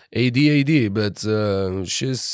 AD, 0.10 0.40
AD, 0.56 0.74
bet 0.96 1.22
uh, 1.30 1.84
šis... 1.86 2.26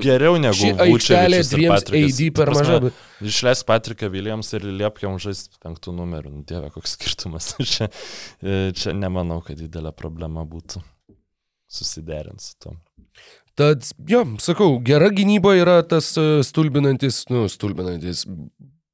Geriau 0.00 0.40
negu 0.40 0.56
Ši 0.56 0.72
Vučevičius 0.80 1.52
dviems. 1.52 1.86
AD 1.92 2.24
per 2.32 2.48
Ta 2.48 2.48
prasme, 2.54 2.64
maža. 2.64 2.80
bet- 2.88 3.28
Išleis 3.34 3.66
Patriką 3.68 4.08
Williams 4.16 4.54
ir 4.56 4.64
liepkiam 4.80 5.20
žaisti 5.20 5.60
penktų 5.60 5.92
numerių. 6.00 6.32
Nu, 6.38 6.42
Dieve, 6.48 6.72
koks 6.72 6.96
skirtumas. 6.96 7.52
čia, 7.74 7.92
e, 8.40 8.72
čia 8.72 8.96
nemanau, 8.96 9.42
kad 9.44 9.60
didelė 9.60 9.92
problema 9.96 10.48
būtų 10.48 10.80
susiderint 11.68 12.40
su 12.40 12.56
tom. 12.64 12.80
Tad, 13.56 13.86
jo, 14.04 14.22
sakau, 14.42 14.74
gera 14.84 15.08
gynyba 15.08 15.54
yra 15.56 15.78
tas 15.88 16.10
e, 16.20 16.24
stulbinantis, 16.44 17.22
nu, 17.32 17.46
stulbinantis, 17.48 18.26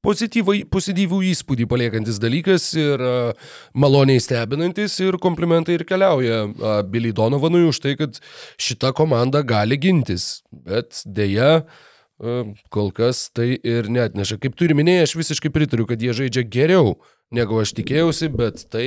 pozityvų 0.02 1.20
įspūdį 1.30 1.66
paliekantis 1.70 2.18
dalykas 2.22 2.64
ir 2.78 3.02
uh, 3.06 3.52
maloniai 3.78 4.22
stebinantis 4.22 4.96
ir 5.02 5.18
komplimentai 5.22 5.76
ir 5.78 5.84
keliauja 5.86 6.40
uh, 6.46 6.80
Billy 6.86 7.12
Donovanui 7.14 7.68
už 7.68 7.82
tai, 7.84 7.94
kad 8.00 8.18
šita 8.58 8.90
komanda 8.98 9.44
gali 9.46 9.78
gintis. 9.78 10.42
Bet 10.50 11.04
dėja, 11.06 11.62
uh, 11.62 12.50
kol 12.74 12.90
kas 12.94 13.28
tai 13.34 13.54
ir 13.62 13.90
net 13.94 14.18
neša. 14.18 14.40
Kaip 14.42 14.58
turi 14.58 14.74
minėjai, 14.78 15.06
aš 15.06 15.16
visiškai 15.20 15.54
pritariu, 15.54 15.86
kad 15.90 16.02
jie 16.02 16.14
žaidžia 16.18 16.46
geriau, 16.50 16.96
negu 17.34 17.62
aš 17.62 17.76
tikėjausi, 17.78 18.32
bet 18.34 18.66
tai 18.74 18.86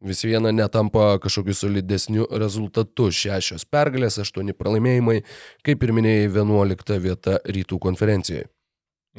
vis 0.00 0.22
viena 0.24 0.52
netampa 0.52 1.18
kažkokiu 1.22 1.54
solidesniu 1.56 2.26
rezultatu. 2.40 3.10
Šešios 3.14 3.66
pergalės, 3.68 4.18
aštuoni 4.22 4.56
pralaimėjimai, 4.56 5.20
kaip 5.66 5.84
ir 5.84 5.94
minėjai, 5.96 6.32
vienuolikta 6.38 6.98
vieta 7.02 7.38
rytų 7.44 7.80
konferencijoje. 7.82 8.48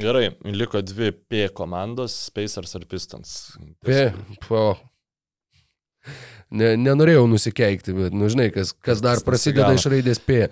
Gerai, 0.01 0.29
liko 0.47 0.79
dvi 0.81 1.11
P 1.11 1.49
komandos- 1.53 2.15
Spacers 2.29 2.75
ar 2.75 2.85
Pistons. 2.87 3.57
P, 3.83 4.11
po. 4.47 4.77
Ne, 6.51 6.75
nenorėjau 6.79 7.27
nusikeikti, 7.27 7.93
bet, 7.95 8.13
nu 8.15 8.29
žinai, 8.31 8.49
kas, 8.55 8.71
kas 8.73 9.03
dar 9.03 9.19
prasideda 9.23 9.73
iš 9.75 9.85
raidės 9.91 10.19
P. 10.19 10.47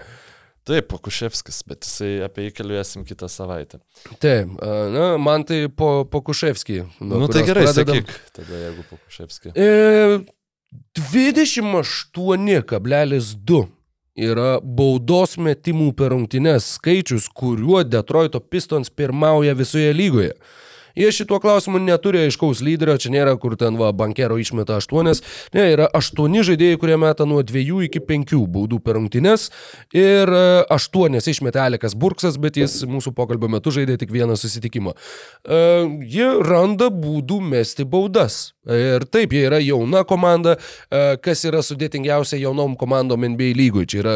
Taip, 0.69 0.85
Pokuševskis, 0.91 1.57
bet 1.69 1.79
jisai 1.87 2.11
apie 2.27 2.41
jį 2.45 2.51
kalbėsim 2.59 3.01
kitą 3.07 3.27
savaitę. 3.31 3.77
Taip, 4.21 4.47
a, 4.61 4.63
na, 4.93 5.05
man 5.21 5.41
tai 5.47 5.59
po, 5.73 5.89
po 6.05 6.17
Kuševskį. 6.27 6.77
Na 7.01 7.15
nu, 7.23 7.27
tai 7.31 7.41
gerai, 7.47 7.65
sakyk. 7.73 8.07
Tada 8.35 8.55
jeigu 8.67 8.81
Pokuševskį. 8.91 9.47
E, 9.57 9.59
28,2 10.99 13.63
yra 14.19 14.59
baudos 14.61 15.37
metimų 15.39 15.93
per 15.97 16.11
rungtynes 16.13 16.75
skaičius, 16.77 17.25
kuriuo 17.33 17.83
Detroito 17.87 18.39
Pistons 18.43 18.89
pirmauja 18.93 19.53
visoje 19.57 19.93
lygoje. 19.95 20.33
Jie 20.97 21.11
šituo 21.13 21.39
klausimu 21.43 21.79
neturi 21.83 22.23
aiškaus 22.25 22.63
lyderio, 22.65 22.97
čia 23.01 23.11
nėra, 23.13 23.35
kur 23.41 23.55
ten 23.59 23.77
va, 23.79 23.91
bankero 23.95 24.37
išmeta 24.41 24.79
aštuonias, 24.79 25.21
ne, 25.55 25.65
yra 25.73 25.89
aštuoni 25.95 26.43
žaidėjai, 26.47 26.79
kurie 26.81 26.97
meta 27.01 27.27
nuo 27.29 27.43
dviejų 27.45 27.83
iki 27.89 28.01
penkių 28.05 28.41
baudų 28.49 28.81
per 28.83 28.97
rungtynes 28.99 29.49
ir 29.95 30.29
e, 30.33 30.43
aštuonias 30.73 31.29
išmetė 31.29 31.63
Alekas 31.65 31.95
Burksas, 31.99 32.39
bet 32.41 32.57
jis 32.59 32.81
mūsų 32.89 33.13
pokalbio 33.17 33.51
metu 33.51 33.73
žaidė 33.75 33.99
tik 34.01 34.13
vieną 34.15 34.37
susitikimą. 34.39 34.95
E, 35.45 35.63
Jie 36.09 36.29
randa 36.45 36.89
būdų 36.93 37.39
mesti 37.51 37.85
baudas. 37.87 38.53
Ir 38.69 39.05
taip, 39.09 39.33
jie 39.33 39.45
yra 39.47 39.59
jauna 39.61 40.03
komanda, 40.07 40.57
e, 40.89 41.17
kas 41.23 41.45
yra 41.47 41.63
sudėtingiausia 41.65 42.39
jaunom 42.41 42.75
komandom 42.79 43.25
NBA 43.33 43.53
lygoj. 43.57 43.89
Čia 43.89 44.01
yra 44.03 44.15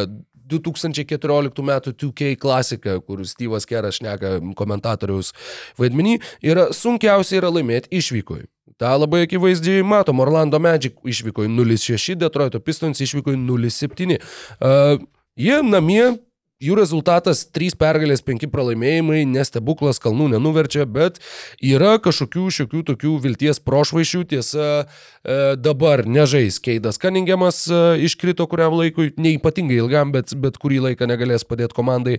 2014 0.54 1.66
metų 1.70 1.94
2K 2.06 2.34
klasika, 2.40 2.98
kur 3.02 3.26
Steve'as 3.28 3.68
Keras 3.70 4.00
šneka 4.00 4.38
komentatoriaus 4.60 5.34
vaidmenį, 5.82 6.20
yra 6.46 6.70
sunkiausia 6.76 7.42
yra 7.42 7.54
laimėti 7.54 7.92
išvykoj. 8.00 8.46
Ta 8.82 8.96
labai 8.98 9.24
akivaizdžiai 9.28 9.84
matom, 9.86 10.22
Orlando 10.24 10.60
Magic 10.60 10.98
išvyko 11.06 11.46
0-6, 11.48 12.18
Detroito 12.20 12.60
Pistons 12.64 13.02
išvyko 13.04 13.36
0-7. 13.38 14.18
Uh, 14.18 14.98
jie 15.40 15.60
namie, 15.64 16.16
jų 16.64 16.78
rezultatas 16.80 17.44
3 17.52 17.76
pergalės, 17.80 18.24
5 18.26 18.48
pralaimėjimai, 18.54 19.24
nestebuklas, 19.30 20.00
kalnų 20.04 20.30
nenuverčia, 20.36 20.86
bet 20.90 21.20
yra 21.64 21.98
kažkokių 22.04 22.46
šiokių 22.58 22.84
tokių 22.92 23.16
vilties 23.24 23.60
prošvaišių, 23.64 24.24
tiesa, 24.32 24.68
e, 24.84 25.38
dabar 25.60 26.06
nežais 26.08 26.60
Keidas 26.64 27.00
Kaningiamas 27.02 27.66
e, 27.68 27.82
iškrito 28.08 28.48
kuriam 28.52 28.76
laikui, 28.78 29.12
neipatingai 29.20 29.82
ilgam, 29.82 30.14
bet, 30.16 30.32
bet 30.40 30.60
kurį 30.62 30.80
laiką 30.88 31.08
negalės 31.10 31.46
padėti 31.48 31.78
komandai. 31.78 32.18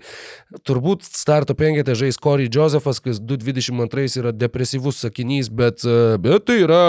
Turbūt 0.68 1.06
starto 1.08 1.56
penketė 1.58 1.96
žais 1.98 2.20
Corey 2.20 2.50
Josephas, 2.52 3.00
kas 3.04 3.22
2.22 3.22 4.20
yra 4.20 4.34
depresyvus 4.36 5.00
sakinys, 5.06 5.48
bet, 5.48 5.86
e, 5.88 6.18
bet 6.20 6.48
tai 6.50 6.60
yra 6.66 6.82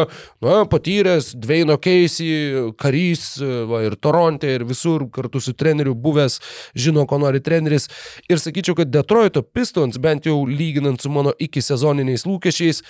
na, 0.43 0.63
patyręs 0.69 1.31
Dveino 1.39 1.79
Keisy, 1.81 2.73
karys 2.79 3.35
va, 3.69 3.85
ir 3.87 3.95
Toronte, 4.01 4.49
ir 4.57 4.65
visur 4.67 5.07
kartu 5.13 5.39
su 5.43 5.55
treneriu 5.55 5.95
buvęs, 5.95 6.39
žino, 6.75 7.05
ko 7.07 7.19
nori 7.21 7.44
treneris. 7.45 7.87
Ir 8.29 8.41
sakyčiau, 8.41 8.77
kad 8.79 8.91
Detroito 8.91 9.45
Pistons, 9.45 9.99
bent 10.01 10.27
jau 10.29 10.41
lyginant 10.49 11.01
su 11.01 11.11
mano 11.13 11.35
iki 11.39 11.63
sezoniniais 11.63 12.25
lūkesčiais, 12.27 12.81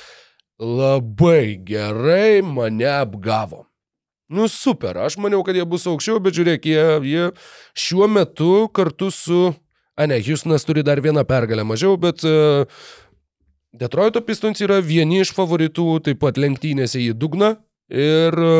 labai 0.60 1.60
gerai 1.68 2.42
mane 2.46 2.90
apgavo. 2.96 3.66
Nu 4.32 4.48
super, 4.50 4.98
aš 5.06 5.20
maniau, 5.22 5.44
kad 5.46 5.58
jie 5.58 5.66
bus 5.70 5.86
aukščiau, 5.86 6.18
bet 6.24 6.34
žiūrėk, 6.34 6.64
jie, 6.66 6.86
jie 7.06 7.30
šiuo 7.78 8.10
metu 8.10 8.66
kartu 8.74 9.12
su... 9.14 9.52
A 9.96 10.10
ne, 10.12 10.18
Houstonas 10.20 10.66
turi 10.68 10.82
dar 10.84 11.00
vieną 11.00 11.22
pergalę 11.24 11.64
mažiau, 11.64 11.94
bet 11.96 12.26
uh, 12.28 12.66
Detroito 13.76 14.22
Pistons 14.24 14.62
yra 14.64 14.80
vieni 14.84 15.22
iš 15.24 15.34
favoritų 15.36 15.86
taip 16.06 16.22
pat 16.24 16.40
lenktynėse 16.40 17.00
į 17.02 17.14
dugną 17.20 17.56
ir 17.92 18.38
e, 18.40 18.54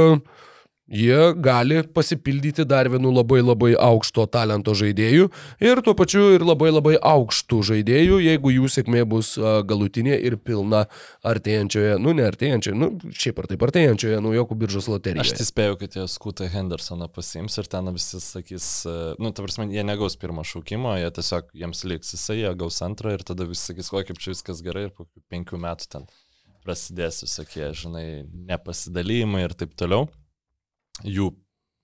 jie 0.88 1.34
gali 1.42 1.82
pasipildyti 1.94 2.66
dar 2.66 2.90
vienu 2.90 3.10
labai 3.14 3.42
labai 3.42 3.72
aukšto 3.74 4.28
talento 4.30 4.76
žaidėjų 4.78 5.30
ir 5.66 5.82
tuo 5.86 5.96
pačiu 5.98 6.28
ir 6.36 6.46
labai 6.46 6.70
labai 6.70 6.94
aukštų 7.02 7.62
žaidėjų, 7.72 8.20
jeigu 8.22 8.54
jų 8.54 8.70
sėkmė 8.70 9.02
bus 9.10 9.34
galutinė 9.40 10.18
ir 10.22 10.38
pilna 10.38 10.84
artėjančioje, 11.26 11.96
nu 12.02 12.14
ne 12.18 12.28
artėjančioje, 12.28 12.78
nu 12.78 12.92
šiaip 13.10 13.42
ar 13.42 13.50
taip 13.50 13.66
artėjančioje 13.66 14.20
naujokų 14.26 14.58
biržos 14.62 14.86
Aš 14.86 14.94
loterijoje. 14.94 15.38
tai 15.40 15.48
spėjau, 15.50 15.80
kad 15.82 15.98
jie 15.98 16.06
Skutą 16.12 16.50
Hendersoną 16.54 17.10
pasiims 17.14 17.58
ir 17.58 17.70
ten 17.72 17.90
visi 17.96 18.22
sakys, 18.22 18.68
nu, 19.18 19.32
ta 19.34 19.46
prasme, 19.46 19.68
jie 19.74 19.86
negaus 19.88 20.18
pirmą 20.22 20.46
šaukimo, 20.46 20.94
jie 21.02 21.10
tiesiog 21.18 21.50
jiems 21.58 21.82
liks 21.90 22.14
jisai, 22.14 22.44
jie 22.44 22.54
gaus 22.60 22.78
antrą 22.86 23.16
ir 23.18 23.26
tada 23.26 23.50
visi 23.50 23.72
sakys, 23.72 23.90
kaip 23.90 24.22
čia 24.22 24.36
viskas 24.36 24.62
gerai 24.66 24.88
ir 24.88 24.94
po 24.94 25.08
penkių 25.34 25.58
metų 25.66 25.90
ten 25.96 26.06
prasidės 26.66 27.24
visokie, 27.26 27.68
žinai, 27.78 28.06
nepasidalymai 28.50 29.46
ir 29.46 29.58
taip 29.58 29.74
toliau. 29.78 30.08
Jų 31.04 31.32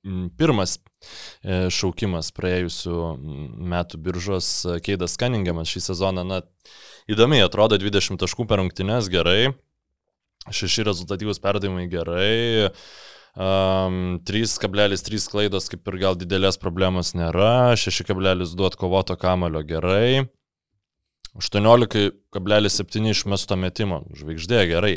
mm, 0.08 0.30
pirmas 0.40 0.78
e, 0.78 1.68
šaukimas 1.74 2.32
praėjusių 2.38 2.96
mm, 2.96 3.46
metų 3.74 4.00
biržos 4.06 4.50
e, 4.66 4.80
Keidas 4.86 5.18
Kaningiamas 5.20 5.72
šį 5.74 5.84
sezoną, 5.90 6.24
na, 6.28 6.42
įdomiai 7.12 7.44
atrodo 7.44 7.80
20 7.82 8.22
taškų 8.22 8.48
per 8.48 8.62
rungtynes 8.62 9.12
gerai, 9.12 9.54
šeši 10.50 10.88
rezultatyvus 10.88 11.42
perdavimai 11.44 11.88
gerai, 11.92 12.72
um, 13.36 14.20
3,3 14.26 15.28
klaidos 15.32 15.70
kaip 15.72 15.92
ir 15.92 16.00
gal 16.02 16.18
didelės 16.18 16.58
problemos 16.62 17.14
nėra, 17.18 17.76
6,2 17.78 18.68
atkovoto 18.72 19.18
kamulio 19.20 19.62
gerai. 19.68 20.30
18,7 21.40 23.06
išmesto 23.14 23.56
metimo, 23.56 24.02
žvaigždė 24.20 24.66
gerai, 24.74 24.96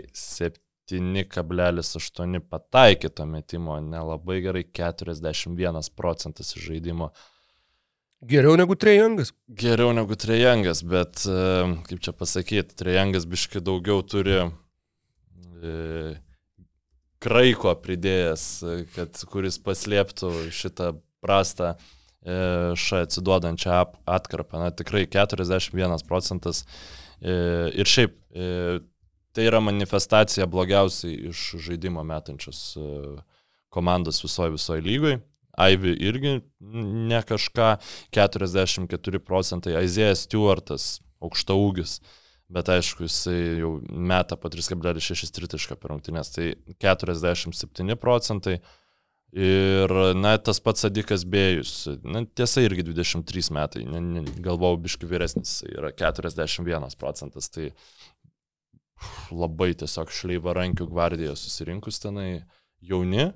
7,8 0.91 2.41
pataikyto 2.51 3.27
metimo, 3.27 3.79
nelabai 3.81 4.41
gerai, 4.45 4.65
41 4.65 5.91
procentas 5.97 6.57
iš 6.57 6.69
žaidimo. 6.69 7.11
Geriau 8.25 8.57
negu 8.57 8.77
Trejangas. 8.81 9.33
Geriau 9.49 9.93
negu 9.93 10.17
Trejangas, 10.17 10.83
bet 10.89 11.25
e, 11.29 11.41
kaip 11.89 12.05
čia 12.05 12.15
pasakyti, 12.17 12.77
Trejangas 12.81 13.27
biški 13.29 13.61
daugiau 13.65 14.01
turi 14.07 14.39
e, 14.41 16.15
kraiko 17.25 17.75
pridėjęs, 17.81 18.47
kad 18.95 19.21
kuris 19.33 19.59
paslėptų 19.65 20.33
šitą 20.53 20.95
prastą 21.25 21.75
e, 21.75 22.75
š 22.77 23.05
atsiduodančią 23.07 23.81
atkarpą. 24.17 24.61
Na 24.61 24.73
tikrai 24.73 25.07
41 25.09 26.05
procentas. 26.09 26.65
E, 27.21 27.35
ir 27.81 27.89
šiaip 27.89 28.17
e, 28.33 28.49
tai 29.35 29.49
yra 29.51 29.61
manifestacija 29.61 30.47
blogiausiai 30.47 31.31
iš 31.31 31.47
žaidimo 31.67 32.05
metančios 32.07 32.61
e, 32.79 32.89
komandos 33.75 34.23
visoje 34.25 34.55
visoje 34.55 34.85
lygoje. 34.85 35.21
Aivi 35.59 35.93
irgi 36.03 36.41
ne 37.11 37.21
kažką, 37.23 37.77
44 38.15 39.21
procentai, 39.23 39.77
Aizėjas 39.79 40.25
Stewartas, 40.27 40.87
aukšta 41.23 41.55
ūgis, 41.55 42.01
bet 42.51 42.71
aišku, 42.75 43.07
jisai 43.07 43.61
jau 43.61 43.77
meta 43.89 44.39
po 44.39 44.51
3,6 44.51 45.31
tritišką 45.37 45.79
per 45.79 45.95
rungtynės, 45.95 46.33
tai 46.35 46.49
47 46.83 47.95
procentai. 48.03 48.59
Ir, 49.35 49.91
na, 50.15 50.37
tas 50.39 50.61
pats 50.63 50.85
Sadikas 50.85 51.25
Bėjus, 51.27 51.89
na, 52.07 52.23
tiesa, 52.39 52.63
irgi 52.63 52.85
23 52.87 53.49
metai, 53.55 53.83
galvau, 54.43 54.77
biški 54.79 55.09
vyresnis, 55.11 55.57
yra. 55.67 55.91
41 55.91 56.95
procentas, 57.01 57.51
tai 57.51 57.73
uf, 57.73 58.04
labai 59.35 59.73
tiesiog 59.79 60.13
šleivarankių 60.15 60.89
gvardija 60.91 61.35
susirinkus 61.39 62.01
tenai 62.03 62.45
jauni, 62.85 63.31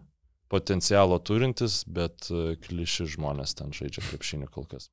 potencialo 0.48 1.18
turintis, 1.20 1.82
bet 1.84 2.30
e, 2.32 2.56
kliši 2.64 3.08
žmonės 3.14 3.56
ten 3.58 3.72
žaidžia 3.76 4.04
krepšinį 4.08 4.48
kol 4.52 4.68
kas. 4.68 4.88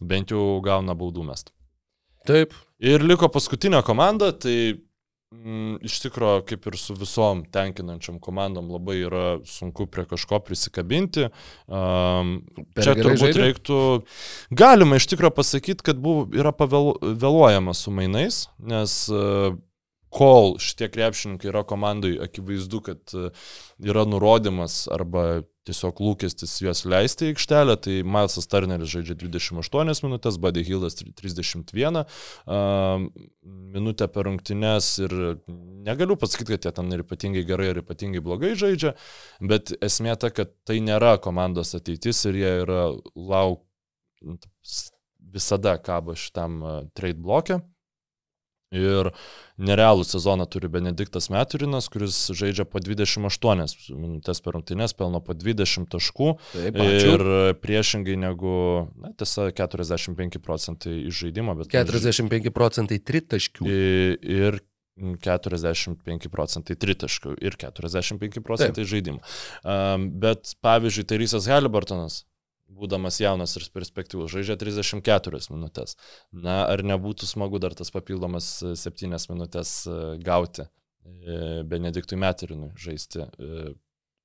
Bent 0.00 0.30
jau 0.34 0.60
gauna 0.64 0.94
baudų 0.98 1.24
mest. 1.26 1.52
Taip. 2.26 2.54
Ir 2.82 3.02
liko 3.06 3.28
paskutinė 3.32 3.80
komanda, 3.86 4.28
tai 4.36 4.76
mm, 5.32 5.78
iš 5.86 5.98
tikrųjų, 6.04 6.42
kaip 6.50 6.66
ir 6.68 6.78
su 6.78 6.94
visom 6.98 7.44
tenkinančiam 7.54 8.18
komandom, 8.22 8.68
labai 8.74 8.98
yra 9.06 9.24
sunku 9.48 9.88
prie 9.90 10.04
kažko 10.10 10.42
prisikabinti. 10.44 11.30
Um, 11.66 12.36
Per 12.76 12.90
čia 12.90 12.96
turbūt 12.98 13.22
žaidė? 13.24 13.44
reiktų, 13.46 13.78
galima 14.62 15.00
iš 15.00 15.08
tikrųjų 15.14 15.34
pasakyti, 15.38 15.86
kad 15.86 16.02
buvo, 16.02 16.26
yra 16.36 16.52
pavėluojama 16.54 17.74
su 17.78 17.94
mainais, 17.94 18.44
nes 18.58 18.98
uh, 19.14 19.56
kol 20.16 20.56
šitie 20.62 20.88
krepšininkai 20.92 21.50
yra 21.50 21.62
komandai, 21.68 22.14
akivaizdu, 22.24 22.80
kad 22.86 23.12
e, 23.12 23.28
yra 23.84 24.06
nurodymas 24.08 24.86
arba 24.92 25.42
tiesiog 25.66 25.98
lūkestis 26.00 26.54
juos 26.62 26.84
leisti 26.86 27.26
į 27.26 27.34
aikštelę, 27.34 27.74
tai 27.82 27.96
Milesas 28.06 28.46
Turneris 28.50 28.92
žaidžia 28.92 29.16
28 29.18 30.04
minutės, 30.06 30.38
Buddy 30.42 30.62
Hildas 30.66 30.98
31 31.02 32.02
um, 32.04 33.08
minutę 33.74 34.06
per 34.12 34.28
rungtynes 34.30 34.92
ir 35.02 35.16
negaliu 35.86 36.16
pasakyti, 36.20 36.54
kad 36.54 36.68
jie 36.68 36.74
ten 36.78 36.94
ir 36.94 37.02
ypatingai 37.02 37.44
gerai 37.48 37.72
ar 37.74 37.82
ypatingai 37.82 38.22
blogai 38.24 38.54
žaidžia, 38.58 38.94
bet 39.42 39.74
esmė 39.84 40.14
ta, 40.22 40.30
kad 40.34 40.54
tai 40.68 40.78
nėra 40.84 41.16
komandos 41.22 41.74
ateitis 41.78 42.22
ir 42.30 42.40
jie 42.44 42.52
yra 42.62 42.82
lauk 43.14 43.66
visada 45.34 45.76
kabo 45.82 46.14
šitam 46.16 46.60
uh, 46.62 46.84
trade 46.94 47.18
blokė. 47.20 47.60
Ir 48.74 49.12
nerealų 49.62 50.02
sezoną 50.02 50.48
turi 50.50 50.66
Benediktas 50.72 51.28
Meturinas, 51.30 51.86
kuris 51.92 52.16
žaidžia 52.34 52.66
po 52.66 52.82
28 52.82 53.94
minutės 53.94 54.42
per 54.42 54.56
rungtynės, 54.58 54.96
pelno 54.98 55.20
po 55.22 55.36
20 55.38 55.86
taškų. 55.94 56.32
Taip, 56.50 56.80
ačiū. 56.82 57.12
Ir 57.14 57.24
priešingai 57.62 58.18
negu, 58.18 58.56
na, 58.98 59.12
tiesa, 59.14 59.52
45 59.54 60.42
procentai 60.42 60.96
iš 61.06 61.22
žaidimo, 61.26 61.54
bet... 61.60 61.70
45 61.70 62.50
procentai 62.56 62.98
tritaškių. 62.98 63.70
Ir 63.70 64.60
45 64.96 66.30
procentai 66.32 66.74
tritaškų 66.80 67.36
ir 67.44 67.56
45 67.60 68.42
procentai 68.42 68.86
žaidimų. 68.88 69.20
Um, 69.62 70.08
bet 70.22 70.56
pavyzdžiui, 70.64 71.04
Terysas 71.06 71.46
Halibartonas, 71.52 72.24
būdamas 72.68 73.20
jaunas 73.22 73.56
ir 73.58 73.66
perspektyvus, 73.74 74.30
žaidžia 74.32 74.58
34 74.60 75.42
minutės. 75.54 75.96
Na, 76.32 76.64
ar 76.66 76.82
nebūtų 76.86 77.28
smagu 77.28 77.60
dar 77.62 77.76
tas 77.78 77.92
papildomas 77.94 78.50
7 78.82 79.16
minutės 79.32 79.78
e, 79.86 79.98
gauti 80.24 80.66
e, 80.66 81.64
Benediktui 81.68 82.18
Meterinui 82.20 82.72
žaisti 82.80 83.24
e, 83.24 83.74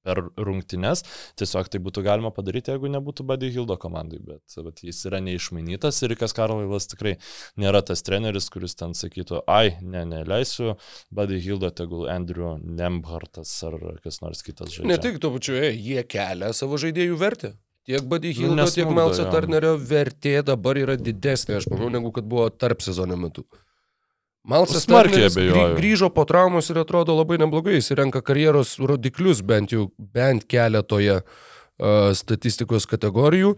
per 0.01 0.21
rungtynes. 0.41 1.03
Tiesiog 1.39 1.69
tai 1.71 1.81
būtų 1.83 2.03
galima 2.05 2.31
padaryti, 2.33 2.73
jeigu 2.73 2.89
nebūtų 2.91 3.25
Buddy 3.29 3.51
Hildo 3.53 3.77
komandai, 3.81 4.17
bet, 4.25 4.57
bet 4.65 4.83
jis 4.85 5.03
yra 5.09 5.21
neišmainytas 5.23 6.01
ir 6.01 6.13
Rikas 6.15 6.33
Karlailas 6.37 6.89
tikrai 6.91 7.17
nėra 7.61 7.83
tas 7.85 8.01
treneris, 8.05 8.49
kuris 8.53 8.73
ten 8.79 8.95
sakytų, 8.97 9.43
ai, 9.45 9.77
ne, 9.85 10.03
neleisiu 10.09 10.75
Buddy 11.13 11.37
Hildo, 11.45 11.69
tegul 11.77 12.09
Andrew 12.11 12.55
Nemhartas 12.61 13.53
ar 13.67 13.77
kas 14.03 14.23
nors 14.25 14.41
kitas 14.45 14.73
žaidžia. 14.73 14.89
Ne 14.89 14.97
tik 15.01 15.21
tuo 15.21 15.35
pačiu, 15.37 15.59
e, 15.61 15.69
jie 15.75 16.01
kelia 16.09 16.49
savo 16.57 16.81
žaidėjų 16.81 17.21
vertę. 17.21 17.53
Tiek 17.87 18.03
Buddy 18.05 18.33
Nu, 18.33 18.39
Hildo, 18.39 18.65
tiek 18.69 18.85
nesmukdo, 18.85 18.95
Melso 18.99 19.25
jo. 19.25 19.31
Turnerio 19.33 19.73
vertė 19.77 20.35
dabar 20.45 20.77
yra 20.77 20.95
didesnė, 20.99 21.57
aš 21.57 21.69
manau, 21.71 21.89
negu 21.93 22.11
kad 22.13 22.27
buvo 22.29 22.49
tarp 22.53 22.83
sezono 22.85 23.17
metu. 23.17 23.45
Malsas 24.45 24.87
Smarkiai 24.87 25.27
abejoju. 25.29 25.75
grįžo 25.77 26.09
po 26.13 26.25
traumos 26.25 26.69
ir 26.73 26.79
atrodo 26.81 27.13
labai 27.13 27.37
neblogai, 27.41 27.75
jis 27.77 27.91
renka 27.97 28.23
karjeros 28.25 28.79
rodiklius 28.81 29.43
bent 29.45 29.73
jau 29.73 29.89
bent 29.97 30.47
keletoje 30.49 31.19
uh, 31.21 31.50
statistikos 32.17 32.87
kategorijų. 32.89 33.55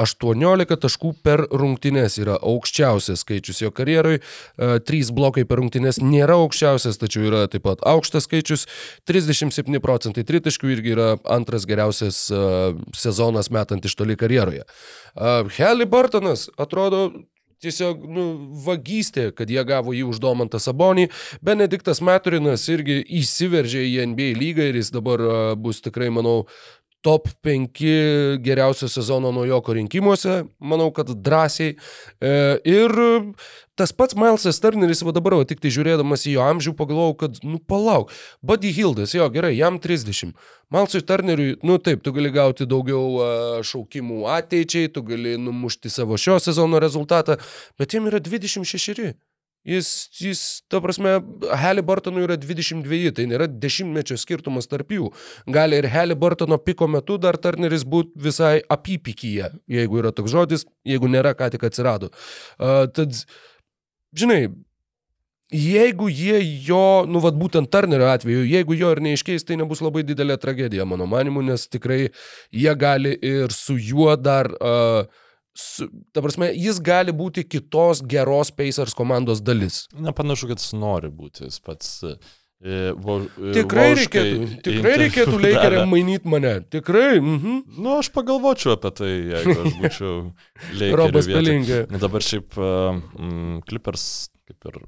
18 0.00 0.76
taškų 0.80 1.10
per 1.24 1.42
rungtynes 1.50 2.14
yra 2.22 2.36
aukščiausias 2.38 3.24
skaičius 3.24 3.58
jo 3.64 3.72
karjeroj, 3.74 4.20
3 4.86 5.10
blokai 5.16 5.42
per 5.48 5.58
rungtynes 5.58 5.98
nėra 5.98 6.36
aukščiausias, 6.44 7.00
tačiau 7.00 7.26
yra 7.26 7.40
taip 7.50 7.66
pat 7.66 7.82
aukštas 7.82 8.28
skaičius, 8.28 8.68
37 9.10 9.82
procentai 9.82 10.24
tritaškių 10.28 10.70
irgi 10.76 10.94
yra 10.94 11.10
antras 11.26 11.66
geriausias 11.66 12.22
uh, 12.30 12.78
sezonas 12.94 13.50
metant 13.50 13.84
iš 13.84 13.98
toli 13.98 14.16
karjeroje. 14.20 14.62
Halliburtonas 15.58 16.46
atrodo 16.60 17.08
tiesiog 17.60 18.04
nu, 18.08 18.24
vagystė, 18.64 19.30
kad 19.36 19.50
jie 19.52 19.62
gavo 19.68 19.92
jį 19.92 20.06
už 20.08 20.20
Domantą 20.22 20.60
Sabonį. 20.62 21.08
Benediktas 21.44 22.00
Maturinas 22.04 22.64
irgi 22.72 23.00
įsiveržė 23.20 23.84
į 23.84 24.06
NBA 24.12 24.30
lygą 24.38 24.70
ir 24.70 24.80
jis 24.80 24.92
dabar 24.94 25.22
bus 25.60 25.82
tikrai, 25.84 26.08
manau, 26.14 26.46
top 27.02 27.28
5 27.42 28.38
geriausio 28.44 28.88
sezono 28.88 29.32
naujoko 29.32 29.72
rinkimuose, 29.72 30.44
manau, 30.58 30.90
kad 30.92 31.10
drąsiai. 31.10 31.76
E, 32.20 32.32
ir 32.68 32.92
tas 33.80 33.92
pats 33.96 34.16
Milesas 34.18 34.60
Turneris, 34.60 35.00
va 35.06 35.14
dabar, 35.16 35.38
va, 35.40 35.46
tik 35.48 35.62
tai 35.62 35.72
žiūrėdamas 35.72 36.26
į 36.28 36.36
jo 36.36 36.44
amžių, 36.44 36.74
pagalvojau, 36.76 37.16
kad, 37.22 37.40
nu 37.46 37.56
palauk, 37.64 38.12
Buddy 38.44 38.74
Hildas, 38.76 39.14
jo 39.16 39.28
gerai, 39.32 39.54
jam 39.56 39.80
30. 39.80 40.34
Milesui 40.70 41.00
Turneriui, 41.08 41.56
nu 41.64 41.78
taip, 41.80 42.04
tu 42.04 42.12
gali 42.16 42.32
gauti 42.34 42.68
daugiau 42.68 43.06
uh, 43.16 43.56
šaukimų 43.64 44.26
ateičiai, 44.36 44.92
tu 44.92 45.04
gali 45.06 45.38
numušti 45.40 45.92
savo 45.92 46.20
šio 46.20 46.36
sezono 46.42 46.82
rezultatą, 46.82 47.40
bet 47.80 47.96
jam 47.96 48.12
yra 48.12 48.20
26. 48.20 49.14
Jis, 49.64 50.08
jis, 50.16 50.42
ta 50.72 50.78
prasme, 50.80 51.18
Halliburtonui 51.60 52.22
yra 52.24 52.38
22, 52.40 53.10
tai 53.12 53.26
nėra 53.28 53.44
dešimtmečio 53.44 54.16
skirtumas 54.16 54.70
tarp 54.70 54.94
jų. 54.96 55.10
Gali 55.52 55.76
ir 55.82 55.90
Halliburtono 55.92 56.56
piko 56.64 56.88
metu 56.88 57.18
dar 57.20 57.36
Turneris 57.36 57.84
būti 57.84 58.16
visai 58.24 58.62
apypikyje, 58.72 59.52
jeigu 59.68 60.00
yra 60.00 60.14
toks 60.16 60.32
žodis, 60.32 60.64
jeigu 60.88 61.12
nėra, 61.12 61.34
ką 61.36 61.50
tik 61.52 61.68
atsirado. 61.68 62.08
Uh, 62.56 62.86
tad, 62.88 63.12
žinai, 64.16 64.46
jeigu 65.52 66.08
jie 66.08 66.40
jo, 66.64 67.04
nu 67.04 67.20
vad 67.20 67.36
būtent 67.36 67.68
Turnerio 67.68 68.08
atveju, 68.08 68.48
jeigu 68.48 68.80
jo 68.80 68.96
ir 68.96 69.04
neiškeis, 69.04 69.44
tai 69.44 69.60
nebus 69.60 69.84
labai 69.84 70.08
didelė 70.08 70.40
tragedija, 70.40 70.88
mano 70.88 71.04
manimu, 71.10 71.44
nes 71.44 71.68
tikrai 71.68 72.06
jie 72.48 72.78
gali 72.80 73.12
ir 73.20 73.52
su 73.52 73.76
juo 73.76 74.16
dar... 74.16 74.54
Uh, 74.56 75.26
su, 75.56 75.88
ta 76.12 76.22
prasme, 76.22 76.50
jis 76.54 76.78
gali 76.80 77.12
būti 77.12 77.44
kitos 77.48 78.02
geros 78.06 78.50
Pacers 78.54 78.94
komandos 78.94 79.40
dalis. 79.42 79.86
Nepanašu, 79.94 80.48
kad 80.52 80.58
jis 80.62 80.72
nori 80.78 81.10
būti 81.10 81.44
jis 81.48 81.58
pats. 81.60 82.02
e, 82.60 82.92
vo- 82.92 83.24
e, 83.40 83.52
Tikrai 83.56 83.86
voškai 83.94 84.22
reikėtų, 84.22 84.62
tikrai 84.66 84.94
reikėtų 85.00 85.36
davė. 85.40 85.52
Lakeriam 85.56 85.88
mainyti 85.90 86.28
mane. 86.28 86.54
Tikrai. 86.70 87.20
Mhm. 87.20 87.60
Nu, 87.80 87.94
aš 87.98 88.10
pagalvočiau 88.12 88.74
apie 88.76 88.90
tai, 88.98 89.10
jeigu 89.32 89.56
aš 89.64 89.76
būčiau 89.80 90.14
Robas 91.00 91.24
Lakerių 91.24 91.26
vietoj. 91.26 91.34
Pelingė. 91.40 91.78
Na, 91.90 91.98
Dabar 92.04 92.20
šiaip 92.26 92.56
mm, 92.60 93.62
Clippers 93.68 94.06
kaip 94.50 94.68
ir 94.70 94.80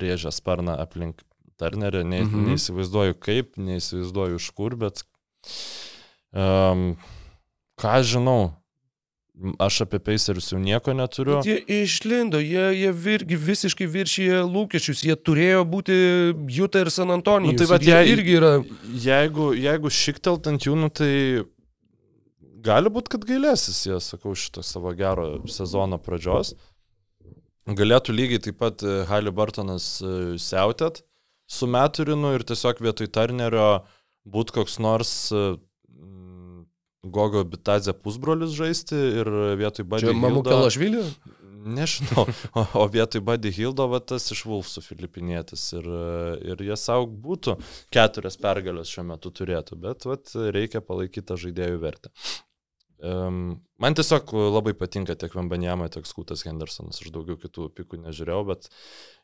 rėžia 0.00 0.30
sparną 0.32 0.78
aplink 0.80 1.20
Turnerį, 1.60 2.00
ne, 2.06 2.22
Mhm. 2.24 2.48
neįsivaizduoju 2.50 3.14
kaip, 3.22 3.52
neįsivaizduoju 3.58 4.38
iš 4.40 4.48
kur, 4.58 4.74
bet 4.78 5.02
um, 6.34 6.96
ką 7.78 7.94
žinau, 8.06 8.52
aš 9.58 9.80
apie 9.84 9.98
Pacerius 9.98 10.52
jau 10.52 10.58
nieko 10.62 10.92
neturiu. 10.94 11.40
Bet 11.40 11.48
Jie 11.48 11.82
išlindo, 11.84 12.38
jie, 12.38 12.66
jie 12.78 12.92
irgi 13.16 13.38
visiškai 13.48 13.88
viršyje 13.90 14.42
lūkesčius, 14.46 15.02
jie 15.08 15.16
turėjo 15.16 15.64
būti 15.66 15.96
Juta 16.54 16.84
ir 16.84 16.90
San 16.94 17.10
Antonijus. 17.14 17.56
Nu, 17.56 17.58
tai 17.62 17.70
vat 17.72 17.82
jie 17.86 17.96
jei- 17.96 18.12
irgi 18.14 18.36
yra. 18.38 18.52
Jeigu, 19.06 19.48
jeigu 19.58 19.90
šiktelt 19.90 20.46
ant 20.50 20.62
jų, 20.68 20.76
nu, 20.84 20.90
tai 20.94 21.10
gali 22.64 22.92
būti, 22.94 23.10
kad 23.16 23.26
gailėsis 23.28 23.82
jie, 23.88 23.98
sakau, 24.00 24.36
šito 24.38 24.62
savo 24.64 24.94
gero 24.96 25.42
sezono 25.50 25.98
pradžios. 26.00 26.54
Galėtų 27.64 28.12
lygiai 28.12 28.42
taip 28.44 28.58
pat 28.60 28.82
Halibartonas 29.08 29.86
siautėt 30.40 31.02
su 31.48 31.66
Meturinu 31.68 32.34
ir 32.36 32.44
tiesiog 32.44 32.80
vietoj 32.84 33.08
Turnerio 33.12 33.68
būtų 34.28 34.54
koks 34.58 34.78
nors 34.80 35.10
e, 35.32 35.56
Gogo 37.04 37.44
Bitazė 37.44 37.92
pusbrolis 37.96 38.54
žaisti 38.56 38.96
ir 39.20 39.30
vietoj 39.60 39.86
mamų 40.16 40.40
Hildo- 40.40 40.52
Kalašvilį? 40.52 41.02
Nežinau, 41.64 42.26
o, 42.52 42.62
o 42.82 42.84
vietoj 42.92 43.22
Buddy 43.24 43.48
Hildo 43.56 43.86
va 43.88 44.00
tas 44.04 44.26
iš 44.34 44.42
Vulfsų 44.44 44.82
filipinietis 44.84 45.62
ir, 45.78 45.86
ir 46.44 46.60
jie 46.60 46.76
savo 46.76 47.06
būtų 47.08 47.54
keturias 47.94 48.36
pergalės 48.40 48.90
šiuo 48.92 49.06
metu 49.14 49.32
turėtų, 49.32 49.78
bet 49.80 50.04
vat, 50.04 50.34
reikia 50.52 50.82
palaikyti 50.84 51.24
tą 51.30 51.38
žaidėjų 51.40 51.78
vertę. 51.80 52.12
Um, 53.04 53.64
man 53.80 53.96
tiesiog 53.96 54.30
labai 54.32 54.72
patinka 54.78 55.16
tiek 55.18 55.32
Vembanjama, 55.36 55.88
tiek 55.92 56.06
Skutas 56.08 56.44
Hendersonas, 56.46 57.00
aš 57.02 57.10
daugiau 57.12 57.36
kitų 57.40 57.66
pikų 57.76 57.98
nežiūrėjau, 58.04 58.44
bet 58.48 58.68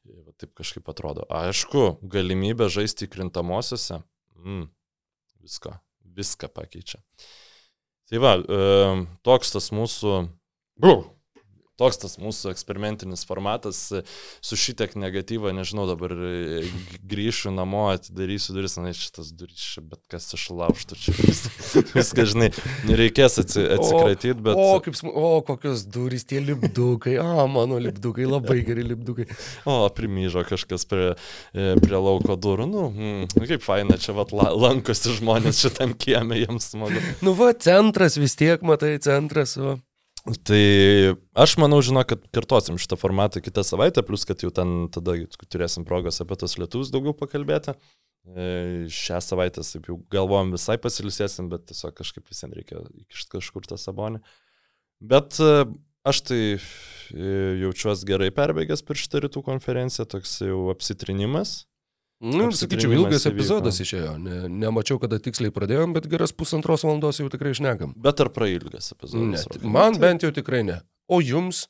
va, 0.08 0.32
taip 0.40 0.56
kažkaip 0.58 0.88
atrodo. 0.92 1.28
Aišku, 1.32 2.00
galimybė 2.12 2.68
žaisti 2.72 3.06
įkrintamosiose, 3.08 4.02
mm, 4.40 4.66
viską, 5.44 5.76
viską 6.18 6.50
pakeičia. 6.56 7.00
Tai 8.10 8.18
va, 8.18 8.34
um, 8.42 9.04
toks 9.22 9.52
tas 9.54 9.70
mūsų... 9.70 10.14
Brr. 10.82 11.04
Toks 11.80 11.96
tas 12.02 12.18
mūsų 12.20 12.50
eksperimentinis 12.52 13.24
formatas 13.24 13.78
su 14.44 14.56
šitiek 14.60 14.92
negatyva, 15.00 15.54
nežinau, 15.56 15.86
dabar 15.88 16.12
e, 16.12 16.66
grįšiu 17.08 17.54
namo, 17.56 17.86
atidarysiu 17.94 18.52
duris, 18.58 18.76
na, 18.76 18.92
šitas 18.96 19.30
duris, 19.32 19.64
bet 19.80 20.02
kas 20.12 20.28
išlaužtų, 20.36 20.98
čia 21.00 21.14
vis, 21.16 21.40
viską, 21.94 22.26
žinai, 22.28 22.50
reikės 23.00 23.40
atsi, 23.40 23.64
atsikratyti, 23.78 24.36
bet... 24.44 24.60
O, 24.60 24.76
kaip, 24.84 24.98
smu- 25.00 25.14
o, 25.16 25.32
kokios 25.46 25.86
durys, 25.88 26.26
tie 26.28 26.42
lipdukai. 26.44 27.16
A, 27.22 27.46
mano 27.50 27.80
lipdukai, 27.80 28.28
labai 28.28 28.60
geri 28.66 28.84
lipdukai. 28.92 29.26
O, 29.64 29.80
primyžo 29.96 30.44
kažkas 30.48 30.84
prie, 30.90 31.14
e, 31.56 31.72
prie 31.80 31.96
lauko 31.96 32.36
durų, 32.36 32.68
nu, 32.70 32.86
mm, 32.92 33.46
kaip 33.48 33.64
faina, 33.64 33.96
čia 34.00 34.12
vat 34.20 34.36
la- 34.36 34.52
lankosi 34.52 35.16
žmonės 35.16 35.64
šitam 35.64 35.96
kiemė, 35.96 36.42
jiems 36.44 36.74
smagu. 36.74 37.00
Nu 37.24 37.32
va, 37.38 37.54
centras 37.56 38.20
vis 38.20 38.36
tiek, 38.36 38.60
matai, 38.66 38.98
centras. 39.00 39.56
O. 39.56 39.78
Tai 40.20 40.64
aš 41.32 41.54
manau, 41.56 41.78
žinau, 41.84 42.02
kad 42.04 42.26
kartosim 42.34 42.76
šitą 42.80 42.98
formatą 43.00 43.40
kitą 43.40 43.64
savaitę, 43.64 44.02
plus 44.04 44.26
kad 44.28 44.42
jau 44.44 44.50
ten 44.52 44.90
tada 44.92 45.14
turėsim 45.48 45.86
progos 45.88 46.20
apie 46.20 46.36
tos 46.42 46.58
lietus 46.60 46.92
daugiau 46.92 47.14
pakalbėti. 47.16 47.72
E, 48.28 48.84
Šią 48.92 49.22
savaitę, 49.24 49.64
taip 49.64 49.88
jau 49.88 49.96
galvojom, 50.12 50.52
visai 50.52 50.76
pasilisėsim, 50.82 51.48
bet 51.52 51.64
tiesiog 51.70 51.96
kažkaip 51.96 52.28
visiems 52.28 52.58
reikia 52.58 52.82
įkišti 53.06 53.32
kažkur 53.38 53.64
tą 53.70 53.80
sabonį. 53.80 54.20
Bet 55.00 55.40
e, 55.40 55.64
aš 56.04 56.20
tai 56.28 56.42
e, 56.52 56.60
jaučiuosi 57.62 58.08
gerai 58.12 58.28
perbėgęs 58.36 58.84
per 58.84 59.00
šitą 59.00 59.24
rytų 59.24 59.44
konferenciją, 59.48 60.04
toks 60.04 60.36
jau 60.44 60.66
apsitrinimas. 60.74 61.62
Nu, 62.20 62.50
sakyčiau, 62.52 62.92
ilgas 62.92 63.24
epizodas 63.30 63.78
išėjo. 63.80 64.18
Ne, 64.20 64.42
nemačiau, 64.52 64.98
kada 65.00 65.16
tiksliai 65.24 65.52
pradėjom, 65.56 65.94
bet 65.96 66.04
geras 66.12 66.34
pusantros 66.36 66.84
valandos 66.84 67.16
jau 67.22 67.30
tikrai 67.32 67.54
išnekam. 67.54 67.94
Bet 67.96 68.20
ar 68.20 68.28
prailgas 68.34 68.90
Ne, 68.92 68.96
epizodas? 68.98 69.46
Rokai? 69.48 69.70
man 69.72 69.96
bent 70.02 70.26
jau 70.26 70.32
tikrai 70.36 70.60
ne. 70.68 70.80
O 71.08 71.22
jums? 71.24 71.64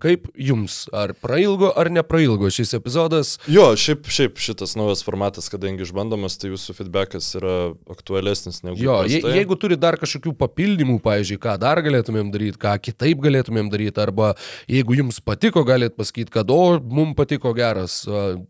Kaip 0.00 0.28
jums? 0.38 0.86
Ar 0.96 1.12
prailgo 1.20 1.70
ar 1.76 1.90
neprailgo 1.92 2.48
šis 2.52 2.72
epizodas? 2.78 3.34
Jo, 3.50 3.70
šiaip, 3.76 4.08
šiaip 4.08 4.40
šitas 4.40 4.72
naujas 4.78 5.02
formatas, 5.04 5.50
kadangi 5.52 5.84
išbandomas, 5.84 6.38
tai 6.40 6.52
jūsų 6.52 6.76
feedbackas 6.78 7.28
yra 7.38 7.56
aktualesnis 7.92 8.62
negu 8.64 8.80
Jo, 8.80 9.00
je, 9.08 9.20
jeigu 9.36 9.58
turi 9.60 9.76
dar 9.80 9.98
kažkokių 10.00 10.32
papildymų, 10.40 10.98
pavyzdžiui, 11.04 11.40
ką 11.42 11.56
dar 11.60 11.82
galėtumėm 11.84 12.32
daryti, 12.32 12.60
ką 12.60 12.76
kitaip 12.82 13.20
galėtumėm 13.24 13.68
daryti, 13.72 14.00
arba 14.00 14.32
jeigu 14.70 14.96
jums 14.98 15.20
patiko, 15.24 15.64
galėt 15.68 15.96
pasakyti, 15.98 16.32
kad 16.34 16.50
o, 16.54 16.78
mums 16.80 17.16
patiko 17.18 17.52
geras, 17.56 18.00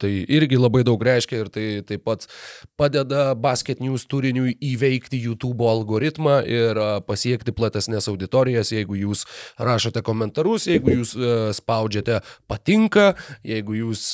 tai 0.01 0.13
irgi 0.31 0.61
labai 0.61 0.85
daug 0.87 1.03
reiškia 1.03 1.43
ir 1.45 1.51
tai 1.53 1.67
taip 1.87 2.05
pat 2.07 2.29
padeda 2.81 3.31
basket 3.35 3.83
news 3.83 4.07
turiniui 4.11 4.55
įveikti 4.71 5.19
YouTube 5.21 5.67
algoritmą 5.67 6.41
ir 6.47 6.81
pasiekti 7.09 7.55
platesnės 7.57 8.09
auditorijas, 8.13 8.73
jeigu 8.75 8.99
jūs 9.01 9.27
rašote 9.59 10.03
komentarus, 10.07 10.69
jeigu 10.71 11.01
jūs 11.01 11.17
spaudžiate 11.57 12.21
patinka, 12.51 13.13
jeigu 13.47 13.79
jūs 13.79 14.09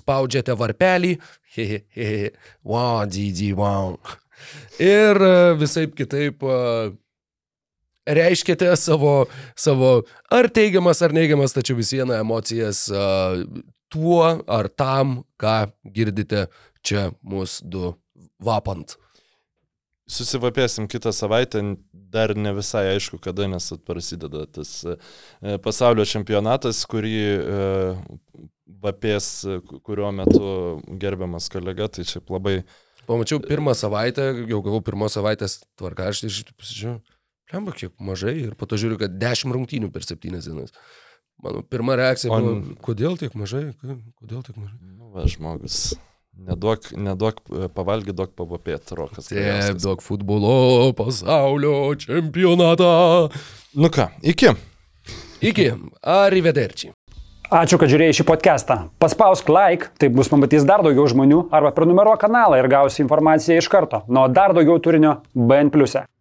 spaudžiate 0.00 0.56
varpelį, 0.58 1.16
hehe, 1.56 1.82
hehe, 1.96 2.32
wow, 2.64 3.04
dydį, 3.08 3.52
wow. 3.58 3.96
Ir 4.82 5.20
e, 5.22 5.36
visaip 5.60 5.94
kitaip 5.98 6.42
e, 6.42 6.56
reiškite 8.18 8.72
savo, 8.80 9.26
savo 9.58 9.92
ar 10.32 10.48
teigiamas, 10.54 11.02
ar 11.04 11.14
neigiamas, 11.14 11.54
tačiau 11.56 11.78
vis 11.78 11.92
viena 11.94 12.20
emocijas 12.22 12.86
e, 12.90 13.04
tuo 13.92 14.24
ar 14.24 14.70
tam, 14.72 15.20
ką 15.40 15.56
girdite 15.94 16.46
čia 16.82 17.10
mūsų 17.22 17.70
du 17.70 17.94
vapant. 18.42 18.96
Susivapėsim 20.12 20.88
kitą 20.92 21.12
savaitę, 21.16 21.62
dar 22.12 22.34
ne 22.36 22.52
visai 22.56 22.84
aišku, 22.92 23.20
kada, 23.22 23.46
nes 23.48 23.70
prasideda 23.86 24.44
tas 24.50 24.74
e, 24.84 24.96
pasaulio 25.64 26.04
čempionatas, 26.08 26.82
kurį 26.90 27.14
e, 27.16 27.62
vapės, 28.82 29.28
e, 29.46 29.58
kuriuo 29.86 30.10
metu 30.16 30.50
gerbiamas 31.00 31.48
kolega, 31.52 31.88
tai 31.88 32.04
čia 32.08 32.20
labai... 32.28 32.60
Pamačiau 33.08 33.40
pirmą 33.42 33.74
savaitę, 33.74 34.28
jau 34.50 34.60
gavau 34.62 34.82
pirmos 34.84 35.16
savaitės 35.16 35.62
tvarkaraštį 35.80 36.28
ir 36.28 36.36
šitą 36.36 36.54
pasižiūrėjau, 36.60 37.00
lemba 37.54 37.74
kiek 37.76 37.96
mažai 38.00 38.36
ir 38.44 38.54
po 38.58 38.68
to 38.68 38.78
žiūriu, 38.78 39.00
kad 39.00 39.16
10 39.18 39.56
rungtynių 39.56 39.90
per 39.94 40.06
7 40.06 40.36
dienas. 40.36 40.76
Mano 41.42 41.64
pirma 41.66 41.96
reakcija 41.98 42.30
O 42.30 42.38
buvo, 42.38 42.76
kodėl 42.84 43.16
tiek 43.18 43.34
mažai, 43.34 43.70
kodėl 44.20 44.44
tiek 44.46 44.58
mažai. 44.60 44.76
Nu, 44.92 45.10
va, 45.14 45.24
žmogus. 45.26 45.94
Neduok, 46.32 46.88
neduok 46.96 47.40
e, 47.44 47.66
pavalgyti, 47.72 48.14
duok 48.16 48.32
pavapėti, 48.38 48.96
rokas. 48.96 49.28
Taip, 49.28 49.76
daug 49.82 50.00
futbolo 50.02 50.90
pasaulio 50.96 51.92
čempionatą. 52.00 53.28
Nu 53.76 53.92
ką, 53.92 54.08
iki. 54.24 54.54
Iki, 55.42 55.68
arrivederci. 56.00 56.92
Ačiū, 57.52 57.76
kad 57.76 57.90
žiūrėjai 57.92 58.16
šį 58.16 58.24
podcastą. 58.24 58.78
Paspausk 59.02 59.50
like, 59.52 59.90
taip 60.00 60.14
bus 60.16 60.30
pamatys 60.32 60.64
dar 60.64 60.80
daugiau 60.80 61.04
žmonių, 61.10 61.42
arba 61.52 61.74
prenumeruok 61.76 62.22
kanalą 62.24 62.56
ir 62.62 62.70
gausi 62.72 63.02
informaciją 63.04 63.60
iš 63.60 63.68
karto. 63.68 64.00
Nuo 64.08 64.24
dar 64.32 64.56
daugiau 64.56 64.80
turinio 64.80 65.18
BN⁇. 65.36 65.68
e. 66.00 66.11